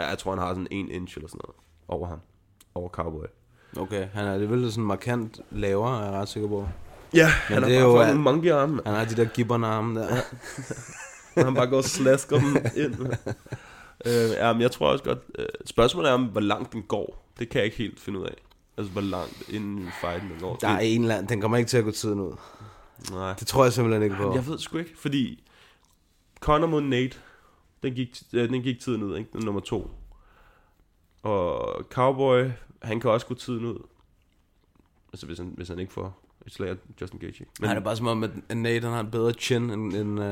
ja, 0.00 0.08
jeg 0.08 0.18
tror, 0.18 0.30
han 0.30 0.38
har 0.38 0.48
sådan 0.48 0.66
en 0.70 0.90
inch 0.90 1.16
eller 1.16 1.28
sådan 1.28 1.40
noget, 1.44 1.56
over 1.88 2.06
ham, 2.06 2.18
over 2.74 2.88
Cowboy. 2.88 3.24
Okay, 3.76 4.08
han 4.14 4.26
er 4.26 4.32
alligevel 4.32 4.72
sådan 4.72 4.84
markant 4.84 5.40
lavere, 5.50 6.00
er 6.00 6.04
jeg 6.04 6.12
ret 6.12 6.28
sikker 6.28 6.48
på. 6.48 6.68
Ja, 7.14 7.30
Men 7.48 7.54
han 7.54 7.62
det 7.62 7.76
er 7.76 7.80
har 7.80 7.86
jo, 7.86 7.92
bare 7.94 8.02
at- 8.02 8.08
fået 8.08 8.16
en 8.16 8.22
monkey 8.22 8.50
arm, 8.50 8.80
Han 8.86 8.94
har 8.94 9.04
de 9.04 9.16
der 9.16 9.24
gibberne 9.24 10.00
der. 10.00 10.20
han 11.44 11.54
bare 11.54 11.66
gået 11.66 11.78
og 11.78 11.84
slasker 11.84 12.38
dem 12.38 12.56
ind. 12.76 12.94
øh, 14.06 14.30
ja, 14.30 14.52
men 14.52 14.62
jeg 14.62 14.70
tror 14.70 14.88
også 14.92 15.04
godt, 15.04 15.18
øh, 15.38 15.46
spørgsmålet 15.64 16.08
er, 16.10 16.14
om, 16.14 16.24
hvor 16.24 16.40
langt 16.40 16.72
den 16.72 16.82
går, 16.82 17.32
det 17.38 17.48
kan 17.48 17.58
jeg 17.58 17.64
ikke 17.64 17.76
helt 17.76 18.00
finde 18.00 18.18
ud 18.18 18.24
af. 18.24 18.34
Altså, 18.76 18.92
hvor 18.92 19.00
langt 19.00 19.48
inden 19.48 19.88
fighten 20.00 20.30
den 20.30 20.40
går. 20.40 20.56
Der 20.56 20.68
er 20.68 20.78
en 20.78 21.02
eller 21.02 21.14
anden, 21.14 21.28
den 21.28 21.40
kommer 21.40 21.56
ikke 21.58 21.68
til 21.68 21.78
at 21.78 21.84
gå 21.84 21.90
tiden 21.90 22.20
ud. 22.20 22.32
Nej. 23.10 23.34
Det 23.38 23.46
tror 23.46 23.64
jeg 23.64 23.72
simpelthen 23.72 24.02
ikke 24.02 24.16
på. 24.16 24.34
Jeg 24.34 24.46
ved 24.46 24.58
sgu 24.58 24.78
ikke, 24.78 24.94
fordi 24.98 25.44
Conor 26.40 26.66
mod 26.66 26.80
Nate, 26.80 27.16
den 27.82 27.94
gik, 27.94 28.16
øh, 28.32 28.48
den 28.48 28.62
gik 28.62 28.80
tiden 28.80 29.02
ud, 29.02 29.16
ikke? 29.16 29.30
Den 29.32 29.44
nummer 29.44 29.60
to. 29.60 29.90
Og 31.22 31.74
Cowboy, 31.90 32.50
han 32.82 33.00
kan 33.00 33.10
også 33.10 33.26
gå 33.26 33.34
tiden 33.34 33.64
ud. 33.64 33.78
Altså, 35.12 35.26
hvis 35.26 35.38
han, 35.38 35.52
hvis 35.56 35.68
han 35.68 35.78
ikke 35.78 35.92
får 35.92 36.21
et 36.46 36.52
slag 36.52 36.70
af 36.70 36.74
Justin 37.00 37.20
Gaethje. 37.20 37.40
ikke? 37.40 37.52
Men, 37.60 37.66
Nej, 37.66 37.74
det 37.74 37.80
er 37.80 37.84
bare 37.84 37.96
som 37.96 38.06
om, 38.06 38.24
at 38.24 38.56
Nate 38.56 38.84
han 38.84 38.92
har 38.92 39.00
en 39.00 39.10
bedre 39.10 39.32
chin 39.32 39.70
end... 39.70 39.94
end 39.94 40.18
uh... 40.20 40.24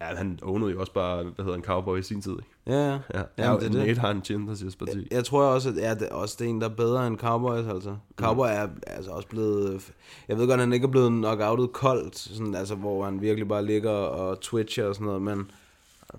ja, 0.00 0.16
han 0.16 0.38
ownede 0.42 0.70
jo 0.70 0.80
også 0.80 0.92
bare, 0.92 1.22
hvad 1.22 1.44
hedder 1.44 1.58
en 1.58 1.64
cowboy 1.64 1.98
i 1.98 2.02
sin 2.02 2.22
tid, 2.22 2.32
ikke? 2.32 2.50
Ja, 2.66 2.90
ja. 2.90 2.98
Ja, 3.14 3.22
Ja, 3.38 3.52
det 3.52 3.54
er 3.54 3.58
det. 3.58 3.72
Nate 3.72 4.00
har 4.00 4.10
en 4.10 4.24
chin, 4.24 4.48
der 4.48 4.54
siger 4.54 4.70
parti. 4.78 5.08
Jeg 5.10 5.24
tror 5.24 5.42
også, 5.42 5.68
at 5.68 5.76
ja, 5.76 5.94
det 5.94 6.08
er 6.10 6.14
også 6.14 6.36
det 6.38 6.44
er 6.44 6.50
en, 6.50 6.60
der 6.60 6.68
er 6.68 6.74
bedre 6.74 7.06
end 7.06 7.18
Cowboys, 7.18 7.66
altså. 7.66 7.96
Cowboy 8.16 8.46
er 8.46 8.68
altså 8.86 9.10
også 9.10 9.28
blevet... 9.28 9.92
Jeg 10.28 10.38
ved 10.38 10.46
godt, 10.46 10.60
at 10.60 10.66
han 10.66 10.72
ikke 10.72 10.86
er 10.86 10.90
blevet 10.90 11.10
knockoutet 11.10 11.72
koldt, 11.72 12.18
sådan, 12.18 12.54
altså, 12.54 12.74
hvor 12.74 13.04
han 13.04 13.20
virkelig 13.20 13.48
bare 13.48 13.64
ligger 13.64 13.90
og 13.90 14.40
twitcher 14.40 14.86
og 14.86 14.94
sådan 14.94 15.06
noget, 15.06 15.22
men 15.22 15.50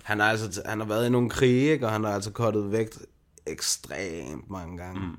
han 0.03 0.19
har, 0.19 0.29
altså, 0.29 0.61
han 0.65 0.79
har 0.79 0.87
været 0.87 1.07
i 1.07 1.09
nogle 1.09 1.29
krige, 1.29 1.71
ikke? 1.71 1.85
og 1.85 1.91
han 1.91 2.03
har 2.03 2.11
altså 2.11 2.31
kottet 2.31 2.71
vægt 2.71 2.99
ekstremt 3.47 4.49
mange 4.49 4.77
gange. 4.77 4.99
Mm. 4.99 5.17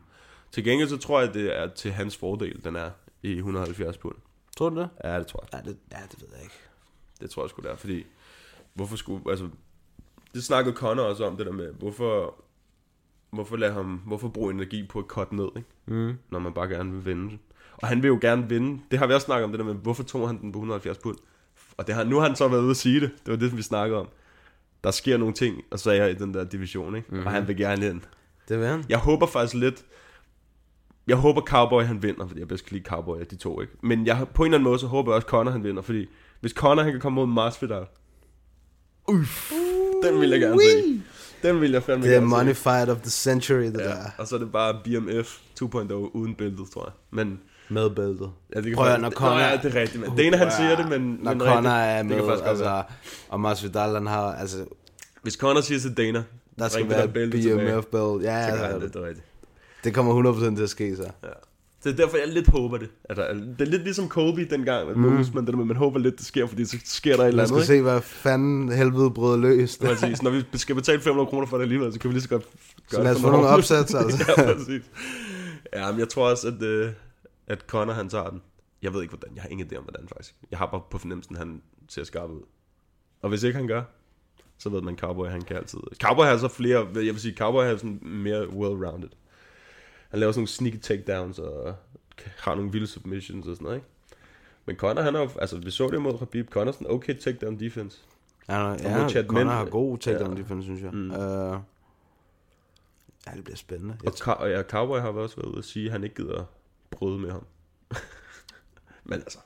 Til 0.53 0.65
gengæld 0.65 0.89
så 0.89 0.97
tror 0.97 1.21
jeg, 1.21 1.35
det 1.35 1.59
er 1.59 1.69
til 1.69 1.93
hans 1.93 2.17
fordel, 2.17 2.65
den 2.65 2.77
er 2.77 2.91
i 3.23 3.37
170 3.37 3.99
pund. 3.99 4.15
Tror 4.57 4.69
du 4.69 4.81
det? 4.81 4.89
Ja, 5.05 5.19
det 5.19 5.27
tror 5.27 5.45
jeg. 5.53 5.61
Ja, 5.65 5.71
det, 5.71 5.79
ja, 5.93 5.99
det 6.11 6.21
ved 6.21 6.29
jeg 6.35 6.43
ikke. 6.43 6.55
Det 7.21 7.31
tror 7.31 7.43
jeg 7.43 7.51
sgu 7.51 7.63
det 7.63 7.71
er, 7.71 7.77
fordi 7.77 8.07
hvorfor 8.75 8.97
skulle, 8.97 9.31
altså, 9.31 9.49
det 10.35 10.45
snakkede 10.45 10.77
Connor 10.77 11.03
også 11.03 11.25
om, 11.25 11.37
det 11.37 11.47
der 11.47 11.53
med, 11.53 11.73
hvorfor, 11.73 12.35
hvorfor 13.31 13.57
lade 13.57 13.73
ham, 13.73 14.03
hvorfor 14.07 14.29
bruge 14.29 14.53
energi 14.53 14.87
på 14.87 14.99
at 14.99 15.05
cut 15.05 15.33
ned, 15.33 15.49
ikke? 15.57 15.69
Mm. 15.87 16.15
når 16.31 16.39
man 16.39 16.53
bare 16.53 16.69
gerne 16.69 16.93
vil 16.93 17.05
vinde. 17.05 17.39
Og 17.77 17.89
han 17.89 18.03
vil 18.03 18.09
jo 18.09 18.19
gerne 18.21 18.49
vinde. 18.49 18.83
Det 18.91 18.99
har 18.99 19.07
vi 19.07 19.15
også 19.15 19.25
snakket 19.25 19.45
om, 19.45 19.51
det 19.51 19.59
der 19.59 19.65
med, 19.65 19.75
hvorfor 19.75 20.03
tog 20.03 20.27
han 20.29 20.41
den 20.41 20.53
på 20.53 20.59
170 20.59 20.99
pund? 20.99 21.17
Og 21.77 21.87
det 21.87 21.95
har, 21.95 22.05
nu 22.05 22.17
har 22.17 22.27
han 22.27 22.37
så 22.37 22.49
været 22.49 22.63
ude 22.63 22.71
at 22.71 22.77
sige 22.77 23.01
det. 23.01 23.11
Det 23.27 23.31
var 23.31 23.37
det, 23.37 23.57
vi 23.57 23.63
snakkede 23.63 24.01
om. 24.01 24.09
Der 24.85 24.91
sker 24.91 25.17
nogle 25.17 25.35
ting, 25.35 25.65
og 25.71 25.79
så 25.79 25.91
er 25.91 25.95
jeg 25.95 26.11
i 26.11 26.15
den 26.15 26.35
der 26.35 26.45
division, 26.45 26.97
ikke? 26.97 27.09
Mm-hmm. 27.11 27.27
Og 27.27 27.33
han 27.33 27.49
vil 27.49 27.57
gerne 27.57 27.87
ind. 27.87 28.01
Det 28.49 28.59
vil 28.59 28.67
han. 28.67 28.85
Jeg 28.89 28.99
håber 28.99 29.27
faktisk 29.27 29.55
lidt... 29.55 29.85
Jeg 31.09 31.17
håber 31.17 31.41
Cowboy 31.41 31.83
han 31.83 32.03
vinder, 32.03 32.27
fordi 32.27 32.41
jeg 32.41 32.49
bedst 32.49 32.65
kan 32.67 32.75
lide 32.77 32.89
Cowboy 32.89 33.21
af 33.21 33.27
de 33.27 33.37
to, 33.37 33.61
ikke? 33.61 33.73
Men 33.83 34.07
jeg, 34.07 34.27
på 34.35 34.43
en 34.43 34.47
eller 34.47 34.59
anden 34.59 34.69
måde, 34.71 34.79
så 34.79 34.87
håber 34.87 35.13
jeg 35.13 35.17
også 35.17 35.27
Conor 35.29 35.51
han 35.51 35.65
vinder, 35.65 35.83
fordi 35.83 36.07
hvis 36.41 36.53
Conor 36.53 36.83
han 36.83 36.93
kan 36.93 37.01
komme 37.01 37.15
mod 37.15 37.27
Masvidal, 37.27 37.85
uff, 39.09 39.53
den 40.05 40.21
vil 40.21 40.31
jeg 40.31 40.41
gerne 40.41 40.61
se. 40.63 41.01
Den 41.43 41.61
vil 41.61 41.71
jeg 41.71 41.83
fandme 41.83 42.05
Det 42.05 42.11
er 42.11 42.15
gerne 42.17 42.27
money 42.27 42.53
se. 42.53 42.55
fight 42.55 42.89
of 42.91 42.97
the 42.97 43.11
century, 43.11 43.57
det 43.63 43.79
Ja, 43.81 43.85
der. 43.85 43.97
og 44.19 44.27
så 44.27 44.35
er 44.35 44.39
det 44.39 44.53
bare 44.53 44.75
BMF 44.85 45.39
2.0 45.63 45.93
uden 45.93 46.35
bæltet, 46.35 46.67
tror 46.75 46.85
jeg. 46.85 46.93
Men 47.11 47.41
Med 47.69 47.91
bæltet. 47.91 48.31
Ja, 48.55 48.57
det 48.61 48.65
kan 48.67 48.75
Prøv 48.75 48.87
at, 48.87 49.01
når 49.01 49.09
Nå, 49.09 49.15
Conor... 49.15 49.39
ja, 49.39 49.59
det 49.63 49.75
er 49.77 49.81
rigtigt, 49.81 50.03
men 50.09 50.17
Dana, 50.17 50.37
han 50.37 50.51
siger 50.51 50.77
det, 50.77 50.89
men- 50.89 51.19
Når 51.23 51.35
men 51.35 51.43
rigtigt. 51.43 51.67
er 51.67 52.03
Det 52.03 52.09
kan 52.09 52.17
med, 52.19 52.27
faktisk 52.27 52.39
godt 52.45 52.49
altså... 52.49 52.83
Og 53.29 53.41
Masvidal, 53.41 53.95
han 53.95 54.07
har... 54.07 54.33
Altså, 54.35 54.65
hvis 55.23 55.35
Conor 55.35 55.61
siger 55.61 55.79
til 55.81 55.97
Dana, 55.97 56.23
der 56.59 56.69
skal 56.69 56.83
det 56.83 56.91
være 56.91 57.07
der 57.07 57.13
bælte 57.13 57.43
tilbage, 57.43 57.77
BMF 57.77 57.87
belt. 57.87 58.23
Ja, 58.25 58.49
så 58.51 58.55
ja, 58.57 58.65
han 58.67 58.75
det, 58.75 58.83
det, 58.83 58.95
det 58.95 59.03
er 59.03 59.07
rigtigt. 59.07 59.27
Det 59.85 59.95
kommer 59.95 60.33
100% 60.33 60.57
til 60.57 60.63
at 60.63 60.71
ske, 60.71 60.97
så. 60.97 61.03
Ja. 61.03 61.29
Så 61.81 61.89
det 61.89 62.01
er 62.01 62.05
derfor, 62.05 62.17
jeg 62.17 62.29
lidt 62.29 62.49
håber 62.49 62.77
det. 62.79 62.91
Altså, 63.09 63.23
det 63.59 63.61
er 63.61 63.71
lidt 63.71 63.83
ligesom 63.83 64.09
Kobe 64.09 64.45
dengang, 64.45 64.89
mm. 64.97 65.01
man, 65.01 65.25
med, 65.35 65.65
man 65.65 65.77
håber 65.77 65.99
lidt, 65.99 66.19
det 66.19 66.27
sker, 66.27 66.47
fordi 66.47 66.65
så 66.65 66.77
sker 66.85 67.17
der 67.17 67.23
et 67.23 67.29
eller 67.29 67.43
Man 67.43 67.51
andet, 67.51 67.65
skal 67.65 67.75
ikke? 67.75 67.89
se, 67.89 67.91
hvad 67.93 68.01
fanden 68.01 68.73
helvede 68.73 69.11
brød 69.11 69.41
løs. 69.41 69.79
Præcis. 69.83 70.23
Når 70.23 70.31
vi 70.31 70.45
skal 70.55 70.75
betale 70.75 71.01
500 71.01 71.27
kroner 71.27 71.47
for 71.47 71.57
det 71.57 71.63
alligevel, 71.63 71.93
så 71.93 71.99
kan 71.99 72.11
vi 72.11 72.15
lige 72.15 72.23
så 72.23 72.29
godt 72.29 72.45
Så 72.89 73.03
lad 73.03 73.15
os 73.15 73.21
få 73.21 73.31
nogle 73.31 73.47
opsatser, 73.49 73.99
altså. 74.05 74.35
ja, 74.39 74.55
præcis. 74.55 74.83
Ja, 75.77 75.91
men 75.91 76.01
jeg 76.01 76.09
tror 76.09 76.31
også, 76.31 76.49
at, 76.49 76.63
øh, 76.63 76.91
at 77.47 77.65
Conor 77.67 77.93
han 77.93 78.09
tager 78.09 78.31
den. 78.31 78.43
Jeg 78.83 78.95
ved 78.95 79.03
ikke, 79.03 79.15
hvordan. 79.15 79.35
Jeg 79.35 79.43
har 79.43 79.49
ingen 79.49 79.67
idé 79.67 79.77
om, 79.77 79.83
hvordan 79.83 80.09
faktisk. 80.09 80.35
Jeg 80.51 80.59
har 80.59 80.67
bare 80.67 80.81
på 80.91 80.99
fornemmelsen, 80.99 81.37
at 81.37 81.39
han 81.39 81.63
ser 81.89 82.05
skarp 82.05 82.31
ud. 82.31 82.41
Og 83.23 83.29
hvis 83.29 83.43
ikke 83.43 83.57
han 83.57 83.67
gør, 83.67 83.83
så 84.59 84.69
ved 84.69 84.83
man, 84.83 84.99
Cowboy, 84.99 85.27
han 85.27 85.43
kan 85.43 85.57
altid. 85.57 85.79
Cowboy 86.03 86.25
har 86.25 86.37
så 86.37 86.49
flere, 86.49 86.87
jeg 86.95 87.05
vil 87.15 87.21
sige, 87.21 87.37
Cowboy 87.37 87.65
har 87.65 87.77
sådan 87.77 87.99
mere 88.03 88.43
well-rounded. 88.43 89.09
Han 90.09 90.21
laver 90.21 90.33
sådan 90.33 90.41
nogle 90.41 90.49
sneaky 90.49 90.77
takedowns, 90.79 91.39
og 91.39 91.75
har 92.39 92.55
nogle 92.55 92.73
vilde 92.73 92.87
submissions 92.87 93.47
og 93.47 93.55
sådan 93.57 93.65
noget, 93.65 93.77
ikke? 93.77 93.89
Men 94.67 94.77
Conor, 94.77 95.03
han 95.03 95.15
har 95.15 95.33
altså 95.41 95.59
vi 95.59 95.71
så 95.71 95.89
det 95.89 96.03
mod 96.03 96.19
Khabib, 96.19 96.51
Conor 96.51 96.73
sådan 96.73 96.87
okay 96.91 97.15
takedown 97.19 97.61
defense. 97.61 97.99
Ja, 98.49 98.71
ja 98.71 99.09
Chad 99.09 99.25
Conor 99.27 99.39
Mendes. 99.41 99.55
har 99.55 99.65
god 99.65 99.99
takedown 99.99 100.37
Ja. 100.37 100.43
defense, 100.43 100.65
synes 100.67 100.83
jeg. 100.83 100.91
Mm. 100.93 101.11
Uh, 101.11 101.17
ja, 103.27 103.33
det 103.37 103.45
bliver 103.45 103.57
spændende. 103.57 103.97
Og, 104.07 104.13
Ka- 104.13 104.31
og 104.41 104.51
ja, 104.51 104.63
Cowboy 104.63 104.99
har 104.99 105.09
også 105.09 105.37
været 105.37 105.49
ude 105.49 105.59
at 105.59 105.65
sige, 105.65 105.87
at 105.87 105.93
han 105.93 106.05
ikke 106.05 106.17
gider 106.17 106.45
bryde 106.91 107.19
med 107.19 107.31
ham. 107.33 107.45
Men 109.05 109.13
altså, 109.15 109.39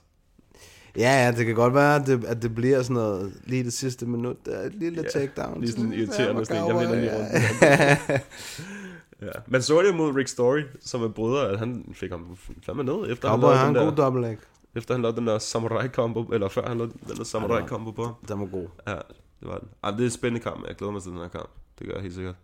Ja, 0.97 1.25
ja, 1.25 1.33
det 1.37 1.47
kan 1.47 1.55
godt 1.55 1.75
være, 1.75 1.97
at 1.97 2.07
det, 2.07 2.25
at 2.25 2.43
det 2.43 2.55
bliver 2.55 2.83
sådan 2.83 2.95
noget 2.95 3.41
lige 3.45 3.65
det 3.65 3.73
sidste 3.73 4.07
minut. 4.07 4.37
Der 4.47 4.53
er 4.57 4.67
et 4.67 4.75
lille 4.75 5.03
Ja, 5.03 5.09
takedown. 5.09 5.61
lige 5.61 5.73
sådan 5.73 5.93
irriterende 5.93 6.39
ja, 6.39 6.45
sådan 6.45 6.67
jeg 6.67 6.75
vinder 6.81 6.95
lige 7.01 7.17
rundt. 7.17 8.23
ja. 9.23 9.31
Man 9.47 9.63
så 9.63 9.83
det 9.83 9.95
mod 9.97 10.15
Rick 10.15 10.29
Story, 10.29 10.63
som 10.81 11.03
er 11.03 11.09
brødre, 11.09 11.49
at 11.49 11.59
han 11.59 11.93
fik 11.95 12.11
ham 12.11 12.37
fandme 12.63 12.83
ned, 12.85 13.11
efter 13.11 13.29
han 13.29 13.41
Cowboy 13.41 13.43
lavede 13.43 13.59
har 13.59 13.67
den 13.67 13.77
en 13.77 13.81
der, 13.83 13.85
god 13.85 13.97
double 13.97 14.21
leg. 14.21 14.39
efter 14.75 14.95
han 14.95 15.03
lavede 15.03 15.17
den 15.17 15.27
der 15.27 15.39
samurai 15.39 15.89
combo, 15.89 16.23
eller 16.33 16.49
før 16.49 16.69
han 16.69 16.79
lavede 16.79 16.93
den 17.09 17.17
der 17.17 17.25
samurai 17.25 17.61
Ja. 17.63 17.67
combo 17.67 17.91
på. 17.91 18.09
Den 18.29 18.41
var 18.41 18.47
god. 18.47 18.69
Ja, 18.87 18.95
det 19.41 19.49
var 19.49 19.59
den. 19.59 19.69
Ej, 19.85 19.91
det 19.91 20.01
er 20.01 20.05
en 20.05 20.11
spændende 20.11 20.43
kamp, 20.45 20.67
jeg 20.69 20.77
glæder 20.77 20.93
mig 20.93 21.03
til 21.03 21.11
den 21.11 21.19
her 21.21 21.29
kamp. 21.29 21.49
Det 21.79 21.87
gør 21.87 21.95
jeg 21.95 22.03
helt 22.03 22.15
sikkert. 22.15 22.35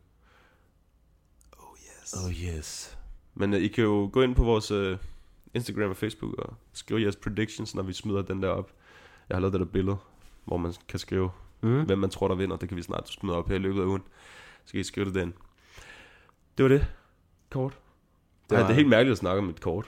Oh 1.59 1.77
yes. 2.03 2.15
Oh 2.27 2.33
yes. 2.33 2.99
Men 3.35 3.53
uh, 3.55 3.59
I 3.61 3.69
kan 3.69 3.85
jo 3.85 4.11
gå 4.13 4.23
ind 4.23 4.35
på 4.35 4.45
vores 4.45 4.71
uh, 4.73 4.97
Instagram 5.55 5.91
og 5.91 5.97
Facebook 5.97 6.35
og 6.39 6.55
skrive 6.73 7.01
jeres 7.03 7.17
predictions, 7.17 7.75
når 7.75 7.83
vi 7.83 7.93
smider 7.93 8.23
den 8.23 8.43
der 8.43 8.49
op. 8.49 8.71
Jeg 9.29 9.35
har 9.35 9.41
lavet 9.41 9.53
det 9.53 9.61
der 9.61 9.67
billede, 9.67 9.97
hvor 10.45 10.57
man 10.57 10.75
kan 10.89 10.99
skrive, 10.99 11.31
Mm. 11.61 11.85
hvem 11.85 11.99
man 11.99 12.11
tror, 12.11 12.29
der 12.29 12.35
vinder. 12.35 12.57
Det 12.57 12.69
kan 12.69 12.77
vi 12.77 12.83
snart 12.83 13.09
smide 13.09 13.37
op 13.37 13.49
her 13.49 13.55
i 13.55 13.59
løbet 13.59 13.81
af 13.81 13.85
ugen. 13.85 14.03
Så 14.65 14.73
kan 14.73 14.81
I 14.81 14.85
skrive 14.85 15.07
det 15.07 15.15
den. 15.15 15.35
Det 16.59 16.63
var 16.63 16.69
det. 16.69 16.87
Kort. 17.51 17.73
Det, 17.73 18.51
Det 18.51 18.57
Ej, 18.57 18.63
det 18.63 18.71
er 18.71 18.75
helt 18.75 18.89
mærkeligt 18.89 19.13
at 19.13 19.19
snakke 19.19 19.39
om 19.39 19.49
et 19.49 19.61
kort. 19.61 19.87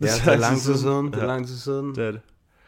Ja, 0.00 0.06
det 0.24 0.32
er 0.32 0.36
lang 0.36 0.58
tid 0.58 0.74
siden. 0.76 1.06
Det 1.06 1.14
er 1.14 1.20
Ja. 1.20 1.26
lang 1.26 1.46
tid 1.46 1.56
siden. 1.56 1.94
Det 1.94 2.04
er 2.06 2.10
det. 2.10 2.20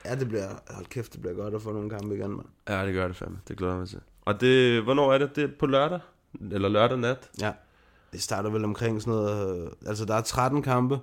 Ja, 0.04 0.14
det 0.14 0.28
bliver... 0.28 0.48
Hold 0.70 0.86
kæft, 0.86 1.12
det 1.12 1.20
bliver 1.20 1.34
godt 1.34 1.54
at 1.54 1.62
få 1.62 1.72
nogle 1.72 1.90
kampe 1.90 2.14
igen, 2.14 2.30
mand. 2.30 2.46
Ja, 2.68 2.86
det 2.86 2.94
gør 2.94 3.06
det 3.06 3.16
fandme. 3.16 3.38
Det 3.48 3.56
glæder 3.56 3.72
jeg 3.72 3.78
mig 3.80 3.88
til. 3.88 4.00
Og 4.24 4.40
det, 4.40 4.82
hvornår 4.82 5.12
er 5.12 5.18
det? 5.18 5.36
Det 5.36 5.44
er 5.44 5.48
på 5.58 5.66
lørdag? 5.66 6.00
Eller 6.52 6.68
lørdag 6.68 6.98
nat? 6.98 7.30
Ja. 7.40 7.52
Det 8.12 8.22
starter 8.22 8.50
vel 8.50 8.64
omkring 8.64 9.02
sådan 9.02 9.14
noget... 9.20 9.62
øh, 9.64 9.70
Altså, 9.86 10.04
der 10.04 10.14
er 10.14 10.20
13 10.20 10.62
kampe, 10.62 10.98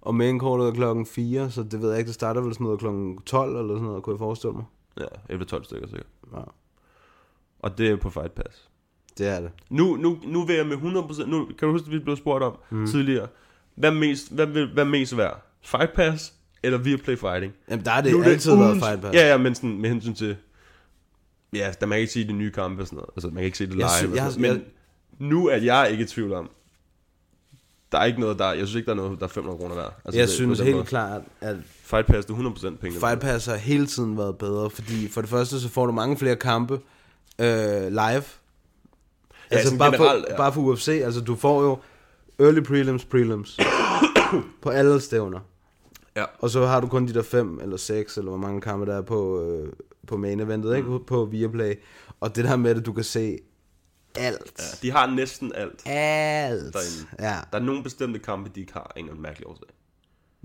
og 0.00 0.14
mainkortet 0.14 0.68
er 0.68 0.72
klokken 0.72 1.06
4, 1.06 1.50
så 1.50 1.62
det 1.62 1.82
ved 1.82 1.88
jeg 1.90 1.98
ikke, 1.98 2.06
det 2.06 2.14
starter 2.14 2.40
vel 2.40 2.52
sådan 2.54 2.64
noget 2.64 2.80
klokken 2.80 3.22
12 3.22 3.56
eller 3.56 3.74
sådan 3.74 3.86
noget, 3.86 4.02
kunne 4.02 4.14
jeg 4.14 4.18
forestille 4.18 4.52
mig. 4.54 4.64
Ja, 5.00 5.04
efter 5.34 5.46
12 5.46 5.64
stykker 5.64 5.86
sikkert. 5.88 6.06
Ja, 6.32 6.40
Og 7.58 7.78
det 7.78 7.90
er 7.90 7.96
på 7.96 8.10
Fight 8.10 8.32
Pass. 8.34 8.70
Det 9.18 9.26
er 9.28 9.40
det. 9.40 9.50
Nu, 9.70 9.96
nu, 9.96 10.18
nu 10.26 10.44
vil 10.44 10.56
jeg 10.56 10.66
med 10.66 10.76
100%... 10.76 11.26
Nu, 11.26 11.44
kan 11.44 11.68
du 11.68 11.72
huske, 11.72 11.86
at 11.86 11.92
vi 11.92 11.98
blev 11.98 12.16
spurgt 12.16 12.44
om 12.44 12.56
mm. 12.70 12.86
tidligere? 12.86 13.26
Hvad 13.74 13.90
mest, 13.90 14.32
hvad, 14.32 14.46
vil, 14.46 14.72
hvad 14.72 14.84
mest 14.84 15.16
værd? 15.16 15.42
Fight 15.62 15.92
Pass 15.92 16.32
eller 16.62 16.78
Viaplay 16.78 17.16
Fighting? 17.16 17.52
Jamen, 17.70 17.84
der 17.84 17.92
er 17.92 18.00
det 18.00 18.12
nu 18.12 18.22
altid 18.22 18.56
været 18.56 18.78
Fight 18.82 19.00
Pass. 19.02 19.14
Ja, 19.14 19.28
ja, 19.30 19.36
men 19.38 19.54
sådan, 19.54 19.78
med 19.78 19.90
hensyn 19.90 20.14
til... 20.14 20.36
Ja, 21.52 21.72
der 21.80 21.86
man 21.86 21.96
kan 21.96 22.00
ikke 22.00 22.12
se 22.12 22.28
de 22.28 22.32
nye 22.32 22.50
kampe 22.50 22.82
og 22.82 22.86
sådan 22.86 22.96
noget. 22.96 23.10
Altså, 23.16 23.28
man 23.28 23.36
kan 23.36 23.44
ikke 23.44 23.58
se 23.58 23.66
det 23.66 23.74
live. 23.74 23.84
Jeg 23.86 24.32
sy- 24.32 24.38
jeg 24.40 24.52
men 24.52 24.64
nu 25.18 25.46
er 25.48 25.56
jeg 25.56 25.88
ikke 25.90 26.02
i 26.04 26.06
tvivl 26.06 26.32
om... 26.32 26.50
Der 27.92 27.98
er 27.98 28.04
ikke 28.04 28.20
noget, 28.20 28.38
der... 28.38 28.52
Jeg 28.52 28.66
synes 28.66 28.74
ikke, 28.74 28.86
der 28.86 28.92
er 28.92 28.96
noget, 28.96 29.18
der 29.20 29.24
er 29.26 29.30
500 29.30 29.58
kroner 29.58 29.74
værd. 29.74 30.00
Altså, 30.04 30.18
Jeg 30.20 30.26
det- 30.28 30.34
synes 30.34 30.60
helt 30.60 30.74
måde. 30.76 30.84
klart, 30.86 31.22
at 31.40 31.56
Fight 31.82 32.06
Pass, 32.06 32.26
det 32.26 32.32
er 32.36 32.38
100% 32.50 32.76
penge. 32.76 33.00
Fight 33.00 33.20
Pass 33.20 33.46
har 33.46 33.56
hele 33.56 33.86
tiden 33.86 34.18
været 34.18 34.38
bedre, 34.38 34.70
fordi 34.70 35.08
for 35.08 35.20
det 35.20 35.30
første, 35.30 35.60
så 35.60 35.68
får 35.68 35.86
du 35.86 35.92
mange 35.92 36.16
flere 36.16 36.36
kampe 36.36 36.74
øh, 37.38 37.88
live. 37.88 38.22
Altså 39.52 39.68
sådan 39.68 39.78
bare, 39.78 39.92
generelt, 39.92 40.24
for, 40.24 40.32
ja. 40.32 40.36
bare 40.36 40.52
for 40.52 40.60
UFC, 40.60 40.88
altså 41.04 41.20
du 41.20 41.36
får 41.36 41.62
jo 41.62 41.78
early 42.38 42.60
prelims, 42.60 43.04
prelims 43.04 43.58
på 44.62 44.70
alle 44.70 45.00
stævner. 45.00 45.40
Ja. 46.16 46.24
Og 46.38 46.50
så 46.50 46.66
har 46.66 46.80
du 46.80 46.86
kun 46.86 47.06
de 47.06 47.14
der 47.14 47.22
fem 47.22 47.60
eller 47.62 47.76
seks, 47.76 48.16
eller 48.16 48.30
hvor 48.30 48.38
mange 48.38 48.60
kampe 48.60 48.86
der 48.86 48.96
er 48.96 49.02
på, 49.02 49.42
øh, 49.42 49.72
på 50.06 50.16
main 50.16 50.40
eventet, 50.40 50.76
ikke? 50.76 50.98
På 51.06 51.24
Viaplay. 51.24 51.74
Og 52.20 52.36
det 52.36 52.44
der 52.44 52.56
med, 52.56 52.76
at 52.76 52.86
du 52.86 52.92
kan 52.92 53.04
se 53.04 53.38
alt. 54.14 54.52
Ja, 54.58 54.64
de 54.82 54.90
har 54.90 55.06
næsten 55.06 55.52
alt. 55.54 55.82
Alt. 55.86 56.74
Derinde. 56.74 57.06
Ja. 57.20 57.36
Der 57.52 57.58
er 57.58 57.62
nogle 57.62 57.82
bestemte 57.82 58.18
kampe, 58.18 58.50
de 58.54 58.60
ikke 58.60 58.72
har 58.72 58.92
en 58.96 58.98
eller 58.98 59.10
anden 59.10 59.22
mærkelig 59.22 59.46
årsag. 59.46 59.68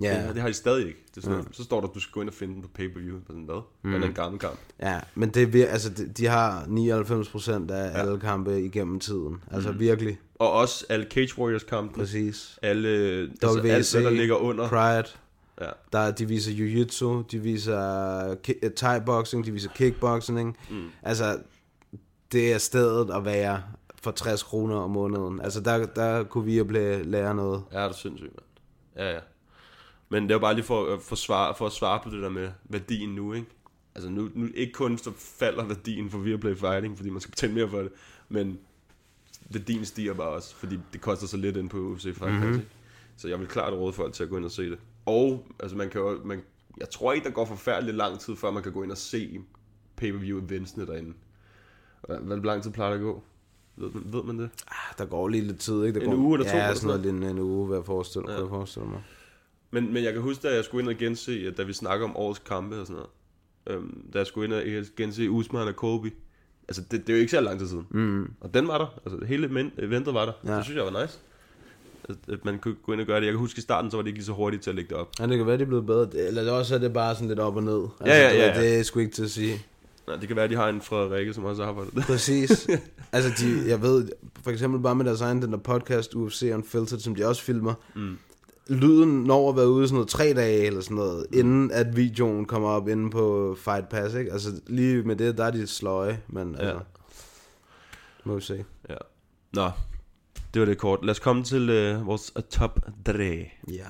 Ja. 0.02 0.26
Det, 0.28 0.34
det 0.34 0.42
har 0.42 0.48
de 0.48 0.54
stadig 0.54 0.88
ikke. 0.88 1.00
Det 1.16 1.18
er 1.18 1.22
sådan, 1.22 1.46
Så 1.54 1.64
står 1.64 1.82
der, 1.82 1.88
at 1.88 1.94
du 1.96 2.00
skal 2.00 2.12
gå 2.12 2.22
ind 2.22 2.30
og 2.30 2.36
finde 2.36 2.54
den 2.54 2.62
på 2.62 2.68
pay-per-view. 2.76 3.18
Sådan 3.28 3.44
hvad? 3.44 3.62
Mm. 3.84 3.94
Eller 3.94 4.08
en 4.08 4.14
gammel 4.14 4.40
kamp. 4.40 4.60
Ja, 4.82 5.00
men 5.16 5.30
det 5.30 5.56
er 5.56 5.68
altså, 5.68 5.90
de, 6.18 6.26
har 6.26 6.64
99% 6.64 7.72
af 7.74 7.94
ja. 7.94 8.00
alle 8.00 8.20
kampe 8.20 8.62
igennem 8.62 9.00
tiden. 9.00 9.44
Altså 9.52 9.72
mm. 9.72 9.80
virkelig, 9.80 10.20
Og 10.36 10.52
også 10.52 10.86
alle 10.90 11.06
Cage 11.10 11.40
Warriors 11.40 11.64
kampe. 11.64 12.00
præcis. 12.00 12.60
Alle, 12.62 12.90
altså, 13.42 13.60
WC, 13.64 13.70
alt, 13.70 13.92
hvad 13.94 14.04
der 14.04 14.10
ligger 14.10 14.36
under. 14.36 14.68
Pride. 14.70 15.08
Ja. 15.62 15.70
Der, 15.94 16.00
er- 16.00 16.12
de 16.12 16.28
viser 16.28 16.52
jiu-jitsu, 16.52 17.24
de 17.32 17.40
viser 17.40 18.30
øh, 18.64 18.72
thai-boxing, 18.80 19.46
de 19.46 19.52
viser 19.52 19.70
kickboxing. 19.76 20.58
Mm. 20.70 20.84
Altså, 21.04 21.38
det 22.32 22.54
er 22.54 22.58
stedet 22.58 23.10
at 23.16 23.26
være 23.26 23.62
for 24.02 24.12
60 24.12 24.44
kroner 24.44 24.76
om 24.76 24.90
måneden. 24.90 25.42
Altså, 25.42 25.60
der, 25.62 25.86
der 25.86 26.24
kunne 26.24 26.46
vi 26.46 26.58
jo 26.58 26.64
blive, 26.64 27.04
lære 27.04 27.36
noget. 27.36 27.64
Ja, 27.74 27.84
det 27.84 27.90
er 27.90 27.94
sindssygt, 27.94 28.32
mand. 28.36 29.08
Ja, 29.08 29.14
ja. 29.14 29.20
Men 30.10 30.24
det 30.24 30.32
er 30.32 30.36
jo 30.36 30.40
bare 30.40 30.54
lige 30.54 30.66
for, 30.66 30.94
at 30.94 31.02
forsvare, 31.02 31.56
for 31.56 31.66
at 31.66 31.72
svare 31.72 32.00
på 32.04 32.10
det 32.10 32.22
der 32.22 32.30
med 32.30 32.50
værdien 32.64 33.10
nu, 33.16 33.34
ikke? 33.34 33.48
Altså 33.96 34.10
nu, 34.10 34.30
nu 34.36 34.48
ikke 34.56 34.74
kun 34.74 34.98
så 34.98 35.12
falder 35.18 35.64
værdien 35.66 36.10
for 36.10 36.18
Viaplay 36.18 36.56
Fighting, 36.56 36.98
fordi 36.98 37.10
man 37.10 37.22
skal 37.22 37.32
betale 37.32 37.54
mere 37.54 37.70
for 37.70 37.78
det, 37.80 37.92
men 38.30 38.60
værdien 39.50 39.86
stiger 39.86 40.14
bare 40.14 40.28
også, 40.28 40.56
fordi 40.56 40.80
det 40.94 41.02
koster 41.02 41.28
så 41.28 41.38
lidt 41.38 41.58
ind 41.58 41.70
på 41.70 41.78
UFC 41.78 42.04
Fight 42.04 42.34
Mhm. 42.34 42.42
Pass, 42.42 42.58
ikke? 42.58 42.70
Så 43.18 43.28
jeg 43.28 43.40
vil 43.40 43.48
klart 43.48 43.74
råde 43.74 43.94
folk 43.94 44.14
til 44.14 44.24
at 44.24 44.30
gå 44.30 44.38
ind 44.38 44.46
og 44.46 44.52
se 44.52 44.70
det. 44.70 44.80
Og, 45.06 45.48
altså 45.60 45.78
man 45.78 45.90
kan 45.90 46.02
jo, 46.02 46.20
man, 46.26 46.42
jeg 46.78 46.90
tror 46.90 47.14
ikke, 47.14 47.26
der 47.26 47.32
går 47.32 47.46
forfærdeligt 47.46 47.98
lang 47.98 48.20
tid, 48.20 48.36
før 48.36 48.52
man 48.52 48.64
kan 48.64 48.72
gå 48.72 48.84
ind 48.84 48.92
og 48.92 48.98
se 48.98 49.40
pay-per-view 49.96 50.42
eventsene 50.46 50.86
derinde. 50.88 51.14
Hvad, 52.08 52.18
hvor 52.20 52.36
lang 52.36 52.64
tid 52.64 52.72
plejer 52.72 52.90
det 52.92 52.98
at 52.98 53.04
gå? 53.04 53.24
Ved, 53.76 53.90
man- 53.92 54.04
ved 54.14 54.24
man 54.24 54.40
det? 54.40 54.50
Ah, 54.68 54.98
Der 54.98 55.06
går 55.06 55.28
lige 55.28 55.44
lidt 55.44 55.60
tid, 55.60 55.84
ikke? 55.86 56.00
Der 56.00 56.06
En 56.06 56.12
går, 56.12 56.18
uge 56.18 56.38
eller 56.40 56.52
to 56.52 56.58
Ja, 56.58 56.74
sådan 56.76 56.88
noget, 56.88 57.06
en, 57.16 57.24
en 57.24 57.40
uge, 57.40 57.68
hvad 57.68 57.78
jeg 57.78 57.86
forestiller, 57.86 58.32
ja. 58.32 58.40
jeg 58.40 58.50
forestiller 58.50 58.90
mig. 58.90 59.04
Men, 59.72 59.94
men 59.94 60.04
jeg 60.04 60.14
kan 60.14 60.22
huske, 60.22 60.48
da 60.48 60.54
jeg 60.56 60.64
skulle 60.64 60.82
ind 60.82 60.90
og 60.90 60.98
gense, 60.98 61.48
at 61.48 61.58
da 61.58 61.64
vi 61.64 61.74
snakker 61.74 62.06
om 62.06 62.18
årets 62.18 62.42
kampe 62.46 62.80
og 62.80 62.88
sådan 62.88 63.02
noget, 63.68 63.80
øhm, 63.82 64.02
da 64.14 64.18
jeg 64.18 64.28
skulle 64.28 64.46
ind 64.64 64.80
og 64.80 64.86
gense 64.98 65.30
Usman 65.30 65.68
og 65.68 65.76
Kobe, 65.76 66.12
altså 66.68 66.82
det, 66.92 67.08
det 67.08 67.10
er 67.10 67.18
jo 67.18 67.20
ikke 67.20 67.32
så 67.32 67.42
lang 67.42 67.60
tid 67.60 67.68
siden. 67.68 67.88
Mm. 67.90 68.32
Og 68.42 68.54
den 68.54 68.68
var 68.68 68.78
der, 68.78 69.00
altså 69.06 69.26
hele 69.26 69.72
eventet 69.80 70.14
var 70.14 70.26
der. 70.26 70.32
Ja. 70.46 70.56
Det 70.56 70.64
synes 70.64 70.78
jeg 70.78 70.86
var 70.86 71.02
nice. 71.02 71.20
At, 72.10 72.16
at 72.34 72.46
man 72.46 72.60
kunne 72.60 72.76
gå 72.84 72.92
ind 72.94 73.02
og 73.02 73.08
gøre 73.08 73.20
det. 73.20 73.26
Jeg 73.26 73.34
kan 73.34 73.40
huske 73.40 73.58
i 73.58 73.62
starten, 73.62 73.92
så 73.92 73.98
var 73.98 74.02
det 74.02 74.08
ikke 74.08 74.18
lige 74.20 74.26
så 74.26 74.32
hurtigt 74.32 74.64
til 74.64 74.70
at 74.70 74.76
lægge 74.76 74.90
det 74.90 74.98
op. 74.98 75.10
Ja, 75.20 75.28
det 75.28 75.38
kan 75.38 75.48
være, 75.48 75.58
det 75.58 75.62
er 75.64 75.68
blevet 75.68 75.86
bedre. 75.86 76.10
Eller 76.16 76.44
er 76.44 76.52
også 76.52 76.76
er 76.76 76.80
det 76.80 76.94
bare 76.94 77.16
sådan 77.16 77.28
lidt 77.28 77.40
op 77.40 77.56
og 77.56 77.64
ned. 77.64 77.88
Altså, 78.00 78.16
Ja, 78.16 78.28
ja, 78.28 78.34
det, 78.34 78.40
ja, 78.40 78.62
ja. 78.62 78.62
Det 78.62 78.80
er 78.80 78.84
sgu 78.84 79.00
ikke 79.00 79.12
til 79.12 79.24
at 79.24 79.32
sige. 79.32 79.66
Nej, 80.08 80.16
det 80.16 80.28
kan 80.28 80.36
være, 80.36 80.46
at 80.46 80.52
de 80.52 80.56
har 80.56 80.70
en 80.70 80.82
Frederikke, 80.82 81.34
som 81.34 81.46
også 81.46 81.64
arbejder 81.64 81.92
der. 81.92 82.02
Præcis. 82.02 82.70
altså, 83.12 83.46
de, 83.46 83.70
jeg 83.70 83.82
ved, 83.82 84.08
for 84.44 84.52
eksempel 84.52 84.82
bare 84.82 84.96
med 84.96 85.06
deres 85.06 85.22
egen, 85.22 85.42
den 85.42 85.52
der 85.52 85.58
podcast, 85.58 86.16
UFC 86.16 86.52
Unfiltered, 86.54 87.00
som 87.00 87.16
de 87.16 87.28
også 87.28 87.42
filmer. 87.42 87.74
Mm. 87.96 88.18
Lyden 88.70 89.24
når 89.24 89.50
at 89.50 89.56
være 89.56 89.70
ude 89.70 89.88
sådan 89.88 89.96
noget 89.96 90.08
tre 90.08 90.34
dage 90.34 90.66
eller 90.66 90.82
sådan 90.82 90.98
noget, 90.98 91.26
mm. 91.32 91.40
inden 91.40 91.72
at 91.72 91.96
videoen 91.96 92.46
kommer 92.46 92.70
op 92.70 92.88
inde 92.88 93.10
på 93.10 93.56
Fight 93.60 93.90
Pass, 93.90 94.16
ikke? 94.16 94.32
Altså, 94.32 94.62
lige 94.68 95.04
med 95.04 95.16
det, 95.16 95.38
der 95.38 95.46
er 95.46 95.52
de 95.52 95.68
sløje, 95.68 96.22
men 96.28 96.56
Ja. 96.56 96.60
altså, 96.60 96.80
må 98.24 98.36
vi 98.36 98.42
se. 98.42 98.66
Ja. 98.90 98.96
Nå, 99.54 99.70
det 100.54 100.60
var 100.60 100.66
det 100.66 100.78
kort. 100.78 101.00
Lad 101.04 101.12
os 101.12 101.20
komme 101.20 101.44
til 101.44 101.70
øh, 101.70 102.08
vores 102.08 102.32
uh, 102.36 102.44
top 102.44 102.80
3. 103.06 103.52
Ja. 103.72 103.84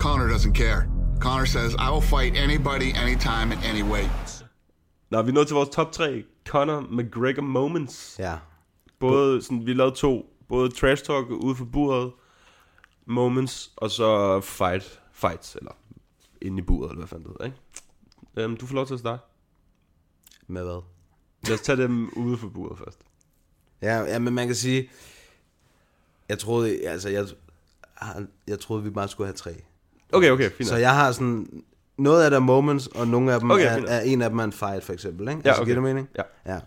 Connor 0.00 0.26
doesn't 0.26 0.54
care. 0.54 0.82
Connor 1.20 1.44
says, 1.44 1.72
I 1.74 1.90
will 1.92 2.02
fight 2.02 2.36
anybody, 2.36 2.96
anytime, 3.02 3.52
at 3.54 3.58
any 3.70 3.82
weight. 3.82 4.44
Nå, 5.10 5.22
vi 5.22 5.28
er 5.30 5.34
nået 5.34 5.46
til 5.46 5.54
vores 5.54 5.68
top 5.68 5.92
3. 5.92 6.22
Conor 6.48 6.80
McGregor 6.90 7.42
moments. 7.42 8.16
Ja. 8.18 8.34
Både, 9.00 9.42
sådan, 9.42 9.66
vi 9.66 9.72
lavede 9.74 9.94
to. 9.94 10.26
Både 10.48 10.70
trash 10.70 11.04
talk 11.04 11.30
ude 11.30 11.54
for 11.56 11.64
buret, 11.64 12.10
moments, 13.10 13.72
og 13.76 13.90
så 13.90 14.40
fight, 14.40 15.00
fights, 15.12 15.54
eller 15.54 15.72
inde 16.40 16.58
i 16.58 16.62
buret, 16.62 16.90
eller 16.90 16.98
hvad 16.98 17.08
fanden 17.08 17.24
det 17.24 17.32
hedder, 17.32 17.44
ikke? 17.44 18.44
Um, 18.44 18.56
du 18.56 18.66
får 18.66 18.74
lov 18.74 18.86
til 18.86 18.94
at 18.94 19.00
starte. 19.00 19.22
Med 20.46 20.62
hvad? 20.62 20.82
Lad 21.46 21.54
os 21.54 21.60
tage 21.60 21.82
dem 21.82 22.12
ude 22.16 22.36
for 22.36 22.48
buret 22.48 22.78
først. 22.78 22.98
Ja, 23.82 24.00
ja, 24.00 24.18
men 24.18 24.34
man 24.34 24.46
kan 24.46 24.56
sige, 24.56 24.90
jeg 26.28 26.38
troede, 26.38 26.88
altså, 26.88 27.08
jeg, 27.08 27.26
jeg 28.46 28.60
troede, 28.60 28.82
vi 28.82 28.90
bare 28.90 29.08
skulle 29.08 29.26
have 29.26 29.36
tre. 29.36 29.54
Okay, 30.12 30.30
okay, 30.30 30.50
fint. 30.50 30.68
Så 30.68 30.76
jeg 30.76 30.94
har 30.94 31.12
sådan, 31.12 31.62
noget 31.96 32.24
af 32.24 32.30
det 32.30 32.36
er 32.36 32.40
moments, 32.40 32.86
og 32.86 33.08
nogle 33.08 33.32
af 33.32 33.40
dem 33.40 33.50
Okay, 33.50 33.64
okay, 33.64 33.72
er, 33.72 33.76
fint. 33.76 33.88
er, 33.88 34.00
en 34.00 34.22
af 34.22 34.30
dem 34.30 34.38
er 34.38 34.44
en 34.44 34.52
fight, 34.52 34.84
for 34.84 34.92
eksempel, 34.92 35.28
ikke? 35.28 35.40
Ja, 35.44 35.48
altså, 35.48 35.62
okay. 35.62 35.72
giver 35.72 35.74
det 35.74 35.94
mening? 35.94 36.08
Ja. 36.16 36.52
ja. 36.54 36.60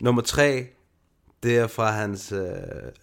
Nummer 0.00 0.22
tre, 0.22 0.66
det 1.42 1.58
er 1.58 1.66
fra 1.66 1.90
hans, 1.90 2.32
øh, 2.32 2.40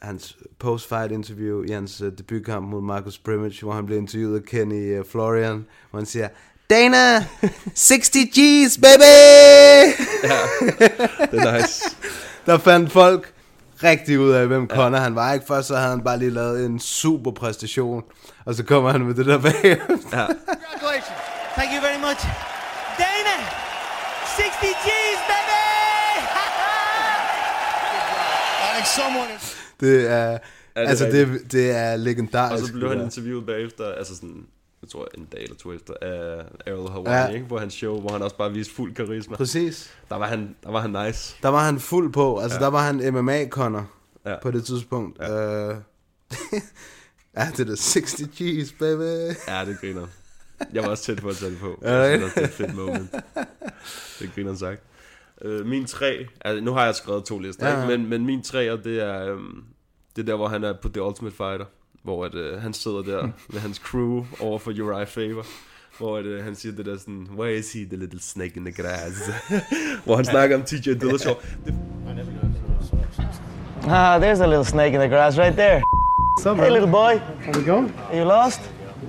hans 0.02 0.38
post-fight 0.60 1.12
interview 1.12 1.64
i 1.64 1.72
hans 1.72 2.02
øh, 2.02 2.12
debutkamp 2.18 2.68
mod 2.68 2.82
Marcus 2.82 3.18
Brimage, 3.18 3.62
hvor 3.62 3.74
han 3.74 3.86
blev 3.86 3.98
interviewet 3.98 4.36
af 4.40 4.44
Kenny 4.44 5.00
øh, 5.00 5.06
Florian, 5.12 5.66
hvor 5.90 6.00
han 6.00 6.06
siger, 6.06 6.28
Dana, 6.70 7.26
60 7.76 8.10
G's, 8.10 8.82
baby! 8.82 9.18
Det 11.32 11.40
er 11.40 11.62
nice. 11.62 11.96
Der 12.46 12.58
fandt 12.58 12.92
folk 12.92 13.34
rigtig 13.84 14.20
ud 14.20 14.32
af, 14.32 14.48
hvem 14.48 14.68
Conor 14.68 14.98
han 14.98 15.16
var. 15.16 15.34
Ikke 15.34 15.46
først 15.48 15.68
så 15.68 15.76
havde 15.76 15.90
han 15.90 16.04
bare 16.04 16.20
lige 16.20 16.32
lavet 16.32 16.66
en 16.66 16.80
super 16.80 17.32
præstation, 17.32 18.04
og 18.46 18.56
så 18.56 18.64
kommer 18.64 18.92
han 18.92 19.02
med 19.02 19.16
det 19.16 19.26
der 19.26 19.38
bagefter. 19.38 20.28
Congratulations. 20.28 21.20
Thank 21.58 21.70
you 21.76 21.82
very 21.82 22.00
much. 22.08 22.22
Dana, 22.98 23.36
60 24.38 24.48
G's, 24.62 24.97
someone 29.02 29.30
is... 29.38 29.56
Det 29.80 30.12
er, 30.12 30.32
det 30.32 30.40
altså 30.76 31.06
rigtigt? 31.06 31.28
det, 31.44 31.52
det 31.52 31.72
er 31.72 31.96
legendarisk. 31.96 32.64
Og 32.64 32.68
så 32.68 32.74
blev 32.74 32.90
han 32.90 33.02
interviewet 33.02 33.46
bagefter, 33.46 33.92
altså 33.94 34.16
sådan, 34.16 34.46
jeg 34.82 34.90
tror 34.90 35.08
en 35.18 35.26
dag 35.32 35.44
eller 35.44 35.56
to 35.56 35.74
efter, 35.74 35.94
af 36.02 36.44
Errol 36.66 36.90
Hawaii, 36.92 37.14
Ja. 37.14 37.28
ikke? 37.28 37.48
På 37.48 37.58
hans 37.60 37.74
show, 37.74 38.00
hvor 38.02 38.12
han 38.12 38.22
også 38.22 38.38
bare 38.38 38.52
viste 38.54 38.74
fuld 38.74 38.96
karisma. 38.96 39.36
Præcis. 39.36 39.92
Der 40.10 40.16
var 40.16 40.28
han, 40.28 40.56
der 40.64 40.72
var 40.72 40.82
han 40.82 40.90
nice. 41.08 41.36
Der 41.42 41.50
var 41.50 41.66
han 41.66 41.80
fuld 41.80 42.14
på. 42.14 42.40
Altså, 42.40 42.58
ja. 42.58 42.64
der 42.64 42.72
var 42.72 42.82
han 42.82 43.00
MMA-conner 43.16 43.84
ja. 44.26 44.30
Ja. 44.32 44.36
på 44.42 44.52
det 44.52 44.66
tidspunkt. 44.66 45.20
Ja. 45.20 45.70
Uh, 45.70 45.76
ja, 47.38 47.48
det 47.52 47.60
er 47.60 47.66
der 47.66 47.76
60 47.76 48.14
G's, 48.22 48.74
baby. 48.80 49.36
Ja, 49.48 49.66
det 49.66 49.78
griner. 49.82 50.08
Jeg 50.74 50.84
var 50.84 50.90
også 50.90 51.04
tæt 51.04 51.18
på 51.22 51.30
at 51.30 51.36
tage 51.36 51.52
det 51.52 51.60
på. 51.60 51.80
Ja, 51.84 52.18
synes, 52.18 52.34
det 52.34 52.42
er 52.44 52.48
et 52.48 52.54
fedt 52.54 52.76
moment. 52.76 53.12
Det 54.20 54.32
griner 54.36 54.50
han 54.50 54.58
sagt. 54.58 54.82
Uh, 55.46 55.66
min 55.66 55.86
tre, 55.86 56.26
altså 56.46 56.64
nu 56.64 56.74
har 56.74 56.86
jeg 56.86 56.96
skrevet 56.96 57.26
to 57.26 57.40
lister, 57.40 57.68
Ja, 57.68 57.80
ja. 57.80 57.88
Men, 57.88 58.10
men 58.10 58.26
min 58.26 58.42
tre, 58.42 58.78
det 58.78 59.02
er, 59.04 59.34
um, 59.34 59.64
det 60.16 60.22
er 60.22 60.26
der, 60.26 60.36
hvor 60.36 60.48
han 60.48 60.64
er 60.64 60.74
på 60.82 60.90
The 60.90 61.04
Ultimate 61.04 61.36
Fighter. 61.36 61.66
Hvor 62.04 62.26
at, 62.26 62.36
uh, 62.36 62.62
han 62.62 62.74
sidder 62.74 63.02
der 63.02 63.28
med 63.54 63.60
hans 63.60 63.78
crew 63.78 64.26
over 64.40 64.60
for 64.60 64.72
Uriah 64.72 65.08
Faber. 65.08 65.44
Hvor 65.98 66.18
at, 66.18 66.26
uh, 66.26 66.44
han 66.44 66.56
siger 66.56 66.76
det 66.76 66.86
der 66.86 66.98
sådan, 66.98 67.28
Where 67.38 67.56
is 67.56 67.74
he, 67.74 67.86
the 67.86 67.96
little 67.98 68.22
snake 68.22 68.54
in 68.56 68.66
the 68.66 68.84
grass? 68.84 69.16
hvor 70.06 70.16
han 70.16 70.26
snakker 70.26 70.56
om 70.56 70.64
TJ 70.64 70.90
Dillashaw. 70.90 71.34
Det, 71.66 71.76
Ah, 73.90 74.20
there's 74.20 74.42
a 74.42 74.48
little 74.48 74.66
snake 74.66 74.94
in 74.94 75.00
the 75.00 75.08
grass 75.08 75.38
right 75.38 75.56
there. 75.56 75.82
Hey, 76.44 76.70
little 76.70 76.92
boy. 76.92 77.22
How's 77.46 77.58
it 77.58 77.66
going? 77.66 77.94
Are 78.10 78.18
you 78.18 78.26
lost? 78.26 78.62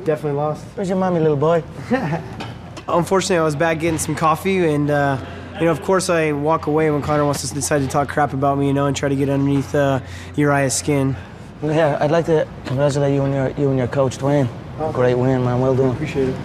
Definitely 0.06 0.40
lost. 0.40 0.64
Where's 0.76 0.88
your 0.88 0.98
mommy, 0.98 1.20
little 1.20 1.36
boy? 1.36 1.62
Unfortunately, 2.88 3.38
I 3.38 3.44
was 3.44 3.56
back 3.56 3.80
getting 3.80 3.98
some 3.98 4.14
coffee, 4.14 4.74
and 4.74 4.90
uh, 4.90 5.16
you 5.58 5.64
know, 5.64 5.72
of 5.72 5.82
course, 5.82 6.08
I 6.08 6.32
walk 6.32 6.66
away 6.66 6.90
when 6.90 7.02
Connor 7.02 7.24
wants 7.24 7.48
to 7.48 7.54
decide 7.54 7.80
to 7.80 7.88
talk 7.88 8.08
crap 8.08 8.32
about 8.32 8.58
me, 8.58 8.66
you 8.66 8.72
know, 8.72 8.86
and 8.86 8.96
try 8.96 9.08
to 9.08 9.16
get 9.16 9.28
underneath 9.28 9.74
uh, 9.74 10.00
Uriah's 10.36 10.74
skin. 10.74 11.16
Well, 11.60 11.74
yeah, 11.74 11.98
I'd 12.00 12.12
like 12.12 12.26
to 12.26 12.46
congratulate 12.66 13.14
you 13.14 13.22
and 13.24 13.34
your 13.34 13.48
you 13.58 13.68
and 13.70 13.78
your 13.78 13.88
coach 13.88 14.18
Dwayne. 14.18 14.48
Great 14.92 15.16
win, 15.18 15.44
man. 15.44 15.60
Well 15.60 15.74
done. 15.74 15.90
Appreciate 15.90 16.28
it. 16.28 16.36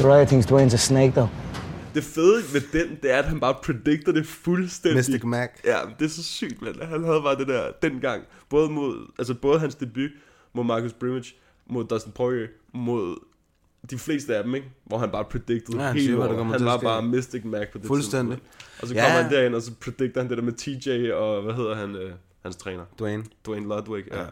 Uriah 0.00 0.26
thinks 0.26 0.46
Dwayne's 0.46 0.74
a 0.74 0.78
snake, 0.78 1.14
though. 1.14 1.30
Det 1.94 2.04
fede 2.04 2.42
ved 2.52 2.60
den, 2.72 2.98
det 3.02 3.12
er, 3.12 3.18
at 3.18 3.24
han 3.24 3.40
bare 3.40 3.54
predicter 3.62 4.12
det 4.12 4.26
fuldstændig. 4.26 4.98
Mystic 4.98 5.24
Mac. 5.24 5.48
Ja, 5.64 5.78
det 5.98 6.04
er 6.04 6.08
så 6.08 6.24
sygt, 6.24 6.62
mand. 6.62 6.82
Han 6.82 7.04
havde 7.04 7.22
bare 7.22 7.36
det 7.36 7.48
der 7.48 7.72
dengang. 7.82 8.22
Både 8.50 8.70
mod, 8.70 9.12
altså 9.18 9.34
både 9.34 9.58
hans 9.60 9.74
debut 9.74 10.10
mod 10.54 10.64
Marcus 10.64 10.92
Brimage, 10.92 11.34
mod 11.70 11.84
Dustin 11.84 12.12
Poirier, 12.12 12.46
mod 12.74 13.16
de 13.90 13.98
fleste 13.98 14.36
af 14.36 14.44
dem, 14.44 14.54
ikke? 14.54 14.68
Hvor 14.84 14.98
han 14.98 15.10
bare 15.10 15.24
predicted 15.24 15.74
Ja, 15.74 15.80
han 15.80 15.98
siger, 16.00 16.16
lortet. 16.16 16.36
kommer 16.36 16.58
Han 16.58 16.64
var 16.66 16.78
bare 16.78 17.02
Mystic 17.02 17.44
Mac 17.44 17.68
på 17.72 17.78
det 17.78 17.86
Fuldstændig. 17.86 18.36
tidspunkt. 18.38 18.80
Og 18.82 18.88
så 18.88 18.94
Ja. 18.94 19.02
kommer 19.04 19.22
han 19.22 19.32
derind, 19.32 19.54
og 19.54 19.62
så 19.62 19.70
predicter 19.80 20.20
han 20.20 20.30
det 20.30 20.38
der 20.38 20.44
med 20.44 20.52
TJ 20.52 21.12
og, 21.12 21.42
hvad 21.42 21.54
hedder 21.54 21.74
han, 21.74 21.96
øh, 21.96 22.12
hans 22.42 22.56
træner? 22.56 22.84
Dwayne. 22.98 23.24
Dwayne 23.46 23.66
Ludwig, 23.68 24.04
ja. 24.10 24.20
ja. 24.20 24.26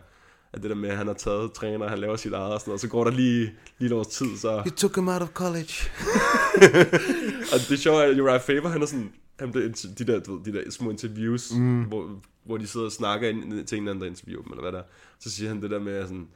At 0.52 0.62
det 0.62 0.70
der 0.70 0.76
med, 0.76 0.88
at 0.88 0.96
han 0.96 1.06
har 1.06 1.14
taget 1.14 1.52
træner, 1.52 1.88
han 1.88 1.98
laver 1.98 2.16
sit 2.16 2.32
eget 2.32 2.52
og 2.52 2.60
sådan 2.60 2.70
noget, 2.70 2.76
og 2.76 2.80
så 2.80 2.88
går 2.88 3.04
der 3.04 3.10
lige, 3.10 3.52
lige 3.78 4.00
et 4.00 4.08
tid, 4.08 4.36
så... 4.36 4.62
You 4.66 4.70
took 4.76 4.96
him 4.96 5.08
out 5.08 5.22
of 5.22 5.28
college. 5.28 5.72
og 7.52 7.58
det 7.68 7.78
sjove 7.78 8.02
er, 8.04 8.10
at 8.10 8.20
Uriah 8.20 8.40
Faber, 8.40 8.68
han 8.68 8.82
er 8.82 8.86
sådan, 8.86 9.12
han 9.38 9.52
blev, 9.52 9.72
de, 9.98 10.04
der, 10.06 10.20
du 10.20 10.36
ved, 10.36 10.44
de 10.52 10.58
der 10.58 10.70
små 10.70 10.90
interviews, 10.90 11.52
mm. 11.54 11.82
hvor, 11.82 12.20
hvor 12.44 12.56
de 12.56 12.66
sidder 12.66 12.86
og 12.86 12.92
snakker 12.92 13.28
ind 13.28 13.42
til 13.66 13.76
en 13.78 13.82
eller 13.82 13.90
anden, 13.92 14.00
der 14.02 14.06
interviewer 14.10 14.42
dem, 14.42 14.52
eller 14.52 14.62
hvad 14.62 14.72
der 14.72 14.78
er. 14.78 14.82
Så 15.20 15.30
siger 15.30 15.48
han 15.48 15.62
det 15.62 15.70
der 15.70 15.78
med, 15.78 15.92
at 15.92 16.08
sådan, 16.08 16.28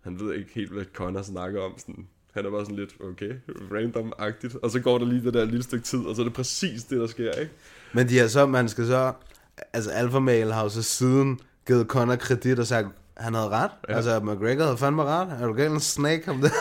han 0.00 0.20
ved 0.20 0.34
ikke 0.34 0.50
helt, 0.54 0.70
hvad 0.72 0.84
Connor 0.94 1.22
snakker 1.22 1.60
om. 1.62 1.72
Sådan, 1.78 2.06
han 2.34 2.46
er 2.46 2.50
bare 2.50 2.64
sådan 2.64 2.76
lidt, 2.76 2.90
okay, 3.00 3.32
random-agtigt. 3.70 4.56
Og 4.62 4.70
så 4.70 4.80
går 4.80 4.98
der 4.98 5.06
lige 5.06 5.24
det 5.24 5.34
der 5.34 5.44
lille 5.44 5.62
stykke 5.62 5.84
tid, 5.84 5.98
og 5.98 6.16
så 6.16 6.22
er 6.22 6.24
det 6.26 6.34
præcis 6.34 6.84
det, 6.84 7.00
der 7.00 7.06
sker, 7.06 7.32
ikke? 7.32 7.52
Men 7.92 8.08
de 8.08 8.18
har 8.18 8.26
så, 8.28 8.46
man 8.46 8.68
skal 8.68 8.86
så, 8.86 9.12
altså 9.72 9.90
Alpha 9.90 10.18
Male 10.18 10.52
har 10.52 10.62
jo 10.62 10.68
så 10.68 10.82
siden 10.82 11.40
givet 11.66 11.86
Conor 11.86 12.16
kredit 12.16 12.58
og 12.58 12.66
sagt, 12.66 12.88
han 13.16 13.34
havde 13.34 13.48
ret. 13.48 13.70
Ja. 13.88 13.96
Altså, 13.96 14.20
McGregor 14.20 14.64
havde 14.64 14.76
fandme 14.76 15.04
ret. 15.04 15.28
Er 15.40 15.46
du 15.46 15.52
galt 15.52 15.72
en 15.72 15.80
snake 15.80 16.30
om 16.30 16.40
det? 16.40 16.52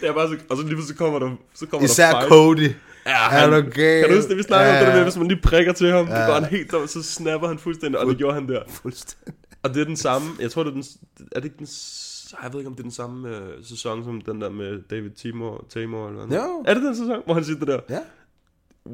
Det 0.00 0.08
er 0.08 0.12
bare 0.12 0.28
så, 0.28 0.36
og 0.50 0.56
så 0.56 0.62
lige 0.62 0.74
pludselig 0.74 0.98
kommer 0.98 1.18
der, 1.18 1.36
så 1.54 1.66
kommer 1.66 1.84
Især 1.84 2.10
der. 2.12 2.28
Cody. 2.28 2.70
Ja, 3.06 3.10
Er 3.10 3.14
han, 3.14 3.50
du 3.64 3.70
gal? 3.70 4.00
Kan 4.00 4.10
du 4.10 4.16
huske 4.16 4.28
det, 4.28 4.36
vi 4.36 4.42
snakker 4.42 4.72
ja, 4.72 4.78
om 4.78 4.78
det 4.78 4.86
der 4.86 4.94
med, 4.94 5.02
hvis 5.04 5.16
man 5.16 5.28
lige 5.28 5.40
prikker 5.42 5.72
til 5.72 5.90
ham, 5.92 6.08
ja. 6.08 6.20
Så 6.20 6.26
går 6.26 6.34
han 6.40 6.44
helt 6.44 6.74
om, 6.74 6.86
så 6.86 7.02
snapper 7.02 7.48
han 7.48 7.58
fuldstændig, 7.58 8.00
og 8.00 8.06
det 8.06 8.16
gjorde 8.18 8.34
han 8.34 8.48
der. 8.48 8.62
Fuldstændig. 8.68 9.34
Og 9.62 9.74
det 9.74 9.80
er 9.80 9.84
den 9.84 9.96
samme, 9.96 10.28
jeg 10.40 10.50
tror 10.50 10.62
det 10.62 10.70
er 10.70 10.74
den, 10.74 10.84
er 11.32 11.40
det 11.40 11.44
ikke 11.44 11.58
den, 11.58 11.66
s- 12.30 12.34
jeg 12.42 12.52
ved 12.52 12.60
ikke 12.60 12.68
om 12.68 12.74
det 12.74 12.80
er 12.80 12.82
den 12.84 12.90
samme 12.92 13.36
øh, 13.36 13.64
sæson 13.64 14.04
som 14.04 14.20
den 14.20 14.40
der 14.40 14.50
med 14.50 14.82
David 14.90 15.10
Timor, 15.10 15.64
Timor 15.68 16.08
eller 16.08 16.26
hvad? 16.26 16.38
Jo. 16.38 16.64
Er 16.66 16.74
det 16.74 16.82
den 16.82 16.96
sæson, 16.96 17.22
hvor 17.24 17.34
han 17.34 17.44
siger 17.44 17.58
det 17.58 17.68
der? 17.68 17.80
Ja. 17.90 17.98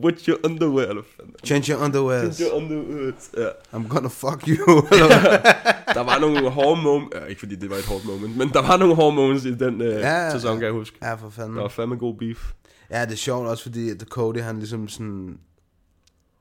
With 0.04 0.28
your 0.28 0.38
underwear, 0.44 0.86
eller? 0.88 1.02
Change 1.44 1.72
your 1.72 1.84
underwear. 1.84 2.24
With 2.24 2.40
your 2.40 2.54
underwear, 2.62 3.12
ja. 3.36 3.48
I'm 3.78 3.88
gonna 3.88 4.08
fuck 4.08 4.48
you. 4.48 4.66
Der 5.94 6.00
var 6.02 6.18
nogle 6.18 6.50
hårde 6.50 6.82
moments, 6.82 7.16
ja, 7.16 7.24
ikke 7.24 7.38
fordi 7.38 7.56
det 7.56 7.70
var 7.70 7.76
et 7.76 7.84
hårdt 7.86 8.04
moment, 8.06 8.36
men 8.36 8.48
der 8.48 8.62
var 8.62 8.76
nogle 8.76 8.94
hårde 8.94 9.16
moments 9.16 9.44
i 9.44 9.54
den 9.54 9.80
øh, 9.80 9.88
Ja, 9.94 10.30
sæson, 10.30 10.56
kan 10.56 10.64
jeg 10.64 10.72
huske. 10.72 10.98
ja, 11.02 11.14
for 11.14 11.30
fanden. 11.30 11.54
Der 11.56 11.62
var 11.62 11.68
fandme 11.68 11.96
god 11.96 12.14
beef. 12.18 12.52
Ja, 12.90 13.04
det 13.04 13.12
er 13.12 13.16
sjovt 13.16 13.48
også, 13.48 13.62
fordi 13.62 13.90
at 13.90 14.04
Cody, 14.08 14.38
han 14.40 14.58
ligesom 14.58 14.88
sådan, 14.88 15.38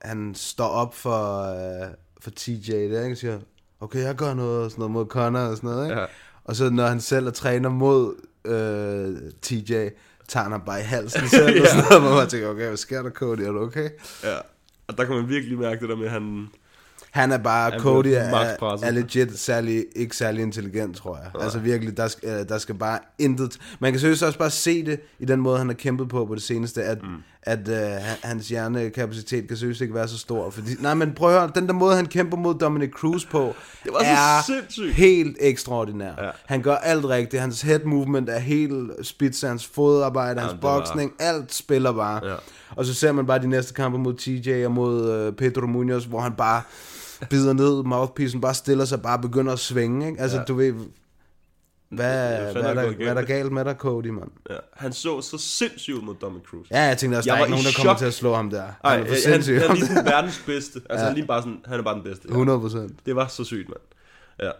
han 0.02 0.34
står 0.34 0.68
op 0.68 0.94
for, 0.94 1.40
uh, 1.52 1.86
for 2.20 2.30
TJ, 2.30 2.70
der, 2.72 3.02
ikke? 3.02 3.12
Og 3.14 3.16
siger, 3.16 3.38
okay, 3.80 4.02
jeg 4.02 4.14
gør 4.14 4.34
noget, 4.34 4.64
og 4.64 4.70
sådan 4.70 4.80
noget 4.80 4.92
mod 4.92 5.06
Connor 5.06 5.40
og 5.40 5.56
sådan 5.56 5.70
noget, 5.70 5.84
ikke? 5.90 6.00
Ja. 6.00 6.06
Og 6.46 6.56
så 6.56 6.70
når 6.70 6.86
han 6.86 7.00
selv 7.00 7.26
er 7.26 7.30
træner 7.30 7.68
mod 7.68 8.14
uh, 8.44 9.30
TJ, 9.42 9.88
tager 10.28 10.48
han 10.48 10.60
bare 10.66 10.80
i 10.80 10.82
halsen 10.82 11.28
selv, 11.28 11.56
ja. 11.56 11.60
og 11.60 11.66
sådan 11.66 11.84
noget, 11.90 12.02
hvor 12.02 12.14
man 12.20 12.28
tænker, 12.28 12.48
okay, 12.48 12.66
hvad 12.66 12.76
sker 12.76 13.02
der, 13.02 13.10
Cody, 13.10 13.40
er 13.40 13.52
du 13.52 13.60
okay? 13.60 13.90
Ja. 14.24 14.36
Og 14.86 14.98
der 14.98 15.04
kan 15.04 15.14
man 15.14 15.28
virkelig 15.28 15.58
mærke 15.58 15.80
det 15.80 15.88
der 15.88 15.96
med, 15.96 16.06
at 16.06 16.12
han... 16.12 16.48
Han 17.16 17.32
er 17.32 17.38
bare, 17.38 17.70
Han 17.70 17.80
Cody 17.80 18.06
er, 18.06 18.20
er 18.82 18.90
legit 18.90 19.38
særlig, 19.38 19.84
ikke 19.96 20.16
særlig 20.16 20.42
intelligent, 20.42 20.96
tror 20.96 21.16
jeg. 21.16 21.42
Altså 21.42 21.58
virkelig, 21.58 21.96
der 21.96 22.08
skal, 22.08 22.28
øh, 22.28 22.48
der 22.48 22.58
skal 22.58 22.74
bare 22.74 22.98
intet... 23.18 23.58
Man 23.80 23.92
kan 23.92 24.00
seriøst 24.00 24.22
også 24.22 24.38
bare 24.38 24.50
se 24.50 24.86
det 24.86 25.00
i 25.18 25.24
den 25.24 25.40
måde, 25.40 25.58
han 25.58 25.66
har 25.68 25.74
kæmpet 25.74 26.08
på 26.08 26.26
på 26.26 26.34
det 26.34 26.42
seneste, 26.42 26.82
at, 26.82 26.98
mm. 27.02 27.08
at 27.42 27.68
uh, 27.68 27.74
hans 28.22 28.48
hjernekapacitet 28.48 29.48
kan 29.48 29.56
seriøst 29.56 29.80
ikke 29.80 29.94
være 29.94 30.08
så 30.08 30.18
stor. 30.18 30.50
Fordi, 30.50 30.70
nej, 30.80 30.94
men 30.94 31.12
prøv 31.14 31.34
at 31.34 31.40
høre, 31.40 31.50
den 31.54 31.66
der 31.66 31.72
måde, 31.72 31.96
han 31.96 32.06
kæmper 32.06 32.36
mod 32.36 32.54
Dominic 32.54 32.90
Cruz 32.90 33.26
på, 33.26 33.54
Det 33.84 33.92
var 33.92 34.00
er 34.00 34.42
sindssygt. 34.46 34.94
helt 34.94 35.36
ekstraordinær. 35.40 36.12
Ja. 36.24 36.30
Han 36.46 36.62
gør 36.62 36.74
alt 36.76 37.04
rigtigt. 37.04 37.40
Hans 37.40 37.62
head 37.62 37.80
movement 37.84 38.28
er 38.30 38.38
helt 38.38 38.90
spids, 39.02 39.40
hans 39.40 39.66
fodarbejde, 39.66 40.40
hans 40.40 40.52
det 40.52 40.62
var- 40.62 40.78
boksning, 40.78 41.12
alt 41.18 41.54
spiller 41.54 41.92
bare. 41.92 42.26
Ja. 42.30 42.34
Og 42.76 42.84
så 42.84 42.94
ser 42.94 43.12
man 43.12 43.26
bare 43.26 43.38
de 43.38 43.48
næste 43.48 43.74
kampe 43.74 43.98
mod 43.98 44.14
TJ 44.14 44.64
og 44.64 44.72
mod 44.72 45.26
uh, 45.28 45.34
Pedro 45.34 45.66
Munoz, 45.66 46.04
hvor 46.04 46.20
han 46.20 46.32
bare 46.32 46.62
bider 47.30 47.52
ned 47.52 47.82
mouthpiecen, 47.84 48.40
bare 48.40 48.54
stiller 48.54 48.84
sig, 48.84 49.02
bare 49.02 49.18
begynder 49.18 49.52
at 49.52 49.58
svinge, 49.58 50.08
ikke? 50.08 50.20
Altså, 50.20 50.38
ja. 50.38 50.44
du 50.44 50.54
ved, 50.54 50.72
hvad, 51.88 52.38
fanden 52.38 52.52
hvad, 52.52 52.62
er 52.64 52.68
er 52.68 52.74
der 52.74 52.96
hvad 52.96 53.06
er 53.06 53.14
der 53.14 53.22
galt? 53.22 53.52
med 53.52 53.64
dig, 53.64 53.74
Cody, 53.78 54.06
mand? 54.06 54.30
Ja. 54.50 54.56
Han 54.72 54.92
så 54.92 55.20
så 55.20 55.38
sindssygt 55.38 55.96
ud 55.96 56.02
mod 56.02 56.14
Dominic 56.14 56.44
Cruz. 56.46 56.70
Ja, 56.70 56.80
jeg 56.82 56.98
tænkte 56.98 57.16
også, 57.16 57.30
Jeg 57.30 57.32
der 57.32 57.36
er 57.36 57.40
var 57.40 57.46
ikke 57.46 57.50
nogen, 57.50 57.64
der 57.66 57.72
kommer 57.76 57.92
chok. 57.92 57.98
til 57.98 58.04
at 58.06 58.14
slå 58.14 58.34
ham 58.34 58.50
der. 58.50 58.62
Ej, 58.84 58.90
han 58.96 59.00
er 59.00 59.04
for 59.06 59.12
han, 59.12 59.18
sindssyg. 59.22 59.60
han 59.60 59.70
er 59.70 59.74
lige 59.74 59.86
sådan 59.86 60.04
verdens 60.04 60.42
bedste. 60.46 60.80
Altså, 60.90 61.06
ja. 61.06 61.12
han, 61.12 61.22
er 61.22 61.26
bare 61.26 61.42
sådan, 61.42 61.60
han 61.66 61.78
er 61.78 61.82
bare 61.84 61.94
den 61.94 62.02
bedste. 62.02 62.28
100 62.28 62.60
procent. 62.60 63.06
Det 63.06 63.16
var 63.16 63.26
så 63.26 63.44
sygt, 63.44 63.68
mand. 63.68 63.80
Ja. 64.42 64.50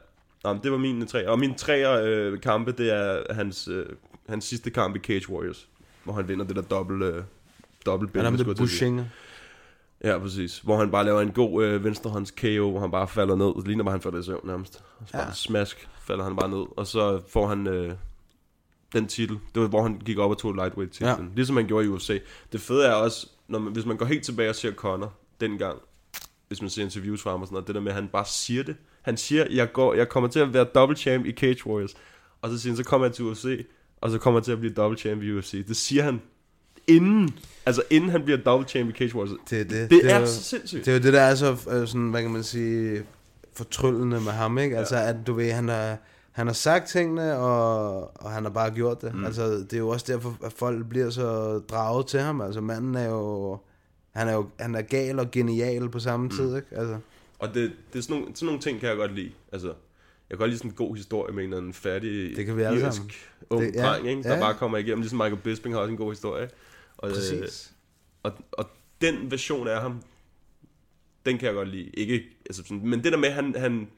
Nå, 0.44 0.52
men 0.52 0.62
det 0.62 0.72
var 0.72 0.78
mine 0.78 1.06
tre. 1.06 1.28
Og 1.28 1.38
mine 1.38 1.54
tre 1.54 2.02
øh, 2.04 2.40
kampe, 2.40 2.72
det 2.72 2.92
er 2.92 3.34
hans, 3.34 3.68
øh, 3.68 3.86
hans 4.28 4.44
sidste 4.44 4.70
kamp 4.70 4.96
i 4.96 4.98
Cage 4.98 5.30
Warriors. 5.30 5.68
Hvor 6.04 6.12
han 6.12 6.28
vinder 6.28 6.44
det 6.44 6.56
der 6.56 6.62
dobbelt, 6.62 7.02
øh, 7.02 7.22
dobbelt 7.86 8.08
Er 8.08 8.12
bælte. 8.12 8.24
der 8.24 8.30
med 8.30 8.38
det 8.38 8.46
jeg. 8.46 8.56
Bushinger? 8.56 9.04
Ja, 10.06 10.18
præcis. 10.18 10.58
Hvor 10.58 10.76
han 10.78 10.90
bare 10.90 11.04
laver 11.04 11.20
en 11.20 11.30
god 11.32 11.64
øh, 11.64 11.84
venstrehånds 11.84 12.30
KO, 12.30 12.70
hvor 12.70 12.80
han 12.80 12.90
bare 12.90 13.08
falder 13.08 13.36
ned. 13.36 13.54
Det 13.56 13.66
ligner 13.66 13.84
bare, 13.84 13.92
han 13.92 14.00
falder 14.00 14.18
i 14.18 14.22
søvn 14.22 14.40
nærmest. 14.46 14.82
Og 14.98 15.06
så 15.06 15.12
bare 15.12 15.22
Ja. 15.26 15.32
smask, 15.32 15.88
falder 16.00 16.24
han 16.24 16.36
bare 16.36 16.48
ned. 16.48 16.64
Og 16.76 16.86
så 16.86 17.22
får 17.28 17.46
han 17.48 17.66
øh, 17.66 17.92
den 18.92 19.06
titel. 19.06 19.38
Det 19.54 19.62
var, 19.62 19.68
hvor 19.68 19.82
han 19.82 19.98
gik 20.04 20.18
op 20.18 20.30
og 20.30 20.38
tog 20.38 20.52
lightweight 20.54 20.92
titlen. 20.92 21.26
Ja. 21.28 21.34
Ligesom 21.34 21.56
han 21.56 21.66
gjorde 21.66 21.84
i 21.86 21.88
UFC. 21.88 22.22
Det 22.52 22.60
fede 22.60 22.86
er 22.86 22.92
også, 22.92 23.28
når 23.48 23.58
man, 23.58 23.72
hvis 23.72 23.86
man 23.86 23.96
går 23.96 24.06
helt 24.06 24.24
tilbage 24.24 24.48
og 24.50 24.54
ser 24.54 24.72
Conor 24.72 25.12
dengang, 25.40 25.78
hvis 26.48 26.60
man 26.60 26.70
ser 26.70 26.82
interviews 26.82 27.22
fra 27.22 27.30
ham 27.30 27.40
og 27.40 27.46
sådan 27.46 27.54
noget, 27.54 27.66
det 27.66 27.74
der 27.74 27.80
med, 27.80 27.88
at 27.90 27.94
han 27.94 28.08
bare 28.08 28.24
siger 28.26 28.62
det. 28.62 28.76
Han 29.02 29.16
siger, 29.16 29.46
jeg, 29.50 29.72
går, 29.72 29.94
jeg 29.94 30.08
kommer 30.08 30.28
til 30.30 30.40
at 30.40 30.54
være 30.54 30.64
double 30.64 30.96
champ 30.96 31.26
i 31.26 31.32
Cage 31.32 31.66
Warriors. 31.66 31.94
Og 32.42 32.50
så 32.50 32.58
siger 32.58 32.72
han, 32.72 32.76
så 32.76 32.84
kommer 32.84 33.06
jeg 33.06 33.14
til 33.14 33.24
UFC, 33.24 33.66
og 34.00 34.10
så 34.10 34.18
kommer 34.18 34.40
jeg 34.40 34.44
til 34.44 34.52
at 34.52 34.58
blive 34.58 34.74
double 34.74 34.98
champ 34.98 35.22
i 35.22 35.32
UFC. 35.32 35.66
Det 35.66 35.76
siger 35.76 36.02
han 36.02 36.22
inden, 36.86 37.38
altså 37.66 37.82
inden 37.90 38.10
han 38.10 38.22
bliver 38.24 38.38
double 38.38 38.68
champ 38.68 38.90
i 38.90 38.92
Cage 38.92 39.14
Warriors. 39.16 39.38
Det 39.50 39.60
er 39.60 39.64
det. 39.64 39.90
Det 39.90 40.12
er 40.12 40.20
jo- 40.20 40.26
så 40.26 40.42
sindssygt. 40.42 40.84
Det 40.86 40.92
er 40.92 40.96
jo 40.96 41.02
det, 41.02 41.12
der 41.12 41.20
er 41.20 41.34
så, 41.34 41.50
øh, 41.70 41.86
sådan, 41.86 42.10
hvad 42.10 42.22
kan 42.22 42.30
man 42.30 42.42
sige, 42.42 43.02
fortryllende 43.52 44.20
med 44.20 44.32
ham, 44.32 44.58
ikke? 44.58 44.78
Altså, 44.78 44.96
at 44.96 45.16
du 45.26 45.32
ved, 45.34 45.52
han 45.52 45.68
har, 45.68 45.96
han 46.32 46.46
har 46.46 46.54
sagt 46.54 46.88
tingene, 46.88 47.36
og, 47.38 48.00
og 48.24 48.30
han 48.30 48.42
har 48.42 48.50
bare 48.50 48.70
gjort 48.70 49.02
det. 49.02 49.14
Mm. 49.14 49.24
Altså, 49.24 49.46
det 49.50 49.72
er 49.72 49.78
jo 49.78 49.88
også 49.88 50.12
derfor, 50.12 50.38
at 50.44 50.52
folk 50.52 50.88
bliver 50.88 51.10
så 51.10 51.58
draget 51.58 52.06
til 52.06 52.20
ham. 52.20 52.40
Altså, 52.40 52.60
manden 52.60 52.94
er 52.94 53.08
jo, 53.08 53.58
han 54.14 54.28
er 54.28 54.32
jo, 54.34 54.46
han 54.60 54.74
er 54.74 54.82
gal 54.82 55.18
og 55.18 55.30
genial 55.30 55.88
på 55.88 55.98
samme 55.98 56.24
mm. 56.24 56.30
tid, 56.30 56.56
ikke? 56.56 56.68
Altså, 56.76 56.96
Og 57.38 57.48
det, 57.54 57.72
det 57.92 57.98
er 57.98 58.02
sådan, 58.02 58.16
nogle, 58.16 58.36
sådan 58.36 58.46
nogle 58.46 58.60
ting, 58.60 58.80
kan 58.80 58.88
jeg 58.88 58.96
godt 58.96 59.14
lide. 59.14 59.30
Altså, 59.52 59.66
jeg 59.68 59.74
kan 60.30 60.38
godt 60.38 60.48
lide 60.50 60.58
sådan 60.58 60.70
en 60.70 60.74
god 60.76 60.96
historie 60.96 61.34
med 61.34 61.44
en 61.44 61.48
eller 61.48 61.58
anden 61.58 61.72
fattig 61.72 62.36
Det 62.36 62.46
kan 62.46 62.56
vi 62.56 62.62
alle 62.62 62.80
irsk 62.80 62.96
sammen. 62.96 63.10
ung 63.50 63.62
Det- 63.64 63.74
ja, 63.74 63.82
dreng, 63.86 64.08
ikke? 64.08 64.22
der 64.22 64.34
ja. 64.34 64.40
bare 64.40 64.54
kommer 64.54 64.78
igennem. 64.78 65.00
Ligesom 65.00 65.18
Michael 65.18 65.36
Bisping 65.36 65.74
har 65.74 65.80
også 65.80 65.90
en 65.90 65.96
god 65.96 66.12
historie. 66.12 66.48
Og, 66.98 67.08
øh, 67.08 67.14
Præcis. 67.14 67.72
og, 68.22 68.32
og 68.52 68.70
den 69.00 69.30
version 69.30 69.68
af 69.68 69.80
ham, 69.80 70.02
den 71.26 71.38
kan 71.38 71.46
jeg 71.46 71.54
godt 71.54 71.68
lide. 71.68 71.90
Ikke, 71.94 72.22
altså 72.46 72.62
sådan, 72.62 72.88
men 72.88 73.04
det 73.04 73.12
der 73.12 73.18
med, 73.18 73.30
han, 73.30 73.54
han, 73.58 73.88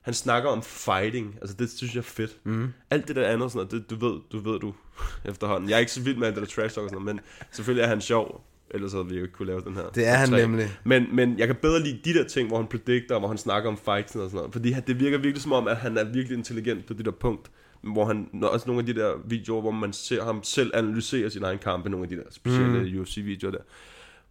han 0.00 0.14
snakker 0.14 0.50
om 0.50 0.62
fighting, 0.62 1.38
altså 1.40 1.56
det 1.56 1.70
synes 1.70 1.94
jeg 1.94 2.00
er 2.00 2.02
fedt. 2.02 2.38
Mm. 2.44 2.68
Alt 2.90 3.08
det 3.08 3.16
der 3.16 3.28
andet, 3.28 3.52
sådan 3.52 3.68
det, 3.70 3.90
du 3.90 3.96
ved, 3.96 4.20
du 4.32 4.38
ved 4.38 4.60
du 4.60 4.74
efterhånden. 5.30 5.70
Jeg 5.70 5.76
er 5.76 5.80
ikke 5.80 5.92
så 5.92 6.02
vild 6.02 6.16
med 6.16 6.26
alt 6.26 6.36
det 6.36 6.42
der 6.42 6.48
trash 6.48 6.74
talk 6.74 6.84
og 6.84 6.90
sådan 6.90 7.04
men 7.04 7.20
selvfølgelig 7.50 7.82
er 7.82 7.88
han 7.88 8.00
sjov. 8.00 8.46
Ellers 8.74 8.92
havde 8.92 9.06
vi 9.06 9.16
jo 9.16 9.22
ikke 9.22 9.34
kunne 9.34 9.46
lave 9.48 9.60
den 9.60 9.74
her. 9.74 9.90
Det 9.90 10.06
er 10.06 10.14
han 10.14 10.28
tre. 10.28 10.36
nemlig. 10.36 10.70
Men, 10.84 11.16
men 11.16 11.38
jeg 11.38 11.46
kan 11.46 11.56
bedre 11.56 11.82
lide 11.82 12.00
de 12.04 12.18
der 12.18 12.24
ting, 12.24 12.48
hvor 12.48 12.56
han 12.56 12.66
predicter, 12.66 13.18
hvor 13.18 13.28
han 13.28 13.38
snakker 13.38 13.70
om 13.70 13.78
fights 13.78 14.16
og 14.16 14.30
sådan 14.30 14.36
noget. 14.36 14.52
Fordi 14.52 14.74
det 14.86 15.00
virker 15.00 15.18
virkelig 15.18 15.42
som 15.42 15.52
om, 15.52 15.68
at 15.68 15.76
han 15.76 15.96
er 15.96 16.04
virkelig 16.04 16.38
intelligent 16.38 16.86
på 16.86 16.92
det 16.92 17.04
der 17.04 17.10
punkt. 17.10 17.50
Hvor 17.82 18.04
han, 18.04 18.28
også 18.42 18.66
nogle 18.66 18.80
af 18.80 18.86
de 18.86 18.94
der 18.94 19.14
videoer, 19.24 19.60
hvor 19.60 19.70
man 19.70 19.92
ser 19.92 20.24
ham 20.24 20.42
selv 20.42 20.70
analysere 20.74 21.30
sin 21.30 21.42
egen 21.42 21.58
kampe, 21.58 21.88
nogle 21.88 22.04
af 22.04 22.08
de 22.08 22.16
der 22.16 22.22
specielle 22.30 22.92
mm. 22.92 23.00
UFC-videoer 23.00 23.52
der, 23.52 23.62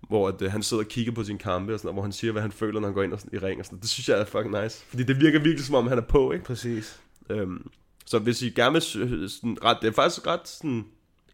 hvor 0.08 0.28
at, 0.28 0.41
øh, 0.41 0.52
han 0.52 0.64
sidder 0.64 0.84
og 0.84 0.89
kigger 0.89 1.12
på 1.12 1.24
sin 1.24 1.38
kampe, 1.38 1.74
og 1.74 1.80
sådan, 1.80 1.88
noget, 1.88 1.95
hvor 1.95 2.02
han 2.04 2.12
siger, 2.12 2.32
hvad 2.32 2.41
han 2.41 2.52
føler, 2.52 2.80
når 2.80 2.88
han 2.88 2.95
går 2.95 3.04
ind 3.04 3.14
og 3.14 3.20
sådan, 3.20 3.39
i 3.39 3.45
ring. 3.45 3.60
Og 3.60 3.66
sådan, 3.66 3.80
det 3.80 3.89
synes 3.89 4.10
jeg 4.10 4.20
er 4.20 4.26
fucking 4.26 4.64
nice. 4.64 4.86
Fordi 4.88 5.04
det 5.04 5.20
virker 5.22 5.39
virkelig 5.39 5.66
som 5.66 5.76
om, 5.76 5.88
han 5.88 5.97
er 5.97 6.02
på, 6.02 6.32
ikke? 6.32 6.45
præcis. 6.45 7.00
Øhm, 7.30 7.70
så 8.06 8.20
hvis 8.20 8.41
I 8.41 8.50
gerne 8.50 8.74
vil 8.74 8.82
sø- 8.82 9.28
sådan, 9.28 9.58
ret, 9.64 9.78
det 9.82 9.88
er 9.88 9.91
faktisk 9.91 10.28
ret 10.28 10.47
sådan, 10.47 10.86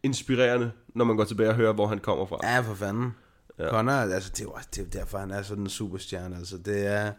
inspirerende, 0.04 0.72
når 0.96 1.06
man 1.06 1.18
går 1.18 1.24
tilbage 1.24 1.50
og 1.50 1.56
hører, 1.56 1.74
hvor 1.74 1.88
han 1.88 2.00
kommer 2.00 2.26
fra. 2.26 2.40
Ja, 2.44 2.60
for 2.60 2.74
fanden. 2.74 3.12
Ja. 3.60 3.70
Connor, 3.70 3.92
altså, 3.94 4.30
det 4.30 4.40
er, 4.40 4.44
jo, 4.44 4.56
det 4.76 4.82
er 4.82 5.00
derfor, 5.00 5.18
han 5.18 5.32
er 5.32 5.42
sådan 5.42 5.64
en 5.64 5.70
superstjerne. 5.70 6.36
Altså, 6.36 6.58
det 6.58 6.86
er, 6.88 7.12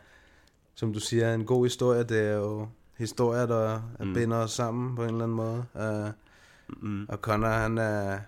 som 0.75 0.93
du 0.93 1.01
siger, 1.01 1.35
en 1.35 1.45
god 1.45 1.65
historie. 1.65 2.03
Det 2.03 2.21
er 2.21 2.37
jo 2.37 2.69
historier, 2.99 3.47
der 3.47 3.81
mm. 4.01 4.15
binder 4.15 4.37
os 4.37 4.51
sammen 4.53 4.97
på 4.97 5.03
en 5.03 5.09
eller 5.11 5.25
anden 5.25 5.37
måde. 5.37 5.65
Uh, 5.75 6.83
mm. 6.83 7.07
Og 7.09 7.19
Connor, 7.19 7.49
han 7.49 7.79
er... 7.79 8.19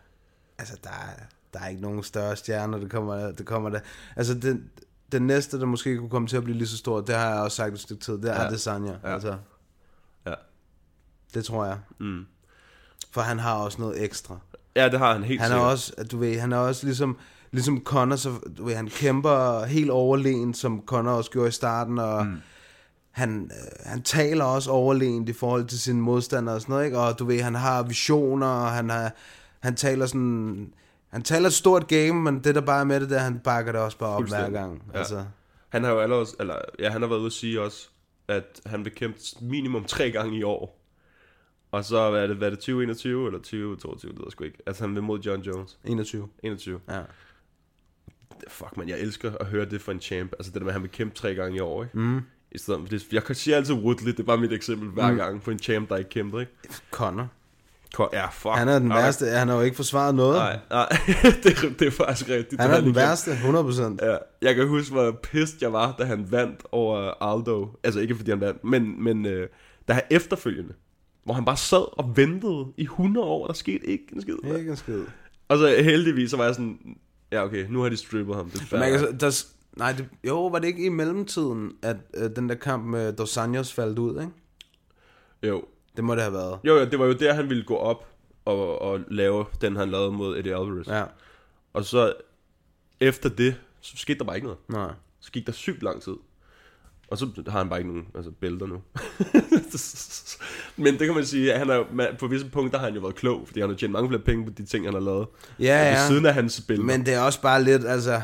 Altså, 0.59 0.77
der 0.85 0.91
er, 0.91 1.23
der 1.55 1.61
er 1.61 1.69
ikke 1.69 1.83
nogen 1.83 2.03
større 2.03 2.37
stjerner, 2.37 2.79
det 2.79 2.91
kommer, 2.91 3.31
det 3.33 3.47
kommer 3.47 3.71
der. 3.71 3.81
Altså, 4.17 4.35
den, 4.35 4.71
den 5.13 5.27
næste, 5.27 5.61
der 5.61 5.67
måske 5.67 5.97
kunne 5.97 6.11
komme 6.11 6.29
til 6.29 6.37
at 6.37 6.45
blive 6.45 6.57
lige 6.57 6.69
så 6.69 6.77
stor, 6.77 7.01
det 7.01 7.15
har 7.15 7.31
jeg 7.31 7.41
også 7.41 7.57
sagt 7.57 7.73
et 7.75 7.81
stykke 7.81 8.03
tid, 8.05 8.15
det 8.19 8.31
er 8.31 8.35
Ja. 8.43 8.47
Adesanya. 8.47 8.93
Ja. 9.05 9.15
Altså, 9.15 9.37
Ja. 10.27 10.35
det 11.35 11.45
tror 11.45 11.65
jeg. 11.65 11.79
Mm. 11.99 12.27
For 13.11 13.21
han 13.21 13.39
har 13.39 13.55
også 13.55 13.81
noget 13.81 14.05
ekstra. 14.05 14.39
Ja, 14.77 14.89
det 14.89 14.99
har 14.99 15.13
han 15.13 15.23
helt 15.25 15.41
Han 15.41 15.51
er 15.51 15.55
sikkert. 15.55 15.71
også, 15.73 15.93
du 16.11 16.19
ved, 16.19 16.39
han 16.41 16.53
er 16.53 16.57
også 16.57 16.87
ligesom, 16.87 17.19
ligesom 17.51 17.83
Connor, 17.85 18.17
så, 18.17 18.33
du 18.59 18.65
ved, 18.65 18.75
han 18.75 18.89
kæmper 18.89 19.65
helt 19.65 19.91
overlegen, 19.91 20.55
som 20.55 20.83
Connor 20.87 21.13
også 21.13 21.31
gjorde 21.31 21.49
i 21.49 21.53
starten, 21.53 21.99
og 21.99 22.27
mm. 22.27 22.37
Han, 23.19 23.45
øh, 23.45 23.91
han 23.91 24.03
taler 24.03 24.45
også 24.45 24.71
overlegent 24.71 25.29
i 25.29 25.33
forhold 25.33 25.65
til 25.67 25.81
sine 25.81 26.01
modstandere 26.01 26.55
og 26.55 26.61
sådan 26.61 26.73
noget, 26.73 26.85
ikke? 26.85 26.99
Og 26.99 27.19
du 27.19 27.25
ved, 27.25 27.41
han 27.41 27.55
har 27.55 27.83
visioner, 27.83 28.47
og 28.47 28.71
han, 28.71 28.91
har, 28.91 29.13
han 29.61 29.77
taler 29.77 30.07
sådan, 30.07 30.73
han 31.09 31.23
taler 31.23 31.47
et 31.47 31.53
stort 31.53 31.89
game, 31.89 32.13
men 32.13 32.45
det 32.45 32.55
der 32.55 32.61
bare 32.61 32.81
er 32.81 32.85
med 32.85 33.01
det 33.01 33.11
der, 33.11 33.19
han 33.19 33.39
bakker 33.39 33.73
det 33.73 33.81
også 33.81 33.99
bare 33.99 34.17
op 34.17 34.29
hver 34.29 34.51
gang. 34.51 34.83
Ja. 34.93 34.99
Altså, 34.99 35.25
Han 35.69 35.85
har 35.85 35.91
jo 35.91 36.01
allerede, 36.01 36.27
eller, 36.41 36.55
ja, 36.79 36.91
han 36.91 37.03
har 37.03 37.09
været 37.09 37.19
ude 37.19 37.27
at 37.27 37.33
sige 37.33 37.61
også, 37.61 37.89
at 38.29 38.61
han 38.67 38.85
vil 38.85 38.95
kæmpe 38.95 39.19
minimum 39.41 39.85
tre 39.85 40.11
gange 40.11 40.39
i 40.39 40.43
år. 40.43 40.79
Og 41.71 41.85
så 41.85 41.99
er 41.99 42.27
det, 42.27 42.37
hvad 42.37 42.47
er 42.47 42.51
det 42.51 42.59
2021 42.59 43.27
eller 43.27 43.39
2022, 43.39 44.11
det 44.11 44.19
ved 44.19 44.25
jeg 44.27 44.33
sgu 44.33 44.45
ikke. 44.45 44.59
Altså 44.67 44.85
han 44.85 44.95
vil 44.95 45.03
mod 45.03 45.21
John 45.21 45.43
Jones. 45.43 45.79
21. 45.85 46.29
21. 46.43 46.81
Ja. 46.89 47.01
Fuck 48.49 48.77
man, 48.77 48.89
jeg 48.89 48.99
elsker 49.01 49.33
at 49.41 49.47
høre 49.47 49.65
det 49.65 49.81
fra 49.81 49.93
en 49.93 50.01
champ. 50.01 50.33
Altså 50.33 50.53
det 50.53 50.61
der 50.61 50.65
med, 50.65 50.69
at 50.69 50.73
han 50.73 50.83
vil 50.83 50.91
kæmpe 50.91 51.15
tre 51.15 51.35
gange 51.35 51.57
i 51.57 51.61
år, 51.61 51.85
ikke? 51.85 51.99
Mm. 51.99 52.21
I 52.59 52.61
stedet 52.61 52.81
for 52.81 52.89
det, 52.89 53.07
jeg 53.13 53.25
kan 53.25 53.35
sige 53.35 53.57
altid 53.57 53.75
Woodley, 53.75 54.13
det 54.13 54.21
er 54.21 54.25
bare 54.25 54.39
mit 54.39 54.53
eksempel 54.53 54.89
hver 54.89 55.11
Mm. 55.11 55.17
gang 55.17 55.43
på 55.43 55.51
en 55.51 55.59
champ, 55.59 55.89
der 55.89 55.97
ikke 55.97 56.11
kæmper, 56.11 56.41
ikke? 56.41 56.53
Connor. 56.91 57.29
Ko- 57.95 58.09
Ja, 58.13 58.27
fuck. 58.29 58.55
Han 58.55 58.69
er 58.69 58.79
den 58.79 58.89
Nej. 58.89 59.03
værste, 59.03 59.27
han 59.27 59.49
har 59.49 59.55
jo 59.57 59.61
ikke 59.63 59.77
forsvaret 59.77 60.15
noget. 60.15 60.37
Nej, 60.37 60.59
nej, 60.71 60.89
det, 61.43 61.47
er- 61.65 61.71
det 61.79 61.87
er 61.87 61.91
faktisk 61.91 62.29
rigtigt. 62.31 62.61
Han 62.61 62.71
er 62.71 62.81
den 62.81 62.95
værste, 62.95 63.31
100%. 63.31 64.07
Ja, 64.07 64.17
jeg 64.43 64.55
kan 64.55 64.69
huske, 64.69 64.93
hvor 64.93 65.11
pissed 65.23 65.59
jeg 65.61 65.73
var, 65.73 65.95
da 65.99 66.05
han 66.05 66.27
vandt 66.33 66.61
over 66.73 67.23
Aldo. 67.33 67.69
Altså 67.85 68.01
ikke 68.01 68.15
fordi 68.17 68.31
han 68.31 68.41
vandt, 68.41 68.65
men, 68.65 69.05
men 69.05 69.27
øh, 69.27 69.49
da 69.89 69.93
han 69.93 70.03
efterfølgende, 70.11 70.73
hvor 71.25 71.35
han 71.35 71.45
bare 71.45 71.57
sad 71.57 71.99
og 71.99 72.17
ventede 72.17 72.67
i 72.77 72.83
100 72.83 73.27
år, 73.27 73.47
der 73.47 73.53
skete 73.55 73.87
ikke 73.87 74.05
en 74.13 74.21
skid. 74.21 74.37
Ikke 74.59 74.71
en 74.71 74.77
skid. 74.77 75.03
Og 75.49 75.59
så 75.59 75.77
heldigvis, 75.83 76.31
så 76.31 76.37
var 76.37 76.45
jeg 76.45 76.55
sådan, 76.55 76.79
ja 77.33 77.45
okay, 77.45 77.67
nu 77.71 77.81
har 77.83 77.89
de 77.89 77.97
strippet 77.97 78.37
ham. 78.37 78.51
Det 78.51 78.73
er 78.73 78.79
man 78.79 78.93
kan, 78.99 79.19
der, 79.21 79.45
nej, 79.77 79.93
det, 79.93 80.09
jo, 80.25 80.47
var 80.47 80.59
det 80.59 80.67
ikke 80.69 80.85
i 80.85 80.89
mellemtiden, 80.89 81.73
at 81.83 81.97
øh, 82.15 82.31
den 82.37 82.49
der 82.49 82.55
kamp 82.55 82.85
med 82.85 83.13
Dos 83.13 83.37
Anjos 83.37 83.73
faldt 83.73 83.99
ud, 83.99 84.21
ikke? 84.21 84.33
Jo. 85.43 85.65
Det 85.97 86.05
må 86.05 86.15
det 86.15 86.23
have 86.23 86.33
været. 86.35 86.59
Jo, 86.65 86.75
jo, 86.77 86.85
det 86.85 86.99
var 86.99 87.07
jo 87.07 87.13
der, 87.13 87.33
han 87.35 87.49
ville 87.49 87.65
gå 87.65 87.77
op 87.77 88.07
og, 88.45 88.83
og 88.83 89.01
lave 89.09 89.45
den, 89.61 89.77
han 89.77 89.91
lavede 89.91 90.11
mod 90.13 90.37
Eddie 90.39 90.55
Alvarez. 90.57 90.87
Ja. 90.87 91.05
Og 91.73 91.85
så 91.85 92.13
efter 93.01 93.29
det, 93.29 93.57
så 93.81 93.97
skete 93.97 94.19
der 94.19 94.25
bare 94.25 94.37
ikke 94.37 94.47
noget. 94.47 94.59
Nej. 94.69 94.91
Så 95.21 95.33
gik 95.33 95.47
der 95.47 95.53
sygt 95.53 95.83
lang 95.83 96.03
tid. 96.03 96.15
Og 97.11 97.19
så 97.19 97.29
har 97.49 97.59
han 97.59 97.69
bare 97.69 97.79
ikke 97.79 97.91
nogen 97.91 98.07
altså, 98.15 98.31
bælter 98.31 98.67
nu. 98.67 98.83
Men 100.85 100.99
det 100.99 101.07
kan 101.07 101.15
man 101.15 101.25
sige, 101.27 101.53
at 101.53 101.59
han 101.59 101.71
er, 101.71 101.85
man- 101.93 102.17
på 102.19 102.27
visse 102.27 102.47
punkter 102.51 102.79
har 102.79 102.87
han 102.87 102.95
jo 102.95 103.01
været 103.01 103.15
klog, 103.15 103.43
fordi 103.47 103.61
han 103.61 103.69
har 103.69 103.77
tjent 103.77 103.93
mange 103.93 104.09
flere 104.09 104.23
penge 104.23 104.45
på 104.45 104.51
de 104.51 104.65
ting, 104.67 104.85
han 104.85 104.95
har 104.95 105.01
lavet. 105.01 105.27
Ja, 105.59 105.79
Ved 105.89 105.93
ja. 105.93 106.07
siden 106.07 106.27
af 106.27 106.35
hans 106.35 106.61
bælter. 106.69 106.85
Men 106.85 107.07
det 107.07 107.15
er 107.15 107.21
også 107.21 107.41
bare 107.41 107.65
lidt, 107.65 107.85
altså... 107.87 108.21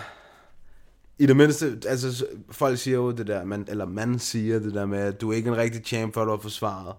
I 1.18 1.26
det 1.26 1.36
mindste, 1.36 1.78
altså 1.86 2.26
folk 2.50 2.78
siger 2.78 2.96
jo 2.96 3.10
det 3.10 3.26
der, 3.26 3.44
man, 3.44 3.66
eller 3.68 3.84
man 3.84 4.18
siger 4.18 4.58
det 4.58 4.74
der 4.74 4.86
med, 4.86 4.98
at 4.98 5.20
du 5.20 5.32
er 5.32 5.36
ikke 5.36 5.48
en 5.48 5.56
rigtig 5.56 5.84
champ, 5.84 6.14
før 6.14 6.24
du 6.24 6.30
har 6.30 6.38
forsvaret. 6.38 6.94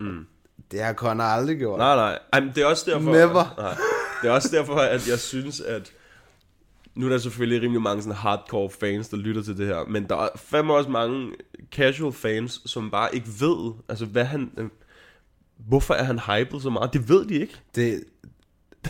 Mm. 0.00 0.26
Det 0.70 0.82
har 0.82 0.92
Conor 0.92 1.24
aldrig 1.24 1.58
gjort. 1.58 1.78
Nej, 1.78 1.96
nej. 1.96 2.18
Ej, 2.32 2.40
men 2.40 2.48
det 2.54 2.62
er 2.62 2.66
også 2.66 2.90
derfor... 2.90 3.12
Never. 3.12 3.54
Nej. 3.58 3.76
Det 4.22 4.28
er 4.28 4.32
også 4.32 4.56
derfor, 4.56 4.74
at 4.74 5.08
jeg 5.08 5.18
synes, 5.18 5.60
at... 5.60 5.92
Nu 6.94 7.06
er 7.06 7.10
der 7.10 7.18
selvfølgelig 7.18 7.62
rimelig 7.62 7.82
mange 7.82 8.02
sådan 8.02 8.16
hardcore 8.16 8.70
fans, 8.80 9.08
der 9.08 9.16
lytter 9.16 9.42
til 9.42 9.58
det 9.58 9.66
her, 9.66 9.84
men 9.88 10.08
der 10.08 10.16
er 10.16 10.28
fandme 10.36 10.74
også 10.74 10.90
mange 10.90 11.32
casual 11.72 12.12
fans, 12.12 12.62
som 12.66 12.90
bare 12.90 13.14
ikke 13.14 13.28
ved, 13.40 13.72
altså 13.88 14.06
hvad 14.06 14.24
han... 14.24 14.50
øh, 14.56 14.68
Hvorfor 15.68 15.94
er 15.94 16.02
han 16.02 16.18
hyped 16.18 16.60
så 16.60 16.70
meget? 16.70 16.92
Det 16.92 17.08
ved 17.08 17.24
de 17.24 17.34
ikke. 17.34 17.60
Det, 17.74 18.04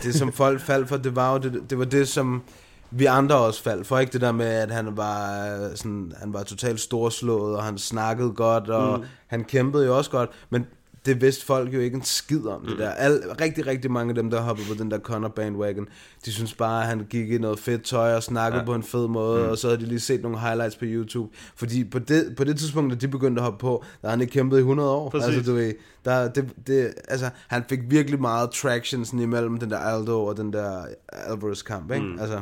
det 0.03 0.15
som 0.15 0.31
folk 0.31 0.61
faldt 0.61 0.89
for, 0.89 0.97
det 0.97 1.15
var 1.15 1.33
jo 1.33 1.37
det, 1.37 1.69
det 1.69 1.79
var 1.79 1.85
det, 1.85 2.07
som 2.07 2.43
vi 2.91 3.05
andre 3.05 3.35
også 3.37 3.63
faldt 3.63 3.87
for. 3.87 3.99
Ikke 3.99 4.13
det 4.13 4.21
der 4.21 4.31
med, 4.31 4.45
at 4.45 4.71
han 4.71 4.97
var, 4.97 5.45
øh, 5.47 5.75
sådan, 5.75 6.11
han 6.17 6.33
var 6.33 6.43
totalt 6.43 6.79
storslået, 6.79 7.55
og 7.55 7.63
han 7.63 7.77
snakkede 7.77 8.31
godt, 8.31 8.69
og 8.69 8.99
Mm. 8.99 9.05
han 9.27 9.43
kæmpede 9.43 9.85
jo 9.85 9.97
også 9.97 10.11
godt. 10.11 10.29
Men 10.49 10.65
det 11.05 11.21
vidste 11.21 11.45
folk 11.45 11.73
jo 11.73 11.79
ikke 11.79 11.95
en 11.95 12.03
skid 12.03 12.45
om 12.45 12.61
det 12.61 12.71
Mm. 12.71 12.77
der. 12.77 12.89
Al, 12.89 13.21
rigtig, 13.41 13.67
rigtig 13.67 13.91
mange 13.91 14.09
af 14.11 14.15
dem, 14.15 14.29
der 14.29 14.41
hoppede 14.41 14.67
på 14.67 14.73
den 14.83 14.91
der 14.91 14.99
Conor 14.99 15.27
bandwagon, 15.27 15.87
de 16.25 16.31
synes 16.33 16.53
bare, 16.53 16.81
at 16.81 16.87
han 16.87 17.05
gik 17.09 17.31
i 17.31 17.37
noget 17.37 17.59
fedt 17.59 17.83
tøj 17.83 18.13
og 18.15 18.23
snakkede 18.23 18.59
Ja. 18.59 18.65
på 18.65 18.73
en 18.75 18.83
fed 18.83 19.07
måde, 19.07 19.43
Mm. 19.43 19.49
og 19.49 19.57
så 19.57 19.67
havde 19.67 19.81
de 19.81 19.85
lige 19.85 19.99
set 19.99 20.21
nogle 20.21 20.39
highlights 20.39 20.75
på 20.75 20.85
YouTube. 20.87 21.29
Fordi 21.55 21.83
på 21.83 21.99
det, 21.99 22.33
på 22.37 22.43
det 22.43 22.57
tidspunkt, 22.59 22.91
da 22.93 22.97
de 22.99 23.07
begyndte 23.07 23.39
at 23.39 23.43
hoppe 23.43 23.59
på, 23.59 23.83
der 24.01 24.09
han 24.09 24.21
ikke 24.21 24.31
kæmpet 24.33 24.57
i 24.57 24.61
100 24.61 24.89
år. 24.89 25.09
Præcis. 25.09 25.35
Altså, 25.35 25.51
du 25.51 25.55
ved, 25.57 25.73
der, 26.05 26.27
det, 26.29 26.49
det, 26.67 26.93
altså, 27.07 27.29
han 27.47 27.63
fik 27.69 27.79
virkelig 27.89 28.21
meget 28.21 28.51
traction 28.51 29.05
sådan 29.05 29.19
imellem 29.19 29.57
den 29.57 29.69
der 29.69 29.77
Aldo 29.79 30.25
og 30.25 30.37
den 30.37 30.53
der 30.53 30.85
Alvarez 31.09 31.61
kamp, 31.61 31.91
ikke? 31.91 32.05
Mm. 32.05 32.19
Altså, 32.19 32.39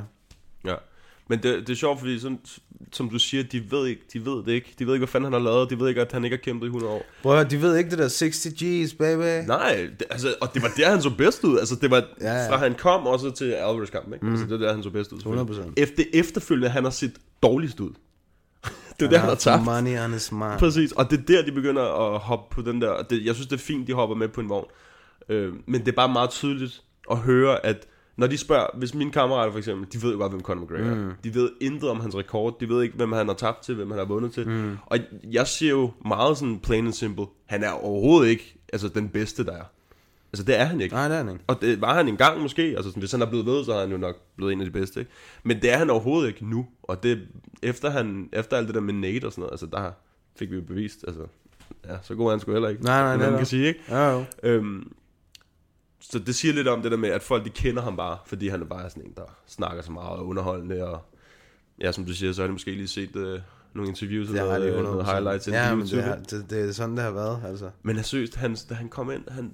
Ja. 0.66 0.76
Men 1.30 1.44
det, 1.44 1.68
det 1.68 1.70
er 1.70 1.76
sjovt, 1.76 2.00
fordi 2.00 2.20
sådan, 2.20 2.40
som 2.92 3.10
du 3.10 3.20
siger, 3.20 3.44
de 3.44 3.72
ved, 3.72 3.88
ikke, 3.88 4.02
de 4.14 4.26
ved 4.26 4.44
det 4.44 4.48
ikke. 4.52 4.76
De 4.80 4.88
ved 4.88 4.94
ikke, 4.94 5.00
hvad 5.06 5.12
fanden 5.12 5.34
han 5.34 5.42
har 5.44 5.52
lavet. 5.52 5.70
De 5.70 5.80
ved 5.80 5.90
ikke, 5.90 6.02
at 6.02 6.12
han 6.12 6.24
ikke 6.24 6.36
har 6.38 6.42
kæmpet 6.42 6.66
i 6.66 6.70
100 6.70 6.94
år. 6.94 7.06
høre, 7.24 7.44
de 7.44 7.62
ved 7.62 7.78
ikke 7.78 7.90
det 7.90 7.98
der 8.00 8.10
60 8.10 8.46
G's, 8.46 8.98
baby. 8.98 9.48
Nej, 9.48 9.90
det, 10.00 10.08
altså, 10.10 10.36
og 10.42 10.54
det 10.54 10.62
var 10.62 10.72
der, 10.78 10.90
han 10.90 11.02
så 11.02 11.10
bedst 11.18 11.44
ud. 11.44 11.60
Altså, 11.60 11.76
det 11.82 11.92
var 11.92 12.04
Ja, 12.22 12.34
ja. 12.34 12.50
fra 12.52 12.58
han 12.58 12.76
kom 12.76 13.08
også 13.08 13.32
til 13.32 13.46
Alvarez 13.52 13.90
kampen, 13.90 14.14
ikke? 14.14 14.26
Mm. 14.26 14.32
Altså, 14.32 14.46
det 14.48 14.60
var 14.60 14.66
der, 14.66 14.74
han 14.74 14.84
så 14.84 14.90
bedst 14.90 15.12
ud. 15.12 15.20
selvfølgelig. 15.20 15.56
100%. 15.66 15.72
Efter 15.78 16.04
efterfølgende, 16.14 16.70
han 16.70 16.84
har 16.84 16.92
set 16.92 17.14
dårligst 17.44 17.80
ud. 17.80 17.92
det 19.00 19.06
er 19.06 19.10
der, 19.10 19.20
han 19.20 19.30
har 19.30 19.36
tabt. 19.36 19.64
Money 19.66 20.00
on 20.00 20.14
his 20.14 20.32
mind. 20.32 20.60
Præcis, 20.60 20.92
og 20.92 21.12
det 21.12 21.20
er 21.20 21.24
der, 21.24 21.46
de 21.46 21.52
begynder 21.52 22.14
at 22.14 22.20
hoppe 22.20 22.56
på 22.56 22.62
den 22.72 22.82
der... 22.82 22.90
og 22.90 23.10
Det, 23.10 23.26
jeg 23.26 23.36
synes, 23.36 23.48
det 23.48 23.56
er 23.56 23.64
fint, 23.64 23.88
de 23.88 23.94
hopper 23.94 24.16
med 24.16 24.28
på 24.28 24.42
en 24.42 24.50
vogn. 24.50 24.68
Øh, 25.30 25.54
men 25.66 25.82
det 25.82 25.88
er 25.88 25.96
bare 25.96 26.10
meget 26.14 26.30
tydeligt 26.30 26.82
at 27.12 27.18
høre, 27.18 27.66
at 27.66 27.88
når 28.18 28.28
de 28.28 28.38
spørger, 28.38 28.68
hvis 28.78 28.94
mine 28.94 29.12
kammerater 29.12 29.52
for 29.52 29.58
eksempel, 29.58 29.88
de 29.94 30.06
ved 30.06 30.12
jo 30.12 30.18
godt, 30.18 30.32
hvem 30.32 30.42
Conor 30.42 30.64
McGregor 30.64 30.90
er. 30.90 30.96
Mm. 30.96 31.12
De 31.24 31.36
ved 31.36 31.50
intet 31.62 31.90
om 31.90 32.00
hans 32.00 32.16
rekord, 32.16 32.60
de 32.60 32.70
ved 32.70 32.84
ikke, 32.84 32.96
hvem 32.96 33.12
han 33.12 33.28
har 33.28 33.36
tabt 33.36 33.62
til, 33.62 33.76
hvem 33.76 33.90
han 33.90 33.98
har 33.98 34.06
vundet 34.06 34.34
til. 34.34 34.50
Mm. 34.50 34.78
Og 34.86 34.98
jeg 35.24 35.48
siger 35.48 35.72
jo 35.72 35.92
meget 36.06 36.38
sådan 36.38 36.60
plain 36.60 36.86
and 36.86 36.94
simple, 36.94 37.26
han 37.46 37.64
er 37.64 37.70
overhovedet 37.70 38.30
ikke 38.30 38.60
altså, 38.74 38.88
den 38.88 39.10
bedste, 39.10 39.46
der 39.46 39.52
er. 39.52 39.64
Altså 40.34 40.44
det 40.44 40.60
er 40.60 40.64
han 40.64 40.82
ikke. 40.82 40.96
Nej, 40.96 41.08
det 41.08 41.14
er 41.14 41.24
han 41.24 41.30
ikke. 41.30 41.44
Og 41.48 41.62
det 41.62 41.82
var 41.82 41.94
han 41.94 42.08
engang 42.08 42.42
måske, 42.42 42.62
altså 42.62 42.84
sådan, 42.84 43.02
hvis 43.02 43.12
han 43.12 43.22
er 43.22 43.26
blevet 43.26 43.46
ved, 43.46 43.66
så 43.66 43.74
er 43.74 43.80
han 43.80 43.92
jo 43.92 43.98
nok 43.98 44.16
blevet 44.36 44.54
en 44.54 44.60
af 44.60 44.66
de 44.66 44.72
bedste, 44.72 45.00
ikke? 45.00 45.12
Men 45.44 45.62
det 45.62 45.74
er 45.74 45.78
han 45.78 45.90
overhovedet 45.90 46.28
ikke 46.28 46.50
nu, 46.50 46.68
og 46.84 47.04
det, 47.04 47.28
efter, 47.64 47.90
han, 47.90 48.30
efter 48.34 48.58
alt 48.58 48.68
det 48.68 48.76
der 48.76 48.82
med 48.82 48.94
Nate 48.94 49.26
og 49.26 49.32
sådan 49.32 49.42
noget, 49.42 49.52
altså 49.52 49.66
der 49.66 49.92
fik 50.40 50.52
vi 50.52 50.56
jo 50.56 50.62
bevist, 50.62 51.06
altså, 51.08 51.22
ja, 51.86 51.98
så 52.02 52.16
god 52.16 52.26
er 52.26 52.30
han 52.30 52.40
sgu 52.40 52.52
heller 52.52 52.70
ikke. 52.70 52.84
Nej, 52.84 53.02
nej, 53.02 53.12
det, 53.12 53.32
man 53.32 53.38
kan 53.38 53.46
sige, 53.46 53.68
ikke? 53.68 53.80
Ja, 53.90 54.12
jo. 54.12 54.24
Øhm, 54.44 54.92
så 56.12 56.20
det 56.20 56.36
siger 56.36 56.54
lidt 56.54 56.68
om 56.68 56.82
det 56.82 56.92
der 56.92 56.98
med, 56.98 57.10
at 57.10 57.24
folk 57.24 57.46
de 57.46 57.50
kender 57.50 57.82
ham 57.82 57.98
bare, 57.98 58.18
fordi 58.26 58.48
han 58.48 58.62
er 58.62 58.66
bare 58.66 58.90
sådan 58.90 59.06
en, 59.06 59.14
der 59.16 59.38
snakker 59.48 59.84
så 59.84 59.92
meget 59.92 60.20
og 60.20 60.28
underholdende, 60.28 60.88
og 60.88 61.02
ja, 61.82 61.92
som 61.92 62.06
du 62.06 62.14
siger, 62.14 62.34
så 62.34 62.42
har 62.42 62.48
de 62.48 62.52
måske 62.54 62.72
lige 62.72 62.88
set 62.88 63.16
øh, 63.16 63.40
nogle 63.76 63.90
interviews 63.90 64.28
har 64.30 64.36
noget, 64.36 64.74
øh, 64.74 64.84
noget 64.84 65.06
100%. 65.06 65.12
highlights 65.12 65.48
Ja, 65.48 65.76
men 65.76 65.86
det, 65.86 65.94
er, 65.94 66.16
ikke? 66.16 66.38
det, 66.38 66.50
det 66.50 66.70
er 66.70 66.72
sådan, 66.72 66.96
det 66.96 67.04
har 67.04 67.12
været, 67.12 67.42
altså. 67.46 67.70
Men 67.84 67.96
jeg 67.96 68.06
synes, 68.06 68.36
han, 68.36 68.58
da 68.70 68.74
han 68.74 68.90
kom 68.90 69.12
ind, 69.12 69.24
han, 69.32 69.54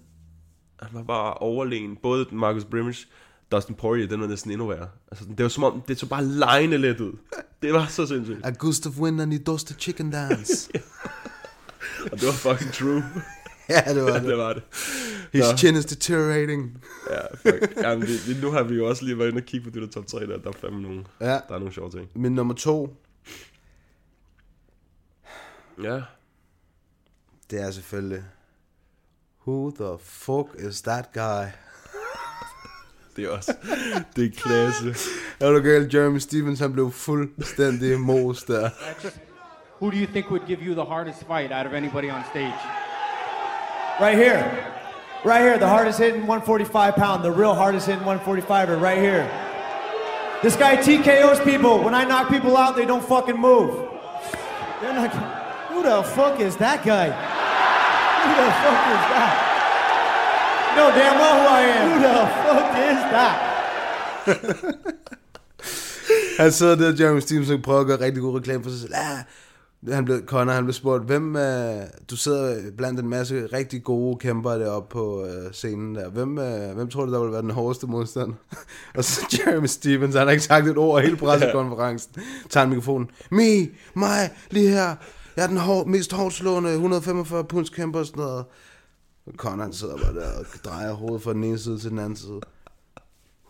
han 0.80 0.90
var 0.94 1.04
bare 1.04 1.34
overlegen. 1.34 1.98
Både 2.04 2.26
Marcus 2.32 2.66
Brimage, 2.66 3.06
Dustin 3.52 3.76
Poirier, 3.76 4.08
den 4.08 4.22
var 4.22 4.28
næsten 4.28 4.52
endnu 4.52 4.68
værre. 4.68 4.88
Altså, 5.12 5.26
det 5.26 5.44
var 5.44 5.50
som 5.50 5.64
om, 5.64 5.82
det 5.88 6.00
så 6.00 6.06
bare 6.06 6.26
lejende 6.26 6.78
let 6.78 7.00
ud. 7.00 7.14
Det 7.62 7.74
var 7.74 7.86
så 7.86 8.06
sindssygt. 8.06 8.40
A 8.44 8.50
gust 8.50 8.88
of 8.88 9.00
wind 9.00 9.22
and 9.22 9.34
he 9.34 9.40
does 9.40 9.64
the 9.64 9.76
chicken 9.80 10.12
dance. 10.12 10.70
Og 12.12 12.20
det 12.20 12.28
var 12.28 12.34
fucking 12.34 12.74
true. 12.74 13.04
ja, 13.70 13.94
det 13.94 14.04
var 14.04 14.12
det. 14.20 14.24
det 14.24 14.38
var 14.38 14.54
det. 14.54 14.64
His 15.34 15.42
Nå. 15.52 15.58
chin 15.58 15.76
is 15.76 15.86
deteriorating. 15.86 16.84
Ja, 17.10 17.52
fuck. 17.52 17.74
Jamen, 17.82 18.08
vi, 18.08 18.34
nu 18.42 18.52
har 18.52 18.64
vi 18.64 18.76
jo 18.76 18.88
også 18.90 19.06
lige 19.06 19.18
været 19.20 19.28
inde 19.30 19.40
og 19.40 19.46
kigge 19.46 19.70
på 19.72 19.80
det 19.80 19.82
der 19.82 19.88
top 19.90 20.08
3 20.08 20.20
der. 20.20 20.38
Der 20.38 20.50
er 20.50 20.54
fandme 20.62 20.82
nogle, 20.82 21.04
Ja. 21.22 21.26
der 21.28 21.40
er 21.50 21.60
nogle 21.60 21.74
sjove 21.74 21.90
ting. 21.92 22.10
Min 22.16 22.32
nummer 22.36 22.54
to, 22.54 22.96
Ja. 25.84 26.02
det 27.52 27.62
er 27.62 27.72
selvfølgelig... 27.72 28.24
Who 29.48 29.72
the 29.72 29.98
fuck 30.04 30.48
is 30.70 30.82
that 30.82 31.10
guy? 31.14 31.46
Det 33.16 33.26
er 33.26 33.30
også, 33.30 33.54
det 34.16 34.26
er 34.26 34.30
klasse. 34.38 34.96
Er 35.40 35.52
du 35.52 35.60
galt, 35.62 35.94
Jeremy 35.94 36.18
Stevens, 36.18 36.60
han 36.60 36.74
blev 36.74 36.92
fuldstændig 36.92 38.00
mos 38.00 38.44
der. 38.44 38.70
Who 39.82 39.92
do 39.92 39.98
you 39.98 40.06
think 40.06 40.30
would 40.32 40.48
give 40.48 40.60
you 40.62 40.74
the 40.74 40.86
hardest 40.94 41.20
fight 41.20 41.52
out 41.52 41.66
of 41.68 41.74
anybody 41.74 42.12
on 42.12 42.22
stage? 42.32 42.54
Right 44.00 44.18
here. 44.18 44.74
Right 45.24 45.42
here, 45.42 45.58
the 45.58 45.68
hardest 45.68 46.00
hitting 46.00 46.28
145 46.28 46.96
pound, 46.96 47.24
the 47.24 47.32
real 47.32 47.54
hardest 47.54 47.88
hitting 47.88 48.04
145er, 48.04 48.82
right 48.82 48.98
here. 48.98 49.30
This 50.42 50.56
guy 50.58 50.76
TKOs 50.76 51.44
people. 51.44 51.82
When 51.82 51.94
I 51.94 52.04
knock 52.04 52.30
people 52.30 52.58
out, 52.58 52.76
they 52.76 52.86
don't 52.86 53.04
fucking 53.04 53.40
move. 53.40 53.74
They're 54.82 54.94
not. 54.94 55.12
Who 55.70 55.84
the 55.84 56.04
fuck 56.04 56.40
is 56.40 56.58
that 56.58 56.84
guy? 56.84 57.06
Who 57.06 58.32
the 58.36 58.52
fuck 58.64 58.82
is 58.96 59.04
that? 59.14 59.34
Know 60.76 60.90
damn 60.92 61.20
well 61.20 61.36
who 61.40 61.48
I 61.48 61.62
am. 61.62 61.92
Who 61.92 62.00
the 62.02 62.28
fuck 62.44 62.70
is 62.90 63.00
that? 63.14 63.54
han 66.38 66.52
sidder 66.52 66.76
der, 66.76 66.96
Jeremy 66.96 67.20
Stevenson 67.22 67.62
prøver 67.62 67.82
at 67.82 67.88
gøre 67.88 68.00
rigtig 68.00 68.22
god 68.22 68.40
reklame 68.40 68.64
for 68.64 68.70
sig 68.70 68.80
selv. 68.80 68.94
Ah, 68.96 69.24
han 69.92 70.06
blev, 70.06 70.26
Connor, 70.26 70.54
han 70.54 70.64
blev 70.64 70.74
spurgt, 70.74 71.04
hvem, 71.04 71.36
uh, 71.36 71.42
du 72.10 72.16
sidder 72.16 72.72
blandt 72.78 73.00
en 73.00 73.10
masse 73.10 73.46
rigtig 73.46 73.84
gode 73.84 74.18
kæmper 74.18 74.52
deroppe 74.52 74.94
på 74.94 75.22
uh, 75.22 75.52
scenen 75.52 75.96
der. 75.96 76.10
Hvem, 76.10 76.38
uh, 76.38 76.76
hvem 76.76 76.90
tror 76.90 77.06
du, 77.06 77.14
der 77.14 77.24
vil 77.24 77.32
være 77.32 77.42
den 77.42 77.50
hårdeste 77.50 77.88
modstand? 77.88 78.34
og 78.98 79.04
så 79.04 79.38
Jeremy 79.48 79.66
Stevens, 79.66 80.16
han 80.16 80.28
har 80.28 80.32
ikke 80.32 80.44
sagt 80.44 80.68
et 80.68 80.78
ord 80.78 81.02
hele 81.02 81.18
pressekonferencen. 81.26 82.16
Tager 82.50 82.64
en 82.64 82.70
mikrofonen. 82.70 83.10
Me, 83.32 83.68
mig, 83.94 84.32
lige 84.52 84.70
her. 84.70 84.96
Jeg 85.36 85.44
er 85.44 85.48
den 85.48 85.58
hår, 85.58 85.86
mest 85.86 86.14
hårdt 86.14 86.36
slående 86.36 86.72
145 86.72 87.44
punds 87.44 87.70
kæmper 87.70 88.00
og 88.00 88.06
sådan 88.06 88.24
noget. 88.24 88.46
Og 89.26 89.34
Connor 89.38 89.64
han 89.64 89.74
sidder 89.74 89.98
bare 89.98 90.14
der 90.14 90.40
og 90.40 90.46
drejer 90.66 90.94
hovedet 90.94 91.22
fra 91.22 91.34
den 91.34 91.44
ene 91.44 91.60
side 91.60 91.80
til 91.80 91.90
den 91.90 92.00
anden 92.00 92.16
side. 92.16 92.40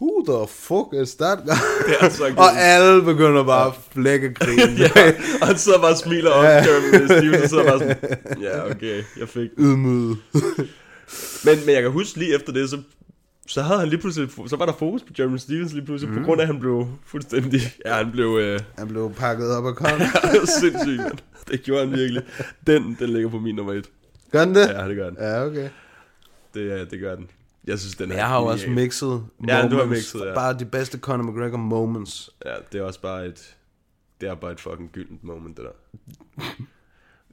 Who 0.02 0.24
the 0.28 0.48
fuck 0.48 0.94
is 1.04 1.16
that 1.16 1.38
guy? 1.46 1.54
Det 1.88 1.96
er 2.02 2.10
så 2.10 2.34
og 2.38 2.58
alle 2.58 3.02
begynder 3.04 3.44
bare 3.44 3.68
at 3.68 3.74
flække 3.92 4.34
krigen. 4.34 4.78
ja, 4.84 5.14
og 5.42 5.48
han 5.48 5.58
sidder 5.58 5.80
bare 5.82 5.92
og 5.92 5.98
smiler 5.98 6.32
op, 6.32 6.44
Ja. 6.44 6.50
Jeremy 6.50 7.06
Stevenson 7.06 7.50
sidder 7.50 7.64
bare 7.64 7.80
sådan, 7.80 7.96
ja, 8.42 8.72
okay, 8.72 9.04
jeg 9.20 9.30
fik. 9.30 9.50
Ydmyget. 9.58 10.18
men, 11.46 11.56
men 11.66 11.76
jeg 11.76 11.82
kan 11.82 11.92
huske 11.92 12.20
lige 12.20 12.36
efter 12.36 12.54
det, 12.54 12.70
så, 12.70 12.78
så 13.48 13.62
havde 13.62 13.80
han 13.80 13.90
lige 13.90 14.00
pludselig, 14.00 14.30
så 14.48 14.56
var 14.56 14.66
der 14.66 14.74
fokus 14.80 15.02
på 15.02 15.14
Jeremy 15.20 15.38
Stevens 15.38 15.74
lige 15.74 15.86
pludselig, 15.86 16.14
mm. 16.14 16.20
på 16.20 16.26
grund 16.26 16.42
af, 16.42 16.44
at 16.44 16.48
han 16.48 16.60
blev 16.60 16.88
fuldstændig, 17.06 17.62
ja, 17.86 17.94
han 17.94 18.12
blev, 18.12 18.38
øh, 18.42 18.60
Han 18.78 18.88
blev 18.88 19.12
pakket 19.18 19.52
op 19.52 19.76
Connor. 19.76 19.98
det 20.32 20.40
var 20.40 20.60
sindssygt. 20.60 21.24
Det 21.52 21.64
gjorde 21.64 21.88
han 21.88 21.98
virkelig. 21.98 22.24
Den, 22.68 22.98
den 23.00 23.10
ligger 23.10 23.30
på 23.30 23.40
min 23.40 23.56
nummer 23.56 23.74
et. 23.74 23.90
Gør 24.32 24.46
den 24.46 24.56
det? 24.56 24.70
Ja, 24.70 24.88
det 24.88 24.96
gør 24.96 25.10
den. 25.10 25.18
Ja, 25.20 25.46
okay. 25.46 25.70
Det, 26.54 26.70
ja, 26.70 26.86
det 26.86 27.00
gør 27.00 27.16
den. 27.16 27.28
Jeg 27.68 27.80
synes, 27.80 27.96
den 27.96 28.12
er 28.12 28.16
Jeg 28.16 28.28
har 28.28 28.40
jo 28.40 28.46
også 28.46 28.66
genial. 28.66 28.84
mixet 28.84 29.24
Ja, 29.48 29.62
du 29.62 29.76
har 29.76 29.84
moments. 29.86 29.90
mixet, 29.90 30.28
ja. 30.30 30.34
Bare 30.34 30.54
de 30.60 30.66
bedste 30.66 30.98
Conor 31.00 31.24
McGregor 31.32 31.58
moments. 31.58 32.30
Ja, 32.46 32.54
det 32.72 32.80
er 32.80 32.84
også 32.84 33.02
bare 33.02 33.26
et, 33.28 33.56
det 34.22 34.30
er 34.30 34.36
bare 34.36 34.52
et 34.52 34.60
fucking 34.60 34.90
gyldent 34.92 35.24
moment, 35.24 35.58
det 35.58 35.66
der. 35.66 36.44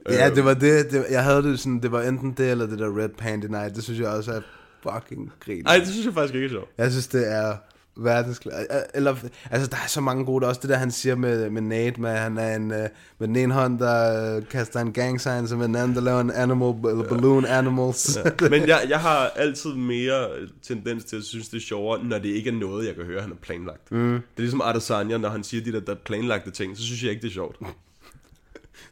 Ja, 0.09 0.29
Øh, 0.29 0.35
det 0.35 0.45
var 0.45 0.53
det, 0.53 0.91
det, 0.91 1.05
jeg 1.09 1.23
havde 1.23 1.43
det 1.43 1.59
sådan, 1.59 1.79
det 1.81 1.91
var 1.91 2.01
enten 2.01 2.31
det, 2.31 2.51
eller 2.51 2.65
det 2.67 2.79
der 2.79 2.97
Red 2.99 3.09
Panty 3.09 3.47
Night, 3.47 3.75
det 3.75 3.83
synes 3.83 3.99
jeg 3.99 4.07
også 4.09 4.31
er 4.33 4.41
fucking 4.83 5.31
grin. 5.39 5.63
Ej, 5.67 5.77
det 5.77 5.87
synes 5.87 6.05
jeg 6.05 6.13
faktisk 6.13 6.35
ikke 6.35 6.45
er 6.45 6.49
sjovt. 6.49 6.69
Jeg 6.77 6.91
synes, 6.91 7.07
det 7.07 7.31
er 7.31 7.55
verdensklart. 7.97 8.65
Eller, 8.93 9.15
altså, 9.51 9.67
der 9.69 9.77
er 9.83 9.87
så 9.87 10.01
mange 10.01 10.25
gode, 10.25 10.47
også 10.47 10.61
det 10.61 10.69
der, 10.69 10.75
han 10.75 10.91
siger 10.91 11.15
med, 11.15 11.49
med 11.49 11.61
Nate, 11.61 12.01
med, 12.01 12.09
han 12.09 12.37
er 12.37 12.55
en, 12.55 12.71
øh, 12.71 12.89
med 13.19 13.27
den 13.27 13.35
ene 13.35 13.53
hånd, 13.53 13.79
der 13.79 14.35
øh, 14.35 14.47
kaster 14.47 14.79
en 14.79 14.93
gang 14.93 15.21
signs, 15.21 15.51
og 15.51 15.57
med 15.57 15.67
den 15.67 15.75
anden, 15.75 15.95
der 15.95 16.01
laver 16.01 16.21
en 16.21 16.31
animal, 16.31 16.91
eller 16.91 17.09
balloon 17.09 17.45
animals. 17.45 18.19
Ja. 18.25 18.31
Men 18.49 18.67
jeg, 18.67 18.85
jeg 18.89 18.99
har 18.99 19.27
altid 19.35 19.69
mere 19.69 20.27
tendens 20.63 21.03
til 21.03 21.15
at 21.15 21.23
synes, 21.23 21.49
det 21.49 21.57
er 21.57 21.61
sjovere, 21.61 22.03
når 22.03 22.17
det 22.17 22.29
ikke 22.29 22.49
er 22.49 22.53
noget, 22.53 22.87
jeg 22.87 22.95
kan 22.95 23.05
høre, 23.05 23.21
han 23.21 23.29
har 23.29 23.37
planlagt. 23.41 23.91
Mm. 23.91 24.11
Det 24.11 24.37
er 24.37 24.41
ligesom 24.41 24.61
Adesanya, 24.61 25.17
når 25.17 25.29
han 25.29 25.43
siger 25.43 25.63
de 25.63 25.71
der, 25.71 25.79
der 25.79 25.95
planlagte 25.95 26.51
ting, 26.51 26.77
så 26.77 26.83
synes 26.83 27.03
jeg 27.03 27.11
ikke, 27.11 27.21
det 27.21 27.27
er 27.27 27.33
sjovt. 27.33 27.57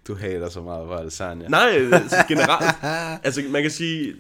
Du 0.07 0.15
hater 0.15 0.49
så 0.49 0.61
meget 0.61 0.87
på 0.87 0.93
Adesanya. 0.93 1.47
Nej, 1.47 1.89
altså, 1.93 2.25
generelt. 2.29 2.75
altså, 3.23 3.43
man 3.49 3.61
kan 3.61 3.71
sige... 3.71 4.13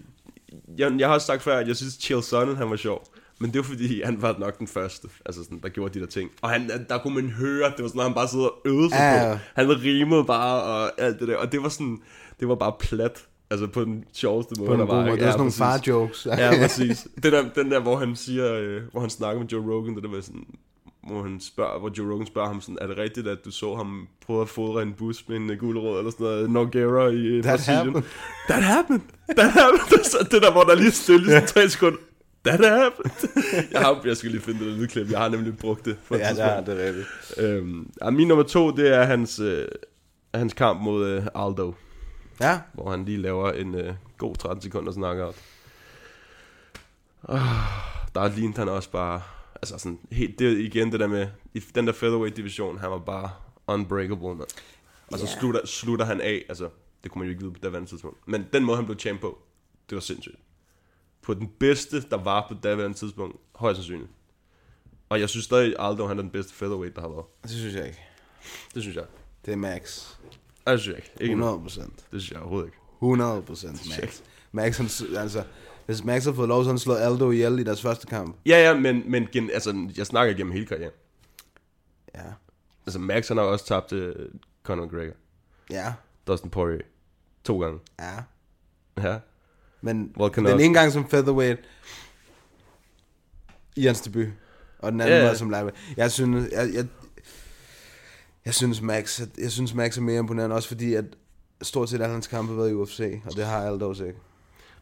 Jeg, 0.77 0.95
jeg 0.97 1.07
har 1.07 1.13
også 1.13 1.27
sagt 1.27 1.41
før, 1.41 1.57
at 1.57 1.67
jeg 1.67 1.75
synes, 1.75 1.93
Chael 1.93 2.23
Sonnen, 2.23 2.55
han 2.55 2.69
var 2.69 2.75
sjov. 2.75 3.07
Men 3.41 3.51
det 3.53 3.57
var 3.57 3.63
fordi, 3.63 4.01
han 4.01 4.21
var 4.21 4.35
nok 4.39 4.59
den 4.59 4.67
første, 4.67 5.07
altså 5.25 5.43
sådan, 5.43 5.59
der 5.63 5.69
gjorde 5.69 5.93
de 5.93 5.99
der 5.99 6.09
ting. 6.11 6.29
Og 6.41 6.49
han, 6.49 6.71
der 6.89 6.97
kunne 6.97 7.15
man 7.15 7.29
høre, 7.29 7.71
det 7.77 7.81
var 7.83 7.87
sådan, 7.87 7.99
at 7.99 8.05
han 8.05 8.13
bare 8.13 8.27
sidder 8.27 8.45
og 8.45 8.55
øvede 8.65 8.89
sig 8.89 8.97
Ja. 8.99 9.33
på. 9.33 9.39
Han 9.55 9.81
rimede 9.83 10.23
bare 10.23 10.63
og 10.63 11.01
alt 11.01 11.19
det 11.19 11.27
der. 11.27 11.37
Og 11.37 11.51
det 11.51 11.63
var 11.63 11.69
sådan, 11.69 11.97
det 12.39 12.47
var 12.47 12.55
bare 12.55 12.73
plat. 12.79 13.25
Altså 13.51 13.67
på 13.67 13.83
den 13.83 14.03
sjoveste 14.13 14.53
måde, 14.57 14.67
På 14.67 14.73
en 14.73 14.79
der 14.79 14.85
var. 14.85 15.05
måde. 15.05 15.17
Det 15.17 15.25
var 15.25 15.31
sådan 15.31 15.37
nogle 15.39 15.51
far-jokes. 15.51 16.25
ja, 16.25 16.51
præcis. 16.61 17.07
Den 17.23 17.31
der, 17.31 17.49
den 17.55 17.71
der, 17.71 17.79
hvor 17.79 17.95
han 17.97 18.15
siger, 18.15 18.53
øh, 18.53 18.81
hvor 18.91 19.01
han 19.01 19.09
snakker 19.09 19.41
med 19.41 19.49
Joe 19.49 19.73
Rogan, 19.73 19.95
det 19.95 20.03
der 20.03 20.09
var 20.09 20.21
sådan, 20.21 20.45
hvor 21.07 21.23
han 21.23 21.39
spørger, 21.41 21.79
hvor 21.79 21.91
Joe 21.97 22.13
Rogan 22.13 22.27
spørger 22.27 22.47
ham 22.47 22.61
sådan, 22.61 22.77
er 22.81 22.87
det 22.87 22.97
rigtigt, 22.97 23.27
at 23.27 23.37
du 23.45 23.51
så 23.51 23.75
ham 23.75 24.07
prøve 24.25 24.41
at 24.41 24.49
fodre 24.49 24.81
en 24.81 24.93
bus 24.93 25.27
med 25.27 25.35
en 25.37 25.49
uh, 25.51 25.57
gulerod 25.57 25.97
eller 25.97 26.11
sådan 26.11 26.25
noget, 26.25 26.49
Noguera 26.49 27.07
i 27.07 27.15
øh, 27.25 27.43
That 27.43 27.57
Brasilien? 27.57 27.85
happened. 27.85 28.03
That 28.49 28.63
happened. 28.63 29.01
That 29.37 29.51
happened. 29.51 30.03
Så 30.11 30.27
det 30.31 30.41
der, 30.41 30.51
hvor 30.51 30.63
der 30.63 30.75
lige 30.75 30.91
stille 30.91 31.25
i 31.27 31.29
sådan 31.29 31.47
tre 31.47 31.69
sekunder. 31.69 31.97
Happened. 32.45 33.11
jeg, 33.71 33.81
har, 33.81 34.01
jeg 34.05 34.17
skal 34.17 34.31
lige 34.31 34.41
finde 34.41 34.59
det 34.59 34.67
der 34.67 34.77
lydklip. 34.77 35.11
Jeg 35.11 35.19
har 35.19 35.29
nemlig 35.29 35.57
brugt 35.57 35.85
det. 35.85 35.97
For 36.03 36.15
Ja, 36.15 36.29
det 36.33 36.39
er 36.39 36.61
det 36.61 36.77
rigtigt. 36.77 37.07
Øhm, 37.37 37.91
min 38.11 38.27
nummer 38.27 38.43
to, 38.43 38.71
det 38.71 38.93
er 38.95 39.03
hans, 39.03 39.39
øh, 39.39 39.67
hans 40.33 40.53
kamp 40.53 40.81
mod 40.81 41.05
øh, 41.07 41.25
Aldo. 41.35 41.73
Ja. 42.41 42.59
Hvor 42.73 42.91
han 42.91 43.05
lige 43.05 43.17
laver 43.17 43.51
en 43.51 43.75
øh, 43.75 43.93
god 44.17 44.35
13 44.35 44.61
sekunder 44.61 44.91
knockout. 44.93 45.35
Oh, 47.23 47.39
der 48.15 48.35
lignede 48.35 48.57
han 48.57 48.69
også 48.69 48.91
bare... 48.91 49.21
Altså 49.55 49.77
sådan, 49.77 49.99
helt, 50.11 50.39
det 50.39 50.47
er 50.47 50.57
igen 50.57 50.91
det 50.91 50.99
der 50.99 51.07
med... 51.07 51.27
I 51.53 51.59
den 51.75 51.87
der 51.87 51.93
featherweight 51.93 52.37
division, 52.37 52.77
han 52.77 52.91
var 52.91 52.97
bare 52.99 53.29
unbreakable, 53.67 54.27
mand. 54.35 54.49
Og 55.11 55.19
så 55.19 55.25
Ja. 55.25 55.39
slutter, 55.39 55.65
slutter 55.65 56.05
han 56.05 56.21
af, 56.21 56.45
altså... 56.49 56.69
Det 57.03 57.11
kunne 57.11 57.19
man 57.19 57.25
jo 57.27 57.29
ikke 57.29 57.41
vide 57.41 57.53
på 57.53 57.59
daværende 57.63 57.89
tidspunkt. 57.89 58.27
Men 58.27 58.45
den 58.53 58.63
måde, 58.63 58.75
han 58.77 58.85
blev 58.85 58.99
champ 58.99 59.21
på, 59.21 59.37
det 59.89 59.95
var 59.95 60.01
sindssygt. 60.01 60.35
På 61.29 61.33
den 61.33 61.47
bedste, 61.59 62.09
der 62.09 62.17
var 62.17 62.45
på 62.47 62.53
daværende 62.63 62.97
tidspunkt, 62.97 63.35
højst 63.55 63.77
sandsynligt. 63.77 64.11
Og 65.09 65.19
jeg 65.19 65.29
synes 65.29 65.45
stadig, 65.45 65.75
Aldo 65.79 66.07
han 66.07 66.17
er 66.17 66.21
den 66.21 66.31
bedste 66.31 66.53
featherweight, 66.53 66.95
der 66.95 67.01
har 67.01 67.09
været. 67.09 67.25
Det 67.43 67.51
synes 67.51 67.75
jeg 67.75 67.87
ikke. 67.87 67.99
Det 68.73 68.81
synes 68.81 68.95
jeg. 68.95 69.05
Det 69.45 69.51
er 69.51 69.55
max. 69.55 70.13
Ej, 70.65 70.71
det 70.71 70.81
synes 70.81 70.95
jeg 70.95 71.05
ikke. 71.05 71.23
ikke 71.23 71.31
100 71.31 71.59
procent. 71.61 71.95
Det 72.11 72.21
synes 72.21 72.31
jeg 72.31 72.39
overhovedet 72.39 72.67
ikke. 72.67 72.77
100 73.01 73.41
procent 73.41 73.81
max. 74.01 74.21
Max, 74.51 74.77
han, 74.77 75.17
altså, 75.17 75.43
hvis 75.85 76.03
Max 76.03 76.25
har 76.25 76.33
fået 76.33 76.47
lov, 76.47 76.63
så 76.63 76.69
han 76.69 76.79
slået 76.79 76.97
Aldo 76.97 77.31
ihjel 77.31 77.59
i 77.59 77.63
deres 77.63 77.81
første 77.81 78.07
kamp. 78.07 78.37
Ja, 78.45 78.63
ja, 78.63 78.79
men, 78.79 79.11
men 79.11 79.27
gen, 79.31 79.49
altså, 79.49 79.87
jeg 79.97 80.05
snakker 80.05 80.35
igennem 80.35 80.53
hele 80.53 80.65
karrieren. 80.65 80.93
Ja. 82.15 82.25
Altså, 82.85 82.99
Max 82.99 83.27
han 83.27 83.37
har 83.37 83.43
også 83.43 83.65
tabt 83.65 83.89
til 83.89 84.29
Conor 84.63 84.85
McGregor. 84.85 85.15
Ja. 85.69 85.93
Dustin 86.27 86.49
Poirier. 86.49 86.85
To 87.43 87.61
gange. 87.61 87.79
Ja. 87.99 88.23
Ja. 88.97 89.19
Men 89.81 90.11
Volkanovski. 90.15 90.53
den 90.57 90.65
ene 90.65 90.79
gang 90.79 90.91
som 90.91 91.09
featherweight 91.09 91.59
i 93.75 93.85
hans 93.85 94.01
debut, 94.01 94.27
og 94.79 94.91
den 94.91 95.01
anden 95.01 95.17
ja. 95.19 95.27
var 95.27 95.33
som 95.33 95.49
lightweight. 95.49 95.77
Jeg 95.97 96.11
synes, 96.11 96.51
jeg, 96.51 96.69
jeg, 96.73 96.87
jeg 98.45 98.53
synes 98.53 98.81
Max, 98.81 99.21
at- 99.21 99.37
jeg 99.37 99.51
synes 99.51 99.73
Max 99.73 99.97
er 99.97 100.01
mere 100.01 100.19
imponerende, 100.19 100.55
også 100.55 100.67
fordi 100.67 100.93
at 100.93 101.05
stort 101.61 101.89
set 101.89 102.01
alle 102.01 102.13
hans 102.13 102.27
kampe 102.27 102.51
har 102.51 102.57
været 102.57 102.69
i 102.69 102.73
UFC, 102.73 103.21
og 103.25 103.35
det 103.35 103.45
har 103.45 103.57
Aldo 103.67 103.89
også 103.89 104.03
ikke. 104.05 104.19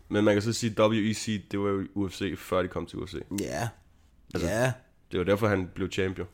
Men 0.09 0.23
man 0.23 0.35
kan 0.35 0.41
så 0.41 0.53
sige, 0.53 0.73
at 0.77 0.89
WEC, 0.89 1.41
det 1.51 1.59
var 1.59 1.69
jo 1.69 1.87
UFC, 1.95 2.33
før 2.37 2.61
de 2.61 2.67
kom 2.67 2.85
til 2.85 2.99
UFC. 2.99 3.13
Ja. 3.39 3.67
Altså, 4.33 4.49
Ja. 4.49 4.71
Det 5.11 5.19
var 5.19 5.25
derfor, 5.25 5.47
han 5.47 5.69
blev 5.75 5.91
champion. 5.91 6.27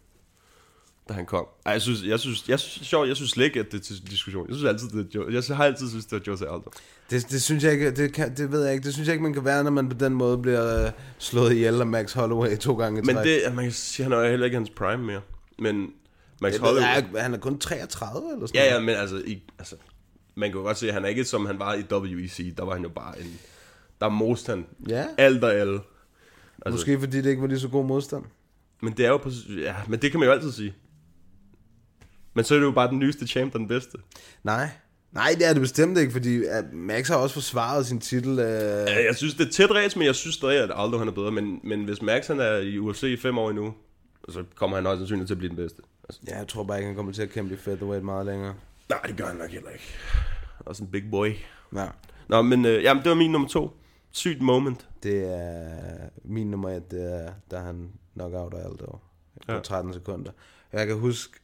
Da 1.09 1.13
han 1.13 1.25
kom. 1.25 1.45
Ej, 1.65 1.71
jeg 1.71 1.81
synes, 1.81 2.03
jeg 2.03 2.19
synes, 2.19 2.49
jeg 2.49 2.59
synes, 2.59 2.87
sjovt, 2.87 3.07
jeg 3.07 3.15
synes 3.15 3.31
slet 3.31 3.45
ikke, 3.45 3.59
at 3.59 3.71
det 3.71 3.79
er 3.79 3.83
til 3.83 4.11
diskussion. 4.11 4.47
Jeg 4.47 4.55
synes 4.55 4.69
altid, 4.69 4.87
det 5.03 5.15
er. 5.15 5.41
Jeg 5.49 5.57
har 5.57 5.65
altid 5.65 5.89
synes, 5.89 6.05
det 6.05 6.15
er 6.19 6.21
Jose 6.27 6.45
Aldo. 6.45 6.69
Det, 7.09 7.29
det 7.31 7.41
synes 7.41 7.63
jeg 7.63 7.71
ikke, 7.71 7.91
det, 7.91 8.13
kan, 8.13 8.37
det 8.37 8.51
ved 8.51 8.63
jeg 8.63 8.73
ikke, 8.73 8.83
det 8.85 8.93
synes 8.93 9.07
jeg 9.07 9.13
ikke, 9.13 9.23
man 9.23 9.33
kan 9.33 9.45
være, 9.45 9.63
når 9.63 9.71
man 9.71 9.89
på 9.89 9.95
den 9.97 10.13
måde 10.13 10.37
bliver 10.37 10.85
øh, 10.85 10.91
slået 11.17 11.53
ihjel 11.53 11.79
af 11.81 11.87
Max 11.87 12.13
Holloway 12.13 12.57
to 12.57 12.73
gange 12.75 12.99
i 12.99 13.03
Men 13.05 13.15
træk. 13.15 13.25
det, 13.25 13.55
man 13.55 13.65
kan 13.65 13.71
sige, 13.71 14.03
han 14.03 14.13
er 14.13 14.29
heller 14.29 14.45
ikke 14.45 14.57
hans 14.57 14.69
prime 14.69 15.03
mere. 15.03 15.21
Men 15.59 15.87
Max 16.41 16.51
Det 16.53 16.61
Holloway... 16.61 16.97
ikke, 16.97 17.19
han 17.19 17.33
er 17.33 17.37
kun 17.37 17.59
33 17.59 18.31
eller 18.33 18.47
sådan 18.47 18.61
Ja, 18.61 18.73
ja, 18.73 18.79
men 18.79 18.95
altså, 18.95 19.21
i, 19.25 19.43
altså 19.59 19.75
man 20.35 20.49
kan 20.49 20.57
jo 20.59 20.65
godt 20.65 20.77
se, 20.77 20.87
at 20.87 20.93
han 20.93 21.03
er 21.03 21.07
ikke 21.09 21.25
som 21.25 21.45
han 21.45 21.59
var 21.59 21.73
i 21.73 21.83
WEC. 21.91 22.55
Der 22.57 22.65
var 22.65 22.73
han 22.73 22.83
jo 22.83 22.89
bare 22.89 23.21
en... 23.21 23.39
Der 24.01 24.09
most 24.09 24.47
han 24.47 24.65
Ja. 24.89 25.05
alt 25.17 25.43
og 25.43 25.53
alle. 25.53 25.79
Altså, 26.65 26.71
Måske 26.71 26.99
fordi 26.99 27.17
det 27.21 27.29
ikke 27.29 27.41
var 27.41 27.47
lige 27.47 27.59
så 27.59 27.67
god 27.67 27.85
modstand. 27.85 28.23
Men 28.81 28.93
det 28.97 29.05
er 29.05 29.09
jo 29.09 29.17
på, 29.17 29.29
ja, 29.59 29.75
men 29.87 30.01
det 30.01 30.11
kan 30.11 30.19
man 30.19 30.27
jo 30.29 30.33
altid 30.33 30.51
sige. 30.51 30.73
Men 32.33 32.45
så 32.45 32.55
er 32.55 32.59
det 32.59 32.65
jo 32.65 32.71
bare 32.71 32.87
den 32.89 32.99
nyeste 32.99 33.27
champ, 33.27 33.53
den 33.53 33.67
bedste. 33.67 33.97
Nej. 34.43 34.69
Nej, 35.11 35.35
det 35.37 35.47
er 35.49 35.53
det 35.53 35.61
bestemt 35.61 35.97
ikke, 35.97 36.11
fordi 36.11 36.41
Max 36.73 37.07
har 37.07 37.15
også 37.15 37.33
forsvaret 37.33 37.85
sin 37.85 37.99
titel. 37.99 38.39
Øh... 38.39 38.87
Jeg 39.05 39.15
synes, 39.15 39.33
det 39.33 39.47
er 39.47 39.51
tæt 39.51 39.71
race, 39.71 39.97
men 39.99 40.05
jeg 40.05 40.15
synes 40.15 40.35
stadig, 40.35 40.57
at 40.63 40.71
Aldo 40.75 40.97
han 40.97 41.07
er 41.07 41.11
bedre. 41.11 41.31
Men, 41.31 41.59
men 41.63 41.83
hvis 41.83 42.01
Max 42.01 42.27
han 42.27 42.39
er 42.39 42.57
i 42.57 42.77
UFC 42.79 43.03
i 43.03 43.17
fem 43.17 43.37
år 43.37 43.49
endnu, 43.49 43.73
så 44.29 44.43
kommer 44.55 44.77
han 44.77 44.87
også 44.87 44.99
sandsynligt 44.99 45.27
til 45.27 45.33
at 45.33 45.37
blive 45.37 45.49
den 45.49 45.57
bedste. 45.57 45.81
Altså, 46.09 46.21
Ja, 46.27 46.37
jeg 46.37 46.47
tror 46.47 46.63
bare 46.63 46.77
ikke, 46.77 46.87
han 46.87 46.95
kommer 46.95 47.11
til 47.11 47.21
at 47.21 47.29
kæmpe 47.29 47.53
i 47.53 47.57
featherweight 47.57 48.05
meget 48.05 48.25
længere. 48.25 48.53
nej, 48.89 48.99
det 49.07 49.17
gør 49.17 49.25
han 49.25 49.35
nok 49.35 49.49
heller 49.49 49.69
ikke. 49.69 49.83
Også 50.59 50.83
en 50.83 50.89
big 50.91 51.03
boy. 51.11 51.29
Ja. 51.75 51.85
Nå, 52.27 52.41
men 52.41 52.65
øh, 52.65 52.83
jamen, 52.83 53.03
det 53.03 53.09
var 53.09 53.15
min 53.15 53.31
nummer 53.31 53.47
to. 53.49 53.77
Sygt 54.11 54.41
moment. 54.41 54.87
Det 55.03 55.33
er 55.33 55.69
min 56.25 56.51
nummer 56.51 56.69
et, 56.69 56.91
det 56.91 57.13
er, 57.13 57.29
der 57.51 57.61
han 57.61 57.89
knockout 58.13 58.53
af 58.53 58.65
Aldo 58.65 58.85
på 59.47 59.53
ja. 59.53 59.59
13 59.59 59.93
sekunder. 59.93 60.31
Jeg 60.73 60.87
kan 60.87 60.95
huske, 60.95 61.39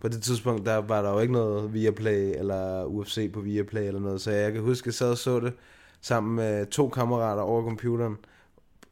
på 0.00 0.08
det 0.08 0.22
tidspunkt, 0.22 0.66
der 0.66 0.76
var 0.76 1.02
der 1.02 1.10
jo 1.10 1.18
ikke 1.18 1.32
noget 1.32 1.74
Viaplay 1.74 2.34
eller 2.38 2.84
UFC 2.84 3.32
på 3.32 3.40
Viaplay 3.40 3.86
eller 3.86 4.00
noget, 4.00 4.20
så 4.20 4.30
jeg 4.30 4.52
kan 4.52 4.62
huske, 4.62 4.82
at 4.82 4.86
jeg 4.86 4.94
sad 4.94 5.10
og 5.10 5.18
så 5.18 5.40
det 5.40 5.52
sammen 6.00 6.36
med 6.36 6.66
to 6.66 6.88
kammerater 6.88 7.42
over 7.42 7.62
computeren 7.64 8.16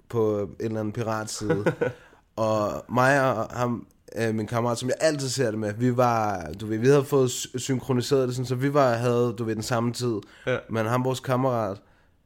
på 0.08 0.40
en 0.40 0.50
eller 0.60 0.80
anden 0.80 0.92
piratside. 0.92 1.64
og 2.36 2.84
mig 2.88 3.36
og 3.36 3.44
ham, 3.58 3.86
øh, 4.18 4.34
min 4.34 4.46
kammerat, 4.46 4.78
som 4.78 4.88
jeg 4.88 4.96
altid 5.00 5.28
ser 5.28 5.50
det 5.50 5.58
med, 5.60 5.74
vi 5.74 5.96
var, 5.96 6.46
du 6.60 6.66
ved, 6.66 6.78
vi 6.78 6.86
havde 6.86 7.04
fået 7.04 7.30
sy- 7.30 7.56
synkroniseret 7.56 8.28
det 8.28 8.36
sådan, 8.36 8.46
så 8.46 8.54
vi 8.54 8.74
var, 8.74 8.94
havde, 8.94 9.34
du 9.38 9.44
ved, 9.44 9.54
den 9.54 9.62
samme 9.62 9.92
tid. 9.92 10.14
Ja. 10.46 10.58
Men 10.70 10.86
ham, 10.86 11.04
vores 11.04 11.20
kammerat, 11.20 11.80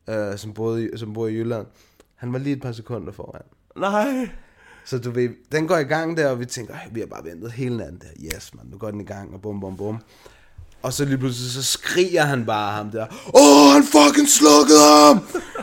øh, 0.08 0.36
som, 0.36 0.52
boede 0.54 0.84
i, 0.84 0.96
som 0.96 1.12
bor 1.12 1.26
i 1.26 1.34
Jylland, 1.34 1.66
han 2.14 2.32
var 2.32 2.38
lige 2.38 2.56
et 2.56 2.62
par 2.62 2.72
sekunder 2.72 3.12
foran. 3.12 3.42
Nej. 3.76 4.28
Så 4.84 4.98
du 4.98 5.10
ved, 5.10 5.28
den 5.52 5.68
går 5.68 5.76
i 5.78 5.82
gang 5.84 6.16
der, 6.16 6.28
og 6.28 6.40
vi 6.40 6.44
tænker, 6.46 6.74
"Ej, 6.74 6.88
vi 6.92 7.00
har 7.00 7.06
bare 7.06 7.24
ventet 7.24 7.52
hele 7.52 7.76
natten 7.76 7.98
der. 8.00 8.34
Yes, 8.36 8.54
man, 8.54 8.66
nu 8.72 8.78
går 8.78 8.90
den 8.90 9.00
i 9.00 9.04
gang, 9.04 9.34
og 9.34 9.42
bum, 9.42 9.60
bum, 9.60 9.76
bum. 9.76 9.98
Og 10.82 10.92
så 10.92 11.04
lige 11.04 11.18
pludselig, 11.18 11.50
så 11.52 11.62
skriger 11.62 12.22
han 12.24 12.46
bare 12.46 12.72
ham 12.72 12.90
der. 12.90 13.06
Åh, 13.34 13.72
han 13.72 13.84
fucking 13.84 14.28
slukkede 14.28 14.80
ham! 14.80 15.18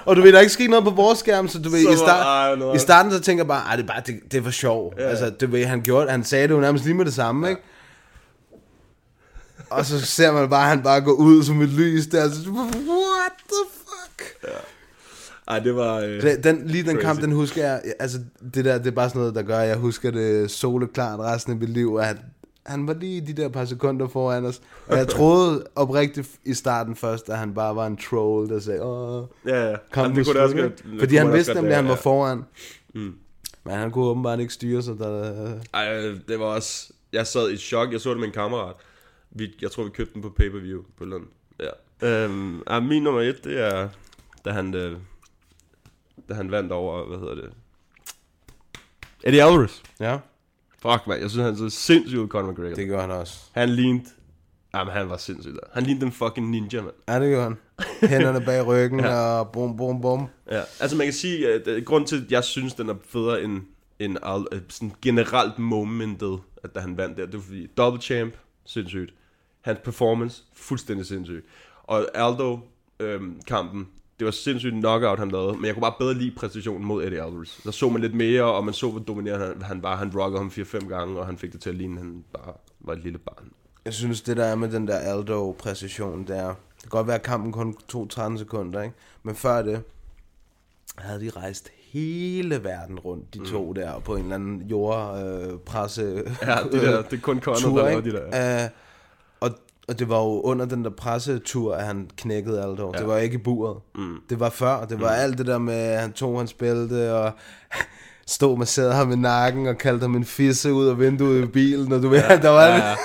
og 0.06 0.16
du 0.16 0.22
ved, 0.22 0.32
der 0.32 0.38
er 0.38 0.42
ikke 0.42 0.54
sket 0.54 0.70
noget 0.70 0.86
på 0.86 0.90
vores 0.92 1.20
skærm, 1.20 1.48
så 1.48 1.60
du 1.60 1.70
ved, 1.70 1.84
Så 1.84 1.90
i, 1.92 1.96
start, 1.96 2.60
ej, 2.62 2.76
i 2.76 2.80
starten 2.80 3.12
så 3.12 3.20
tænker 3.20 3.44
jeg 3.44 3.48
bare, 3.48 3.64
"Ej, 3.66 3.76
det 3.76 3.84
er 3.84 3.88
bare, 3.88 4.02
det, 4.06 4.20
det 4.32 4.38
er 4.38 4.44
for 4.44 4.52
sjov. 4.52 4.94
Ja. 4.98 5.04
Altså, 5.10 5.30
du 5.30 5.48
ved, 5.48 5.66
han, 5.66 5.82
gjorde, 5.82 6.12
han 6.12 6.24
sagde 6.24 6.48
det 6.48 6.54
jo 6.54 6.60
nærmest 6.60 6.84
lige 6.86 6.94
med 6.94 7.06
det 7.06 7.14
samme, 7.14 7.46
ja. 7.48 7.50
ikke? 7.50 7.62
Og 9.70 9.86
så 9.86 10.06
ser 10.06 10.32
man 10.32 10.50
bare, 10.50 10.64
at 10.64 10.70
han 10.70 10.84
bare 10.84 11.02
går 11.02 11.12
ud 11.14 11.44
som 11.44 11.62
et 11.62 11.70
lys 11.70 12.08
der. 12.08 12.30
Så, 12.30 12.50
what 12.50 13.34
the 13.50 13.66
fuck? 13.72 14.52
Ej, 15.50 15.60
det 15.60 15.76
var... 15.76 16.00
Øh, 16.00 16.22
Den, 16.22 16.44
den, 16.44 16.68
lige 16.68 16.84
den 16.84 16.92
crazy. 16.96 17.06
kamp, 17.06 17.22
den 17.22 17.32
husker 17.32 17.66
jeg, 17.66 17.82
altså 18.00 18.20
det 18.54 18.66
der, 18.66 18.78
det 18.78 18.88
er 18.88 18.92
bare 18.92 19.10
sådan 19.10 19.20
noget, 19.20 19.36
der 19.36 19.42
gør, 19.42 19.60
at 19.60 19.68
jeg 19.68 19.78
husker 19.78 20.12
det 20.12 20.52
soleklart 20.52 21.20
resten 21.20 21.54
af 21.54 21.60
mit 21.60 21.70
liv, 21.70 21.98
at 22.02 22.18
han 22.66 22.88
var 22.88 22.94
lige 22.94 23.22
de 23.22 23.34
der 23.34 23.50
par 23.50 23.66
sekunder 23.66 24.08
foran 24.08 24.46
os, 24.46 24.62
og 24.88 24.98
jeg 24.98 25.08
troede 25.08 25.64
oprigtigt 25.76 26.30
i 26.46 26.54
starten 26.54 26.96
først, 26.96 27.30
at 27.30 27.38
han 27.38 27.54
bare 27.54 27.76
var 27.76 27.88
en 27.88 27.98
troll, 27.98 28.50
der 28.50 28.60
sagde, 28.60 28.84
åh, 28.84 29.26
Ja, 29.48 29.70
ja. 29.70 29.76
kom 29.92 30.04
Jamen, 30.04 30.18
det 30.18 30.26
kunne 30.26 30.34
det 30.36 30.42
også 30.44 30.56
godt- 30.56 30.66
ikke?" 30.80 30.92
det 30.92 31.00
Fordi 31.00 31.16
han 31.16 31.34
vidste 31.34 31.54
nemlig, 31.54 31.72
at 31.72 31.76
han 31.78 31.88
var 31.88 31.96
foran. 31.96 32.44
Mm. 32.96 33.14
Men 33.66 33.74
han 33.74 33.92
kunne 33.92 34.06
åbenbart 34.06 34.40
ikke 34.40 34.54
styre 34.54 34.82
sig, 34.82 34.96
der... 35.00 35.54
Ej, 35.74 35.94
det 36.28 36.40
var 36.40 36.46
også... 36.46 36.94
Jeg 37.14 37.28
sad 37.28 37.52
i 37.52 37.58
chok. 37.58 37.92
Jeg 37.92 38.02
så 38.02 38.10
det 38.10 38.20
med 38.20 38.28
en 38.28 38.34
kammerat. 38.34 38.76
Vi, 39.32 39.56
jeg 39.62 39.72
tror, 39.72 39.84
vi 39.84 39.90
købte 39.90 40.14
den 40.14 40.22
på 40.22 40.30
pay-per-view 40.38 40.82
på 40.98 41.06
Lund. 41.06 41.24
Ja. 41.60 42.08
Øhm, 42.08 42.62
ah, 42.68 42.84
min 42.84 43.04
nummer 43.04 43.22
et, 43.22 43.44
det 43.44 43.60
er, 43.68 43.90
da 44.46 44.50
han, 44.52 44.76
øh, 44.76 44.98
da 46.30 46.34
han 46.34 46.52
vandt 46.52 46.72
over, 46.72 47.06
hvad 47.08 47.18
hedder 47.20 47.36
det? 47.36 47.50
Eddie 49.24 49.44
Alvarez. 49.44 49.82
Ja. 50.00 50.18
Fuck, 50.82 51.08
man. 51.08 51.22
Jeg 51.22 51.30
synes, 51.30 51.46
han 51.46 51.58
så 51.58 51.70
sindssygt 51.70 52.20
ud, 52.20 52.28
Conor 52.28 52.52
McGregor. 52.52 52.76
Det 52.76 52.86
gjorde 52.88 53.02
han 53.02 53.12
også. 53.12 53.40
Han 53.52 53.70
lignede... 53.70 54.06
Jamen, 54.74 54.94
han 54.94 55.10
var 55.10 55.18
sindssygt 55.18 55.56
der. 55.56 55.62
Han 55.74 55.84
lignede 55.84 56.06
den 56.06 56.12
fucking 56.12 56.50
ninja, 56.50 56.82
mand. 56.82 56.94
Ja, 57.08 57.20
det 57.20 57.30
gjorde 57.30 57.44
han. 57.44 57.58
Hænderne 58.10 58.46
bag 58.46 58.66
ryggen, 58.66 59.00
Ja. 59.06 59.16
og 59.40 59.52
bum, 59.52 59.78
bum, 59.78 60.02
bum. 60.02 60.28
Ja, 60.52 60.62
altså 60.80 60.98
man 60.98 61.06
kan 61.06 61.14
sige, 61.14 61.54
at 61.54 61.68
øh, 61.68 61.84
grund 61.86 62.08
til, 62.08 62.16
at 62.26 62.32
jeg 62.32 62.44
synes, 62.44 62.74
den 62.74 62.90
er 62.90 62.96
federe 63.06 63.44
end, 63.44 63.62
end 64.00 64.18
øh, 64.54 64.62
sådan 64.70 64.92
generelt 65.02 65.60
momentet, 65.60 66.40
at 66.64 66.76
da 66.76 66.80
han 66.80 66.98
vandt 66.98 67.18
der, 67.18 67.26
det 67.26 67.34
var 67.34 67.42
fordi 67.42 67.68
double 67.78 68.02
champ, 68.02 68.34
sindssygt. 68.66 69.14
Hans 69.62 69.80
performance, 69.84 70.44
fuldstændig 70.54 71.06
sindssygt. 71.06 71.46
Og 71.84 72.08
Aldo 72.14 72.60
øhm, 73.00 73.42
kampen, 73.48 73.88
det 74.20 74.26
var 74.26 74.32
sindssygt 74.32 74.74
knockout, 74.74 75.20
han 75.20 75.32
lavede, 75.32 75.54
men 75.58 75.66
jeg 75.66 75.74
kunne 75.74 75.82
bare 75.82 75.94
bedre 76.00 76.14
lide 76.14 76.32
præstationen 76.36 76.86
mod 76.88 77.04
Eddie 77.04 77.22
Alvarez. 77.24 77.64
Der 77.64 77.72
så 77.72 77.90
man 77.90 78.02
lidt 78.02 78.14
mere, 78.16 78.44
og 78.44 78.66
man 78.66 78.74
så, 78.74 78.90
hvor 78.92 79.00
dominerende 79.00 79.46
han, 79.46 79.62
han 79.62 79.84
var. 79.84 79.96
Han 79.96 80.12
rockede 80.16 80.38
ham 80.42 80.52
4-5 80.56 80.88
gange, 80.90 81.20
og 81.20 81.26
han 81.26 81.38
fik 81.38 81.52
det 81.54 81.62
til 81.62 81.70
at 81.70 81.76
ligne, 81.76 82.00
at 82.00 82.06
han 82.06 82.24
bare 82.34 82.54
var 82.80 82.94
et 82.94 83.00
lille 83.04 83.20
barn. 83.20 83.52
Jeg 83.86 83.94
synes, 83.94 84.22
det 84.22 84.38
der 84.38 84.46
er 84.46 84.56
med 84.56 84.70
den 84.72 84.88
der 84.88 84.96
Aldo-præcision, 84.98 86.28
det 86.28 86.38
er... 86.38 86.48
Det 86.48 86.82
kan 86.84 86.90
godt 86.90 87.08
være, 87.08 87.16
at 87.16 87.24
kampen 87.24 87.52
kun 87.52 87.76
tog 87.88 88.10
13 88.10 88.38
sekunder, 88.38 88.82
ikke? 88.82 88.96
Men 89.24 89.36
før 89.36 89.62
det, 89.62 89.82
havde 90.98 91.22
de 91.22 91.30
rejst 91.30 91.70
hele 91.92 92.64
verden 92.64 93.00
rundt, 93.00 93.34
de 93.34 93.46
to 93.46 93.74
der, 93.74 94.00
på 94.00 94.16
en 94.16 94.22
eller 94.24 94.36
anden 94.36 94.62
jordpresse... 94.62 96.02
Øh, 96.02 96.24
presse, 96.24 96.46
Ja, 96.52 96.58
de 96.72 96.86
der- 96.86 97.02
det 97.02 97.14
er 97.18 97.22
kun 97.22 97.40
Conor, 97.42 97.78
der 97.80 98.02
de 98.02 98.12
der. 98.12 98.64
Øh, 98.64 98.70
og, 99.90 99.94
og 99.94 100.00
det 100.00 100.10
var 100.10 100.18
jo 100.18 100.42
under 100.42 100.66
den 100.66 100.84
der 100.84 100.90
pressetur, 100.90 101.76
at 101.76 101.86
han 101.86 102.10
knækkede 102.18 102.64
Aldo. 102.64 102.92
Ja. 102.94 103.00
Det 103.00 103.08
var 103.08 103.18
ikke 103.18 103.36
i 103.36 103.38
buret. 103.38 103.78
Mm. 103.96 104.16
Det 104.30 104.40
var 104.40 104.50
før. 104.50 104.86
Det 104.86 105.02
var 105.02 105.08
Mm. 105.08 105.14
alt 105.22 105.38
det 105.38 105.48
der 105.48 105.58
med, 105.58 105.74
at 105.76 106.02
han 106.02 106.14
tog 106.14 106.40
hans 106.40 106.54
bælte, 106.54 107.14
og 107.14 107.32
stod 108.28 108.58
med 108.58 108.66
sæder 108.66 108.94
ham 108.96 109.12
i 109.12 109.16
nakken, 109.16 109.68
og 109.68 109.78
kaldte 109.78 110.02
ham 110.04 110.16
en 110.16 110.26
fisse 110.26 110.74
ud 110.74 110.88
af 110.88 111.00
vinduet 111.00 111.44
i 111.44 111.46
bilen, 111.46 111.92
og 111.92 112.02
du 112.02 112.10
ved, 112.10 112.22
der 112.42 112.50
var... 112.50 112.66
ja, 112.66 112.76
ja. 112.90 112.96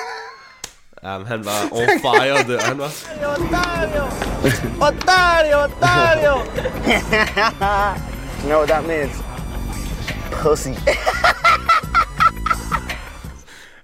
Jamen, 1.02 1.26
han 1.26 1.44
var 1.44 1.68
on 1.72 1.88
fire 2.00 2.52
der. 2.54 2.60
Han 2.60 2.78
var... 2.78 2.90
Otario! 3.36 4.04
Otario! 4.86 5.64
Otario! 5.64 6.32
you 8.42 8.48
know 8.48 8.58
what 8.58 8.68
that 8.68 8.86
means? 8.86 9.12
Pussy. 10.32 10.68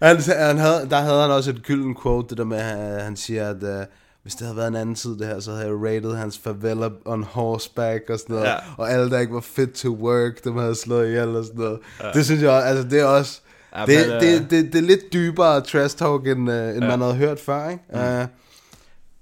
Han, 0.02 0.20
han 0.38 0.58
havde, 0.58 0.86
der 0.90 0.96
havde 1.00 1.20
han 1.22 1.30
også 1.30 1.50
et 1.50 1.62
gylden 1.62 1.96
quote, 2.02 2.28
det 2.28 2.38
der 2.38 2.44
med, 2.44 2.58
at 2.58 3.02
han 3.02 3.16
siger, 3.16 3.50
at 3.50 3.62
uh, 3.62 3.86
hvis 4.22 4.34
det 4.34 4.46
havde 4.46 4.56
været 4.56 4.68
en 4.68 4.76
anden 4.76 4.94
tid 4.94 5.18
det 5.18 5.26
her, 5.26 5.40
så 5.40 5.50
havde 5.52 5.66
jeg 5.66 5.74
rated 5.74 6.16
hans 6.16 6.38
favela 6.38 6.88
on 7.04 7.22
horseback 7.22 8.10
og 8.10 8.18
sådan 8.18 8.34
noget. 8.36 8.48
Ja. 8.48 8.54
Og 8.78 8.90
alle, 8.90 9.10
der 9.10 9.18
ikke 9.18 9.34
var 9.34 9.40
fit 9.40 9.70
to 9.70 9.88
work, 9.88 10.44
dem 10.44 10.56
havde 10.56 10.74
slået 10.74 11.06
ihjel 11.08 11.36
og 11.36 11.44
sådan 11.44 11.60
noget. 11.60 11.78
Ja. 12.02 12.12
Det 12.12 12.24
synes 12.24 12.42
jeg 12.42 12.50
også, 12.50 12.66
altså 12.66 12.88
det 12.88 13.00
er 13.00 13.04
også, 13.04 13.40
Ja, 13.76 13.86
det, 13.86 14.06
men, 14.08 14.16
øh, 14.16 14.20
det, 14.20 14.50
det, 14.50 14.72
det, 14.72 14.78
er 14.78 14.82
lidt 14.82 15.12
dybere 15.12 15.60
trash 15.60 15.96
talk, 15.96 16.26
end, 16.26 16.48
uh, 16.50 16.54
end 16.54 16.84
Ja. 16.84 16.88
man 16.88 17.00
havde 17.00 17.14
hørt 17.14 17.40
før, 17.40 17.68
ikke? 17.70 17.84
Mm. 17.92 17.98
Uh, 17.98 18.26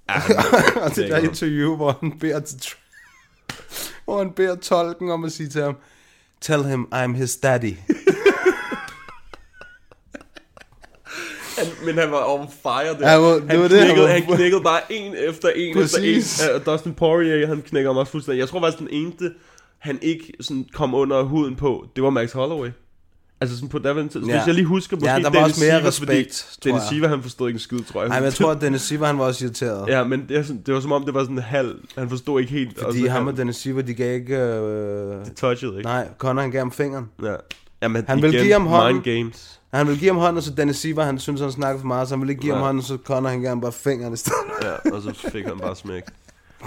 Ja, 0.08 0.14
og 0.82 0.88
det 0.88 0.96
det 0.96 1.04
er 1.04 1.08
der 1.08 1.28
interview, 1.28 1.76
hvor 1.76 1.96
han 2.00 2.12
beder 2.20 2.40
til 2.40 2.72
hvor 4.04 4.18
han 4.18 4.30
beder 4.36 4.54
tolken 4.56 5.10
om 5.10 5.24
at 5.24 5.32
sige 5.32 5.48
til 5.48 5.62
ham, 5.62 5.76
tell 6.40 6.64
him 6.64 6.86
I'm 6.94 7.16
his 7.16 7.36
daddy. 7.36 7.74
Han, 11.58 11.66
men 11.86 11.98
han 11.98 12.10
var 12.10 12.24
on 12.34 12.48
fire 12.62 12.98
der. 13.00 13.10
Ja, 13.10 13.34
det 13.34 13.50
han, 13.50 13.60
var 13.60 13.68
det, 13.68 13.78
han 13.78 13.86
knækkede, 13.86 14.06
var- 14.06 14.12
han 14.12 14.22
knækkede 14.22 14.62
bare 14.62 14.80
en 14.92 15.14
efter 15.28 15.48
en 15.56 15.76
Præcis. 15.76 16.40
efter 16.40 16.54
en. 16.54 16.62
Ja, 16.66 16.72
Dustin 16.72 16.94
Poirier, 16.94 17.46
han 17.46 17.62
knækker 17.62 17.90
ham 17.90 17.96
også 17.96 18.12
fuldstændig. 18.12 18.40
Jeg 18.40 18.48
tror 18.48 18.60
faktisk, 18.60 18.78
den 18.78 18.88
eneste, 18.90 19.30
han 19.78 19.98
ikke 20.02 20.32
sådan 20.40 20.66
kom 20.74 20.94
under 20.94 21.22
huden 21.22 21.56
på, 21.56 21.86
det 21.96 22.04
var 22.04 22.10
Max 22.10 22.32
Holloway. 22.32 22.68
Altså 23.40 23.56
sådan 23.56 23.68
på 23.68 23.78
daværende 23.78 24.12
tid. 24.12 24.20
Ja. 24.20 24.32
Hvis 24.38 24.46
jeg 24.46 24.54
lige 24.54 24.64
husker, 24.64 24.96
måske 24.96 25.10
Ja, 25.10 25.16
der 25.16 25.22
var 25.22 25.30
Dennis 25.30 25.48
også 25.52 25.64
mere 25.64 25.78
Siver, 25.78 25.88
respekt, 25.88 26.46
fordi 26.54 26.68
Dennis 26.68 26.82
jeg. 26.82 26.88
Siver, 26.88 27.08
han 27.08 27.22
forstod 27.22 27.48
ikke 27.48 27.56
en 27.56 27.60
skid, 27.60 27.78
tror 27.92 28.00
jeg. 28.00 28.08
Nej, 28.08 28.18
men 28.18 28.24
jeg 28.24 28.34
tror, 28.34 28.50
at 28.50 28.60
Dennis 28.60 28.80
Siver, 28.82 29.06
han 29.06 29.18
var 29.18 29.24
også 29.24 29.44
irriteret. 29.44 29.88
Ja, 29.88 30.04
men 30.04 30.26
det, 30.28 30.46
sådan, 30.46 30.62
det 30.66 30.74
var 30.74 30.80
som 30.80 30.92
om, 30.92 31.04
det 31.04 31.14
var 31.14 31.22
sådan 31.22 31.38
halv... 31.38 31.74
Han 31.98 32.08
forstod 32.10 32.40
ikke 32.40 32.52
helt. 32.52 32.80
Fordi 32.80 33.00
så 33.00 33.08
ham 33.10 33.22
han, 33.24 33.32
og 33.32 33.36
Dennis 33.38 33.56
Siver, 33.56 33.82
de 33.82 33.94
gav 33.94 34.14
ikke... 34.14 34.36
Øh... 34.36 35.24
Det 35.24 35.36
touchede 35.36 35.72
ikke. 35.72 35.82
Nej, 35.88 36.08
Conor 36.18 36.42
han 36.42 36.50
gav 36.50 36.58
ham 36.60 36.72
fingeren. 36.72 37.06
Ja. 37.22 37.34
Jamen, 37.82 38.04
han 38.08 38.22
ville 38.22 38.40
give 38.40 38.52
ham 38.52 38.66
hånden. 38.66 38.94
mind 38.94 39.04
games. 39.04 39.57
Han 39.74 39.86
ville 39.86 39.98
give 40.00 40.10
ham 40.10 40.16
hånden, 40.20 40.36
og 40.36 40.42
så 40.42 40.50
Dennis 40.54 40.76
Siver, 40.76 41.04
han 41.04 41.18
synes 41.18 41.40
han 41.40 41.52
snakkede 41.52 41.80
for 41.80 41.86
meget, 41.86 42.08
så 42.08 42.14
han 42.14 42.20
ville 42.20 42.32
ikke 42.32 42.40
give 42.42 42.52
ham 42.52 42.60
Nej. 42.60 42.66
hånden, 42.68 42.82
så 42.82 42.98
Conor 43.04 43.28
han 43.28 43.44
ham 43.46 43.60
bare 43.60 43.72
fingeren 43.72 44.12
i 44.14 44.16
stedet. 44.16 44.38
Ja, 44.62 44.90
og 44.92 45.02
så 45.02 45.28
fik 45.32 45.44
han 45.46 45.58
bare 45.58 45.76
smæk. 45.76 46.02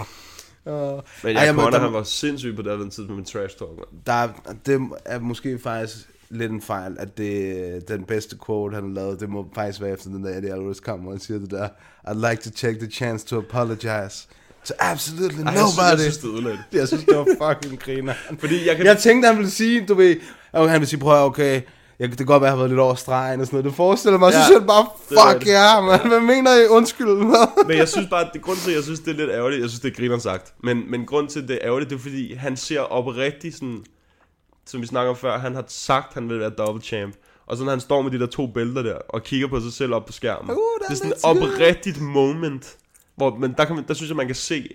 Uh, 0.66 0.72
Men 0.72 0.80
ej, 0.82 1.02
jeg 1.24 1.34
jamen, 1.46 1.60
Conor, 1.64 1.70
der- 1.70 1.78
han 1.84 1.92
var 1.92 2.02
sindssyg 2.02 2.56
på 2.56 2.62
daværende 2.62 2.94
tid 2.94 3.04
med 3.06 3.14
min 3.14 3.24
trash 3.24 3.56
talk. 3.58 3.70
Der 4.06 4.12
er, 4.12 4.28
det 4.66 4.80
er 5.04 5.18
måske 5.18 5.58
faktisk 5.58 5.96
lidt 6.30 6.52
en 6.52 6.62
fejl, 6.62 6.96
at 6.98 7.18
det 7.18 7.88
den 7.88 8.04
bedste 8.04 8.36
quote, 8.46 8.74
han 8.74 8.84
har 8.84 8.90
lavet, 8.94 9.20
det 9.20 9.28
må 9.30 9.48
faktisk 9.54 9.80
være 9.80 9.90
efter 9.92 10.08
den 10.10 10.24
der 10.24 10.30
Eddie 10.36 10.52
Alvarez 10.52 10.80
kamp, 10.80 11.02
hvor 11.02 11.10
han 11.10 11.20
siger 11.20 11.38
det 11.38 11.50
der, 11.50 11.68
I'd 12.08 12.30
like 12.30 12.42
to 12.42 12.50
take 12.50 12.78
the 12.78 12.90
chance 12.90 13.26
to 13.26 13.38
apologize 13.38 14.26
to 14.64 14.74
absolutely 14.78 15.40
Ej, 15.42 15.52
jeg 15.52 15.54
nobody. 15.54 15.70
synes- 15.70 15.90
jeg 15.90 15.98
synes, 16.12 16.18
det 16.18 16.28
ødelagde 16.28 16.58
det. 16.72 16.78
Jeg 16.78 16.88
synes, 16.88 17.04
det 17.04 17.16
var 17.16 17.26
fucking 17.54 17.80
griner. 17.80 18.14
Fordi 18.38 18.66
jeg 18.68 18.76
kan- 18.76 18.86
jeg 18.86 18.98
tænkte, 18.98 19.26
han 19.28 19.36
ville 19.36 19.50
sige, 19.50 19.86
du 19.86 19.94
ved, 19.94 20.16
okay, 20.52 20.70
han 20.70 20.80
ville 20.80 20.88
sige, 20.90 21.00
prøv 21.00 21.26
okay, 21.26 21.60
jeg, 22.02 22.10
det 22.10 22.16
kan 22.18 22.26
godt 22.26 22.40
være, 22.42 22.48
at 22.48 22.50
jeg 22.50 22.52
har 22.52 22.56
været 22.62 22.70
lidt 22.70 22.80
over 22.80 22.94
stregen 22.94 23.40
og 23.40 23.46
sådan 23.46 23.56
noget. 23.56 23.64
Du 23.72 23.76
forestiller 23.76 24.18
mig, 24.18 24.26
ja, 24.26 24.32
så 24.32 24.38
Ja, 24.38 24.46
siger 24.46 24.58
han 24.58 24.66
bare, 24.66 24.86
fuck 25.08 25.46
ja, 25.46 25.52
yeah, 25.76 25.84
man. 25.84 26.08
Hvad 26.08 26.20
mener 26.20 26.54
I? 26.54 26.66
Undskyld? 26.68 27.08
Men 27.66 27.76
jeg 27.76 27.88
synes 27.88 28.08
bare, 28.10 28.28
det 28.32 28.42
grund 28.42 28.58
til, 28.58 28.70
at 28.70 28.76
jeg 28.76 28.84
synes, 28.84 29.00
det 29.00 29.10
er 29.10 29.14
lidt 29.16 29.30
ærgerligt, 29.30 29.60
jeg 29.60 29.68
synes, 29.70 29.80
det 29.80 29.90
er 29.90 29.94
grineren 29.96 30.20
sagt, 30.20 30.54
men, 30.62 30.90
men 30.90 31.06
grund 31.06 31.28
til, 31.28 31.48
det 31.48 31.54
er 31.54 31.58
ærgerligt, 31.68 31.90
det 31.90 31.96
er 31.96 32.00
fordi, 32.00 32.34
han 32.34 32.56
ser 32.56 32.80
oprigtigt 32.80 33.54
sådan, 33.54 33.84
som 34.66 34.80
vi 34.80 34.86
snakker 34.86 35.10
om 35.10 35.16
før, 35.16 35.38
han 35.38 35.54
har 35.54 35.64
sagt, 35.68 36.14
han 36.14 36.28
vil 36.28 36.40
være 36.40 36.50
double 36.50 36.82
champ. 36.82 37.14
Og 37.46 37.56
så 37.56 37.64
når 37.64 37.70
han 37.70 37.80
står 37.80 38.02
med 38.02 38.10
de 38.10 38.18
der 38.18 38.26
to 38.26 38.46
bælter 38.46 38.82
der, 38.82 38.94
og 39.08 39.22
kigger 39.22 39.48
på 39.48 39.60
sig 39.60 39.72
selv 39.72 39.94
op 39.94 40.06
på 40.06 40.12
skærmen. 40.12 40.50
Uh, 40.50 40.56
det 40.88 40.90
er 40.90 40.94
sådan 40.94 41.10
et 41.12 41.18
oprigtigt 41.24 42.00
moment, 42.00 42.76
hvor, 43.16 43.34
men 43.36 43.54
der, 43.58 43.64
kan 43.64 43.76
man, 43.76 43.84
der 43.88 43.94
synes 43.94 44.08
jeg, 44.10 44.16
man 44.16 44.26
kan 44.26 44.34
se, 44.36 44.68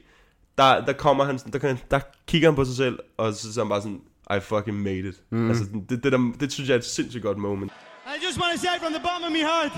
der, 0.57 0.85
der 0.85 0.93
kommer 0.93 1.23
han, 1.23 1.39
sådan- 1.39 1.53
der, 1.53 1.59
kan, 1.59 1.77
der 1.91 1.99
kigger 2.27 2.47
han 2.49 2.55
på 2.55 2.65
sig 2.65 2.75
selv, 2.75 2.99
og 3.17 3.33
så 3.33 3.47
er 3.61 3.63
han 3.63 3.69
bare 3.69 3.81
sådan, 3.81 3.99
I 4.35 4.39
fucking 4.39 4.77
made 4.89 5.03
it. 5.11 5.15
Mm. 5.31 5.49
Altså, 5.49 5.63
det, 5.89 6.03
det, 6.03 6.11
der, 6.11 6.21
det 6.39 6.51
synes 6.51 6.67
jeg 6.69 6.75
er 6.75 6.79
et 6.85 6.85
sindssygt 6.97 7.23
godt 7.23 7.37
moment. 7.37 7.71
I 8.15 8.17
just 8.25 8.37
want 8.41 8.49
to 8.55 8.59
say 8.65 8.75
from 8.83 8.93
the 8.97 9.03
bottom 9.07 9.23
of 9.29 9.31
my 9.39 9.43
heart, 9.53 9.71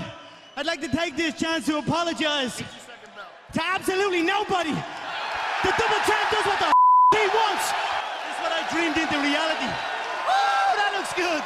I'd 0.56 0.68
like 0.72 0.80
to 0.88 0.92
take 1.00 1.12
this 1.22 1.32
chance 1.44 1.62
to 1.70 1.74
apologize 1.84 2.54
to 3.56 3.60
absolutely 3.76 4.22
nobody. 4.36 4.74
The 5.66 5.72
double 5.80 6.00
champ 6.10 6.26
does 6.34 6.44
what 6.50 6.58
the 6.64 6.68
f- 6.72 7.18
he 7.22 7.26
wants. 7.40 7.64
This 8.24 8.34
is 8.34 8.38
what 8.44 8.52
I 8.58 8.60
dreamed 8.74 8.96
into 9.02 9.16
reality. 9.30 9.68
Oh, 10.34 10.68
that 10.80 10.90
looks 10.96 11.12
good. 11.24 11.42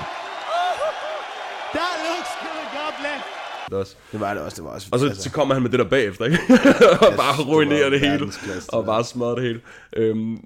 That 1.79 1.95
looks 2.09 2.33
good. 2.47 2.65
God 2.79 2.93
bless. 3.01 3.23
Det, 3.71 3.75
også. 3.79 3.95
det 4.13 4.21
var 4.21 4.35
det 4.35 4.43
også, 4.43 4.57
det 4.57 4.65
var 4.65 4.71
også. 4.71 4.89
Og 4.93 4.99
så, 4.99 5.07
altså- 5.07 5.23
så 5.23 5.31
kommer 5.31 5.55
han 5.55 5.63
med 5.63 5.71
det 5.71 5.79
der 5.79 5.85
bagefter, 5.89 6.25
ikke? 6.25 6.39
og 7.07 7.13
bare 7.17 7.43
ruinerer 7.43 7.91
det 7.91 8.01
hele. 8.01 8.33
Og 8.69 8.85
bare 8.87 9.05
smadrer 9.05 9.35
det 9.35 9.43
hele. 9.45 9.61
Øhm, 9.97 10.45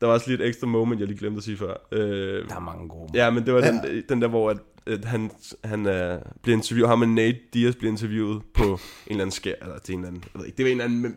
der 0.00 0.06
var 0.06 0.14
også 0.14 0.30
lige 0.30 0.42
et 0.42 0.48
ekstra 0.48 0.66
moment, 0.66 1.00
jeg 1.00 1.08
lige 1.08 1.18
glemte 1.18 1.38
at 1.38 1.44
sige 1.44 1.56
før. 1.56 1.74
Øh, 1.92 2.48
der 2.48 2.56
er 2.56 2.60
mange 2.60 2.88
gode 2.88 3.10
Ja, 3.14 3.30
men 3.30 3.46
det 3.46 3.54
var 3.54 3.60
den, 3.60 3.80
Ja. 3.84 4.00
den 4.08 4.22
der, 4.22 4.28
hvor 4.28 4.50
at, 4.50 4.58
at 4.86 5.04
han, 5.04 5.30
han 5.64 5.80
uh, 5.80 6.18
bliver 6.42 6.56
interviewet, 6.56 6.88
ham 6.88 7.00
og 7.02 7.08
Nate 7.08 7.38
Diaz 7.54 7.74
bliver 7.74 7.90
interviewet 7.92 8.42
på 8.54 8.62
en 8.64 8.78
eller 9.10 9.22
anden 9.22 9.30
skær, 9.30 9.52
eller 9.62 9.78
til 9.78 9.92
en 9.92 9.98
eller 10.00 10.08
anden, 10.08 10.24
jeg 10.34 10.40
ved 10.40 10.46
ikke, 10.46 10.56
det 10.56 10.64
var 10.64 10.70
en 10.70 10.72
eller 10.80 10.84
anden, 10.84 11.02
men 11.02 11.14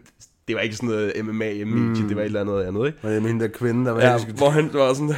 det 0.48 0.56
var 0.56 0.62
ikke 0.62 0.76
sådan 0.76 0.90
noget 0.90 1.14
MMA, 1.26 1.64
Mm. 1.66 1.96
det 2.08 2.16
var 2.16 2.22
et 2.22 2.26
eller 2.26 2.42
andet 2.42 2.62
andet, 2.64 2.88
ikke? 2.88 2.98
Og 3.04 3.14
jeg 3.14 3.22
mener, 3.24 3.40
der 3.40 3.48
kvinde, 3.48 3.86
der 3.86 3.92
var 3.92 4.02
Ja, 4.02 4.18
helt- 4.18 4.38
hvor 4.38 4.50
han 4.50 4.70
var 4.74 4.94
sådan, 4.94 5.14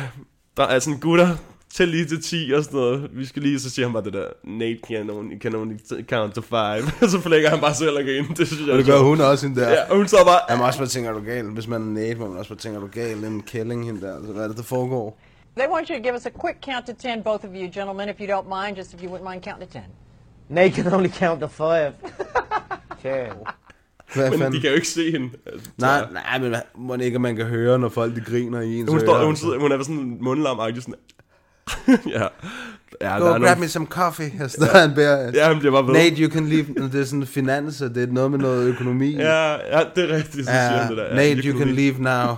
der 0.57 0.63
er 0.63 0.79
sådan 0.79 0.99
gutter, 0.99 1.35
tæl 1.73 1.87
lige 1.87 2.05
til 2.05 2.21
10 2.23 2.51
og 2.55 2.63
sådan 2.63 2.79
noget. 2.79 3.09
Vi 3.13 3.25
skal 3.25 3.41
lige, 3.41 3.59
så 3.59 3.69
siger 3.69 3.85
han 3.85 3.93
bare 3.93 4.03
det 4.03 4.13
der, 4.13 4.27
Nate 4.43 4.79
can 4.87 5.09
only, 5.09 5.39
can 5.39 5.55
only 5.55 5.75
count 6.09 6.33
to 6.35 6.41
5. 6.41 7.09
så 7.09 7.19
flækker 7.21 7.49
han 7.49 7.59
bare 7.59 7.75
selv 7.75 8.07
igen. 8.07 8.25
Det 8.37 8.47
synes 8.47 8.61
jeg 8.61 8.71
Og 8.71 8.77
det 8.77 8.85
gør 8.85 8.99
hun 8.99 9.21
også, 9.21 9.47
hende 9.47 9.61
der. 9.61 9.69
Ja, 9.69 9.89
og 9.89 9.97
hun 9.97 10.07
så 10.07 10.17
bare, 10.25 10.39
Jeg 10.49 10.57
må 10.57 10.65
også 10.65 10.79
bare 10.79 10.87
tænke, 10.87 11.09
er 11.09 11.13
du 11.13 11.23
gal? 11.25 11.45
Hvis 11.45 11.67
man 11.67 11.81
er 11.81 11.85
Nate, 11.85 12.15
må 12.15 12.27
man 12.27 12.37
også 12.37 12.49
bare 12.49 12.59
tænke, 12.59 12.75
er 12.77 12.81
du 12.81 12.89
gal? 12.93 13.23
En 13.23 13.41
kælling, 13.41 13.85
hende 13.85 14.01
der. 14.01 14.15
Altså, 14.15 14.31
hvad 14.33 14.43
er 14.43 14.47
det, 14.47 14.57
der 14.57 14.63
foregår? 14.63 15.19
They 15.57 15.67
want 15.69 15.87
you 15.89 15.95
to 15.97 16.01
give 16.03 16.15
us 16.15 16.25
a 16.25 16.29
quick 16.45 16.57
count 16.65 16.85
to 16.87 16.93
10, 17.15 17.21
both 17.23 17.45
of 17.45 17.49
you 17.53 17.69
gentlemen, 17.73 18.09
if 18.09 18.15
you 18.19 18.27
don't 18.37 18.49
mind, 18.65 18.77
just 18.77 18.93
if 18.93 19.03
you 19.03 19.09
wouldn't 19.15 19.31
mind 19.31 19.43
counting 19.43 19.71
to 19.71 19.79
10. 19.79 19.81
Nate 20.49 20.71
can 20.75 20.93
only 20.93 21.09
count 21.09 21.39
to 21.41 21.47
five. 21.47 21.91
Okay. 23.05 23.27
Hvad 24.15 24.29
men 24.29 24.39
fanden? 24.39 24.53
de 24.53 24.61
kan 24.61 24.69
jo 24.69 24.75
ikke 24.75 24.87
se 24.87 25.11
hende. 25.11 25.29
Altså, 25.45 25.69
Nej, 25.77 25.99
så- 25.99 26.13
nej, 26.13 26.39
men 26.39 26.55
må 26.75 26.95
ikke, 26.95 27.15
at 27.15 27.21
man 27.21 27.35
kan 27.35 27.45
høre, 27.45 27.79
når 27.79 27.89
folk 27.89 28.15
de 28.15 28.21
griner 28.21 28.61
i 28.61 28.79
ens 28.79 28.89
Hun, 28.89 28.99
står, 28.99 29.25
hun, 29.25 29.35
sidder, 29.35 29.59
hun 29.59 29.71
er 29.71 29.83
sådan 29.83 29.95
en 29.95 30.17
mundlam 30.23 30.57
sådan. 30.75 30.95
ja. 32.15 32.27
ja, 33.01 33.17
Go 33.19 33.25
grab 33.25 33.41
nogle- 33.41 33.55
me 33.59 33.67
some 33.67 33.85
coffee. 33.85 34.31
Jeg 34.39 34.51
står 34.51 34.77
han 34.79 34.93
beder. 34.95 35.31
Ja, 35.33 35.47
han 35.47 35.59
bliver 35.59 35.71
bare 35.71 35.87
ved. 35.87 35.93
Nate, 35.93 36.15
you 36.23 36.31
can 36.31 36.47
leave. 36.47 36.65
Det 36.91 37.01
er 37.01 37.05
sådan 37.05 37.25
finans, 37.25 37.81
og 37.81 37.95
det 37.95 38.03
er 38.09 38.13
noget 38.13 38.31
med 38.31 38.39
noget 38.39 38.67
økonomi. 38.67 39.15
Ja, 39.15 39.51
ja, 39.51 39.83
det 39.95 40.11
er 40.11 40.15
rigtigt, 40.15 40.45
så 40.45 40.51
siger 40.51 40.57
han 40.69 40.89
det 40.89 40.97
der. 40.97 41.05
Ja, 41.05 41.15
Nate, 41.15 41.47
you 41.47 41.59
can 41.59 41.67
leave 41.67 41.95
now. 41.99 42.37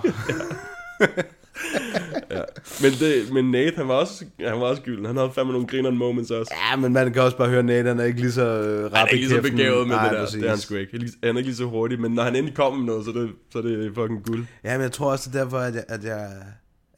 ja. 2.30 2.40
Men, 2.82 2.92
det, 3.00 3.32
men 3.32 3.50
Nate, 3.50 3.76
han 3.76 3.88
var 3.88 3.94
også, 3.94 4.24
han 4.40 4.60
var 4.60 4.66
også 4.66 4.82
gylden. 4.82 5.04
Han 5.06 5.16
havde 5.16 5.30
fandme 5.34 5.52
nogle 5.52 5.66
grinerne 5.66 5.96
moments 5.96 6.30
også. 6.30 6.52
ja, 6.70 6.76
men 6.76 6.92
man 6.92 7.12
kan 7.12 7.22
også 7.22 7.36
bare 7.36 7.48
høre, 7.48 7.62
Nate, 7.62 7.88
han 7.88 8.00
er 8.00 8.04
ikke 8.04 8.20
lige 8.20 8.32
så 8.32 8.42
øh, 8.60 8.84
rap 8.84 8.92
Han 8.92 9.06
er 9.06 9.10
ikke 9.12 9.26
lige 9.26 9.36
så 9.36 9.42
begavet 9.42 9.88
med 9.88 9.96
Nej, 9.96 10.08
det 10.08 10.12
der. 10.18 10.24
præcis. 10.24 10.34
Det 10.40 10.46
er 10.46 10.50
han 10.50 10.58
sgu 10.58 10.74
ikke. 10.74 10.98
Han 10.98 11.08
er 11.22 11.38
ikke 11.38 11.42
lige 11.42 11.56
så 11.56 11.64
hurtig, 11.64 12.00
men 12.00 12.10
når 12.12 12.22
han 12.22 12.36
endelig 12.36 12.56
kommer 12.56 12.78
med 12.78 12.86
noget, 12.86 13.04
så 13.04 13.10
er 13.10 13.14
det, 13.14 13.30
så 13.52 13.58
er 13.58 13.62
det 13.62 13.92
fucking 13.94 14.24
guld. 14.26 14.44
Ja, 14.64 14.72
men 14.72 14.82
jeg 14.82 14.92
tror 14.92 15.10
også, 15.12 15.30
det 15.30 15.38
er 15.40 15.42
derfor, 15.44 15.58
at 15.58 15.74
jeg, 15.74 15.84
at 15.88 16.04
jeg, 16.04 16.26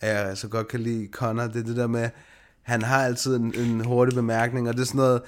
at 0.00 0.28
jeg 0.28 0.36
så 0.36 0.48
godt 0.48 0.68
kan 0.68 0.80
lide 0.80 1.08
Connor. 1.12 1.42
Det 1.46 1.56
er 1.56 1.64
det 1.64 1.76
der 1.76 1.86
med, 1.86 2.08
han 2.62 2.82
har 2.82 3.04
altid 3.04 3.36
en, 3.36 3.54
en 3.54 3.84
hurtig 3.84 4.14
bemærkning, 4.14 4.68
og 4.68 4.74
det 4.74 4.80
er 4.80 4.84
sådan 4.86 4.98
noget, 4.98 5.22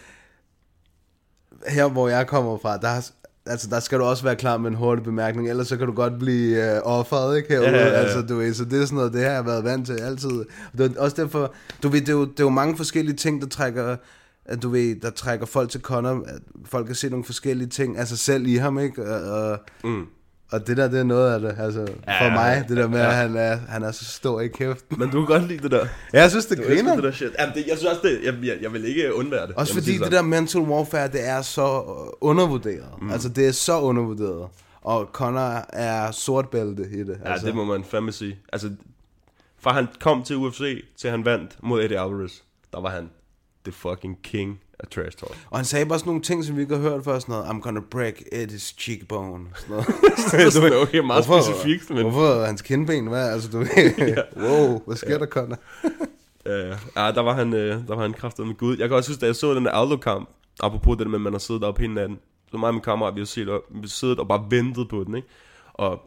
her 1.67 1.89
hvor 1.89 2.09
jeg 2.09 2.27
kommer 2.27 2.59
fra, 2.59 2.77
der, 2.77 2.89
er- 2.89 3.11
altså, 3.47 3.69
der 3.71 3.81
skal 3.81 3.99
du 3.99 4.05
også 4.05 4.23
være 4.25 4.37
klar 4.37 4.57
med 4.57 4.71
en 4.71 4.77
hurtig 4.77 5.05
bemærkning, 5.05 5.49
ellers 5.51 5.69
så 5.69 5.77
kan 5.77 5.87
du 5.87 5.93
godt 5.93 6.19
blive 6.19 6.75
øh, 6.75 6.81
offeret, 6.85 7.37
ikke 7.37 7.49
herude, 7.49 7.69
Ja, 7.69 7.77
ja, 7.77 7.87
ja. 7.87 7.93
altså 7.93 8.23
du 8.23 8.37
ved, 8.37 8.55
så 8.55 8.65
det 8.65 8.81
er 8.83 8.85
sådan 8.85 8.97
noget, 8.97 9.13
det 9.13 9.25
har 9.25 9.31
jeg 9.31 9.47
været 9.47 9.65
vant 9.65 9.87
til 9.87 9.93
altid. 10.01 10.45
Det 10.79 10.97
er 10.97 11.01
også 11.01 11.17
derfor, 11.23 11.55
du 11.83 11.89
ved, 11.89 12.01
det 12.01 12.09
er 12.09 12.13
jo, 12.13 12.25
det 12.25 12.41
er 12.41 12.45
jo 12.45 12.51
mange 12.51 12.77
forskellige 12.77 13.17
ting, 13.17 13.43
der 13.43 13.49
trækker, 13.49 13.97
at 14.45 14.63
du 14.63 14.69
ved, 14.69 14.97
der 15.01 15.11
trækker 15.11 15.47
folk 15.47 15.71
til 15.71 15.81
Connor, 15.81 16.25
at 16.27 16.41
folk 16.65 16.87
kan 16.87 16.95
se 16.95 17.09
nogle 17.09 17.25
forskellige 17.25 17.69
ting 17.69 18.09
sig 18.09 18.19
selv 18.19 18.47
i 18.47 18.57
ham, 18.57 18.79
ikke? 18.79 19.07
Og, 19.15 19.43
og, 19.51 19.59
mm. 19.85 20.07
Og 20.53 20.67
det 20.67 20.77
der, 20.77 20.89
det 20.89 20.99
er 21.01 21.05
noget 21.05 21.35
af 21.35 21.41
det, 21.41 21.55
altså, 21.59 21.81
Ja, 22.07 22.27
for 22.27 22.31
mig, 22.33 22.65
det 22.69 22.77
der 22.77 22.89
med, 22.89 22.99
ja. 22.99 23.09
at 23.09 23.15
han 23.15 23.37
er, 23.37 23.57
han 23.69 23.83
er 23.83 23.91
så 23.91 24.05
stor 24.05 24.41
i 24.41 24.49
kæften. 24.49 24.99
Men 24.99 25.11
du 25.11 25.27
kan 25.27 25.39
godt 25.39 25.49
lide 25.49 25.63
det 25.63 25.71
der. 25.71 25.87
Ja, 26.13 26.21
jeg 26.21 26.31
synes, 26.31 26.47
det 26.47 26.59
Du 26.59 26.63
griner. 26.63 26.95
det 26.95 27.05
der 27.05 27.11
shit. 27.13 27.31
Jamen, 27.39 27.55
det, 27.55 27.67
jeg 27.67 27.77
synes 27.79 27.91
også, 27.93 28.01
det, 28.09 28.21
jeg, 28.25 28.35
jeg, 28.45 28.57
jeg 28.63 28.73
vil 28.73 28.85
ikke 28.85 29.15
undvære 29.15 29.47
det. 29.47 29.55
Også 29.57 29.75
fordi 29.75 29.91
det 29.91 29.99
sådan. 29.99 30.13
der 30.13 30.23
mental 30.23 30.61
warfare, 30.61 31.09
det 31.09 31.29
er 31.29 31.43
så 31.43 31.63
øh, 31.63 32.13
undervurderet. 32.21 32.89
Mm. 33.03 33.11
Altså, 33.11 33.29
det 33.29 33.49
er 33.49 33.53
så 33.53 33.81
undervurderet. 33.81 34.49
Og 34.83 35.09
Connor 35.13 35.65
er 35.73 36.11
sortbælte 36.11 36.83
i 36.93 36.99
det. 36.99 37.19
Ja, 37.25 37.31
altså. 37.33 37.47
det 37.47 37.55
må 37.55 37.65
man 37.65 37.85
fandme 37.85 38.13
sige. 38.13 38.39
Altså, 38.53 38.71
fra 39.61 39.73
han 39.73 39.87
kom 40.01 40.23
til 40.23 40.37
UFC, 40.37 40.85
til 40.97 41.11
han 41.11 41.25
vandt 41.25 41.57
mod 41.63 41.83
Eddie 41.85 42.01
Alvarez, 42.01 42.33
der 42.73 42.81
var 42.81 42.91
han 42.91 43.11
the 43.65 43.73
fucking 43.73 44.19
king 44.23 44.61
af 44.81 44.89
trash 44.89 45.17
talk. 45.19 45.47
Og 45.51 45.59
han 45.59 45.65
sagde 45.65 45.87
bare 45.87 45.99
sådan 45.99 46.09
nogle 46.09 46.23
ting, 46.23 46.45
som 46.45 46.57
vi 46.57 46.63
ikke 46.63 46.75
har 46.77 46.83
hørt 46.83 47.05
før. 47.05 47.19
Sådan 47.19 47.33
noget, 47.33 47.45
I'm 47.49 47.61
gonna 47.61 47.81
break 47.91 48.15
Eddie's 48.35 48.75
cheekbone. 48.79 49.47
Sådan 49.57 49.71
noget. 49.71 49.87
Sådan 50.53 50.71
noget, 50.71 50.83
okay, 50.83 50.99
meget 50.99 51.27
hvorfor, 51.27 51.43
specifikt, 51.53 51.91
men- 51.91 52.03
Hvorfor 52.03 52.45
hans 52.47 52.63
kindben? 52.63 53.07
Hvad? 53.07 53.29
Altså, 53.33 53.49
du 53.51 53.59
wow, 54.47 54.83
hvad 54.87 54.97
sker 54.97 55.11
Ja. 55.13 55.19
der, 55.19 55.27
Connor? 55.27 55.59
Ja, 56.47 56.69
ja. 56.69 56.77
ja 56.97 57.13
der 57.13 57.21
var 57.21 57.35
han, 57.35 57.55
øh, 57.55 57.89
der 57.89 57.95
var 57.95 58.03
han 58.03 58.13
kraftet 58.13 58.47
med 58.47 58.55
Gud. 58.55 58.77
Jeg 58.79 58.89
kan 58.89 58.97
også 58.97 59.11
huske, 59.11 59.21
da 59.21 59.27
jeg 59.27 59.37
så 59.37 59.55
den 59.55 59.65
der 59.65 59.71
Aldo-kamp, 59.71 60.29
apropos 60.61 60.99
det 60.99 61.07
med, 61.07 61.15
at 61.15 61.21
man 61.21 61.33
har 61.33 61.39
siddet 61.39 61.63
deroppe 61.63 61.81
hele 61.81 61.95
natten, 61.95 62.19
så 62.51 62.57
mig 62.57 62.69
og 62.69 62.75
min 62.75 62.83
kammerat, 62.83 63.15
vi 63.15 63.21
har, 63.21 63.27
set, 63.27 63.47
vi 63.47 63.81
har 63.81 63.87
siddet 63.89 64.19
og 64.19 64.29
bare 64.29 64.47
ventet 64.51 64.89
på 64.89 65.05
den, 65.05 65.15
ikke? 65.17 65.29
Og 65.75 66.01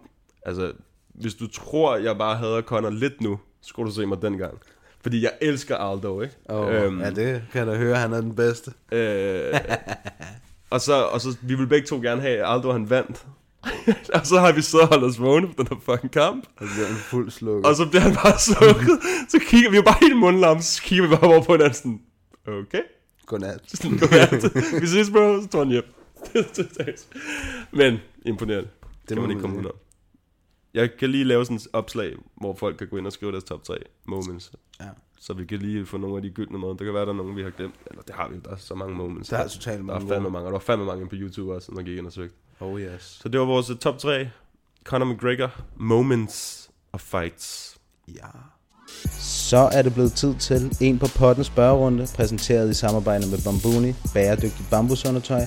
altså, 0.45 0.71
hvis 1.13 1.33
du 1.33 1.47
tror, 1.47 1.95
jeg 1.95 2.17
bare 2.17 2.35
havde 2.37 2.61
Connor 2.61 2.89
lidt 2.89 3.21
nu, 3.21 3.39
så 3.61 3.67
skulle 3.67 3.89
du 3.89 3.95
se 3.95 4.05
mig 4.05 4.21
dengang. 4.21 4.59
Fordi 5.03 5.23
jeg 5.23 5.31
elsker 5.41 5.77
Aldo, 5.77 6.21
ikke? 6.21 6.35
Oh, 6.49 6.73
øhm, 6.73 6.99
ja, 6.99 7.09
det 7.09 7.43
kan 7.51 7.59
jeg 7.59 7.67
da 7.67 7.75
høre, 7.75 7.95
han 7.95 8.13
er 8.13 8.21
den 8.21 8.35
bedste. 8.35 8.71
Øh, 8.91 9.59
og, 10.69 10.81
så, 10.81 11.03
og 11.03 11.21
så, 11.21 11.37
vi 11.41 11.55
ville 11.55 11.67
begge 11.67 11.87
to 11.87 12.01
gerne 12.01 12.21
have, 12.21 12.37
at 12.37 12.53
Aldo 12.53 12.71
han 12.71 12.89
vandt. 12.89 13.25
og 14.15 14.25
så 14.25 14.39
har 14.39 14.51
vi 14.51 14.61
så 14.61 14.85
holdt 14.85 15.03
os 15.03 15.19
vågne 15.19 15.47
på 15.47 15.53
den 15.57 15.67
her 15.67 15.77
fucking 15.85 16.11
kamp. 16.11 16.45
Og 16.57 16.67
så 16.67 16.73
bliver 16.73 16.87
han 16.87 16.95
fuld 16.95 17.31
slukket. 17.31 17.65
Og 17.65 17.75
så 17.75 17.85
bliver 17.85 18.01
han 18.01 18.13
bare 18.13 18.39
slukket. 18.49 18.99
så 19.29 19.39
kigger 19.39 19.69
vi 19.69 19.75
jo 19.75 19.81
bare 19.81 19.97
helt 20.01 20.17
mundlam, 20.17 20.61
så 20.61 20.81
kigger 20.81 21.07
vi 21.07 21.15
bare 21.15 21.31
over 21.31 21.43
på 21.43 21.51
hinanden 21.51 21.73
sådan, 21.73 22.01
okay. 22.47 22.81
Godnat. 23.25 23.61
Godnat. 23.99 24.81
vi 24.81 24.87
ses, 24.87 25.09
bro. 25.09 25.41
Så 25.41 25.47
tog 25.47 25.61
han 25.61 25.69
hjem. 25.69 25.83
Men 27.71 27.97
imponerende. 28.25 28.69
Det, 29.01 29.07
kan 29.07 29.21
man 29.21 29.29
ikke 29.29 29.41
komme 29.41 29.57
ud 29.57 29.65
Jeg 30.73 30.89
kan 30.99 31.09
lige 31.09 31.23
lave 31.23 31.45
sådan 31.45 31.57
et 31.57 31.67
opslag, 31.73 32.15
hvor 32.35 32.55
folk 32.55 32.77
kan 32.77 32.87
gå 32.87 32.97
ind 32.97 33.07
og 33.07 33.13
skrive 33.13 33.31
deres 33.31 33.43
top 33.43 33.63
3 33.63 33.77
moments. 34.05 34.51
Ja. 34.79 34.85
Så 35.19 35.33
vi 35.33 35.45
kan 35.45 35.59
lige 35.59 35.85
få 35.85 35.97
nogle 35.97 36.15
af 36.15 36.21
de 36.21 36.29
gyldne 36.29 36.59
med. 36.59 36.67
Der 36.67 36.75
kan 36.75 36.93
være, 36.93 37.05
der 37.05 37.11
er 37.11 37.15
nogen, 37.15 37.35
vi 37.35 37.43
har 37.43 37.49
glemt. 37.49 37.75
Eller 37.87 38.01
det 38.01 38.15
har 38.15 38.29
vi, 38.29 38.35
der 38.45 38.51
er 38.51 38.55
så 38.55 38.75
mange 38.75 38.95
moments. 38.95 39.29
Der 39.29 39.37
er 39.37 39.47
totalt 39.47 39.77
Der 39.77 39.83
mange 39.83 40.05
er 40.05 40.09
fandme 40.09 40.29
mange. 40.29 40.47
Og 40.47 40.51
der 40.51 40.51
var 40.51 40.59
fandme 40.59 40.85
mange 40.85 41.07
på 41.07 41.15
YouTube 41.15 41.53
også, 41.53 41.71
når 41.71 41.81
gik 41.81 41.97
ind 41.97 42.05
og 42.05 42.13
søgte. 42.13 42.35
Oh 42.59 42.81
yes. 42.81 43.19
Så 43.21 43.29
det 43.29 43.39
var 43.39 43.45
vores 43.45 43.71
top 43.81 43.97
3. 43.97 44.29
Conor 44.83 45.13
McGregor, 45.13 45.51
moments 45.75 46.69
of 46.93 47.01
fights. 47.01 47.77
Ja. 48.07 48.27
Så 49.19 49.57
er 49.57 49.81
det 49.81 49.93
blevet 49.93 50.13
tid 50.13 50.35
til 50.35 50.77
en 50.81 50.99
på 50.99 51.05
potten 51.17 51.43
spørgerunde, 51.43 52.07
præsenteret 52.15 52.69
i 52.69 52.73
samarbejde 52.73 53.29
med 53.29 53.37
Bambuni, 53.43 53.93
bæredygtigt 54.13 54.69
bambusundertøj. 54.69 55.41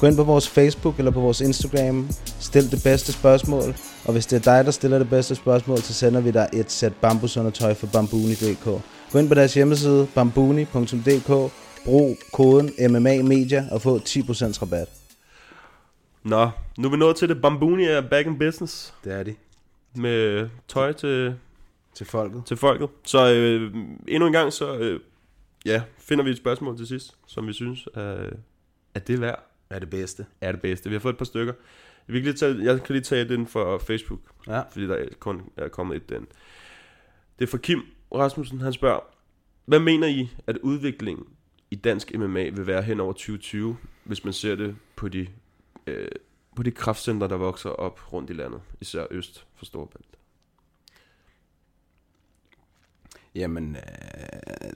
Gå 0.00 0.06
ind 0.06 0.16
på 0.16 0.24
vores 0.24 0.48
Facebook 0.48 0.98
eller 0.98 1.10
på 1.10 1.20
vores 1.20 1.40
Instagram, 1.40 2.08
stil 2.40 2.70
det 2.70 2.80
bedste 2.84 3.12
spørgsmål, 3.12 3.74
og 4.04 4.12
hvis 4.12 4.26
det 4.26 4.36
er 4.46 4.52
dig, 4.56 4.64
der 4.64 4.70
stiller 4.70 4.98
det 4.98 5.10
bedste 5.10 5.34
spørgsmål, 5.34 5.78
så 5.78 5.94
sender 5.94 6.20
vi 6.20 6.30
dig 6.30 6.48
et 6.52 6.70
sæt 6.70 6.94
bambusundertøj 6.94 7.74
fra 7.74 7.86
bambuni.dk. 7.92 8.82
Gå 9.12 9.18
ind 9.18 9.28
på 9.28 9.34
deres 9.34 9.54
hjemmeside, 9.54 10.08
bambuni.dk, 10.14 11.52
brug 11.84 12.16
koden 12.32 12.70
MMA 12.90 13.22
Media 13.22 13.64
og 13.72 13.82
få 13.82 13.98
10% 13.98 14.62
rabat. 14.62 14.88
Nå, 16.24 16.50
nu 16.78 16.88
er 16.88 16.90
vi 16.90 16.96
nået 16.96 17.16
til 17.16 17.28
det. 17.28 17.42
Bambuni 17.42 17.84
er 17.84 18.00
back 18.00 18.26
in 18.26 18.38
business. 18.38 18.94
Det 19.04 19.12
er 19.12 19.22
de. 19.22 19.34
Med 19.94 20.48
tøj 20.68 20.92
til, 20.92 21.34
Til 21.94 22.06
folket. 22.06 22.42
til 22.46 22.56
folket. 22.56 22.88
Så 23.04 23.32
øh, 23.32 23.74
endnu 24.08 24.26
en 24.26 24.32
gang, 24.32 24.52
så 24.52 24.76
øh, 24.76 25.00
ja, 25.66 25.82
finder 25.98 26.24
vi 26.24 26.30
et 26.30 26.36
spørgsmål 26.36 26.76
til 26.76 26.86
sidst, 26.86 27.14
som 27.26 27.46
vi 27.46 27.52
synes 27.52 27.88
er, 27.94 28.16
er 28.94 29.00
det 29.00 29.20
værd. 29.20 29.42
Er 29.70 29.78
det 29.78 29.90
bedste. 29.90 30.26
Er 30.40 30.52
det 30.52 30.60
bedste. 30.60 30.88
Vi 30.88 30.94
har 30.94 31.00
fået 31.00 31.12
et 31.12 31.18
par 31.18 31.24
stykker. 31.24 31.52
Vi 32.06 32.12
kan 32.12 32.22
lige 32.24 32.34
tage, 32.34 32.64
jeg 32.64 32.82
kan 32.82 32.92
lige 32.92 33.02
tage 33.02 33.28
den 33.28 33.46
fra 33.46 33.78
Facebook, 33.78 34.20
Ja. 34.46 34.60
fordi 34.70 34.86
der 34.86 34.94
er 34.94 35.06
kun 35.20 35.42
er 35.56 35.68
kommet 35.68 35.96
et 35.96 36.08
den. 36.08 36.26
Det 37.38 37.44
er 37.44 37.50
fra 37.50 37.58
Kim 37.58 37.82
Rasmussen, 38.14 38.60
han 38.60 38.72
spørger, 38.72 39.00
hvad 39.64 39.78
mener 39.78 40.06
I, 40.06 40.28
at 40.46 40.58
udviklingen 40.58 41.26
i 41.70 41.74
dansk 41.74 42.14
MMA 42.14 42.42
vil 42.48 42.66
være 42.66 42.82
hen 42.82 43.00
over 43.00 43.12
2020, 43.12 43.76
hvis 44.04 44.24
man 44.24 44.32
ser 44.32 44.54
det 44.54 44.76
på 44.96 45.08
de, 45.08 45.28
øh, 45.86 46.08
på 46.56 46.62
de 46.62 46.70
kraftcenter, 46.70 47.26
der 47.26 47.36
vokser 47.36 47.70
op 47.70 48.12
rundt 48.12 48.30
i 48.30 48.32
landet, 48.32 48.60
især 48.80 49.06
øst 49.10 49.46
for 49.54 49.64
Storbælt? 49.64 50.06
Jamen, 53.34 53.76
øh, 53.76 54.72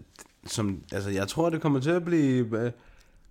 som, 0.46 0.84
altså, 0.92 1.10
jeg 1.10 1.28
tror, 1.28 1.50
det 1.50 1.60
kommer 1.60 1.80
til 1.80 1.90
at 1.90 2.04
blive 2.04 2.64
øh, 2.64 2.72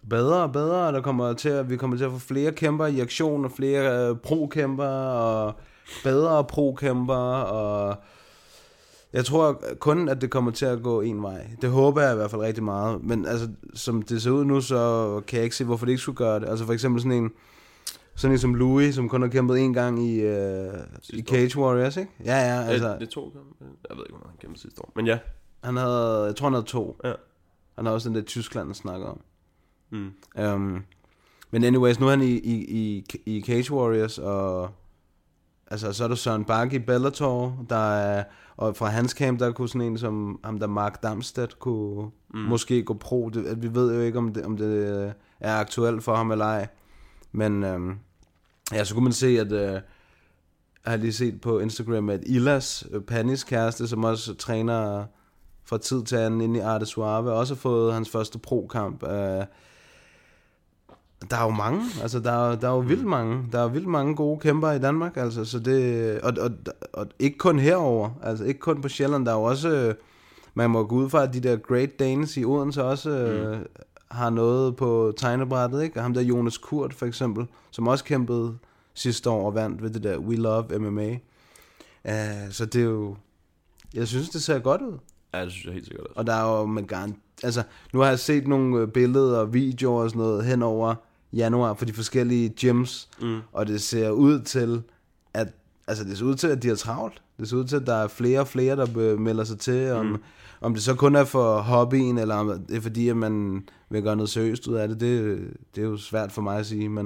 bedre 0.10 0.44
og 0.44 0.52
bedre, 0.52 0.88
og 0.88 0.94
der 0.94 1.02
kommer 1.02 1.34
til 1.34 1.50
at, 1.50 1.70
vi 1.70 1.78
kommer 1.78 1.98
til 1.98 2.04
at 2.06 2.12
få 2.12 2.20
flere 2.20 2.52
kæmper 2.52 2.86
i 2.86 3.00
aktion, 3.00 3.46
og 3.46 3.52
flere 3.52 4.10
øh, 4.10 4.16
pro-kæmper, 4.16 4.86
og 4.86 5.54
bedre 6.04 6.44
pro-kæmper, 6.44 7.16
og 7.42 7.96
jeg 9.14 9.26
tror 9.26 9.64
kun, 9.80 10.10
at 10.10 10.22
det 10.22 10.30
kommer 10.30 10.52
til 10.52 10.66
at 10.66 10.84
gå 10.84 11.02
en 11.02 11.24
vej. 11.24 11.48
Det 11.62 11.70
håber 11.70 12.02
jeg 12.02 12.14
i 12.14 12.16
hvert 12.16 12.32
fald 12.32 12.42
rigtig 12.42 12.64
meget, 12.64 13.04
men 13.04 13.26
altså, 13.26 13.50
som 13.74 14.02
det 14.02 14.22
ser 14.22 14.32
ud 14.32 14.46
nu, 14.46 14.62
så 14.62 15.22
kan 15.28 15.38
jeg 15.38 15.44
ikke 15.44 15.56
se, 15.56 15.66
hvorfor 15.66 15.86
det 15.86 15.92
ikke 15.92 16.02
skulle 16.02 16.18
gøre 16.18 16.40
det. 16.40 16.50
Altså 16.50 16.66
for 16.66 16.74
eksempel 16.74 17.02
sådan 17.02 17.18
en, 17.18 17.32
sådan 18.16 18.32
en 18.32 18.40
som 18.40 18.54
Louis, 18.56 18.96
som 18.96 19.10
kun 19.10 19.22
har 19.22 19.30
kæmpet 19.30 19.60
en 19.60 19.74
gang 19.74 20.04
i, 20.08 20.20
øh, 20.20 20.74
i 21.10 21.22
Cage 21.22 21.60
Warriors, 21.60 21.98
ikke? 21.98 22.12
Ja, 22.26 22.38
ja, 22.38 22.62
altså... 22.62 22.72
Altså, 22.72 22.94
det 23.00 23.08
er 23.08 23.12
to 23.12 23.30
kampe. 23.30 23.66
Jeg 23.90 23.98
ved 23.98 24.04
ikke, 24.10 24.18
hvor 24.18 24.28
han 24.28 24.38
kæmpede 24.42 24.62
sidste 24.62 24.82
år. 24.82 24.92
Men 24.96 25.08
ja. 25.08 25.20
Han 25.64 25.78
havde, 25.78 26.24
jeg 26.24 26.36
tror 26.36 26.46
han 26.46 26.54
havde 26.54 26.66
to. 26.66 27.00
Ja. 27.04 27.14
Han 27.76 27.86
har 27.86 27.94
også 27.94 28.10
den 28.10 28.16
der 28.16 28.22
Tyskland, 28.22 28.68
han 28.68 28.76
snakker 28.76 29.08
om. 29.08 29.22
Mm. 29.92 30.12
Um, 30.44 30.84
men 31.52 31.64
anyways, 31.64 32.00
nu 32.00 32.06
er 32.06 32.10
han 32.10 32.22
i, 32.22 32.32
i, 32.32 32.56
i, 32.78 33.06
i 33.26 33.42
Cage 33.42 33.74
Warriors, 33.74 34.18
og 34.18 34.70
altså, 35.68 35.94
så 35.94 36.04
er 36.04 36.08
der 36.08 36.16
Søren 36.16 36.46
Bakke 36.46 36.76
i 36.76 36.80
Bellator, 36.80 37.66
der 37.70 37.94
er, 37.96 38.24
og 38.58 38.76
fra 38.76 38.88
hans 38.88 39.12
camp, 39.12 39.40
der 39.40 39.52
kunne 39.52 39.70
sådan 39.70 39.82
en 39.82 39.98
som 39.98 40.40
ham 40.44 40.60
der 40.60 40.68
Mark 40.68 41.04
Damstedt 41.04 41.60
kunne 41.60 42.10
Mm. 42.34 42.40
måske 42.40 42.84
gå 42.84 42.94
pro. 42.94 43.30
Det, 43.30 43.62
vi 43.62 43.76
ved 43.76 43.96
jo 43.96 44.02
ikke, 44.02 44.18
om 44.18 44.34
det, 44.34 44.46
om 44.46 44.58
det 44.58 44.66
øh, 44.66 45.12
er 45.40 45.56
aktuelt 45.56 46.04
for 46.04 46.16
ham 46.16 46.32
eller 46.32 46.46
ej. 46.46 46.68
Men 47.32 47.64
øhm, 47.64 47.96
ja, 48.74 48.84
så 48.84 48.94
kunne 48.94 49.04
man 49.04 49.14
se, 49.14 49.28
at 49.40 49.52
øh, 49.52 49.72
jeg 49.72 49.82
har 50.86 50.96
lige 50.96 51.14
set 51.14 51.42
på 51.42 51.60
Instagram, 51.60 52.10
at 52.10 52.24
Ilas, 52.26 52.88
øh, 52.92 53.02
Panis 53.02 53.44
kæreste, 53.44 53.88
som 53.88 54.04
også 54.04 54.34
træner 54.34 55.06
fra 55.66 55.78
tid 55.78 56.04
til 56.04 56.16
anden 56.16 56.42
ind 56.42 56.58
i 56.58 56.60
Arte 56.60 56.86
Suave. 56.86 57.32
Også 57.34 57.54
har 57.54 57.60
fået 57.60 57.94
hans 57.94 58.10
første 58.10 58.40
pro-kamp. 58.40 59.04
Uh, 59.04 59.44
der 61.32 61.38
er 61.38 61.44
jo 61.44 61.50
mange, 61.50 61.82
altså 62.02 62.20
der 62.20 62.32
er, 62.32 62.56
der 62.56 62.68
er 62.68 62.74
jo 62.74 62.80
vildt 62.80 63.06
mange, 63.06 63.46
der 63.52 63.60
er 63.60 63.68
vildt 63.68 63.88
mange 63.88 64.16
gode 64.16 64.40
kæmper 64.40 64.72
i 64.72 64.80
Danmark, 64.80 65.18
altså, 65.18 65.46
så 65.46 65.60
det, 65.60 66.22
og, 66.22 66.34
og, 66.40 66.52
og 66.94 67.08
ikke 67.20 67.38
kun 67.38 67.60
herover, 67.60 68.10
altså 68.24 68.44
ikke 68.44 68.60
kun 68.60 68.82
på 68.82 68.90
Sjælland, 68.90 69.26
der 69.26 69.32
er 69.32 69.36
jo 69.36 69.44
også, 69.44 69.70
øh, 69.70 69.96
man 70.54 70.70
må 70.70 70.84
gå 70.84 70.96
ud 70.96 71.10
fra, 71.10 71.24
at 71.24 71.34
de 71.34 71.40
der 71.40 71.58
Great 71.58 72.00
Danes 72.00 72.38
i 72.38 72.46
Odense 72.46 72.84
også 72.84 73.10
mm. 73.10 73.68
har 74.12 74.30
noget 74.30 74.76
på 74.76 75.14
tegnebrættet, 75.18 75.84
ikke? 75.84 76.00
Og 76.00 76.04
ham 76.04 76.14
der 76.14 76.22
Jonas 76.22 76.58
Kurt 76.58 76.94
for 76.94 77.06
eksempel, 77.06 77.48
som 77.72 77.88
også 77.88 78.04
kæmpede 78.04 78.58
sidste 78.94 79.30
år 79.30 79.46
og 79.46 79.56
vandt 79.56 79.84
ved 79.84 79.90
det 79.90 80.04
der 80.04 80.18
We 80.18 80.36
Love 80.36 80.80
MMA. 80.80 81.12
Uh, 82.06 82.52
så 82.52 82.66
det 82.66 82.82
er 82.82 82.86
jo, 82.86 83.16
jeg 83.94 84.08
synes, 84.08 84.30
det 84.30 84.44
ser 84.44 84.60
godt 84.60 84.82
ud. 84.82 84.98
Ja, 85.34 85.46
det 85.46 85.52
synes 85.52 85.66
jeg 85.66 85.74
helt 85.74 85.86
sikkert 85.86 86.08
også. 86.08 86.20
Og 86.20 86.28
der 86.28 86.34
er 86.34 86.60
jo 86.60 86.66
med 86.66 86.88
garant... 86.88 87.16
Altså, 87.44 87.64
nu 87.94 88.00
har 88.00 88.08
jeg 88.08 88.20
set 88.20 88.48
nogle 88.48 88.82
øh, 88.82 88.88
billeder 88.88 89.40
og 89.40 89.54
videoer 89.54 90.04
og 90.04 90.10
sådan 90.10 90.20
noget 90.20 90.46
hen 90.46 90.64
over 90.64 90.96
januar 91.34 91.74
for 91.74 91.86
de 91.86 91.94
forskellige 91.94 92.50
gyms, 92.50 93.10
Mm. 93.22 93.40
og 93.52 93.68
det 93.68 93.82
ser 93.82 94.10
ud 94.10 94.40
til, 94.42 94.84
at 95.34 95.48
altså 95.88 96.04
det 96.04 96.18
ser 96.18 96.26
ud 96.26 96.36
til, 96.36 96.48
at 96.48 96.64
de 96.64 96.68
har 96.68 96.76
travlt. 96.76 97.22
Det 97.40 97.50
ser 97.50 97.58
ud 97.58 97.64
til, 97.66 97.76
at 97.76 97.88
der 97.88 97.94
er 97.96 98.08
flere 98.08 98.40
og 98.40 98.48
flere, 98.48 98.76
der 98.76 99.18
melder 99.18 99.44
sig 99.44 99.60
til, 99.60 99.92
om, 99.92 100.06
Mm. 100.06 100.18
om 100.62 100.74
det 100.74 100.84
så 100.84 100.96
kun 100.96 101.16
er 101.16 101.24
for 101.24 101.60
hobbyen, 101.62 102.18
eller 102.18 102.36
om 102.36 102.60
det 102.68 102.78
er 102.78 102.82
fordi, 102.82 103.10
at 103.10 103.18
man 103.18 103.64
vil 103.90 104.04
gøre 104.04 104.16
noget 104.16 104.30
seriøst 104.30 104.68
ud 104.68 104.76
af 104.76 104.88
det, 104.88 105.00
det, 105.00 105.40
det 105.76 105.82
er 105.84 105.86
jo 105.88 105.98
svært 105.98 106.32
for 106.32 106.42
mig 106.42 106.58
at 106.60 106.66
sige, 106.66 106.90
men 106.90 107.06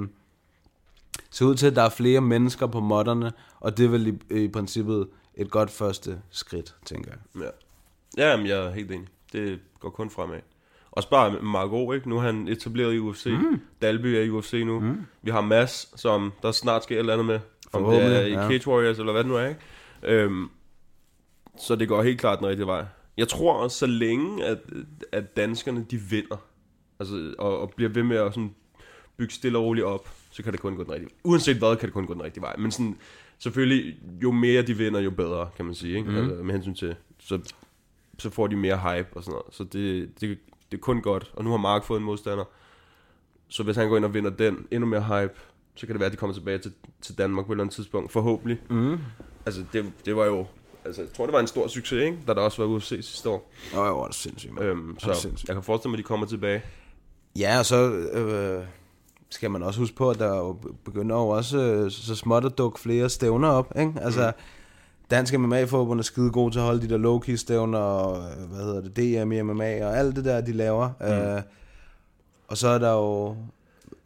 det 1.16 1.26
ser 1.30 1.44
ud 1.46 1.54
til, 1.54 1.66
at 1.66 1.76
der 1.76 1.82
er 1.82 1.88
flere 1.88 2.20
mennesker 2.20 2.66
på 2.66 2.80
modderne, 2.80 3.32
og 3.60 3.76
det 3.76 3.84
er 3.84 3.88
vel 3.88 4.06
i, 4.30 4.42
i 4.44 4.48
princippet 4.48 5.08
et 5.34 5.50
godt 5.50 5.70
første 5.70 6.18
skridt, 6.30 6.74
tænker 6.86 7.10
jeg. 7.10 7.42
Ja. 7.42 7.50
Ja, 8.30 8.36
men 8.36 8.46
jeg 8.46 8.58
er 8.66 8.70
helt 8.70 8.90
enig. 8.90 9.08
Det 9.32 9.58
går 9.80 9.90
kun 9.90 10.10
fremad. 10.10 10.38
Også 10.96 11.10
bare 11.10 11.30
med 11.32 11.40
Margot, 11.40 11.94
ikke? 11.94 12.08
Nu 12.08 12.16
er 12.16 12.20
han 12.20 12.48
etableret 12.48 12.94
i 12.94 12.98
UFC. 12.98 13.26
Mm. 13.26 13.60
Dalby 13.82 14.06
er 14.06 14.20
i 14.20 14.30
UFC 14.30 14.62
nu. 14.66 14.80
Mm. 14.80 15.00
Vi 15.22 15.30
har 15.30 15.40
Mads, 15.40 16.00
som 16.00 16.32
der 16.42 16.52
snart 16.52 16.82
sker 16.82 16.94
et 16.94 16.98
eller 16.98 17.12
andet 17.12 17.26
med. 17.26 17.40
Om 17.72 17.84
det 17.84 18.02
er 18.02 18.20
i 18.20 18.32
ja. 18.32 18.48
Cage 18.48 18.68
Warriors, 18.68 18.98
eller 18.98 19.12
hvad 19.12 19.22
det 19.22 19.30
nu 19.30 19.36
er, 19.36 19.46
ikke? 19.46 19.60
Øhm, 20.02 20.48
så 21.58 21.76
det 21.76 21.88
går 21.88 22.02
helt 22.02 22.20
klart 22.20 22.38
den 22.38 22.46
rigtige 22.46 22.66
vej. 22.66 22.84
Jeg 23.16 23.28
tror 23.28 23.54
også, 23.54 23.78
så 23.78 23.86
længe, 23.86 24.44
at, 24.44 24.58
at 25.12 25.36
danskerne, 25.36 25.86
de 25.90 25.96
vinder, 25.96 26.36
altså, 27.00 27.34
og, 27.38 27.58
og 27.58 27.72
bliver 27.76 27.90
ved 27.90 28.02
med 28.02 28.16
at 28.16 28.34
sådan 28.34 28.54
bygge 29.16 29.34
stille 29.34 29.58
og 29.58 29.64
roligt 29.64 29.86
op, 29.86 30.08
så 30.30 30.42
kan 30.42 30.52
det 30.52 30.60
kun 30.60 30.76
gå 30.76 30.84
den 30.84 30.92
rigtige 30.92 31.10
vej. 31.10 31.30
Uanset 31.32 31.56
hvad, 31.56 31.76
kan 31.76 31.86
det 31.86 31.94
kun 31.94 32.06
gå 32.06 32.14
den 32.14 32.22
rigtige 32.22 32.42
vej. 32.42 32.56
Men 32.56 32.70
sådan, 32.70 32.98
selvfølgelig, 33.38 33.96
jo 34.22 34.32
mere 34.32 34.62
de 34.62 34.76
vinder, 34.76 35.00
jo 35.00 35.10
bedre, 35.10 35.48
kan 35.56 35.64
man 35.64 35.74
sige, 35.74 35.96
ikke? 35.96 36.10
Mm. 36.10 36.16
Altså, 36.16 36.42
med 36.42 36.54
hensyn 36.54 36.74
til, 36.74 36.96
så, 37.20 37.40
så 38.18 38.30
får 38.30 38.46
de 38.46 38.56
mere 38.56 38.78
hype 38.78 39.08
og 39.16 39.24
sådan 39.24 39.32
noget. 39.32 39.54
Så 39.54 39.64
det, 39.64 40.20
det, 40.20 40.38
det 40.74 40.80
er 40.80 40.82
kun 40.82 41.00
godt. 41.02 41.30
Og 41.36 41.44
nu 41.44 41.50
har 41.50 41.56
Mark 41.56 41.84
fået 41.84 41.98
en 41.98 42.04
modstander. 42.04 42.44
Så 43.48 43.62
hvis 43.62 43.76
han 43.76 43.88
går 43.88 43.96
ind 43.96 44.04
og 44.04 44.14
vinder 44.14 44.30
den, 44.30 44.66
endnu 44.70 44.88
mere 44.88 45.02
hype, 45.02 45.32
så 45.74 45.86
kan 45.86 45.92
det 45.94 46.00
være, 46.00 46.06
at 46.06 46.12
de 46.12 46.16
kommer 46.16 46.34
tilbage 46.34 46.58
til, 46.58 46.72
til 47.02 47.18
Danmark 47.18 47.46
på 47.46 47.52
et 47.52 47.54
eller 47.54 47.64
andet 47.64 47.74
tidspunkt. 47.74 48.12
Forhåbentlig. 48.12 48.58
Mm. 48.70 48.98
Altså, 49.46 49.64
det, 49.72 49.92
det 50.04 50.16
var 50.16 50.24
jo... 50.24 50.46
Altså, 50.84 51.02
jeg 51.02 51.12
tror, 51.12 51.26
det 51.26 51.32
var 51.32 51.40
en 51.40 51.46
stor 51.46 51.66
succes, 51.68 52.02
ikke? 52.04 52.18
Da 52.26 52.34
der 52.34 52.40
også 52.40 52.62
var 52.62 52.68
UFC 52.68 52.88
sidste 52.88 53.28
år. 53.28 53.50
Åh, 53.76 53.80
oh, 53.80 54.04
det 54.04 54.08
er 54.10 54.12
sindssygt. 54.14 54.52
mand. 54.54 54.66
Øhm, 54.66 54.94
Det 55.00 55.08
er 55.08 55.14
så 55.14 55.20
sindssygt. 55.20 55.48
jeg 55.48 55.56
kan 55.56 55.62
forestille 55.62 55.90
mig, 55.90 55.96
at 55.98 55.98
de 55.98 56.02
kommer 56.08 56.26
tilbage. 56.26 56.62
Ja, 57.38 57.58
og 57.58 57.66
så 57.66 57.90
øh, 57.92 58.64
skal 59.30 59.50
man 59.50 59.62
også 59.62 59.80
huske 59.80 59.96
på, 59.96 60.10
at 60.10 60.18
der 60.18 60.36
jo 60.36 60.58
begynder 60.84 61.16
jo 61.16 61.28
også 61.28 61.58
øh, 61.58 61.90
så 61.90 62.16
småt 62.16 62.44
at 62.44 62.58
dukke 62.58 62.80
flere 62.80 63.08
stævner 63.10 63.48
op. 63.48 63.72
Ikke? 63.78 63.92
Altså, 64.00 64.32
Dansk 65.10 65.38
MMA-forbund 65.38 66.00
er 66.00 66.04
skide 66.04 66.30
god 66.30 66.50
til 66.50 66.58
at 66.58 66.64
holde 66.64 66.88
de 66.88 66.88
der 66.88 66.98
low-key 66.98 67.36
stævner, 67.36 67.78
og 67.78 68.16
øh, 68.30 68.48
hvad 68.50 68.64
hedder 68.64 68.80
det, 68.80 68.96
DM 68.96 69.32
i 69.32 69.42
MMA, 69.42 69.86
og 69.86 69.98
alt 69.98 70.16
det 70.16 70.24
der, 70.24 70.40
de 70.40 70.52
laver. 70.52 70.90
Mm. 71.00 71.06
Øh, 71.06 71.42
og 72.48 72.56
så 72.56 72.68
er 72.68 72.78
der 72.78 72.92
jo, 72.92 73.36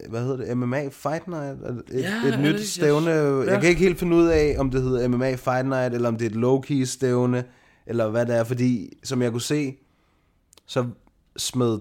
hvad 0.09 0.21
hedder 0.23 0.37
det, 0.45 0.57
MMA 0.57 0.87
Fight 0.91 1.27
Night? 1.27 1.57
Et, 1.91 2.01
Ja, 2.03 2.27
et 2.33 2.39
nyt 2.39 2.53
det- 2.53 2.67
stævne. 2.67 3.09
ja. 3.11 3.51
Jeg 3.51 3.61
kan 3.61 3.69
ikke 3.69 3.81
helt 3.81 3.99
finde 3.99 4.15
ud 4.17 4.27
af, 4.27 4.55
om 4.59 4.71
det 4.71 4.81
hedder 4.81 5.07
MMA 5.07 5.35
Fight 5.35 5.65
Night, 5.67 5.93
eller 5.93 6.07
om 6.07 6.17
det 6.17 6.25
er 6.25 6.29
et 6.29 6.35
low-key 6.45 6.85
stævne, 6.85 7.43
eller 7.87 8.09
hvad 8.09 8.25
det 8.25 8.35
er, 8.35 8.43
fordi 8.43 8.97
som 9.03 9.21
jeg 9.21 9.31
kunne 9.31 9.41
se, 9.41 9.75
så 10.65 10.85
smed 11.37 11.79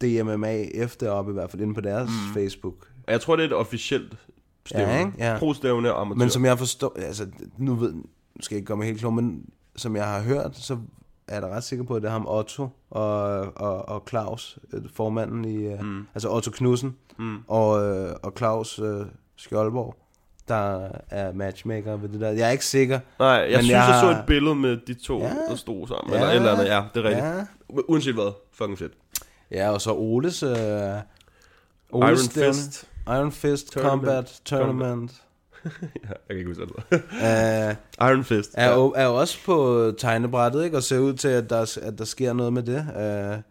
DMMA 0.00 0.52
efter 0.74 1.10
op 1.10 1.28
i 1.30 1.32
hvert 1.32 1.50
fald 1.50 1.62
inde 1.62 1.74
på 1.74 1.80
deres 1.80 2.08
mm. 2.08 2.34
Facebook. 2.34 2.74
Og 3.06 3.12
Jeg 3.12 3.20
tror, 3.20 3.36
det 3.36 3.42
er 3.42 3.46
et 3.46 3.54
officielt 3.54 4.16
stævne. 4.66 4.92
Ja, 4.92 4.98
ikke? 4.98 5.12
Ja. 5.18 5.36
Pro-stævne 5.38 5.94
og 5.94 6.00
amatør. 6.00 6.18
Men 6.18 6.30
som 6.30 6.44
jeg 6.44 6.58
forstår, 6.58 6.96
altså 6.98 7.26
nu 7.58 7.74
ved, 7.74 7.94
nu 8.36 8.42
skal 8.42 8.54
jeg 8.54 8.58
ikke 8.58 8.66
komme 8.68 8.84
helt 8.84 8.98
klog, 9.00 9.12
men 9.12 9.44
som 9.76 9.96
jeg 9.96 10.04
har 10.06 10.20
hørt, 10.22 10.56
så 10.56 10.78
er 11.28 11.34
jeg 11.34 11.42
da 11.42 11.48
ret 11.48 11.64
sikker 11.64 11.84
på, 11.84 11.94
at 11.94 12.02
det 12.02 12.08
er 12.08 12.12
ham 12.12 12.26
Otto 12.28 12.68
og, 12.90 13.22
og, 13.56 13.88
og 13.88 14.02
Claus, 14.08 14.58
øh, 14.72 14.82
formanden 14.94 15.44
i, 15.44 15.74
mm. 15.82 16.06
altså 16.14 16.28
Otto 16.30 16.50
Knudsen, 16.50 16.96
Mm. 17.18 17.38
og, 17.48 17.84
øh, 17.84 18.14
og 18.22 18.32
Claus 18.38 18.78
øh, 18.78 19.06
Skjoldborg, 19.36 19.96
der 20.48 20.88
er 21.10 21.32
matchmaker 21.32 21.96
ved 21.96 22.08
det 22.08 22.20
der. 22.20 22.30
Jeg 22.30 22.46
er 22.46 22.50
ikke 22.50 22.64
sikker. 22.66 23.00
Nej, 23.18 23.28
jeg 23.28 23.48
men 23.50 23.52
synes, 23.58 23.70
jeg, 23.70 23.84
har- 23.84 24.00
så 24.00 24.10
et 24.20 24.24
billede 24.26 24.54
med 24.54 24.76
de 24.86 24.94
to, 24.94 25.18
Ja. 25.18 25.34
der 25.48 25.54
stod 25.54 25.86
sammen. 25.88 26.14
Ja. 26.14 26.16
Eller 26.18 26.28
et 26.30 26.36
eller 26.36 26.52
andet, 26.52 26.64
ja, 26.66 26.84
det 26.94 27.04
er 27.04 27.08
rigtigt. 27.08 27.26
Ja. 27.26 27.44
Uanset 27.88 28.14
hvad, 28.14 28.32
fucking 28.52 28.78
fedt. 28.78 28.92
Ja, 29.50 29.70
og 29.70 29.80
så 29.80 29.92
Oles... 29.92 30.42
Øh, 30.42 30.50
Iron 30.50 32.16
stævne. 32.16 32.54
Fist. 32.54 32.88
Iron 33.06 33.32
Fist 33.32 33.72
Tournament. 33.72 34.00
Combat 34.06 34.40
Tournament. 34.44 35.10
ja, 35.12 35.25
jeg 36.02 36.16
kan 36.28 36.36
ikke 36.36 36.48
huske 36.48 36.62
det. 36.66 36.74
Uh, 36.92 37.76
Iron 38.08 38.24
Fist. 38.24 38.50
Er, 38.54 38.74
jo, 38.74 38.92
er 38.96 39.04
jo 39.04 39.14
også 39.14 39.38
på 39.44 39.92
tegnebrættet, 39.98 40.64
ikke? 40.64 40.76
Og 40.76 40.82
ser 40.82 40.98
ud 40.98 41.14
til, 41.14 41.28
at 41.28 41.50
der, 41.50 41.78
at 41.82 41.98
der 41.98 42.04
sker 42.04 42.32
noget 42.32 42.52
med 42.52 42.62
det. 42.62 43.34
Uh, 43.36 43.42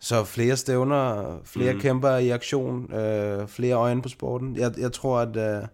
så 0.00 0.24
flere 0.24 0.56
stævner, 0.56 1.38
flere 1.44 1.72
Mm. 1.72 1.80
kæmper 1.80 2.16
i 2.16 2.28
aktion, 2.30 2.84
uh, 2.84 3.48
flere 3.48 3.74
øjne 3.74 4.02
på 4.02 4.08
sporten. 4.08 4.56
Jeg, 4.56 4.72
jeg 4.78 4.92
tror, 4.92 5.18
at 5.18 5.36
uh, 5.62 5.68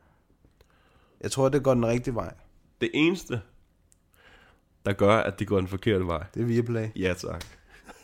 jeg 1.21 1.31
tror, 1.31 1.47
at 1.47 1.53
det 1.53 1.63
går 1.63 1.75
den 1.75 1.87
rigtige 1.87 2.15
vej. 2.15 2.35
Det 2.81 2.91
eneste, 2.95 3.41
der 4.87 4.93
gør, 4.93 5.17
at 5.17 5.39
det 5.39 5.47
går 5.47 5.59
den 5.59 5.69
forkerte 5.69 6.07
vej. 6.07 6.25
Det 6.35 6.43
er 6.43 6.47
Viaplay. 6.47 6.87
Ja, 6.97 7.15
tak. 7.15 7.45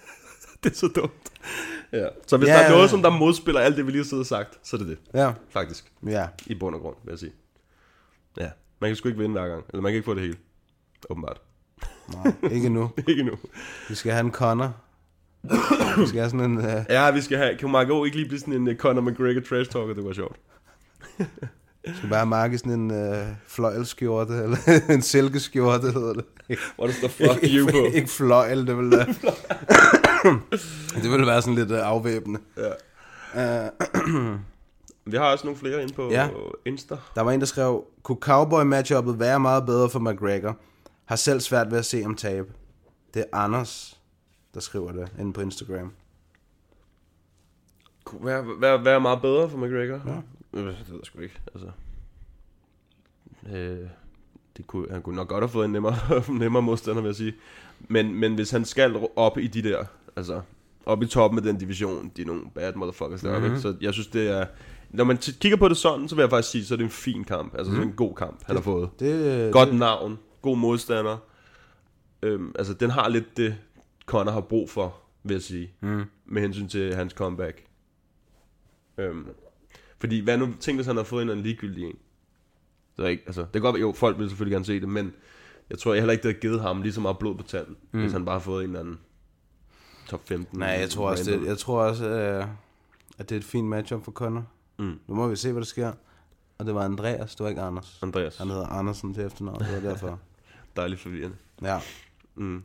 det 0.64 0.72
er 0.72 0.76
så 0.76 0.86
dumt. 0.94 1.32
Ja. 1.92 2.06
Så 2.26 2.36
hvis 2.36 2.48
Ja, 2.48 2.52
der 2.52 2.58
er 2.58 2.64
ja. 2.64 2.70
noget, 2.70 2.90
som 2.90 3.02
der 3.02 3.10
modspiller 3.10 3.60
alt 3.60 3.76
det, 3.76 3.86
vi 3.86 3.90
lige 3.90 4.04
har 4.16 4.22
sagt, 4.22 4.58
så 4.62 4.76
er 4.76 4.80
det 4.80 4.88
det. 4.88 4.98
Ja. 5.14 5.32
Faktisk. 5.50 5.92
Ja. 6.06 6.26
I 6.46 6.54
bund 6.54 6.74
og 6.74 6.80
grund, 6.80 6.96
vil 7.04 7.12
jeg 7.12 7.18
sige. 7.18 7.32
Ja. 8.38 8.50
Man 8.80 8.90
kan 8.90 8.96
sgu 8.96 9.08
ikke 9.08 9.20
vinde 9.20 9.40
hver 9.40 9.48
gang. 9.48 9.64
Eller 9.68 9.82
man 9.82 9.92
kan 9.92 9.96
ikke 9.96 10.04
få 10.04 10.14
det 10.14 10.22
hele. 10.22 10.36
Åbenbart. 11.10 11.40
Nej, 12.14 12.32
ikke 12.52 12.68
nu. 12.68 12.90
ikke 13.08 13.22
nu. 13.22 13.32
Vi 13.88 13.94
skal 13.94 14.12
have 14.12 14.24
en 14.24 14.32
Connor. 14.32 14.76
Vi 15.98 16.06
skal 16.06 16.20
have 16.20 16.30
sådan 16.30 16.50
en... 16.50 16.58
Uh, 16.58 16.64
Ja, 16.88 17.10
vi 17.10 17.20
skal 17.20 17.38
have... 17.38 17.56
Kan 17.56 17.70
Margot 17.70 18.06
ikke 18.06 18.16
lige 18.16 18.28
blive 18.28 18.40
sådan 18.40 18.54
en 18.54 18.68
uh, 18.68 18.74
Conor 18.74 19.02
McGregor 19.02 19.40
trash 19.40 19.70
talker? 19.70 19.94
Det 19.94 20.04
var 20.04 20.12
sjovt. 20.12 20.36
skal 21.96 22.08
bare 22.10 22.26
markere 22.26 22.58
sådan 22.58 22.72
en 22.72 22.90
uh, 22.90 23.26
fløjelskjorte, 23.46 24.32
eller 24.34 24.56
en 24.94 25.02
silkeskjorte, 25.02 25.86
hedder 25.92 26.12
det. 26.12 26.24
Hvor 26.76 26.86
der 26.86 26.92
står 26.92 27.08
fuck 27.26 27.44
you 27.44 27.70
på. 27.70 27.86
Ikke 27.94 28.08
fløjel, 28.10 28.66
det 28.66 28.76
vil 28.78 28.86
uh, 28.86 29.00
det 31.02 31.10
ville 31.10 31.26
være 31.26 31.42
sådan 31.42 31.54
lidt 31.54 31.70
uh, 31.70 31.78
afvæbnende. 31.86 32.40
Ja. 33.34 33.68
Uh, 33.96 34.38
Vi 35.04 35.16
har 35.16 35.32
også 35.32 35.44
nogle 35.46 35.58
flere 35.58 35.82
inde 35.82 35.94
på 35.94 36.10
Ja. 36.10 36.28
Insta. 36.64 36.96
Der 37.14 37.20
var 37.20 37.32
en, 37.32 37.40
der 37.40 37.46
skrev, 37.46 37.84
kunne 38.02 38.18
cowboy-matchuppet 38.20 39.18
være 39.18 39.40
meget 39.40 39.66
bedre 39.66 39.90
for 39.90 39.98
McGregor? 39.98 40.56
Har 41.04 41.16
selv 41.16 41.40
svært 41.40 41.70
ved 41.70 41.78
at 41.78 41.84
se 41.84 42.02
ham 42.02 42.14
tabe. 42.16 42.52
Det 43.14 43.20
er 43.32 43.36
Anders, 43.38 44.00
der 44.54 44.60
skriver 44.60 44.92
det 44.92 45.12
inde 45.18 45.32
på 45.32 45.40
Instagram. 45.40 45.92
Kunne 48.04 48.26
være, 48.26 48.44
være, 48.60 48.84
være 48.84 49.00
meget 49.00 49.22
bedre 49.22 49.50
for 49.50 49.58
McGregor? 49.58 50.00
Ja. 50.06 50.16
Det 50.58 50.64
ved 50.64 50.72
jeg 50.72 51.00
sgu 51.02 51.20
ikke, 51.20 51.40
altså. 51.54 51.70
Øh, 53.52 53.88
det 54.56 54.66
kunne, 54.66 54.86
han 54.90 55.02
kunne 55.02 55.16
nok 55.16 55.28
godt 55.28 55.42
have 55.42 55.48
fået 55.48 55.64
en 55.64 55.72
nemmere, 55.72 55.94
nemmere 56.38 56.62
modstander, 56.62 57.02
vil 57.02 57.08
jeg 57.08 57.16
sige. 57.16 57.34
Men, 57.88 58.14
men 58.14 58.34
hvis 58.34 58.50
han 58.50 58.64
skal 58.64 59.08
op 59.16 59.38
i 59.38 59.46
de 59.46 59.62
der, 59.62 59.84
altså 60.16 60.40
op 60.86 61.02
i 61.02 61.06
toppen 61.06 61.38
af 61.38 61.42
den 61.44 61.58
division, 61.58 62.12
de 62.16 62.22
er 62.22 62.26
nogle 62.26 62.42
bad 62.54 62.72
motherfuckers 62.74 63.20
deroppe, 63.20 63.40
Mhm. 63.48 63.54
ikke? 63.56 63.60
Så 63.62 63.76
jeg 63.80 63.92
synes, 63.92 64.06
det 64.06 64.28
er... 64.30 64.46
Når 64.90 65.04
man 65.04 65.16
t- 65.16 65.38
kigger 65.38 65.56
på 65.58 65.68
det 65.68 65.76
sådan, 65.76 66.08
så 66.08 66.14
vil 66.14 66.22
jeg 66.22 66.30
faktisk 66.30 66.50
sige, 66.50 66.64
så 66.64 66.74
er 66.74 66.76
det 66.76 66.84
en 66.84 66.90
fin 66.90 67.24
kamp. 67.24 67.54
Altså 67.58 67.72
Mhm. 67.72 67.82
mm. 67.82 67.88
en 67.88 67.94
god 67.94 68.14
kamp, 68.14 68.44
han 68.44 68.56
Det- 68.56 68.64
har 68.64 68.72
fået. 68.72 68.90
det- 69.00 69.52
Godt 69.52 69.68
det- 69.68 69.78
navn, 69.78 70.18
god 70.42 70.56
modstander. 70.56 71.16
Øhm, 72.22 72.52
altså, 72.58 72.74
den 72.74 72.90
har 72.90 73.08
lidt 73.08 73.36
det, 73.36 73.56
Conor 74.06 74.32
har 74.32 74.40
brug 74.40 74.70
for, 74.70 74.96
vil 75.24 75.34
jeg 75.34 75.42
sige. 75.42 75.70
Mm. 75.80 76.02
Med 76.26 76.42
hensyn 76.42 76.68
til 76.68 76.94
hans 76.94 77.12
comeback. 77.12 77.64
Øhm, 78.98 79.26
fordi 80.00 80.20
hvad 80.20 80.38
nu, 80.38 80.48
tænk 80.60 80.76
hvis 80.78 80.86
han 80.86 80.96
har 80.96 81.04
fået 81.04 81.22
en 81.22 81.28
eller 81.28 81.32
anden 81.34 81.46
ligegyldig 81.46 81.84
en. 81.84 81.96
Så 82.96 83.04
ikke, 83.06 83.22
altså, 83.26 83.40
det 83.40 83.52
kan 83.52 83.60
godt 83.62 83.74
være, 83.74 83.80
jo, 83.80 83.92
folk 83.96 84.18
vil 84.18 84.28
selvfølgelig 84.28 84.52
gerne 84.54 84.64
se 84.64 84.80
det, 84.80 84.88
men 84.88 85.12
jeg 85.70 85.78
tror 85.78 85.94
heller 85.94 86.12
ikke, 86.12 86.22
det 86.22 86.34
har 86.34 86.40
givet 86.40 86.60
ham 86.60 86.82
lige 86.82 86.92
så 86.92 87.00
meget 87.00 87.18
blod 87.18 87.34
på 87.34 87.42
tanden, 87.42 87.76
Mm. 87.80 87.98
mm. 87.98 88.00
hvis 88.00 88.12
han 88.12 88.24
bare 88.24 88.34
har 88.34 88.40
fået 88.40 88.64
en 88.64 88.70
eller 88.70 88.80
anden 88.80 88.98
top 90.12 90.28
15. 90.28 90.58
Nej, 90.58 90.68
jeg 90.68 90.90
tror 90.90 91.10
også, 91.10 91.30
det, 91.30 91.46
jeg 91.46 91.58
tror 91.58 91.82
også 91.82 92.04
øh, 92.08 92.46
at 93.18 93.28
det 93.28 93.34
er 93.34 93.38
et 93.38 93.44
fint 93.44 93.68
matchup 93.68 94.04
for 94.04 94.12
Conor. 94.12 94.46
Mm. 94.78 94.98
Nu 95.06 95.14
må 95.14 95.28
vi 95.28 95.36
se, 95.36 95.52
hvad 95.52 95.60
der 95.60 95.66
sker. 95.66 95.92
Og 96.58 96.66
det 96.66 96.74
var 96.74 96.84
Andreas, 96.84 97.34
det 97.34 97.44
var 97.44 97.48
ikke 97.50 97.62
Anders. 97.62 97.98
Andreas. 98.02 98.36
Han 98.38 98.48
hedder 98.50 98.66
Andersen 98.66 99.14
til 99.14 99.24
efternavn, 99.24 99.58
det 99.60 99.84
var 99.84 99.90
derfor. 99.90 100.18
Dejligt 100.76 101.00
forvirrende. 101.00 101.36
Ja. 101.62 101.80
Mm. 102.34 102.62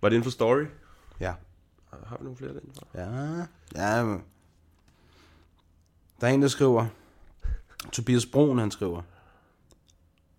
Var 0.00 0.08
det 0.08 0.16
inden 0.16 0.24
for 0.24 0.30
story? 0.30 0.64
Ja. 1.20 1.32
Har 2.06 2.16
vi 2.18 2.24
nogle 2.24 2.36
flere 2.36 2.52
derinde? 2.52 2.72
Ja, 3.74 3.96
ja. 3.96 4.04
men- 4.04 4.22
Der 6.20 6.26
er 6.26 6.30
en, 6.30 6.42
der 6.42 6.48
skriver, 6.48 6.86
Tobias 7.92 8.26
Brun, 8.26 8.58
han 8.58 8.70
skriver, 8.70 9.02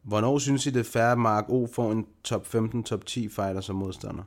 Hvornår 0.01 0.39
synes 0.39 0.65
I, 0.65 0.69
det 0.69 0.79
er 0.79 0.83
fair, 0.91 1.03
at 1.11 1.17
Mark 1.19 1.45
O 1.49 1.67
får 1.73 1.91
en 1.91 2.07
top 2.23 2.45
15, 2.47 2.83
top 2.83 3.05
10 3.05 3.29
fighter 3.29 3.61
som 3.61 3.75
modstander? 3.75 4.23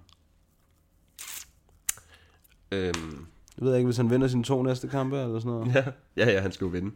Øhm, 2.75 3.27
Jeg 3.59 3.67
ved 3.67 3.77
ikke, 3.77 3.85
hvis 3.87 3.97
han 3.97 4.11
vinder 4.11 4.29
sine 4.29 4.45
to 4.45 4.63
næste 4.63 4.89
kampe, 4.89 5.21
eller 5.21 5.39
sådan 5.39 5.53
noget. 5.53 5.75
Ja, 5.75 5.85
ja, 6.17 6.31
ja, 6.33 6.41
han 6.41 6.53
skal 6.53 6.65
jo 6.65 6.71
vinde. 6.71 6.91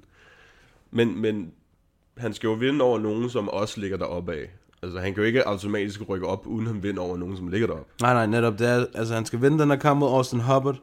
Men, 0.90 1.20
men 1.20 1.52
han 2.16 2.32
skal 2.34 2.46
jo 2.48 2.52
vinde 2.52 2.84
over 2.84 2.98
nogen, 2.98 3.30
som 3.30 3.48
også 3.48 3.80
ligger 3.80 3.96
deroppe 3.96 4.32
af. 4.32 4.50
Altså, 4.82 4.98
han 4.98 5.14
kan 5.14 5.22
jo 5.22 5.26
ikke 5.26 5.48
automatisk 5.48 6.00
rykke 6.08 6.26
op, 6.26 6.46
uden 6.46 6.66
han 6.66 6.82
vinder 6.82 7.02
over 7.02 7.16
nogen, 7.16 7.36
som 7.36 7.48
ligger 7.48 7.66
deroppe. 7.66 7.92
Nej, 8.00 8.12
nej, 8.14 8.26
netop. 8.26 8.58
Det 8.58 8.68
er, 8.68 8.86
altså, 8.94 9.14
han 9.14 9.24
skal 9.24 9.42
vinde 9.42 9.58
den 9.58 9.70
her 9.70 9.76
kamp 9.76 9.98
mod 9.98 10.08
Austin 10.08 10.40
Hubbard. 10.40 10.78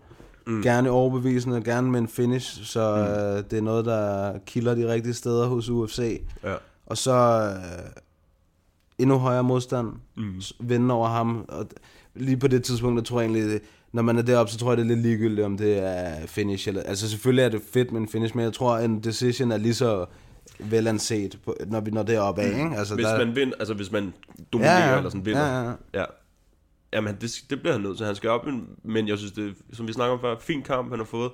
Mm. 0.47 0.61
Gerne 0.61 0.89
overbevisende, 0.89 1.63
gerne 1.63 1.91
med 1.91 1.99
en 1.99 2.07
finish. 2.07 2.63
Så 2.63 2.95
mm. 2.95 3.01
øh, 3.01 3.43
det 3.51 3.57
er 3.57 3.61
noget, 3.61 3.85
der 3.85 4.33
kilder 4.45 4.75
de 4.75 4.93
rigtige 4.93 5.13
steder 5.13 5.47
hos 5.47 5.69
UFC. 5.69 6.21
Ja. 6.43 6.55
Og 6.85 6.97
så 6.97 7.13
øh, 7.49 7.89
endnu 8.97 9.17
højere 9.17 9.43
modstand. 9.43 9.91
Mm. 10.17 10.41
Vinde 10.59 10.93
over 10.93 11.07
ham. 11.07 11.45
Og 11.47 11.67
lige 12.15 12.37
på 12.37 12.47
det 12.47 12.63
tidspunkt, 12.63 12.97
der 12.97 13.03
tror 13.03 13.21
jeg 13.21 13.29
egentlig, 13.29 13.59
når 13.95 14.01
man 14.01 14.17
er 14.17 14.21
deroppe, 14.21 14.51
så 14.51 14.57
tror 14.57 14.71
jeg, 14.71 14.77
det 14.77 14.83
er 14.83 14.87
lidt 14.87 14.99
ligegyldigt, 14.99 15.45
om 15.45 15.57
det 15.57 15.77
er 15.77 16.27
finish. 16.27 16.67
Eller, 16.67 16.83
altså 16.83 17.09
selvfølgelig 17.09 17.43
er 17.43 17.49
det 17.49 17.61
fedt 17.73 17.91
med 17.91 18.01
en 18.01 18.07
finish, 18.09 18.35
men 18.35 18.45
jeg 18.45 18.53
tror, 18.53 18.77
en 18.77 18.99
decision 18.99 19.51
er 19.51 19.57
lige 19.57 19.73
så 19.73 20.05
velanset, 20.59 21.39
på, 21.45 21.55
når 21.67 21.79
vi 21.81 21.91
når 21.91 22.03
deroppe 22.03 22.41
af. 22.41 22.47
Ikke? 22.47 22.77
Altså, 22.77 22.95
hvis 22.95 23.05
der, 23.05 23.25
man 23.25 23.35
vinder, 23.35 23.53
altså 23.59 23.73
hvis 23.73 23.91
man 23.91 24.13
dominerer, 24.53 24.79
Ja, 24.85 24.91
ja. 24.91 24.97
eller 24.97 25.09
sådan 25.09 25.25
vinder. 25.25 25.45
Ja, 25.47 25.61
ja, 25.61 25.69
ja. 25.69 25.75
ja. 25.99 26.05
Jamen, 26.93 27.15
det, 27.21 27.31
det 27.49 27.59
bliver 27.59 27.73
han 27.73 27.81
nødt 27.81 27.97
til. 27.97 28.05
Han 28.05 28.15
skal 28.15 28.29
op, 28.29 28.45
men- 28.83 29.07
jeg 29.07 29.17
synes, 29.17 29.31
det 29.33 29.55
som 29.73 29.87
vi 29.87 29.93
snakker 29.93 30.13
om 30.13 30.21
før, 30.21 30.35
fin 30.39 30.61
kamp, 30.61 30.89
han 30.89 30.99
har 30.99 31.05
fået. 31.05 31.31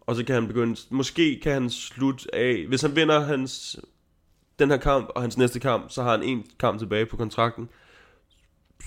Og 0.00 0.16
så 0.16 0.24
kan 0.24 0.34
han 0.34 0.46
begynde, 0.46 0.76
måske 0.90 1.40
kan 1.42 1.52
han 1.52 1.70
slutte 1.70 2.34
af, 2.34 2.64
hvis 2.68 2.82
han 2.82 2.96
vinder 2.96 3.20
hans, 3.20 3.76
den 4.58 4.70
her 4.70 4.76
kamp, 4.76 5.08
og 5.14 5.22
hans 5.22 5.38
næste 5.38 5.60
kamp, 5.60 5.90
så 5.90 6.02
har 6.02 6.10
han 6.10 6.22
en 6.22 6.44
kamp 6.60 6.78
tilbage 6.78 7.06
på 7.06 7.16
kontrakten. 7.16 7.68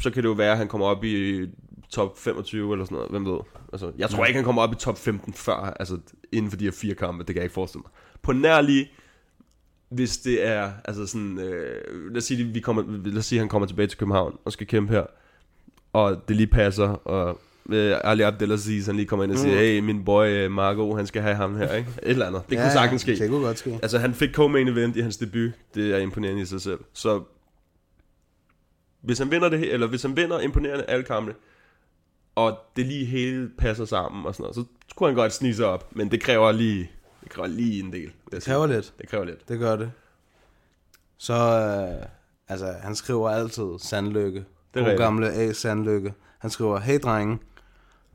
Så 0.02 0.10
kan 0.12 0.24
det 0.24 0.30
jo 0.30 0.34
være, 0.34 0.52
at 0.52 0.58
han 0.58 0.68
kommer 0.68 0.88
op 0.88 1.04
i 1.04 1.46
top 1.90 2.18
25 2.20 2.74
eller 2.74 2.86
sådan 2.86 2.96
noget, 2.96 3.12
hvem 3.12 3.26
ved. 3.26 3.40
Altså, 3.74 3.92
jeg 3.98 4.10
tror 4.10 4.26
ikke, 4.26 4.38
han 4.38 4.46
kommer 4.46 4.62
op 4.62 4.72
i 4.74 4.76
top 4.76 4.98
15 4.98 5.34
før, 5.34 5.56
altså 5.56 5.98
inden 6.32 6.52
for 6.52 6.58
de 6.58 6.64
her 6.66 6.72
fire 6.72 6.96
kampe, 6.96 7.20
det 7.20 7.28
kan 7.28 7.36
jeg 7.36 7.44
ikke 7.44 7.54
forestille 7.54 7.82
mig. 7.82 7.92
På 8.22 8.32
nær 8.32 8.62
lige, 8.62 8.92
hvis 9.90 10.18
det 10.18 10.48
er, 10.48 10.72
altså 10.86 11.08
sådan, 11.08 11.40
øh, 11.40 11.82
lad 12.12 12.18
os 12.18 12.24
sige, 12.24 12.44
vi 12.44 12.60
kommer, 12.60 12.84
lad 13.06 13.18
os 13.18 13.26
sige, 13.26 13.40
han 13.40 13.50
kommer 13.50 13.68
tilbage 13.68 13.88
til 13.88 13.98
København 13.98 14.38
og 14.46 14.52
skal 14.52 14.68
kæmpe 14.68 14.94
her, 14.94 15.04
og 15.94 16.28
det 16.28 16.36
lige 16.36 16.48
passer, 16.48 16.88
og 16.90 17.40
øh, 17.70 17.96
Ali 18.04 18.22
Abdelaziz, 18.22 18.86
han 18.86 18.96
lige 18.96 19.06
kommer 19.06 19.24
ind 19.24 19.32
og 19.32 19.38
siger, 19.38 19.54
Mm. 19.54 19.60
hey, 19.60 19.80
min 19.80 20.06
boy 20.06 20.26
øh, 20.28 20.52
Marco, 20.52 20.96
han 20.96 21.08
skal 21.08 21.22
have 21.22 21.36
ham 21.36 21.56
her, 21.58 21.74
ikke? 21.74 21.90
Et 22.04 22.10
eller 22.10 22.26
andet. 22.28 22.42
Det 22.50 22.56
Ja, 22.56 22.62
kunne 22.62 22.72
sagtens 22.72 23.02
ske. 23.02 23.16
det 23.20 23.30
kunne 23.30 23.46
godt 23.46 23.58
ske. 23.60 23.80
Altså, 23.82 23.98
han 24.00 24.14
fik 24.14 24.30
co-main 24.40 24.68
event 24.70 24.96
i 24.96 25.02
hans 25.02 25.18
debut. 25.18 25.52
Det 25.76 25.94
er 25.94 25.98
imponerende 25.98 26.42
i 26.42 26.46
sig 26.46 26.62
selv. 26.62 26.80
Så 26.94 27.24
hvis 29.02 29.20
han 29.20 29.32
vinder 29.32 29.50
det, 29.50 29.74
eller 29.74 29.88
hvis 29.88 30.02
han 30.02 30.18
vinder 30.18 30.40
imponerende 30.40 30.84
alle 30.86 31.04
kampene, 31.06 31.36
og 32.36 32.58
det 32.76 32.86
lige 32.86 33.06
hele 33.06 33.50
passer 33.58 33.86
sammen 33.86 34.26
og 34.26 34.36
sådan 34.36 34.44
noget, 34.44 34.56
så 34.56 34.64
kunne 34.96 35.10
han 35.10 35.16
godt 35.16 35.34
snige 35.34 35.56
sig 35.56 35.66
op, 35.66 35.96
men 35.96 36.12
det 36.12 36.22
kræver 36.22 36.52
lige, 36.52 36.92
det 37.24 37.30
kræver 37.30 37.48
lige 37.48 37.84
en 37.84 37.94
del. 37.94 38.12
Det 38.32 38.44
kræver 38.44 38.68
lidt. 38.68 38.94
Det 38.98 39.10
kræver 39.10 39.26
lidt. 39.26 39.50
Det 39.50 39.60
gør 39.60 39.76
det. 39.76 39.92
Så, 41.18 41.34
øh, 41.34 42.08
altså, 42.48 42.74
han 42.82 42.96
skriver 42.96 43.30
altid 43.30 43.80
Sandlykke. 43.80 44.46
Det 44.74 44.84
er 44.84 44.98
gamle 44.98 45.34
A. 45.34 45.54
Sandlykke. 45.54 46.14
Han 46.40 46.50
skriver, 46.50 46.80
hey 46.80 47.00
drenge, 47.00 47.40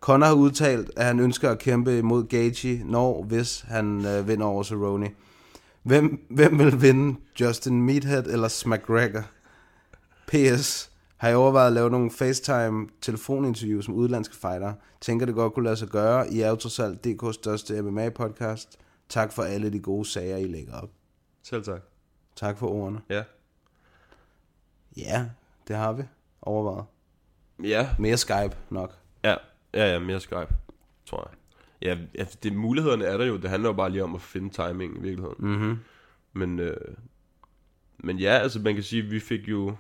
Conor 0.01 0.27
har 0.27 0.35
udtalt, 0.35 0.91
at 0.97 1.05
han 1.05 1.21
ønsker 1.21 1.51
at 1.51 1.59
kæmpe 1.59 1.99
imod 1.99 2.25
Gaethje, 2.25 2.83
når 2.85 3.23
hvis 3.23 3.65
han 3.69 4.07
øh, 4.07 4.29
vinder 4.29 4.47
over 4.47 4.63
Cerrone. 4.63 5.11
Hvem, 5.83 6.27
hvem 6.31 6.59
vil 6.59 6.83
vinde? 6.83 7.21
Justin 7.41 7.83
Meathead 7.83 8.27
eller 8.27 8.65
McGregor? 8.67 9.25
P.S. 10.27 10.90
Har 11.21 11.29
I 11.29 11.35
overvejet 11.35 11.67
at 11.67 11.73
lave 11.73 11.91
nogle 11.91 12.11
FaceTime 12.11 12.89
telefoninterviews 13.01 13.89
med 13.89 13.97
udlandske 13.97 14.37
fighter? 14.37 14.75
Tænker 15.01 15.27
det 15.27 15.35
godt 15.35 15.55
kunne 15.55 15.65
lade 15.65 15.77
sig 15.77 15.89
gøre. 15.89 16.33
I 16.33 16.41
er 16.41 16.49
jo 16.49 16.57
trods 16.57 16.79
alt 16.79 17.07
DK's 17.07 17.33
største 17.33 17.79
MMA-podcast. 17.79 18.77
Tak 19.09 19.33
for 19.33 19.43
alle 19.43 19.73
de 19.73 19.81
gode 19.81 20.05
sager, 20.05 20.37
I 20.37 20.45
lægger 20.45 20.75
op. 20.75 20.91
Selv 21.43 21.65
tak. 21.65 21.83
Tak 22.37 22.59
for 22.59 22.69
ordene. 22.69 23.01
Ja. 23.09 23.23
Ja, 24.97 25.29
det 25.69 25.77
har 25.77 25.93
vi 25.93 26.03
overvejet. 26.43 26.85
Ja. 27.63 27.89
Mere 27.99 28.17
Skype 28.17 28.57
nok. 28.71 28.95
Ja, 29.25 29.35
ja, 29.75 29.93
ja, 29.93 29.99
mere 29.99 30.21
Skype, 30.21 30.55
tror 31.07 31.31
jeg. 31.31 31.39
Ja, 31.83 31.99
ja 32.19 32.27
det, 32.43 32.53
mulighederne 32.53 33.05
er 33.05 33.17
der 33.17 33.25
jo. 33.25 33.37
Det 33.37 33.51
handler 33.51 33.69
jo 33.69 33.73
bare 33.73 33.91
lige 33.91 34.05
om 34.05 34.15
at 34.15 34.23
finde 34.23 34.51
timing 34.51 34.97
i 34.97 35.01
virkeligheden. 35.01 35.51
Mhm. 35.51 35.79
Men, 36.33 36.59
øh, 36.59 36.97
men 37.99 38.19
ja, 38.19 38.31
altså 38.39 38.61
man 38.61 38.75
kan 38.75 38.83
sige, 38.83 39.03
vi 39.03 39.21
fik 39.21 39.49
jo, 39.49 39.77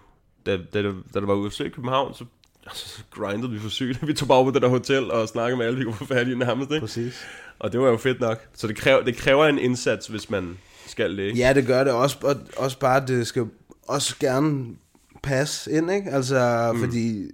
da, 0.47 0.57
da, 0.57 0.83
da, 0.83 0.89
da 1.15 1.21
der 1.21 1.27
var 1.27 1.35
UFC 1.35 1.61
i 1.61 1.69
København, 1.69 2.15
så, 2.15 2.25
altså, 2.67 2.89
så 2.89 3.03
grindede 3.11 3.53
vi 3.53 3.59
for 3.59 3.69
sygt. 3.69 3.99
Vi 4.07 4.15
tog 4.15 4.29
bare 4.29 4.45
på 4.45 4.51
det 4.51 4.63
der 4.63 4.69
hotel 4.69 5.11
og 5.11 5.29
snakkede 5.29 5.57
med 5.57 5.67
alle, 5.67 5.79
vi 5.79 5.85
kunne 5.85 5.95
få 5.95 6.05
fat 6.05 6.29
i 6.29 6.35
nærmest, 6.35 6.71
ikke? 6.71 6.81
Præcis. 6.81 7.27
Og 7.59 7.73
det 7.73 7.81
var 7.81 7.89
jo 7.89 7.97
fedt 7.97 8.21
nok. 8.21 8.47
Så 8.55 8.67
det 8.67 8.77
kræver, 8.77 9.03
det 9.03 9.17
kræver 9.17 9.47
en 9.47 9.59
indsats, 9.59 10.07
hvis 10.07 10.31
man 10.31 10.59
skal 10.87 11.17
det, 11.17 11.23
ikke? 11.23 11.39
Ja, 11.39 11.53
det 11.53 11.67
gør 11.67 11.85
det 11.85 11.93
også, 11.93 12.17
og 12.23 12.37
også 12.57 12.79
bare, 12.79 13.07
det 13.07 13.27
skal 13.27 13.47
også 13.89 14.17
gerne 14.19 14.77
passe 15.23 15.73
ind, 15.73 15.91
ikke? 15.91 16.11
Altså, 16.11 16.71
mm. 16.75 16.81
fordi 16.81 17.31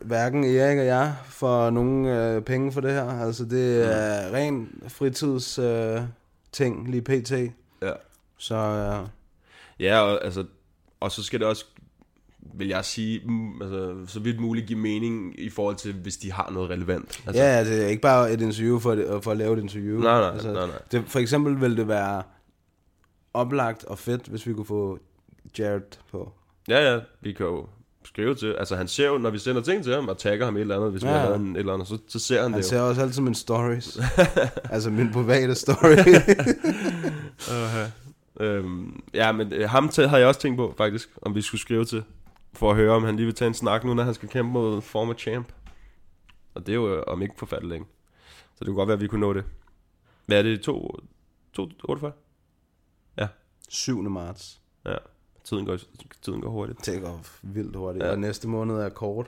hverken 0.00 0.44
Erik 0.44 0.78
og 0.78 0.86
jeg 0.86 1.14
får 1.28 1.70
nogen 1.70 2.06
øh, 2.06 2.42
penge 2.42 2.72
for 2.72 2.80
det 2.80 2.92
her. 2.92 3.20
Altså, 3.20 3.44
det 3.44 3.94
er 3.94 4.28
mm. 4.28 4.34
ren 4.34 4.82
fritids 4.88 5.58
øh, 5.58 6.00
ting, 6.52 6.90
lige 6.90 7.02
pt. 7.02 7.32
Ja. 7.82 7.92
Så, 8.38 8.54
øh, 8.54 9.08
Ja, 9.82 10.00
og, 10.00 10.24
altså, 10.24 10.44
og 11.00 11.12
så 11.12 11.22
skal 11.22 11.40
det 11.40 11.48
også, 11.48 11.64
vil 12.54 12.68
jeg 12.68 12.84
sige, 12.84 13.20
mm, 13.24 13.62
altså, 13.62 13.94
så 14.06 14.20
vidt 14.20 14.40
muligt 14.40 14.66
give 14.66 14.78
mening 14.78 15.40
i 15.40 15.50
forhold 15.50 15.76
til, 15.76 15.92
hvis 15.92 16.16
de 16.16 16.32
har 16.32 16.50
noget 16.50 16.70
relevant. 16.70 17.22
Altså, 17.26 17.42
ja, 17.42 17.64
det 17.64 17.82
er 17.84 17.86
ikke 17.86 18.02
bare 18.02 18.32
et 18.32 18.40
interview 18.40 18.78
for, 18.78 18.94
det, 18.94 19.24
for 19.24 19.30
at 19.30 19.36
lave 19.36 19.58
et 19.58 19.62
interview. 19.62 20.00
Nej, 20.00 20.20
nej, 20.20 20.30
altså, 20.30 20.52
nej, 20.52 20.66
nej. 20.66 20.78
Det, 20.92 21.04
for 21.06 21.18
eksempel 21.18 21.60
ville 21.60 21.76
det 21.76 21.88
være 21.88 22.22
oplagt 23.34 23.84
og 23.84 23.98
fedt, 23.98 24.26
hvis 24.26 24.46
vi 24.46 24.52
kunne 24.52 24.66
få 24.66 24.98
Jared 25.58 25.98
på. 26.10 26.32
Ja, 26.68 26.92
ja, 26.92 27.00
vi 27.20 27.32
kan 27.32 27.46
jo 27.46 27.66
skrive 28.04 28.34
til, 28.34 28.54
altså 28.58 28.76
han 28.76 28.88
ser 28.88 29.06
jo, 29.06 29.18
når 29.18 29.30
vi 29.30 29.38
sender 29.38 29.62
ting 29.62 29.84
til 29.84 29.94
ham, 29.94 30.08
og 30.08 30.18
tagger 30.18 30.44
ham 30.44 30.56
et 30.56 30.60
eller 30.60 30.76
andet, 30.76 30.90
hvis 30.90 31.02
ja. 31.02 31.12
vi 31.12 31.18
har 31.18 31.34
en, 31.34 31.56
et 31.56 31.58
eller 31.58 31.72
andet, 31.72 31.88
så, 31.88 31.98
så 32.08 32.18
ser 32.18 32.42
han, 32.42 32.50
Han 32.50 32.58
det 32.58 32.64
ser 32.64 32.78
jo. 32.78 32.88
også 32.88 33.02
altid 33.02 33.22
mine 33.22 33.34
stories. 33.34 33.98
altså 34.70 34.90
min 34.90 35.12
private 35.12 35.54
story. 35.54 35.96
uh-huh. 37.52 38.42
øhm, 38.42 39.02
ja, 39.14 39.32
men 39.32 39.52
øh, 39.52 39.70
ham 39.70 39.88
til, 39.88 40.08
har 40.08 40.18
jeg 40.18 40.26
også 40.26 40.40
tænkt 40.40 40.56
på, 40.56 40.74
faktisk, 40.76 41.08
om 41.22 41.34
vi 41.34 41.42
skulle 41.42 41.60
skrive 41.60 41.84
til, 41.84 42.04
for 42.52 42.70
at 42.70 42.76
høre, 42.76 42.92
om 42.92 43.04
han 43.04 43.16
lige 43.16 43.26
vil 43.26 43.34
tage 43.34 43.48
en 43.48 43.54
snak 43.54 43.84
nu, 43.84 43.94
når 43.94 44.02
han 44.02 44.14
skal 44.14 44.28
kæmpe 44.28 44.52
mod 44.52 44.80
former 44.80 45.14
champ. 45.14 45.52
Og 46.54 46.66
det 46.66 46.72
er 46.72 46.76
jo 46.76 46.96
øh, 46.96 47.02
om 47.06 47.22
ikke 47.22 47.34
forfærdeligt 47.38 47.70
længe. 47.70 47.86
Så 48.54 48.58
det 48.58 48.66
kunne 48.66 48.76
godt 48.76 48.88
være, 48.88 48.94
at 48.96 49.00
vi 49.00 49.06
kunne 49.06 49.20
nå 49.20 49.32
det. 49.32 49.44
Hvad 50.26 50.38
er 50.38 50.42
det? 50.42 50.60
2, 50.62 50.96
2, 51.52 51.68
48? 51.84 52.12
Ja. 53.18 53.28
7. 53.68 54.02
marts. 54.02 54.60
Ja. 54.86 54.96
Tiden 55.44 55.66
går, 55.66 55.78
tiden 56.22 56.40
går 56.40 56.50
hurtigt. 56.50 56.86
Det 56.86 57.02
går 57.02 57.20
vildt 57.42 57.76
hurtigt. 57.76 58.02
Ja. 58.02 58.08
Ja. 58.08 58.12
Og 58.12 58.18
næste 58.18 58.48
måned 58.48 58.76
er 58.76 58.88
kort. 58.88 59.26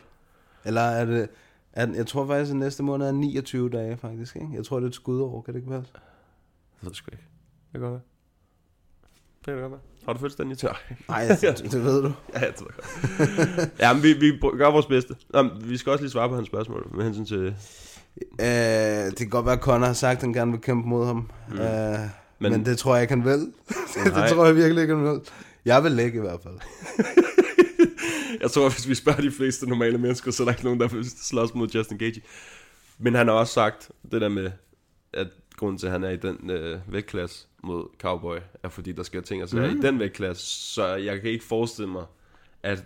Eller 0.65 0.81
er 0.81 1.05
det... 1.05 1.29
Er, 1.73 1.93
jeg 1.93 2.07
tror 2.07 2.27
faktisk, 2.27 2.51
at 2.51 2.57
næste 2.57 2.83
måned 2.83 3.07
er 3.07 3.13
29 3.13 3.71
dage, 3.71 3.97
faktisk. 3.97 4.37
Ikke? 4.37 4.49
Jeg 4.53 4.65
tror, 4.65 4.77
det 4.77 4.85
er 4.85 4.89
et 4.89 4.95
skudår. 4.95 5.41
Kan 5.41 5.55
det 5.55 5.61
ikke 5.61 5.71
passe? 5.71 5.93
Jeg 5.95 6.89
ved 6.89 6.95
sgu 6.95 7.11
ikke. 7.13 7.25
Det 7.73 7.73
kan 7.73 7.81
godt 7.81 7.93
være. 7.93 8.01
Det 9.47 9.55
kan 9.55 9.55
det 9.55 9.63
godt 9.63 9.73
være. 9.73 9.81
Har 10.07 10.13
du 10.13 10.19
fødselsdag 10.19 10.51
i 10.51 10.55
tør? 10.55 10.83
Nej, 11.09 11.25
det, 11.29 11.41
det 11.73 11.85
ved 11.85 12.03
du. 12.03 12.13
ja, 12.35 12.41
jeg 12.41 12.53
godt. 12.59 13.71
ja, 13.81 13.93
men 13.93 14.03
vi, 14.03 14.13
vi 14.13 14.39
gør 14.59 14.71
vores 14.71 14.87
bedste. 14.87 15.15
Nå, 15.31 15.49
vi 15.65 15.77
skal 15.77 15.93
også 15.93 16.03
lige 16.05 16.13
svare 16.13 16.29
på 16.29 16.35
hans 16.35 16.47
spørgsmål 16.47 16.87
med 16.97 17.05
hensyn 17.05 17.27
til... 17.27 17.55
Øh, 18.41 18.47
det 19.11 19.17
kan 19.19 19.29
godt 19.29 19.47
være, 19.47 19.55
at 19.55 19.61
Conor 19.61 19.87
har 19.87 19.93
sagt, 19.93 20.17
at 20.17 20.23
han 20.23 20.33
gerne 20.33 20.51
vil 20.53 20.61
kæmpe 20.61 20.89
mod 20.89 21.07
ham. 21.07 21.31
Mm. 21.51 21.59
Øh, 21.59 21.99
men, 22.39 22.53
Men- 22.53 22.65
det 22.65 22.79
tror 22.79 22.95
jeg 22.95 23.03
ikke, 23.03 23.15
han 23.15 23.25
vil. 23.25 23.39
det 24.05 24.13
Nej. 24.13 24.29
tror 24.29 24.47
jeg 24.47 24.57
virkelig 24.57 24.83
ikke, 24.83 24.95
han 24.97 25.05
vil. 25.05 25.21
Jeg 25.65 25.85
vil 25.85 25.93
lægge 25.93 26.19
i 26.19 26.21
hvert 26.21 26.41
fald. 26.43 26.55
Jeg 28.41 28.51
tror, 28.51 28.69
hvis 28.69 28.89
vi 28.89 28.95
spørger 28.95 29.21
de 29.21 29.31
fleste 29.31 29.69
normale 29.69 29.99
mennesker, 29.99 30.31
så 30.31 30.43
er 30.43 30.45
der 30.45 30.53
ikke 30.53 30.65
nogen, 30.65 30.81
der 30.81 30.89
vil 30.89 31.07
slås 31.23 31.55
mod 31.55 31.69
Justin 31.69 31.99
Gaethje. 31.99 32.23
Men 32.99 33.15
han 33.15 33.29
har 33.29 33.35
også 33.35 33.53
sagt 33.53 33.91
det 34.13 34.21
der 34.21 34.29
med, 34.29 34.51
at 35.13 35.27
grunden 35.65 35.79
til, 35.79 35.87
at 35.87 35.93
han 35.93 36.05
er 36.05 36.11
i 36.11 36.17
den 36.17 36.51
øh, 36.51 36.79
vægtklasse 36.89 37.47
mod 37.63 37.85
Cowboy, 38.01 38.37
er 38.63 38.69
fordi, 38.69 38.93
der 38.93 39.03
sker 39.03 39.21
ting 39.21 39.43
og 39.43 39.49
sager 39.49 39.71
Mhm. 39.71 39.79
i 39.79 39.83
den 39.83 39.99
vægtklasse. 39.99 40.47
Så 40.75 40.87
jeg 40.87 41.21
kan 41.21 41.31
ikke 41.31 41.45
forestille 41.45 41.91
mig, 41.91 42.05
at 42.63 42.85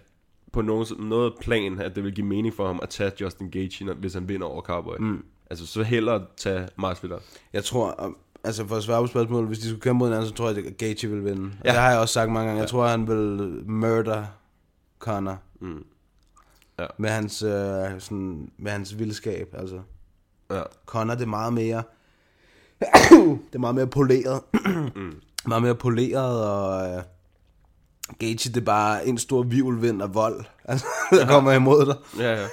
på 0.53 0.63
nogen, 0.63 0.87
noget 0.99 1.33
plan, 1.41 1.81
at 1.81 1.97
det 1.97 2.05
vil 2.05 2.15
give 2.15 2.27
mening 2.27 2.55
for 2.55 2.67
ham 2.67 2.81
at 2.83 2.89
tage 2.89 3.13
Justin 3.21 3.51
Gaethje, 3.51 3.87
når- 3.87 3.95
hvis 3.95 4.15
han 4.15 4.29
vinder 4.29 4.47
over 4.47 4.63
Cowboy. 4.63 4.97
Mm. 4.99 5.25
Altså, 5.51 5.67
så 5.67 5.83
hellere 5.83 6.27
tage 6.37 6.69
Masvidal. 6.79 7.19
Jeg 7.53 7.65
tror, 7.65 8.15
altså 8.45 8.67
for 8.67 8.77
at 8.77 8.83
svare 8.83 9.03
på 9.03 9.07
spørgsmålet, 9.07 9.49
hvis 9.49 9.59
de 9.59 9.69
skulle 9.69 9.81
kæmpe 9.81 9.99
mod 9.99 10.09
hinanden, 10.09 10.29
så 10.29 10.35
tror 10.35 10.51
jeg, 10.51 10.67
at 10.67 10.77
Gaethje 10.77 11.11
vil 11.11 11.25
vinde. 11.25 11.43
Ja. 11.43 11.59
Ja. 11.65 11.73
Det 11.73 11.81
har 11.81 11.91
jeg 11.91 11.99
også 12.01 12.13
sagt 12.15 12.31
mange 12.33 12.47
gange. 12.47 12.61
Jeg 12.61 12.69
tror, 12.69 12.87
han 12.87 13.07
vil 13.09 13.63
murder 13.71 14.25
Conor. 14.99 15.39
Mm. 15.61 15.85
Ja. 16.79 16.87
Med 16.99 17.11
hans, 17.11 17.43
øh, 17.43 17.51
sådan, 18.01 18.51
med 18.59 18.71
hans 18.73 18.99
vildskab, 18.99 19.55
altså. 19.59 19.81
Ja. 20.51 20.63
Connor, 20.87 21.15
det 21.15 21.23
er 21.23 21.27
meget 21.27 21.53
mere... 21.53 21.83
det 22.81 23.55
er 23.55 23.59
meget 23.59 23.75
mere 23.75 23.87
poleret. 23.87 24.43
Mm. 24.97 25.21
Meget 25.47 25.63
mere 25.63 25.75
poleret, 25.75 26.47
og... 26.49 26.91
Øh, 26.97 27.03
Gage, 28.19 28.35
det 28.35 28.57
er 28.57 28.61
bare 28.65 29.07
en 29.07 29.19
stor 29.19 29.43
vivlvind 29.43 30.03
af 30.03 30.15
vold, 30.15 30.45
altså, 30.65 30.87
der 31.11 31.27
kommer 31.27 31.53
imod 31.53 31.87
dig. 31.87 31.97
Ja, 32.19 32.41
ja. 32.43 32.49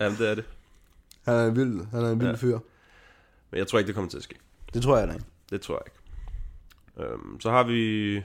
Jamen, 0.00 0.18
det 0.18 0.30
er 0.30 0.34
det. 0.34 0.44
Han 1.24 1.34
er 1.34 1.46
en 1.46 1.56
vild, 1.56 1.86
han 1.90 2.04
er 2.04 2.10
en 2.10 2.20
vild 2.20 2.30
Ja. 2.30 2.36
fyr. 2.36 2.58
Men 3.50 3.58
jeg 3.58 3.66
tror 3.68 3.78
ikke, 3.78 3.86
det 3.86 3.94
kommer 3.94 4.10
til 4.10 4.16
at 4.16 4.22
ske. 4.22 4.34
Det 4.74 4.82
tror 4.82 4.98
jeg 4.98 5.08
da 5.08 5.12
ikke. 5.12 5.24
Det 5.50 5.60
tror 5.60 5.74
jeg 5.74 5.82
ikke. 5.86 7.12
Øhm, 7.12 7.40
så 7.40 7.50
har 7.50 7.62
vi 7.62 8.22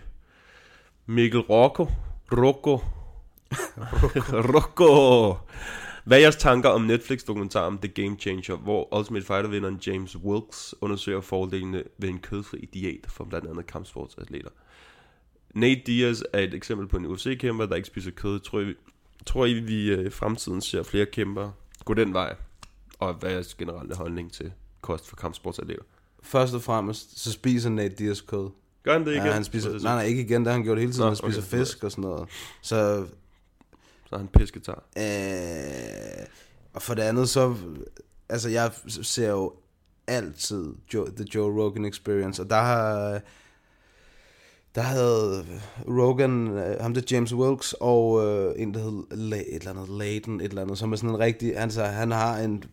Mikkel 1.05 1.39
Rocco. 1.39 1.87
Rocco. 2.31 2.77
Rocco. 4.53 5.33
Hvad 6.05 6.17
er 6.17 6.21
jeres 6.21 6.35
tanker 6.35 6.69
om 6.69 6.81
Netflix-dokumentaren 6.81 7.77
The 7.77 7.87
Game 7.87 8.17
Changer, 8.19 8.55
hvor 8.55 8.97
Ultimate 8.97 9.25
Fighter-vinderen 9.25 9.79
James 9.87 10.17
Wilkes 10.17 10.75
undersøger 10.81 11.21
fordelene 11.21 11.83
ved 11.97 12.09
en 12.09 12.19
kødfri 12.19 12.69
diæt 12.73 13.05
for 13.07 13.23
blandt 13.23 13.47
andet 13.47 13.67
kampsportsatleter? 13.67 14.49
Nate 15.55 15.81
Diaz 15.85 16.21
er 16.33 16.39
et 16.39 16.53
eksempel 16.53 16.87
på 16.87 16.97
en 16.97 17.05
UFC-kæmper, 17.05 17.65
der 17.65 17.75
ikke 17.75 17.87
spiser 17.87 18.11
kød. 18.11 18.39
Tror 18.39 18.61
I, 18.61 18.73
tror 19.25 19.45
I 19.45 19.53
vi 19.53 19.91
øh, 19.91 20.05
i 20.05 20.09
fremtiden 20.09 20.61
ser 20.61 20.83
flere 20.83 21.05
kæmper 21.05 21.51
gå 21.85 21.93
den 21.93 22.13
vej? 22.13 22.35
Og 22.99 23.13
hvad 23.13 23.29
er 23.29 23.33
jeres 23.33 23.55
generelle 23.55 23.95
holdning 23.95 24.31
til 24.31 24.51
kost 24.81 25.09
for 25.09 25.15
kampsportsatleter? 25.15 25.83
Først 26.23 26.53
og 26.53 26.61
fremmest, 26.61 27.19
så 27.19 27.31
spiser 27.31 27.69
Nate 27.69 27.95
Diaz 27.95 28.21
kød. 28.21 28.49
Gør 28.83 28.93
han 28.93 29.05
det 29.05 29.11
Ja, 29.11 29.21
igen? 29.21 29.33
han 29.33 29.43
spiser, 29.43 29.69
er 29.69 29.73
nej, 29.73 29.95
nej, 29.95 30.03
ikke 30.03 30.21
igen, 30.21 30.41
det 30.41 30.47
har 30.47 30.53
han 30.53 30.63
gjort 30.63 30.79
hele 30.79 30.91
tiden. 30.91 31.01
Nå, 31.01 31.07
han 31.07 31.15
spiser 31.15 31.41
okay. 31.41 31.57
fisk 31.57 31.83
og 31.83 31.91
sådan 31.91 32.01
noget. 32.01 32.29
Så, 32.61 33.05
Så 34.05 34.15
er 34.15 34.19
han 34.19 34.27
pisketar. 34.27 34.83
øh, 34.97 36.25
og 36.73 36.81
for 36.81 36.93
det 36.93 37.01
andet, 37.01 37.29
så... 37.29 37.55
Altså, 38.29 38.49
jeg 38.49 38.71
ser 38.85 39.29
jo 39.29 39.53
altid 40.07 40.73
Joe, 40.93 41.09
The 41.15 41.25
Joe 41.35 41.63
Rogan 41.63 41.85
Experience, 41.85 42.41
og 42.41 42.49
der 42.49 42.61
har... 42.61 43.21
Der 44.75 44.81
havde 44.81 45.45
Rogan, 45.87 46.47
øh, 46.47 46.81
ham 46.81 46.93
der 46.93 47.01
James 47.11 47.33
Wilkes, 47.33 47.75
og 47.79 48.25
øh, 48.25 48.53
en, 48.57 48.73
der 48.73 48.79
hed 48.79 49.17
La, 49.17 49.37
et 49.37 49.45
eller 49.49 49.69
andet 49.69 49.89
Layden, 49.89 50.41
et 50.41 50.49
eller 50.49 50.61
andet, 50.61 50.77
som 50.77 50.91
er 50.91 50.95
sådan 50.95 51.09
en 51.09 51.19
rigtig, 51.19 51.57
altså, 51.57 51.83
han 51.83 52.11
har 52.11 52.37
en 52.37 52.63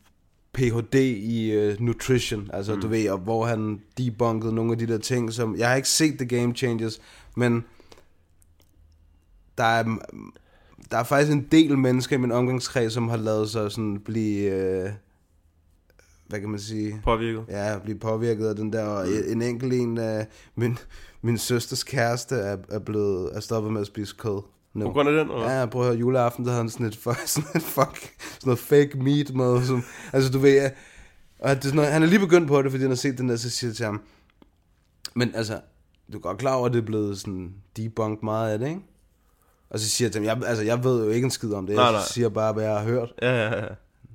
Ph.D. 0.53 0.95
i 0.95 1.51
øh, 1.51 1.81
nutrition, 1.81 2.51
altså 2.53 2.75
mm. 2.75 2.81
du 2.81 2.89
ved, 2.89 3.11
og 3.11 3.19
hvor 3.19 3.47
han 3.47 3.81
debunkede 3.99 4.55
nogle 4.55 4.73
af 4.73 4.79
de 4.79 4.87
der 4.87 4.99
ting, 4.99 5.33
som, 5.33 5.57
jeg 5.57 5.69
har 5.69 5.77
ikke 5.77 5.89
set 5.89 6.19
The 6.19 6.27
Game 6.27 6.55
Changers, 6.55 7.01
men 7.37 7.65
der 9.59 9.65
er, 9.65 9.99
der 10.93 10.99
er 10.99 11.05
faktisk 11.05 11.33
en 11.33 11.49
del 11.53 11.79
mennesker 11.79 12.17
i 12.17 12.19
min 12.19 12.33
omgangskreds, 12.33 12.93
som 12.93 13.09
har 13.09 13.17
lavet 13.17 13.51
sig 13.51 13.73
sådan 13.73 14.01
blive, 14.05 14.51
øh, 14.51 14.91
hvad 16.27 16.41
kan 16.41 16.49
man 16.49 16.61
sige? 16.61 17.01
Påvirket. 17.05 17.45
Ja, 17.49 17.79
blive 17.79 17.99
påvirket 17.99 18.47
af 18.47 18.57
den 18.57 18.73
der, 18.73 18.85
og 18.85 19.09
en 19.29 19.43
enkelt 19.43 19.73
en 19.73 19.99
af 19.99 20.27
min, 20.55 20.79
min 21.23 21.39
søsters 21.39 21.85
kæreste 21.85 22.35
er, 22.35 22.57
er 22.69 22.79
blevet, 22.79 23.37
er 23.37 23.41
stoppet 23.41 23.73
med 23.73 23.81
at 23.81 23.87
spise 23.87 24.15
kød. 24.19 24.43
Nu. 24.75 24.85
På 24.85 24.93
grund 24.93 25.09
af 25.09 25.15
den, 25.15 25.31
eller? 25.35 25.51
Ja, 25.51 25.67
prøv 25.67 25.83
at 25.83 25.89
høre, 25.89 25.99
juleaften, 25.99 26.45
der 26.45 26.51
havde 26.51 26.63
han 26.63 26.71
sådan 26.71 26.87
et, 26.87 26.97
fuck, 26.97 27.19
sådan 27.35 27.51
et 27.55 27.63
fuck, 27.63 28.15
sådan 28.19 28.47
noget 28.47 28.59
fake 28.59 28.99
meat 28.99 29.35
med, 29.35 29.65
som, 29.67 29.83
altså 30.13 30.33
du 30.33 30.39
ved, 30.39 30.53
ja, 30.53 30.71
og 31.39 31.51
det 31.51 31.57
er 31.57 31.63
sådan 31.63 31.77
noget, 31.77 31.93
han 31.93 32.03
er 32.03 32.07
lige 32.07 32.21
begyndt 32.21 32.49
på 32.49 32.63
det, 32.63 32.71
fordi 32.71 32.83
han 32.83 32.91
har 32.91 32.97
set 32.97 33.19
den 33.19 33.29
der, 33.29 33.37
så 33.37 33.51
siger 33.51 33.69
jeg 33.69 33.77
til 33.77 33.87
ham, 33.87 34.01
men 35.15 35.35
altså, 35.35 35.61
du 36.13 36.19
er 36.19 36.23
godt 36.23 36.39
klar 36.39 36.55
over, 36.55 36.67
at 36.67 36.73
det 36.73 36.79
er 36.79 36.87
blevet 36.87 37.19
sådan 37.19 37.55
debunked 37.77 38.23
meget 38.23 38.53
af 38.53 38.59
det, 38.59 38.69
ikke? 38.69 38.81
Og 39.73 39.79
så 39.79 39.89
siger 39.91 40.07
jeg 40.07 40.13
til 40.13 40.27
ham, 40.29 40.41
jeg, 40.41 40.49
altså 40.49 40.65
jeg 40.65 40.85
ved 40.85 41.05
jo 41.05 41.11
ikke 41.11 41.25
en 41.25 41.31
skid 41.31 41.53
om 41.53 41.67
det, 41.67 41.77
Nej, 41.77 41.85
jeg 41.85 41.93
nej. 41.93 42.03
siger 42.07 42.29
bare, 42.29 42.53
hvad 42.53 42.65
jeg 42.65 42.73
har 42.73 42.83
hørt. 42.85 43.13
Ja, 43.23 43.31
ja, 43.45 43.57
ja. 43.57 43.67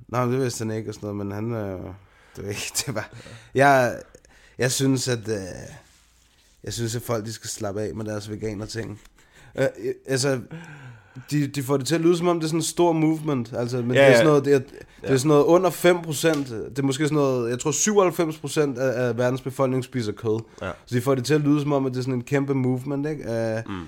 Nej, 0.08 0.24
det 0.24 0.38
vidste 0.40 0.64
han 0.64 0.76
ikke 0.76 0.90
og 0.90 0.94
sådan 0.94 1.06
noget, 1.14 1.26
men 1.26 1.32
han, 1.32 1.52
øh, 1.52 1.80
det 2.36 2.44
var 2.44 2.48
ikke, 2.48 2.72
det 2.86 2.94
var, 2.94 3.10
jeg, 3.54 3.98
jeg 4.58 4.72
synes, 4.72 5.08
at, 5.08 5.28
øh, 5.28 5.34
jeg 6.64 6.72
synes, 6.72 6.96
at 6.96 7.02
folk, 7.02 7.24
de 7.24 7.32
skal 7.32 7.50
slappe 7.50 7.80
af 7.82 7.94
med 7.94 8.04
deres 8.04 8.30
veganer 8.30 8.66
ting. 8.66 9.00
Øh, 9.58 9.66
øh, 9.84 9.94
altså, 10.06 10.40
de, 11.30 11.46
de 11.46 11.62
får 11.62 11.76
det 11.76 11.86
til 11.86 11.94
at 11.94 12.00
lyde, 12.00 12.16
som 12.16 12.28
om 12.28 12.36
det 12.40 12.44
er 12.44 12.48
sådan 12.48 12.58
en 12.58 12.62
stor 12.64 12.92
movement, 12.92 13.52
altså, 13.52 13.76
men 13.76 13.94
Ja, 13.94 14.00
det 14.00 14.08
er 14.08 14.12
sådan 14.14 14.26
noget, 14.26 14.44
det 14.44 14.54
er, 14.54 14.58
det 15.02 15.10
er 15.10 15.16
sådan 15.16 15.28
noget 15.28 15.44
under 15.44 15.70
5%, 15.70 16.54
det 16.68 16.78
er 16.78 16.82
måske 16.82 17.04
sådan 17.04 17.16
noget, 17.16 17.50
jeg 17.50 17.58
tror 17.58 17.70
97% 18.74 18.80
af, 18.80 19.08
af 19.08 19.18
verdens 19.18 19.40
befolkning 19.40 19.84
spiser 19.84 20.12
kød. 20.12 20.40
Ja. 20.62 20.70
Så 20.86 20.94
de 20.94 21.00
får 21.00 21.14
det 21.14 21.24
til 21.24 21.34
at 21.34 21.40
lyde, 21.40 21.60
som 21.60 21.72
om, 21.72 21.86
at 21.86 21.92
det 21.92 21.98
er 21.98 22.02
sådan 22.02 22.14
en 22.14 22.22
kæmpe 22.24 22.54
movement, 22.54 23.06
ikke? 23.06 23.24
Uh, 23.66 23.72
Mm. 23.72 23.84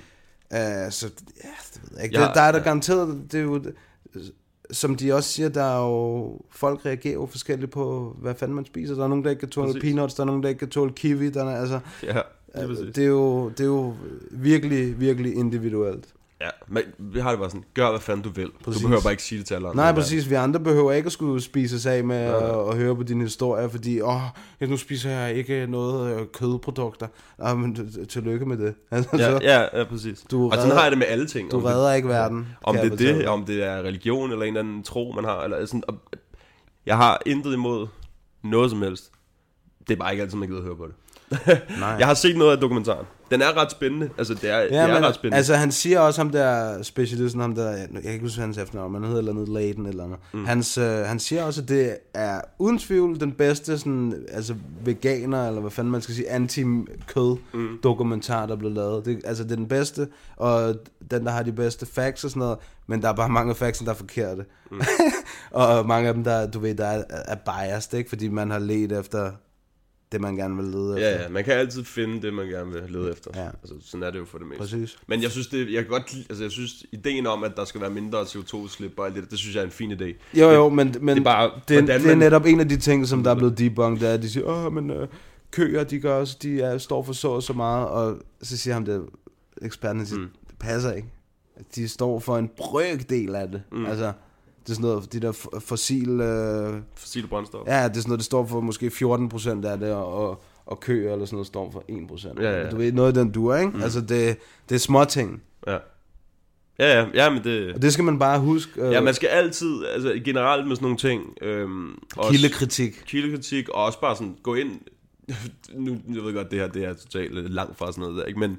Uh, 0.54 0.90
så, 0.90 1.10
ja, 1.44 1.48
det 1.74 1.80
ved 1.82 1.96
jeg 1.96 2.04
ikke. 2.04 2.20
Ja, 2.20 2.26
det, 2.26 2.34
der 2.34 2.40
er 2.40 2.52
der 2.52 2.58
ja. 2.58 2.64
garanteret, 2.64 3.32
det 3.32 3.40
er 3.40 3.44
jo, 3.44 3.62
som 4.70 4.96
de 4.96 5.12
også 5.12 5.28
siger, 5.30 5.48
der 5.48 5.62
er 5.62 5.86
jo, 5.86 6.40
folk 6.50 6.86
reagerer 6.86 7.14
jo 7.14 7.26
forskelligt 7.26 7.70
på, 7.70 8.16
hvad 8.18 8.34
fanden 8.34 8.54
man 8.54 8.66
spiser. 8.66 8.94
Der 8.94 9.04
er 9.04 9.08
nogen, 9.08 9.24
der 9.24 9.30
ikke 9.30 9.40
kan 9.40 9.48
tåle 9.48 9.72
Præcis. 9.72 9.82
peanuts, 9.82 10.14
der 10.14 10.22
er 10.22 10.26
nogen, 10.26 10.42
der 10.42 10.48
ikke 10.48 10.58
kan 10.58 10.68
tåle 10.68 10.92
kiwi, 10.92 11.30
der 11.30 11.44
er, 11.44 11.60
altså, 11.60 11.80
Ja, 12.02 12.12
lige 12.54 12.62
øh, 12.62 12.68
præcis. 12.68 12.94
det, 12.94 13.04
er 13.04 13.08
jo, 13.08 13.48
det 13.48 13.60
er 13.60 13.64
jo 13.64 13.94
virkelig, 14.30 15.00
virkelig 15.00 15.34
individuelt. 15.34 16.08
Ja, 16.40 16.48
men 16.68 16.82
vi 16.98 17.20
har 17.20 17.30
det 17.30 17.38
bare 17.38 17.50
sådan, 17.50 17.64
gør 17.74 17.90
hvad 17.90 18.00
fanden 18.00 18.22
du 18.22 18.28
vil. 18.30 18.50
Præcis. 18.64 18.80
Du 18.82 18.86
behøver 18.86 19.02
bare 19.02 19.12
ikke 19.12 19.22
sige 19.22 19.38
det 19.38 19.46
til 19.46 19.54
alle 19.54 19.68
andre. 19.68 19.82
Nej, 19.84 19.92
præcis. 19.94 20.30
Vi 20.30 20.34
andre 20.34 20.60
behøver 20.60 20.92
ikke 20.92 21.06
at 21.06 21.12
skulle 21.12 21.40
spise 21.42 21.80
sig 21.80 21.92
af 21.94 22.04
med 22.04 22.26
nej. 22.30 22.36
at, 22.50 22.68
at 22.68 22.76
høre 22.76 22.96
på 22.96 23.02
dine 23.02 23.24
historier, 23.24 23.68
fordi, 23.68 24.00
åh, 24.00 24.20
ja, 24.60 24.66
nu 24.66 24.76
spiser 24.76 25.10
jeg 25.10 25.34
ikke 25.34 25.66
noget 25.66 26.20
øh, 26.20 26.26
kødprodukter. 26.32 27.06
Nej, 27.38 27.54
men 27.54 27.92
tillykke 28.08 28.46
med 28.46 28.56
det. 28.56 28.74
Altså, 28.90 29.10
Ja, 29.16 29.30
så- 29.30 29.38
ja, 29.42 29.78
ja, 29.78 29.84
præcis. 29.84 30.20
Du 30.30 30.44
og 30.44 30.52
sådan 30.52 30.64
redder- 30.64 30.74
har 30.76 30.82
jeg 30.82 30.90
det 30.90 30.98
med 30.98 31.06
alle 31.06 31.26
ting. 31.26 31.50
Du 31.50 31.56
Om 31.56 31.62
det- 31.62 31.70
redder 31.70 31.92
ikke 31.92 32.08
verden. 32.08 32.48
Om 32.62 32.76
det 32.76 32.92
er 32.92 32.96
det, 32.96 33.28
om 33.28 33.44
det 33.44 33.64
er 33.64 33.76
religion 33.82 34.30
eller 34.32 34.42
en 34.44 34.48
eller 34.48 34.60
anden 34.60 34.82
tro, 34.82 35.12
man 35.16 35.24
har. 35.24 35.42
Eller 35.42 35.66
sådan, 35.66 35.82
jeg 36.86 36.96
har 36.96 37.22
intet 37.26 37.52
imod 37.52 37.86
noget 38.44 38.70
som 38.70 38.82
helst. 38.82 39.10
Det 39.88 39.94
er 39.94 39.98
bare 39.98 40.12
ikke 40.12 40.22
altid, 40.22 40.38
man 40.38 40.48
gider 40.48 40.60
at 40.60 40.66
høre 40.66 40.76
på 40.76 40.86
det. 40.86 40.94
Nej. 41.80 41.88
jeg 41.88 42.06
har 42.06 42.14
set 42.14 42.36
noget 42.36 42.52
af 42.52 42.58
dokumentaren. 42.60 43.06
Den 43.30 43.42
er 43.42 43.56
ret 43.56 43.70
spændende. 43.70 44.10
Altså, 44.18 44.34
det 44.34 44.50
er, 44.50 44.58
Ja, 44.58 44.64
det 44.64 44.76
er 44.78 44.86
men, 44.94 45.04
ret 45.06 45.14
spændende. 45.14 45.36
altså 45.36 45.54
han 45.54 45.72
siger 45.72 46.00
også 46.00 46.20
ham 46.20 46.30
der 46.30 46.82
specialisten, 46.82 47.40
ham 47.40 47.54
der, 47.54 47.70
jeg 47.70 47.88
kan 48.02 48.12
ikke 48.12 48.24
huske 48.24 48.40
hans 48.40 48.58
efternavn, 48.58 48.92
men 48.92 49.02
han 49.02 49.08
hedder 49.12 49.22
et 49.22 49.28
eller 49.28 49.40
andet 49.42 49.54
Layden 49.54 49.86
eller 49.86 50.04
andet. 50.04 50.18
Mm. 50.32 50.44
Hans, 50.44 50.78
øh, 50.78 50.84
han 50.98 51.18
siger 51.18 51.42
også, 51.44 51.62
at 51.62 51.68
det 51.68 51.96
er 52.14 52.40
uden 52.58 52.78
tvivl 52.78 53.20
den 53.20 53.32
bedste 53.32 53.78
sådan, 53.78 54.14
altså 54.32 54.54
veganer, 54.84 55.48
eller 55.48 55.60
hvad 55.60 55.70
fanden 55.70 55.90
man 55.92 56.02
skal 56.02 56.14
sige, 56.14 56.30
anti-kød 56.30 57.36
Mm. 57.54 57.68
dokumentar, 57.82 58.46
der 58.46 58.52
er 58.54 58.58
blevet 58.58 58.74
lavet. 58.76 59.04
Det, 59.04 59.20
altså 59.24 59.44
det 59.44 59.52
er 59.52 59.56
den 59.56 59.68
bedste, 59.68 60.08
og 60.36 60.74
den, 61.10 61.24
der 61.24 61.30
har 61.30 61.42
de 61.42 61.52
bedste 61.52 61.86
facts 61.86 62.24
og 62.24 62.30
sådan 62.30 62.40
noget, 62.40 62.58
men 62.86 63.02
der 63.02 63.08
er 63.08 63.12
bare 63.14 63.28
mange 63.28 63.50
af 63.50 63.56
factsene, 63.56 63.86
der 63.86 63.92
er 63.92 63.96
forkerte. 63.96 64.44
Mm. 64.70 64.80
og 65.50 65.86
mange 65.86 66.08
af 66.08 66.14
dem, 66.14 66.24
der, 66.24 66.46
du 66.46 66.58
ved, 66.58 66.74
der 66.74 66.86
er, 66.86 67.02
er 67.08 67.34
biased, 67.34 67.98
ikke? 67.98 68.08
Fordi 68.08 68.28
man 68.28 68.50
har 68.50 68.58
let 68.58 68.92
efter 68.92 69.30
det, 70.12 70.20
man 70.20 70.36
gerne 70.36 70.56
vil 70.56 70.64
lede 70.64 70.94
efter. 70.96 71.08
Ja, 71.10 71.22
ja, 71.22 71.28
man 71.28 71.44
kan 71.44 71.52
altid 71.54 71.84
finde 71.84 72.22
det, 72.22 72.34
man 72.34 72.46
gerne 72.46 72.72
vil 72.72 72.82
lede 72.88 73.10
efter. 73.10 73.30
Ja. 73.34 73.46
Altså, 73.62 73.74
sådan 73.80 74.02
er 74.06 74.10
det 74.10 74.18
jo 74.18 74.24
for 74.24 74.38
det 74.38 74.46
meste. 74.46 74.58
Præcis. 74.60 74.98
Men 75.06 75.22
jeg 75.22 75.30
synes, 75.30 75.46
det, 75.46 75.72
jeg 75.72 75.82
kan 75.82 75.90
godt, 75.90 76.14
altså, 76.28 76.44
jeg 76.44 76.50
synes, 76.50 76.86
ideen 76.92 77.26
om, 77.26 77.44
at 77.44 77.52
der 77.56 77.64
skal 77.64 77.80
være 77.80 77.90
mindre 77.90 78.22
CO2-slip 78.22 78.92
og 78.98 79.06
alt 79.06 79.14
det, 79.16 79.30
det 79.30 79.38
synes 79.38 79.54
jeg 79.54 79.60
er 79.60 79.64
en 79.64 79.70
fin 79.70 79.92
idé. 79.92 80.38
Jo, 80.40 80.50
jo, 80.50 80.68
men, 80.68 80.94
men 81.00 81.08
det 81.16 81.20
er, 81.20 81.24
bare, 81.24 81.50
det, 81.68 81.76
hvordan 81.76 82.00
det 82.02 82.10
er 82.10 82.14
netop 82.14 82.46
en 82.46 82.60
af 82.60 82.68
de 82.68 82.76
ting, 82.76 83.06
som 83.08 83.22
der 83.22 83.30
er 83.30 83.34
blevet 83.34 83.58
debunked, 83.58 84.00
det 84.00 84.08
er, 84.08 84.14
at 84.14 84.22
de 84.22 84.30
siger, 84.30 84.44
åh, 84.46 84.72
men 84.72 84.90
øh, 84.90 85.08
køer, 85.50 85.84
de 85.84 86.00
gør 86.00 86.14
også, 86.14 86.36
de 86.42 86.60
er, 86.60 86.78
står 86.78 87.02
for 87.02 87.12
så 87.12 87.28
og 87.28 87.42
så 87.42 87.52
meget, 87.52 87.88
og 87.88 88.16
så 88.42 88.56
siger 88.56 88.74
ham 88.74 88.84
det, 88.84 89.02
eksperten 89.62 90.06
siger, 90.06 90.20
Mm. 90.20 90.28
det 90.48 90.58
passer 90.58 90.92
ikke. 90.92 91.08
De 91.74 91.88
står 91.88 92.18
for 92.18 92.38
en 92.38 92.50
brøkdel 92.56 93.34
af 93.34 93.48
det. 93.50 93.62
Mm. 93.72 93.86
Altså, 93.86 94.12
det 94.62 94.70
er 94.70 94.74
sådan 94.74 94.90
noget, 94.90 95.12
de 95.12 95.20
der 95.20 95.32
f- 95.32 95.58
fossil... 95.60 96.20
Øh, 96.20 96.74
Fossile 96.96 97.26
brændstof. 97.28 97.66
Ja, 97.66 97.72
det 97.88 97.96
er 97.96 98.00
sådan 98.00 98.02
noget, 98.06 98.18
det 98.18 98.24
står 98.26 98.46
for 98.46 98.60
måske 98.60 98.86
14% 98.86 99.66
af 99.66 99.78
det, 99.78 99.92
og, 99.92 100.42
og, 100.66 100.80
køer 100.80 101.12
eller 101.12 101.26
sådan 101.26 101.34
noget 101.36 101.46
står 101.46 101.70
for 101.70 101.84
1%. 102.36 102.42
Ja, 102.42 102.60
ja. 102.62 102.70
Du 102.70 102.76
ved, 102.76 102.92
noget 102.92 103.08
af 103.08 103.14
den 103.24 103.30
duer, 103.32 103.56
ikke? 103.56 103.70
Mm. 103.76 103.82
Altså, 103.82 104.00
det, 104.00 104.36
det 104.68 104.74
er 104.74 104.78
små 104.78 105.04
ting. 105.04 105.42
Ja. 105.66 105.78
Ja, 106.78 106.98
ja, 107.00 107.06
ja, 107.14 107.30
men 107.30 107.44
det... 107.44 107.74
Og 107.74 107.82
det 107.82 107.92
skal 107.92 108.04
man 108.04 108.18
bare 108.18 108.40
huske. 108.40 108.82
Øh, 108.82 108.92
Ja, 108.92 109.00
man 109.00 109.14
skal 109.14 109.26
altid, 109.28 109.84
altså 109.86 110.20
generelt 110.24 110.66
med 110.68 110.76
sådan 110.76 110.84
nogle 110.84 110.98
ting... 110.98 111.22
Øhm, 111.42 111.98
også- 112.16 112.30
Kildekritik. 112.30 113.02
Kildekritik, 113.06 113.68
og 113.68 113.84
også 113.84 114.00
bare 114.00 114.16
sådan 114.16 114.36
gå 114.42 114.54
ind... 114.54 114.80
nu, 115.74 115.98
jeg 116.14 116.22
ved 116.24 116.34
godt, 116.34 116.50
det 116.50 116.58
her 116.58 116.68
det 116.68 116.84
er 116.84 116.94
totalt 116.94 117.38
øh, 117.38 117.44
langt 117.50 117.78
fra 117.78 117.92
sådan 117.92 118.02
noget 118.02 118.16
der, 118.16 118.24
ikke? 118.24 118.40
Men 118.40 118.58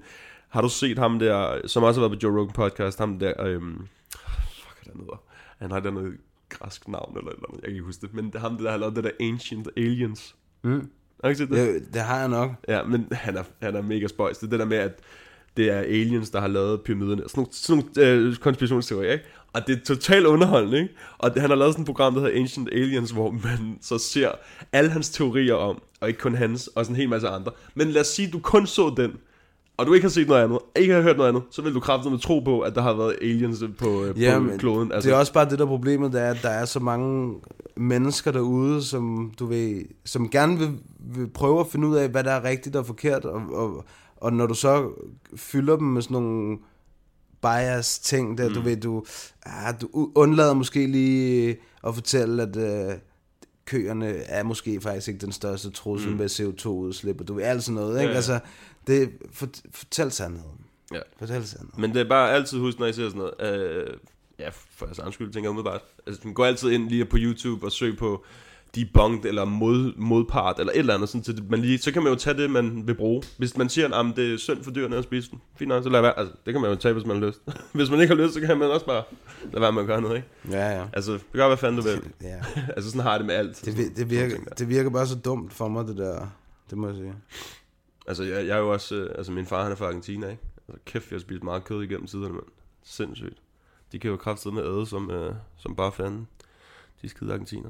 har 0.49 0.61
du 0.61 0.69
set 0.69 0.97
ham 0.97 1.19
der, 1.19 1.67
som 1.67 1.83
også 1.83 2.01
har 2.01 2.07
været 2.07 2.19
på 2.19 2.27
Joe 2.27 2.39
Rogan 2.39 2.53
podcast, 2.53 2.99
ham 2.99 3.19
der... 3.19 3.33
Øhm, 3.43 3.77
fuck, 4.11 4.83
hvad 4.83 4.93
han 4.93 4.99
hedder? 5.01 5.21
Han 5.61 5.71
har 5.71 5.77
et 5.77 5.85
eller 5.85 5.99
andet 5.99 6.17
græsk 6.49 6.87
navn 6.87 7.17
eller 7.17 7.31
et 7.31 7.35
eller 7.35 7.47
andet, 7.49 7.61
jeg 7.61 7.67
kan 7.67 7.73
ikke 7.73 7.85
huske 7.85 8.01
det. 8.01 8.13
Men 8.13 8.25
det 8.25 8.35
er 8.35 8.39
ham, 8.39 8.57
der 8.57 8.71
har 8.71 8.77
lavet 8.77 8.95
det 8.95 9.03
der 9.03 9.11
Ancient 9.19 9.67
Aliens. 9.77 10.35
Mm. 10.63 10.89
Har 11.23 11.29
ikke 11.29 11.37
set 11.37 11.49
det? 11.49 11.57
Ja, 11.57 11.73
det 11.93 12.01
har 12.01 12.19
jeg 12.19 12.27
nok. 12.27 12.51
Ja, 12.67 12.83
men 12.83 13.07
han 13.11 13.37
er, 13.37 13.43
han 13.61 13.75
er 13.75 13.81
mega 13.81 14.07
spøjs. 14.07 14.37
Det 14.37 14.45
er 14.45 14.49
det 14.49 14.59
der 14.59 14.65
med, 14.65 14.77
at 14.77 14.99
det 15.57 15.69
er 15.69 15.79
aliens, 15.79 16.29
der 16.29 16.39
har 16.39 16.47
lavet 16.47 16.81
pyramiderne. 16.81 17.21
Sådan 17.21 17.31
nogle, 17.35 17.53
sådan 17.53 17.83
nogle 17.97 18.27
øh, 18.29 18.35
konspirationsteorier, 18.35 19.11
ikke? 19.11 19.25
Og 19.53 19.67
det 19.67 19.77
er 19.79 19.85
totalt 19.85 20.25
underholdende, 20.25 20.81
ikke? 20.81 20.93
Og 21.17 21.31
han 21.31 21.49
har 21.49 21.55
lavet 21.55 21.73
sådan 21.73 21.81
et 21.81 21.85
program, 21.85 22.13
der 22.13 22.21
hedder 22.21 22.39
Ancient 22.39 22.69
Aliens, 22.71 23.11
hvor 23.11 23.31
man 23.31 23.77
så 23.81 23.97
ser 23.97 24.31
alle 24.71 24.89
hans 24.89 25.09
teorier 25.09 25.53
om, 25.53 25.81
og 25.99 26.07
ikke 26.07 26.19
kun 26.19 26.35
hans, 26.35 26.67
og 26.67 26.85
sådan 26.85 26.95
en 26.95 26.99
hel 26.99 27.09
masse 27.09 27.27
andre. 27.27 27.51
Men 27.75 27.87
lad 27.87 28.01
os 28.01 28.07
sige, 28.07 28.31
du 28.31 28.39
kun 28.39 28.67
så 28.67 28.93
den, 28.97 29.11
og 29.81 29.87
du 29.87 29.93
ikke 29.93 30.03
har 30.03 30.09
set 30.09 30.27
noget 30.27 30.43
andet, 30.43 30.59
ikke 30.75 30.93
har 30.93 31.01
hørt 31.01 31.17
noget 31.17 31.29
andet, 31.29 31.43
så 31.51 31.61
vil 31.61 31.73
du 31.73 31.79
kraftigt 31.79 32.11
med 32.11 32.19
tro 32.19 32.39
på, 32.39 32.59
at 32.59 32.75
der 32.75 32.81
har 32.81 32.93
været 32.93 33.15
aliens 33.21 33.63
på, 33.77 34.03
øh, 34.03 34.21
Ja, 34.21 34.37
på 34.37 34.43
men 34.43 34.59
kloden. 34.59 34.91
Altså. 34.91 35.09
Det 35.09 35.15
er 35.15 35.19
også 35.19 35.33
bare 35.33 35.49
det 35.49 35.59
der 35.59 35.65
problemet, 35.65 36.13
det 36.13 36.21
er, 36.21 36.29
at 36.29 36.39
der 36.41 36.49
er 36.49 36.65
så 36.65 36.79
mange 36.79 37.35
mennesker 37.77 38.31
derude, 38.31 38.83
som 38.83 39.33
du 39.39 39.45
ved, 39.45 39.81
som 40.05 40.29
gerne 40.29 40.57
vil, 40.59 40.69
vil 40.99 41.27
prøve 41.27 41.59
at 41.59 41.67
finde 41.67 41.87
ud 41.87 41.95
af, 41.95 42.09
hvad 42.09 42.23
der 42.23 42.31
er 42.31 42.43
rigtigt 42.43 42.75
og 42.75 42.85
forkert, 42.85 43.25
og, 43.25 43.41
og, 43.53 43.85
og 44.17 44.33
når 44.33 44.45
du 44.47 44.53
så 44.53 44.89
fylder 45.35 45.75
dem 45.75 45.87
med 45.87 46.01
sådan 46.01 46.13
nogle 46.15 46.57
bias 47.41 47.99
ting, 47.99 48.37
der 48.37 48.47
mm. 48.47 48.53
du 48.53 48.61
ved, 48.61 48.77
du, 48.77 49.03
ah, 49.45 49.73
du 49.81 50.11
undlader 50.15 50.53
måske 50.53 50.87
lige 50.87 51.57
at 51.87 51.95
fortælle, 51.95 52.43
at 52.43 52.55
øh, 52.57 52.95
køerne 53.65 54.07
er 54.07 54.43
måske 54.43 54.81
faktisk 54.81 55.07
ikke 55.07 55.19
den 55.19 55.31
største 55.31 55.69
trussel 55.69 56.09
Mm. 56.09 56.15
mm. 56.15 56.21
med 56.21 56.29
CO2-udslip, 56.29 57.21
og 57.21 57.27
du 57.27 57.33
ved, 57.33 57.43
alt 57.43 57.63
sådan 57.63 57.75
noget, 57.75 57.95
ikke? 57.95 58.03
Ja, 58.03 58.09
ja. 58.09 58.15
Altså, 58.15 58.39
det, 58.87 59.11
for, 59.31 59.47
fortæl 59.71 60.11
sandheden. 60.11 60.65
Ja. 60.93 60.99
Fortæl 61.19 61.47
sandheden. 61.47 61.81
Men 61.81 61.93
det 61.93 62.01
er 62.01 62.09
bare 62.09 62.31
altid 62.31 62.59
husk, 62.59 62.79
når 62.79 62.85
I 62.85 62.93
ser 62.93 63.09
sådan 63.09 63.31
noget. 63.39 63.59
Øh, 63.59 63.93
ja, 64.39 64.49
for 64.49 64.85
jeres 64.85 64.99
egen 64.99 65.13
skyld, 65.13 65.33
tænker 65.33 65.49
jeg 65.49 65.51
umiddelbart. 65.51 65.81
Altså, 66.07 66.21
man 66.23 66.33
går 66.33 66.45
altid 66.45 66.71
ind 66.71 66.89
lige 66.89 67.05
på 67.05 67.17
YouTube 67.19 67.65
og 67.65 67.71
søg 67.71 67.97
på 67.97 68.25
debunked 68.75 69.25
eller 69.25 69.45
mod, 69.45 69.93
modpart 69.97 70.59
eller 70.59 70.73
et 70.73 70.79
eller 70.79 70.93
andet, 70.93 71.09
sådan, 71.09 71.23
så, 71.23 71.43
man 71.49 71.59
lige, 71.59 71.77
så 71.77 71.91
kan 71.91 72.03
man 72.03 72.13
jo 72.13 72.19
tage 72.19 72.37
det, 72.37 72.51
man 72.51 72.87
vil 72.87 72.93
bruge. 72.93 73.23
Hvis 73.37 73.57
man 73.57 73.69
siger, 73.69 73.95
at 73.95 74.15
det 74.15 74.33
er 74.33 74.37
synd 74.37 74.63
for 74.63 74.71
dyrene 74.71 74.95
at 74.95 75.03
spise 75.03 75.31
den, 75.31 75.41
fint 75.55 75.69
nok, 75.69 75.83
så 75.83 75.89
lad 75.89 76.01
være. 76.01 76.19
Altså, 76.19 76.35
det 76.45 76.53
kan 76.53 76.61
man 76.61 76.71
jo 76.71 76.75
tage, 76.75 76.93
hvis 76.93 77.05
man 77.05 77.21
har 77.21 77.27
lyst. 77.27 77.39
hvis 77.73 77.89
man 77.89 78.01
ikke 78.01 78.15
har 78.15 78.23
lyst, 78.23 78.33
så 78.33 78.39
kan 78.39 78.57
man 78.57 78.71
også 78.71 78.85
bare 78.85 79.03
lade 79.51 79.61
være 79.61 79.71
med 79.71 79.81
at 79.81 79.87
gøre 79.87 80.01
noget, 80.01 80.15
ikke? 80.15 80.27
Ja, 80.51 80.79
ja. 80.79 80.85
Altså, 80.93 81.11
det 81.11 81.21
gør, 81.33 81.47
hvad 81.47 81.57
fanden 81.57 81.81
du 81.81 81.87
vil. 81.87 82.01
Ja. 82.21 82.37
altså, 82.75 82.89
sådan 82.89 83.01
har 83.01 83.11
jeg 83.11 83.19
det 83.19 83.27
med 83.27 83.35
alt. 83.35 83.65
Det, 83.65 83.97
det, 83.97 84.09
virker, 84.09 84.37
det 84.57 84.69
virker 84.69 84.89
bare 84.89 85.07
så 85.07 85.15
dumt 85.15 85.53
for 85.53 85.67
mig, 85.67 85.87
det 85.87 85.97
der. 85.97 86.27
Det 86.69 86.77
må 86.77 86.87
jeg 86.87 86.95
sige. 86.95 87.13
Altså, 88.07 88.23
jeg, 88.23 88.47
jeg 88.47 88.55
er 88.55 88.59
jo 88.59 88.71
også... 88.71 88.95
Øh, 88.95 89.09
altså, 89.15 89.31
min 89.31 89.45
far, 89.45 89.63
han 89.63 89.71
er 89.71 89.75
fra 89.75 89.85
Argentina, 89.85 90.27
ikke? 90.29 90.43
Altså, 90.67 90.81
kæft, 90.85 91.11
jeg 91.11 91.15
har 91.15 91.21
spist 91.21 91.43
meget 91.43 91.63
kød 91.63 91.83
igennem 91.83 92.07
tiderne, 92.07 92.33
mand. 92.33 92.45
Sindssygt. 92.83 93.41
De 93.91 93.99
kan 93.99 94.11
jo 94.11 94.17
kraftedeme 94.17 94.61
med 94.61 94.69
æde 94.69 94.85
som, 94.85 95.11
øh, 95.11 95.35
som 95.57 95.75
bare 95.75 95.91
fanden. 95.91 96.27
De 97.01 97.09
skide 97.09 97.33
argentiner. 97.33 97.69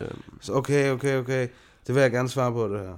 Øhm, 0.00 0.22
Så 0.40 0.52
okay, 0.52 0.90
okay, 0.92 1.18
okay. 1.18 1.48
Det 1.86 1.94
vil 1.94 2.00
jeg 2.00 2.10
gerne 2.10 2.28
svare 2.28 2.52
på, 2.52 2.68
det 2.68 2.80
her. 2.80 2.94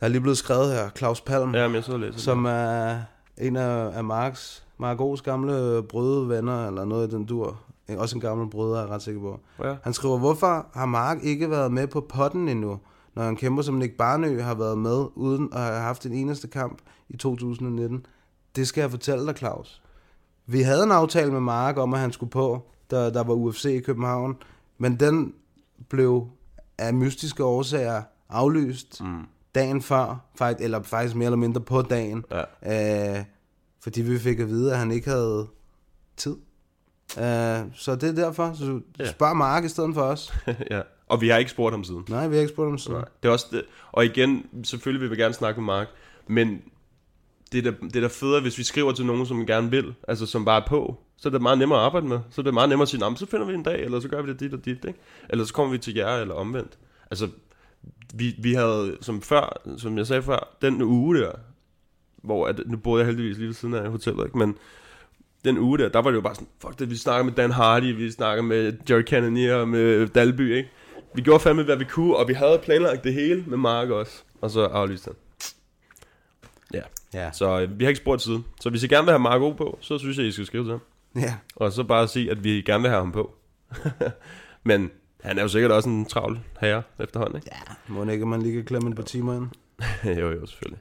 Der 0.00 0.06
er 0.06 0.08
lige 0.08 0.20
blevet 0.20 0.38
skrevet 0.38 0.72
her, 0.72 0.90
Claus 0.90 1.20
Palm. 1.20 1.54
Ja, 1.54 1.66
men 1.68 1.74
jeg 1.74 1.84
så 1.84 1.96
læser 1.96 2.18
Som 2.18 2.44
er 2.44 3.00
en 3.38 3.56
af, 3.56 3.96
af 3.96 4.04
Marks, 4.04 4.64
Margos 4.78 5.22
gamle 5.22 5.82
brødvenner, 5.82 6.66
eller 6.66 6.84
noget 6.84 7.08
i 7.08 7.10
den 7.10 7.24
dur. 7.26 7.60
Også 7.88 8.16
en 8.16 8.20
gammel 8.20 8.50
brødre, 8.50 8.78
er 8.78 8.82
jeg 8.82 8.90
ret 8.90 9.02
sikker 9.02 9.20
på. 9.20 9.40
Ja. 9.64 9.76
Han 9.82 9.92
skriver, 9.92 10.18
hvorfor 10.18 10.66
har 10.74 10.86
Mark 10.86 11.18
ikke 11.22 11.50
været 11.50 11.72
med 11.72 11.86
på 11.86 12.00
potten 12.00 12.48
endnu, 12.48 12.80
når 13.16 13.22
han 13.22 13.36
kæmper 13.36 13.62
som 13.62 13.74
Nick 13.74 13.96
Barnø 13.96 14.40
har 14.40 14.54
været 14.54 14.78
med, 14.78 15.06
uden 15.14 15.48
at 15.52 15.60
have 15.60 15.80
haft 15.80 16.06
en 16.06 16.12
eneste 16.12 16.48
kamp 16.48 16.78
i 17.08 17.16
2019? 17.16 18.06
Det 18.56 18.68
skal 18.68 18.80
jeg 18.80 18.90
fortælle 18.90 19.26
dig, 19.26 19.36
Claus. 19.36 19.82
Vi 20.46 20.62
havde 20.62 20.82
en 20.82 20.92
aftale 20.92 21.32
med 21.32 21.40
Mark 21.40 21.76
om, 21.76 21.94
at 21.94 22.00
han 22.00 22.12
skulle 22.12 22.30
på, 22.30 22.62
da 22.90 23.10
der 23.10 23.22
var 23.22 23.34
UFC 23.34 23.64
i 23.64 23.80
København, 23.80 24.36
men 24.78 25.00
den 25.00 25.34
blev 25.88 26.26
af 26.78 26.94
mystiske 26.94 27.44
årsager 27.44 28.02
aflyst 28.28 29.00
mm. 29.00 29.22
dagen 29.54 29.82
før, 29.82 30.24
faktisk, 30.34 30.64
eller 30.64 30.82
faktisk 30.82 31.16
mere 31.16 31.26
eller 31.26 31.36
mindre 31.36 31.60
på 31.60 31.82
dagen, 31.82 32.24
ja. 32.62 33.18
øh, 33.18 33.24
fordi 33.80 34.02
vi 34.02 34.18
fik 34.18 34.40
at 34.40 34.48
vide, 34.48 34.72
at 34.72 34.78
han 34.78 34.90
ikke 34.90 35.10
havde 35.10 35.46
tid. 36.16 36.36
Øh, 37.18 37.64
så 37.74 37.96
det 38.00 38.08
er 38.08 38.12
derfor, 38.12 38.52
så 38.52 38.80
spørg 39.04 39.36
Mark 39.36 39.64
i 39.64 39.68
stedet 39.68 39.94
for 39.94 40.02
os. 40.02 40.34
ja. 40.70 40.82
Og 41.08 41.20
vi 41.20 41.28
har 41.28 41.38
ikke 41.38 41.50
spurgt 41.50 41.72
ham 41.72 41.84
siden. 41.84 42.04
Nej, 42.08 42.28
vi 42.28 42.34
har 42.34 42.40
ikke 42.40 42.52
spurgt 42.52 42.70
ham 42.70 42.78
siden. 42.78 42.96
Nej. 42.96 43.08
Det 43.22 43.28
er 43.28 43.32
også 43.32 43.46
det. 43.52 43.62
Og 43.92 44.04
igen, 44.04 44.46
selvfølgelig 44.64 45.00
vil 45.02 45.16
vi 45.16 45.22
gerne 45.22 45.34
snakke 45.34 45.60
med 45.60 45.66
Mark, 45.66 45.88
men 46.26 46.62
det 47.52 47.66
er, 47.66 47.70
da, 47.70 47.76
det 47.80 47.96
er 47.96 48.00
da 48.00 48.06
federe, 48.06 48.40
hvis 48.40 48.58
vi 48.58 48.62
skriver 48.62 48.92
til 48.92 49.06
nogen, 49.06 49.26
som 49.26 49.46
gerne 49.46 49.70
vil, 49.70 49.94
altså 50.08 50.26
som 50.26 50.44
bare 50.44 50.62
er 50.62 50.66
på, 50.66 50.96
så 51.16 51.28
er 51.28 51.30
det 51.30 51.42
meget 51.42 51.58
nemmere 51.58 51.78
at 51.78 51.84
arbejde 51.84 52.06
med. 52.06 52.18
Så 52.30 52.40
er 52.40 52.42
det 52.42 52.54
meget 52.54 52.68
nemmere 52.68 52.82
at 52.82 52.88
sige, 52.88 53.00
"Nå, 53.00 53.08
men 53.08 53.16
så 53.16 53.26
finder 53.26 53.46
vi 53.46 53.54
en 53.54 53.62
dag, 53.62 53.84
eller 53.84 54.00
så 54.00 54.08
gør 54.08 54.22
vi 54.22 54.30
det 54.32 54.40
dit 54.40 54.54
og 54.54 54.64
dit, 54.64 54.84
ikke? 54.84 54.98
Eller 55.30 55.44
så 55.44 55.54
kommer 55.54 55.72
vi 55.72 55.78
til 55.78 55.94
jer, 55.94 56.16
eller 56.16 56.34
omvendt. 56.34 56.78
Altså, 57.10 57.28
vi, 58.14 58.34
vi 58.38 58.54
havde, 58.54 58.96
som 59.00 59.22
før, 59.22 59.62
som 59.78 59.98
jeg 59.98 60.06
sagde 60.06 60.22
før, 60.22 60.56
den 60.62 60.82
uge 60.82 61.16
der, 61.16 61.32
hvor, 62.22 62.46
at, 62.46 62.60
nu 62.66 62.76
boede 62.76 63.00
jeg 63.00 63.06
heldigvis 63.06 63.36
lige 63.36 63.46
ved 63.46 63.54
siden 63.54 63.74
af 63.74 63.90
hotellet, 63.90 64.24
ikke? 64.24 64.38
men 64.38 64.56
den 65.44 65.58
uge 65.58 65.78
der, 65.78 65.88
der 65.88 65.98
var 66.02 66.10
det 66.10 66.16
jo 66.16 66.20
bare 66.20 66.34
sådan, 66.34 66.48
fuck 66.62 66.78
det, 66.78 66.90
vi 66.90 66.96
snakker 66.96 67.24
med 67.24 67.32
Dan 67.32 67.50
Hardy, 67.50 67.96
vi 67.96 68.10
snakker 68.10 68.42
med 68.42 68.72
Jerry 68.90 69.02
Cannonier 69.02 69.64
med 69.64 70.06
Dalby, 70.08 70.54
ikke? 70.56 70.70
Vi 71.16 71.22
gjorde 71.22 71.40
fandme, 71.40 71.62
hvad 71.62 71.76
vi 71.76 71.84
kunne, 71.84 72.16
og 72.16 72.28
vi 72.28 72.32
havde 72.32 72.60
planlagt 72.62 73.04
det 73.04 73.14
hele 73.14 73.44
med 73.46 73.58
Mark 73.58 73.88
også, 73.88 74.22
og 74.40 74.50
så 74.50 74.60
aflyste 74.60 75.06
han. 75.06 75.14
Ja. 76.74 76.82
Ja. 77.14 77.32
Så 77.32 77.60
øh, 77.60 77.78
vi 77.78 77.84
har 77.84 77.88
ikke 77.88 78.00
spurgt 78.00 78.22
siden. 78.22 78.44
Så 78.60 78.70
hvis 78.70 78.82
I 78.82 78.86
gerne 78.86 79.04
vil 79.04 79.12
have 79.12 79.18
Marco 79.18 79.52
på, 79.52 79.78
så 79.80 79.98
synes 79.98 80.18
jeg, 80.18 80.26
I 80.26 80.32
skal 80.32 80.46
skrive 80.46 80.64
til 80.64 80.70
ham. 80.70 80.80
Ja. 81.16 81.34
Og 81.56 81.72
så 81.72 81.84
bare 81.84 82.08
sige, 82.08 82.30
at 82.30 82.44
vi 82.44 82.50
gerne 82.50 82.82
vil 82.82 82.90
have 82.90 83.00
ham 83.00 83.12
på. 83.12 83.34
Men 84.64 84.90
han 85.22 85.38
er 85.38 85.42
jo 85.42 85.48
sikkert 85.48 85.72
også 85.72 85.88
en 85.88 86.04
travl 86.04 86.38
herre 86.60 86.82
efterhånden, 87.00 87.36
ikke? 87.36 87.48
Ja. 87.52 87.92
Må 87.94 88.10
ikke, 88.10 88.26
man 88.26 88.42
lige 88.42 88.54
kan 88.54 88.64
klemme 88.64 88.90
et 88.90 88.96
par 88.96 89.02
timer 89.02 89.34
ind? 89.36 89.48
jo, 90.20 90.30
jo, 90.30 90.46
selvfølgelig. 90.46 90.80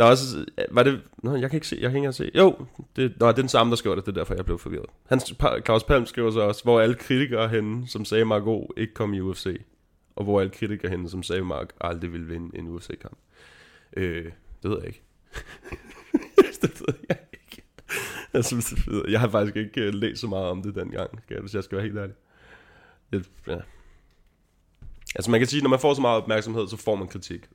Der 0.00 0.06
er 0.06 0.10
også, 0.10 0.38
øh, 0.58 0.64
var 0.70 0.82
det, 0.82 1.02
nå, 1.22 1.34
jeg 1.36 1.50
kan 1.50 1.56
ikke 1.56 1.66
se, 1.68 1.74
jeg 1.76 1.82
kan 1.82 1.90
ikke 1.90 1.96
engang 1.96 2.14
se, 2.14 2.30
jo, 2.34 2.66
det, 2.96 3.14
nå, 3.20 3.26
det 3.26 3.32
er 3.32 3.42
den 3.42 3.48
samme, 3.48 3.70
der 3.70 3.76
skriver 3.76 3.96
det, 3.96 4.06
det 4.06 4.12
er 4.12 4.14
derfor, 4.20 4.34
jeg 4.34 4.44
blev 4.44 4.58
forvirret. 4.58 4.86
Hans, 5.08 5.34
Claus 5.64 5.84
Palm 5.84 6.06
skriver 6.06 6.30
så 6.30 6.40
også, 6.40 6.62
hvor 6.64 6.80
alle 6.80 6.94
kritikere 6.94 7.48
henne, 7.48 7.88
som 7.88 8.04
sagde, 8.04 8.24
Margot 8.24 8.66
ikke 8.76 8.94
kom 8.94 9.14
i 9.14 9.20
UFC, 9.20 9.60
og 10.16 10.24
hvor 10.24 10.40
alle 10.40 10.50
kritikere 10.52 10.90
henne, 10.90 11.10
som 11.10 11.22
sagde, 11.22 11.42
Mark 11.44 11.70
aldrig 11.80 12.12
ville 12.12 12.26
vinde 12.26 12.58
en 12.58 12.68
UFC-kamp. 12.68 13.18
Øh, 13.96 14.24
det 14.62 14.70
ved 14.70 14.78
jeg 14.78 14.86
ikke. 14.86 15.02
det 16.62 16.80
ved 16.80 16.94
jeg 17.08 17.16
ikke. 17.32 17.62
Altså, 18.32 18.56
jeg, 18.56 18.62
synes, 18.62 18.66
det 18.84 18.92
ved- 18.92 19.04
jeg 19.08 19.20
har 19.20 19.28
faktisk 19.28 19.56
ikke 19.56 19.80
øh, 19.80 19.94
læst 19.94 20.20
så 20.20 20.26
meget 20.26 20.46
om 20.46 20.62
det 20.62 20.74
dengang, 20.74 21.10
skal 21.22 21.34
jeg, 21.34 21.40
hvis 21.40 21.54
jeg 21.54 21.64
skal 21.64 21.76
være 21.78 21.86
helt 21.86 21.98
ærlig. 21.98 22.14
Jeg, 23.12 23.20
ja. 23.46 23.56
Altså 25.14 25.30
man 25.30 25.40
kan 25.40 25.46
sige, 25.46 25.62
når 25.62 25.70
man 25.70 25.80
får 25.80 25.94
så 25.94 26.00
meget 26.00 26.22
opmærksomhed, 26.22 26.68
så 26.68 26.76
får 26.76 26.94
man 26.96 27.08
kritik. 27.08 27.48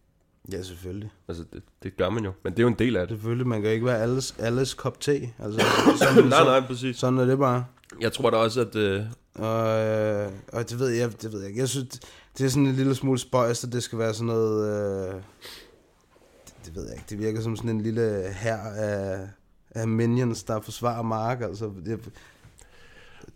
Ja, 0.52 0.62
selvfølgelig. 0.64 1.12
Altså 1.28 1.44
det, 1.54 1.64
det 1.84 1.98
gør 1.98 2.10
man 2.10 2.26
jo, 2.26 2.32
men 2.44 2.54
det 2.54 2.60
er 2.60 2.64
jo 2.64 2.68
en 2.68 2.80
del 2.80 2.96
af 2.96 3.08
det. 3.08 3.18
Selvfølgelig, 3.18 3.48
man 3.48 3.62
kan 3.62 3.72
ikke 3.72 3.86
være 3.86 4.02
alles, 4.02 4.36
alles 4.40 4.74
kop 4.74 5.00
te. 5.00 5.30
Altså, 5.40 5.64
Nej, 6.30 6.44
nej, 6.44 6.68
præcis. 6.68 6.98
Sådan 6.98 7.20
er 7.20 7.26
det 7.26 7.38
bare. 7.38 7.66
Jeg 8.02 8.14
tror 8.14 8.30
da 8.30 8.38
også, 8.38 8.62
at... 8.62 8.76
Øh... 8.76 9.02
Og, 9.36 9.80
øh, 9.80 10.32
og 10.54 10.70
det 10.70 10.80
ved 10.80 10.88
jeg, 10.88 11.22
det 11.22 11.32
ved 11.34 11.40
jeg 11.40 11.50
ikke. 11.50 11.60
Jeg 11.60 11.70
synes, 11.70 12.00
det 12.38 12.46
er 12.46 12.50
sådan 12.50 12.68
en 12.68 12.76
lille 12.76 12.96
smule 12.96 13.20
spøjst, 13.20 13.64
at 13.64 13.74
det 13.74 13.84
skal 13.84 14.00
være 14.00 14.14
sådan 14.14 14.28
noget... 14.28 14.70
Øh, 15.10 15.14
det, 16.46 16.54
det 16.66 16.76
ved 16.76 16.84
jeg 16.84 16.94
ikke. 16.94 17.06
Det 17.10 17.20
virker 17.20 17.42
som 17.42 17.56
sådan 17.56 17.70
en 17.70 17.82
lille 17.82 18.34
her 18.36 18.58
af, 18.58 19.20
af 19.72 19.88
minions, 19.88 20.44
der 20.44 20.62
forsvarer 20.62 21.02
Mark. 21.02 21.42
Altså, 21.42 21.72
det, 21.86 22.00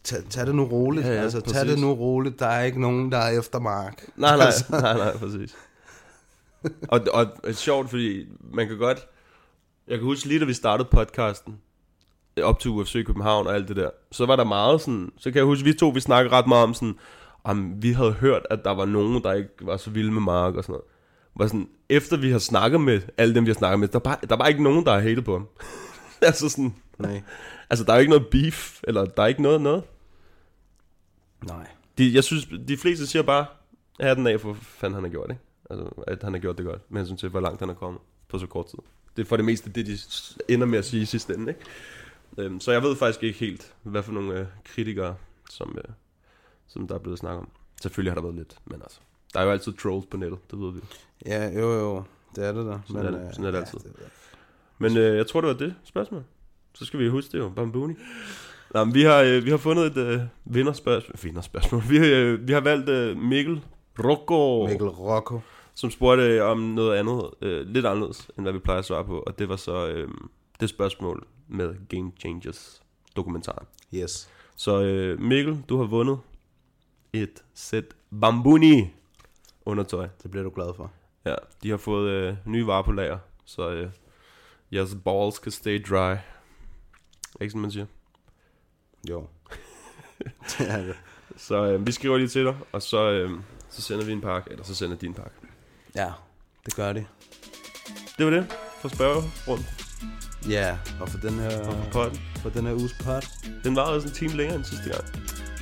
tag, 0.04 0.20
tag 0.30 0.46
det 0.48 0.56
nu 0.56 0.64
roligt. 0.64 1.06
Ja, 1.06 1.14
Ja, 1.14 1.22
altså, 1.22 1.40
tag 1.40 1.54
præcis. 1.54 1.70
det 1.70 1.80
nu 1.80 1.94
roligt. 1.94 2.40
Der 2.40 2.48
er 2.48 2.64
ikke 2.64 2.82
nogen, 2.82 3.12
der 3.12 3.18
er 3.18 3.40
efter 3.40 3.60
Mark. 3.60 4.06
Nej, 4.16 4.38
nej, 4.38 4.46
altså. 4.46 4.66
nej, 4.70 4.98
nej, 4.98 5.18
præcis. 5.18 5.56
og, 6.92 7.02
og 7.14 7.26
det 7.26 7.50
er 7.50 7.54
sjovt, 7.54 7.90
fordi 7.90 8.26
man 8.54 8.68
kan 8.68 8.78
godt... 8.78 9.08
Jeg 9.88 9.98
kan 9.98 10.06
huske 10.06 10.28
lige, 10.28 10.40
da 10.40 10.46
vi 10.46 10.54
startede 10.54 10.90
podcasten, 10.92 11.62
op 12.44 12.60
til 12.60 12.72
UFC 12.72 13.06
København 13.06 13.48
og 13.48 13.56
alt 13.56 13.68
det 13.68 13.76
der, 13.76 13.90
så 14.12 14.26
var 14.26 14.36
der 14.36 14.44
meget 14.44 14.82
sådan... 14.82 15.12
Så 15.18 15.32
kan 15.32 15.38
jeg 15.38 15.46
huske, 15.46 15.64
vi 15.64 15.74
to, 15.74 15.90
vi 15.90 16.00
snakkede 16.00 16.36
ret 16.36 16.48
meget 16.48 16.64
om 16.64 16.74
sådan... 16.74 16.96
Om 17.44 17.84
vi 17.84 17.92
havde 17.92 18.12
hørt, 18.12 18.42
at 18.50 18.60
der 18.64 18.72
var 18.72 18.86
nogen, 18.86 19.24
der 19.24 19.34
ikke 19.34 19.50
var 19.62 19.78
så 19.78 19.90
vilde 19.90 20.12
med 20.12 20.22
Mark 20.22 20.56
og 20.56 20.64
sådan 20.64 20.74
noget. 20.74 20.86
Var 21.36 21.48
sådan, 21.48 21.70
efter 21.90 22.18
vi 22.18 22.32
har 22.32 22.40
snakket 22.40 22.82
med 22.82 23.02
alle 23.18 23.36
dem, 23.36 23.46
vi 23.46 23.50
har 23.50 23.56
snakket 23.56 23.80
med, 23.80 23.88
der, 23.88 24.00
er 24.00 24.04
bare, 24.04 24.18
der 24.30 24.36
var 24.36 24.48
ikke 24.48 24.64
nogen, 24.64 24.86
der 24.86 24.92
har 24.92 25.00
hatet 25.00 25.26
på 25.26 25.34
ham. 25.34 25.48
altså 26.22 26.50
sådan... 26.50 26.76
Nej. 26.98 27.22
Altså, 27.70 27.86
der 27.86 27.92
er 27.92 27.98
jo 27.98 28.00
ikke 28.00 28.10
noget 28.10 28.28
beef, 28.28 28.80
eller 28.84 29.06
der 29.06 29.24
er 29.24 29.28
ikke 29.28 29.42
noget 29.42 29.62
noget. 29.62 29.84
Nej. 31.48 31.68
De, 31.98 32.14
jeg 32.14 32.24
synes, 32.24 32.48
de 32.68 32.78
fleste 32.78 33.08
siger 33.08 33.24
bare, 33.24 33.46
her 34.00 34.14
den 34.14 34.28
af, 34.28 34.42
for 34.42 34.54
fanden 34.54 34.96
han 34.96 35.04
har 35.04 35.10
gjort, 35.10 35.30
ikke? 35.30 35.42
Altså, 35.70 35.86
at 36.08 36.24
han 36.24 36.34
har 36.34 36.40
gjort 36.40 36.58
det 36.58 36.66
godt, 36.66 36.92
med 36.92 37.02
hensyn 37.02 37.18
til, 37.18 37.30
hvor 37.30 37.40
langt 37.40 37.60
han 37.60 37.70
er 37.70 37.74
kommet 37.74 38.02
på 38.28 38.40
så 38.40 38.48
kort 38.48 38.66
tid. 38.66 38.80
Det 39.18 39.22
er 39.22 39.26
for 39.26 39.36
det 39.36 39.46
meste 39.46 39.70
det, 39.70 39.88
de 39.88 39.98
ender 40.54 40.68
med 40.68 40.80
at 40.80 40.86
sige 40.86 41.02
i 41.02 41.06
sidste 41.06 41.34
ende, 41.34 41.52
ikke? 41.52 41.62
Øhm, 42.38 42.60
så 42.60 42.72
jeg 42.72 42.84
ved 42.84 42.96
faktisk 42.96 43.24
ikke 43.24 43.40
helt, 43.40 43.74
hvad 43.84 44.04
for 44.04 44.12
nogle 44.12 44.40
øh, 44.40 44.46
kritikere, 44.64 45.16
som, 45.50 45.78
øh, 45.78 45.94
som 46.68 46.88
der 46.88 46.96
er 46.96 47.00
blevet 47.00 47.20
snakket 47.20 47.40
om. 47.40 47.50
Selvfølgelig 47.82 48.12
har 48.12 48.16
der 48.16 48.22
været 48.22 48.36
lidt, 48.36 48.56
men 48.66 48.82
altså, 48.82 49.00
der 49.34 49.40
er 49.40 49.44
jo 49.44 49.52
altid 49.52 49.74
trolls 49.74 50.06
på 50.06 50.18
nettet, 50.18 50.52
det 50.52 50.60
ved 50.60 50.74
vi. 50.74 50.80
Ja, 51.26 51.50
jo, 51.60 51.74
jo. 51.74 52.04
Det 52.36 52.46
er 52.46 52.52
det 52.52 52.66
der. 52.66 52.80
Sådan, 52.88 53.06
er, 53.06 53.12
det, 53.12 53.28
øh, 53.28 53.34
sådan 53.34 53.46
er 53.46 53.52
det 53.52 53.58
ja, 53.58 53.64
altid. 53.64 53.80
Men 54.78 54.98
øh, 54.98 55.18
jeg 55.18 55.28
tror, 55.28 55.42
det 55.42 55.48
var 55.48 55.54
det 55.54 55.76
spørgsmål. 55.84 56.24
Så 56.74 56.86
skal 56.86 57.00
vi 57.00 57.10
huske 57.10 57.32
det 57.32 57.40
jo, 57.40 57.50
Bambuni. 57.50 57.94
Nå, 58.74 58.84
men 58.84 58.94
vi 58.94 59.04
har, 59.04 59.22
øh, 59.22 59.46
vi 59.46 59.50
har 59.50 59.58
fundet 59.58 59.86
et 59.86 59.98
øh, 59.98 60.22
vinderspørgsmål. 60.46 61.16
Vinderspørgsmål. 61.24 61.84
Vi, 61.90 61.98
øh, 61.98 62.48
vi 62.48 62.54
har 62.54 62.62
valgt 62.62 62.90
øh, 62.90 63.18
Mikkel 63.18 63.62
Rocco. 64.00 64.68
Mikkel 64.68 64.88
Rocco. 64.88 65.40
Som 65.80 65.92
spurgte 65.92 66.24
øh, 66.24 66.46
om 66.46 66.60
noget 66.60 66.98
andet, 66.98 67.30
øh, 67.42 67.68
lidt 67.68 67.86
anderledes, 67.86 68.32
end 68.38 68.46
hvad 68.46 68.54
vi 68.54 68.60
plejer 68.60 68.80
at 68.80 68.86
svare 68.86 69.06
på. 69.06 69.20
Og 69.20 69.40
det 69.40 69.50
var 69.50 69.56
så 69.56 69.88
øh, 69.88 70.10
det 70.60 70.70
spørgsmål 70.70 71.28
med 71.48 71.76
Game 71.90 72.12
Changers 72.20 72.82
dokumentaren. 73.16 73.68
Yes. 73.94 74.30
Så 74.56 74.82
øh, 74.82 75.20
Mikkel, 75.20 75.64
du 75.70 75.78
har 75.78 75.86
vundet 75.86 76.20
et 77.14 77.44
sæt 77.54 77.86
Bambuni 78.22 78.94
undertøj. 79.66 80.08
Det 80.24 80.32
bliver 80.32 80.44
du 80.44 80.52
glad 80.56 80.74
for. 80.76 80.92
Ja, 81.26 81.36
de 81.64 81.70
har 81.70 81.78
fået 81.78 82.10
øh, 82.10 82.36
nye 82.46 82.68
varer 82.68 82.84
på 82.84 82.92
lager. 82.92 83.18
så 83.46 83.70
øh, 83.70 83.90
jeres 84.72 84.98
balls 85.06 85.40
kan 85.40 85.52
stay 85.52 85.86
dry. 85.90 86.16
Ikke 87.42 87.52
sådan, 87.52 87.62
man 87.62 87.72
siger? 87.72 87.86
Jo. 89.10 89.28
det 90.58 90.70
er 90.70 90.86
det. 90.86 90.96
Så 91.38 91.66
øh, 91.66 91.88
vi 91.88 91.92
skriver 91.92 92.18
lige 92.18 92.28
til 92.28 92.46
dig, 92.46 92.58
og 92.72 92.82
så, 92.82 93.12
øh, 93.12 93.32
så 93.70 93.82
sender 93.82 94.06
vi 94.06 94.12
en 94.12 94.22
pakke, 94.22 94.52
eller 94.52 94.64
så 94.64 94.76
sender 94.76 94.98
de 94.98 95.06
en 95.06 95.14
pakke. 95.14 95.39
Ja, 95.96 96.08
det 96.66 96.76
gør 96.76 96.94
de. 96.94 97.06
Det 98.18 98.26
var 98.26 98.32
det 98.32 98.46
for 98.82 98.88
spørgerundt. 98.90 99.66
Ja, 100.50 100.78
og 101.00 101.10
for 101.10 101.18
den 101.18 101.40
her, 101.40 101.60
Og 101.60 101.74
for 101.74 101.92
podden. 101.92 102.20
for 102.42 102.50
den 102.50 102.66
her 102.66 102.74
uges 102.74 102.96
pot. 103.04 103.28
Den 103.64 103.76
var 103.76 103.82
også 103.82 104.08
en 104.08 104.14
time 104.14 104.34
længere 104.38 104.56
end 104.58 104.66
sidste 104.66 104.90
gang. 104.90 105.04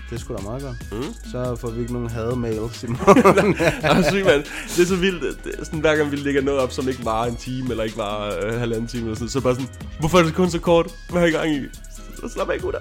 Det 0.10 0.20
sgu 0.20 0.36
da 0.36 0.42
meget 0.42 0.62
godt. 0.64 0.76
Mm. 0.92 1.14
Så 1.32 1.56
får 1.56 1.70
vi 1.70 1.82
ikke 1.82 1.94
nogen 1.94 2.10
hademails 2.10 2.84
i 2.84 2.88
morgen. 2.98 3.48
Mand. 4.26 4.44
Det 4.76 4.82
er 4.84 4.86
så 4.86 4.96
vildt. 4.96 5.44
Det 5.44 5.56
er 5.60 5.66
sådan, 5.66 5.80
hver 5.80 5.96
gang 5.96 6.12
vi 6.12 6.16
lægger 6.16 6.42
noget 6.42 6.60
op, 6.60 6.72
som 6.72 6.88
ikke 6.90 7.06
var 7.06 7.26
en 7.26 7.36
time, 7.36 7.70
eller 7.72 7.84
ikke 7.84 7.98
var 7.98 8.36
øh, 8.44 8.60
halvanden 8.60 8.88
time, 8.88 9.04
eller 9.04 9.16
sådan, 9.16 9.30
så 9.30 9.40
det 9.40 9.44
bare 9.44 9.56
sådan, 9.56 9.70
hvorfor 10.00 10.20
er 10.20 10.24
det 10.24 10.34
kun 10.34 10.50
så 10.50 10.60
kort? 10.60 10.92
Hvad 11.10 11.22
har 11.22 11.28
I 11.28 11.32
gang 11.32 11.52
i? 11.56 11.62
Så 12.22 12.30
slap 12.34 12.50
af, 12.50 12.60
gutter. 12.62 12.80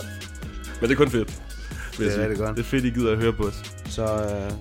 Men 0.80 0.90
det 0.90 0.94
er 0.94 0.98
kun 1.04 1.10
fedt. 1.10 1.42
Det 1.98 2.14
er 2.18 2.20
rigtig 2.22 2.38
godt. 2.38 2.56
Det 2.56 2.62
er 2.62 2.66
fedt, 2.66 2.84
I 2.84 2.90
gider 2.90 3.12
at 3.12 3.18
høre 3.18 3.32
på 3.32 3.42
os. 3.42 3.62
Så 3.88 4.04
øh, 4.04 4.52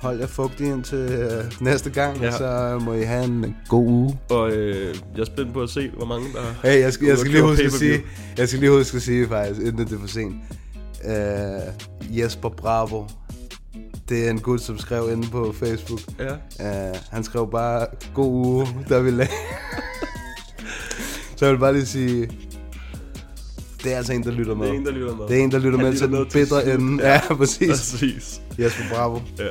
hold 0.00 0.18
jer 0.18 0.26
fugtig 0.26 0.66
indtil 0.66 0.98
øh, 0.98 1.44
næste 1.60 1.90
gang, 1.90 2.18
Ja. 2.20 2.24
ja. 2.26 2.32
så 2.38 2.78
må 2.84 2.94
I 2.94 3.02
have 3.02 3.24
en 3.24 3.56
god 3.68 3.86
uge. 3.86 4.18
Og 4.30 4.50
øh, 4.52 4.94
jeg 5.14 5.20
er 5.20 5.24
spændt 5.24 5.52
på 5.52 5.62
at 5.62 5.70
se, 5.70 5.90
hvor 5.96 6.06
mange 6.06 6.26
der 6.32 6.68
Hey, 6.68 6.80
jeg 6.80 6.92
skal, 6.92 7.06
jeg 7.08 7.18
skal 7.18 7.32
lige 7.32 7.42
huske 7.42 7.64
at 7.64 7.72
sige, 7.72 8.00
jeg 8.36 8.48
skal 8.48 8.60
lige 8.60 8.70
huske 8.72 8.96
at 8.96 9.02
sige 9.02 9.28
faktisk, 9.28 9.60
inden 9.60 9.86
det 9.86 9.94
er 9.94 10.00
for 10.00 10.06
sent. 10.08 10.34
Uh, 11.04 12.18
Jesper 12.18 12.48
Bravo, 12.48 13.04
det 14.08 14.26
er 14.26 14.30
en 14.30 14.38
gut, 14.40 14.60
som 14.60 14.78
skrev 14.78 15.08
inde 15.12 15.28
på 15.28 15.54
Facebook. 15.58 16.00
Ja. 16.18 16.90
Uh, 16.90 16.96
han 17.10 17.24
skrev 17.24 17.50
bare, 17.50 17.86
god 18.14 18.32
uge, 18.32 18.66
der 18.88 19.00
vi 19.02 19.10
lagde. 19.10 19.32
Så 21.36 21.44
jeg 21.46 21.52
vil 21.54 21.58
bare 21.60 21.72
lige 21.72 21.86
sige, 21.86 22.30
det 23.84 23.92
er 23.92 23.96
altså 23.96 24.12
en, 24.12 24.24
der 24.24 24.30
lytter 24.30 24.54
med. 24.54 24.66
Det 24.66 24.74
er 24.74 24.78
en, 24.78 24.86
der 24.86 24.92
lytter 24.92 25.16
med. 25.16 25.26
Det 25.28 25.38
er 25.38 25.44
en, 25.44 25.50
der 25.52 25.58
lytter 25.58 25.78
Han 25.78 25.86
med 25.86 25.92
lytter 25.92 26.24
til 26.30 26.40
den 26.40 26.48
bedre 26.48 26.74
ende. 26.74 27.08
Ja, 27.08 27.34
præcis. 27.34 27.68
Præcis. 27.68 28.40
Jesper 28.58 28.82
Bravo. 28.94 29.18
Ja. 29.38 29.44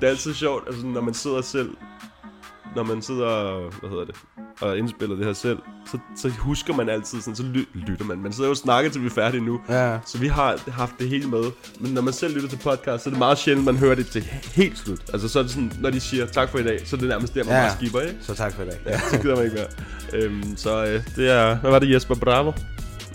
Det 0.00 0.06
er 0.06 0.10
altid 0.10 0.34
sjovt, 0.34 0.64
altså 0.66 0.86
når 0.86 1.00
man 1.00 1.14
sidder 1.14 1.40
selv, 1.40 1.70
når 2.76 2.82
man 2.82 3.02
sidder, 3.02 3.60
hvad 3.80 3.90
hedder 3.90 4.04
det, 4.04 4.14
og 4.60 4.78
indspiller 4.78 5.16
det 5.16 5.24
her 5.24 5.32
selv, 5.32 5.58
så, 5.90 5.98
så 6.16 6.28
husker 6.28 6.74
man 6.74 6.88
altid 6.88 7.20
sådan, 7.20 7.36
så 7.36 7.42
ly- 7.42 7.64
lytter 7.74 8.04
man. 8.04 8.18
Man 8.18 8.32
sidder 8.32 8.48
jo 8.48 8.50
og 8.50 8.56
snakker, 8.56 8.90
til 8.90 9.00
vi 9.02 9.06
er 9.06 9.10
færdige 9.10 9.44
nu. 9.44 9.60
Ja. 9.68 9.98
Så 10.06 10.18
vi 10.18 10.26
har 10.28 10.70
haft 10.70 10.92
det 10.98 11.08
hele 11.08 11.28
med. 11.28 11.42
Men 11.80 11.92
når 11.94 12.02
man 12.02 12.12
selv 12.12 12.34
lytter 12.34 12.48
til 12.48 12.56
podcast, 12.56 13.04
så 13.04 13.08
er 13.08 13.12
det 13.12 13.18
meget 13.18 13.38
sjældent, 13.38 13.64
man 13.66 13.76
hører 13.76 13.94
det 13.94 14.06
til 14.06 14.22
helt 14.54 14.78
slut. 14.78 15.00
Altså 15.12 15.28
så 15.28 15.38
er 15.38 15.42
det 15.42 15.52
sådan, 15.52 15.72
når 15.80 15.90
de 15.90 16.00
siger 16.00 16.26
tak 16.26 16.48
for 16.50 16.58
i 16.58 16.62
dag, 16.62 16.80
så 16.88 16.96
er 16.96 17.00
det 17.00 17.08
nærmest 17.08 17.34
der, 17.34 17.44
man 17.44 17.52
Ja. 17.54 17.60
bare 17.60 17.76
skipper, 17.76 18.00
ikke? 18.00 18.16
Så 18.20 18.34
tak 18.34 18.52
for 18.54 18.62
i 18.62 18.66
dag. 18.66 18.78
Ja, 18.86 19.00
så 19.10 19.18
gider 19.22 19.36
man 19.36 19.44
ikke 19.44 19.56
mere. 19.56 20.22
Øhm, 20.22 20.56
så 20.56 20.84
øh, 20.84 21.02
det 21.16 21.30
er, 21.30 21.56
hvad 21.58 21.70
var 21.70 21.78
det, 21.78 21.90
Jesper 21.90 22.14
Bravo? 22.14 22.52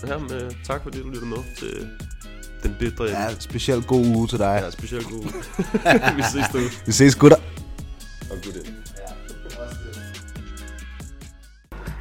Jamen, 0.06 0.32
øh, 0.32 0.50
tak 0.64 0.82
fordi 0.82 1.00
du 1.02 1.08
lytter 1.08 1.26
med 1.26 1.36
til 1.58 1.88
den 2.62 2.76
bedre 2.78 3.08
ende. 3.08 3.20
Ja, 3.20 3.28
specielt 3.38 3.86
god 3.86 4.06
uge 4.06 4.26
til 4.26 4.38
dig. 4.38 4.60
Ja, 4.64 4.70
specielt 4.70 5.04
god 5.06 5.12
uge. 5.18 5.32
vi 6.16 6.22
ses 6.22 6.48
derude. 6.52 6.70
Vi 6.86 6.92
ses, 6.92 7.14
gutter. 7.14 7.36
Og 8.30 8.36
good 8.44 8.54
ind. 8.54 8.82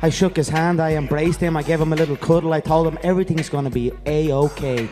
I 0.04 0.10
shook 0.10 0.36
his 0.36 0.50
hand, 0.50 0.80
I 0.82 0.96
embraced 0.98 1.40
him, 1.42 1.56
I 1.56 1.62
gave 1.62 1.80
him 1.80 1.94
a 1.94 1.96
little 1.96 2.16
cuddle, 2.16 2.54
I 2.54 2.60
told 2.60 2.88
him 2.88 2.98
everything's 3.04 3.50
gonna 3.50 3.70
be 3.70 3.92
a-okay. 4.08 4.90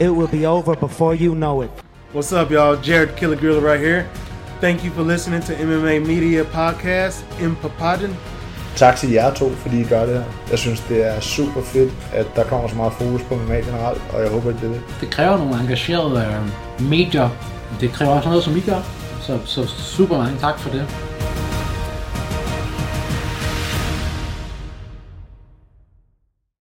It 0.00 0.08
will 0.08 0.28
be 0.28 0.46
over 0.46 0.74
before 0.74 1.14
you 1.14 1.34
know 1.34 1.62
it. 1.62 1.70
What's 2.12 2.32
up, 2.32 2.50
y'all? 2.50 2.76
Jared 2.76 3.16
Killer 3.16 3.36
Gorilla 3.36 3.60
right 3.60 3.80
here. 3.80 4.06
Thank 4.60 4.82
you 4.82 4.90
for 4.90 5.02
listening 5.02 5.42
to 5.42 5.54
MMA 5.54 6.06
Media 6.06 6.44
Podcast, 6.44 7.22
Impapadden. 7.38 8.14
Tak 8.76 8.96
til 8.96 9.10
jer 9.10 9.34
to, 9.34 9.50
fordi 9.50 9.80
I 9.80 9.84
gør 9.84 10.06
det 10.06 10.14
her. 10.14 10.24
Jeg 10.50 10.58
synes, 10.58 10.80
det 10.80 11.06
er 11.06 11.20
super 11.20 11.62
fedt, 11.62 11.92
at 12.12 12.26
der 12.36 12.44
kommer 12.44 12.68
så 12.68 12.76
meget 12.76 12.92
fokus 12.92 13.22
på 13.22 13.34
MMA 13.34 13.54
generelt, 13.54 14.02
og 14.12 14.22
jeg 14.22 14.30
håber, 14.30 14.48
at 14.50 14.56
det 14.60 14.64
er 14.64 14.72
det. 14.72 14.82
Det 15.00 15.10
kræver 15.10 15.36
nogle 15.38 15.60
engagerede 15.60 16.26
øh, 16.80 16.88
medier. 16.90 17.28
Det 17.80 17.92
kræver 17.92 18.12
også 18.12 18.28
noget, 18.28 18.44
som 18.44 18.56
I 18.56 18.60
gør. 18.60 18.80
Så, 19.20 19.38
så 19.44 19.66
super 19.66 20.18
mange 20.18 20.38
tak 20.38 20.58
for 20.58 20.70
det. 20.70 20.86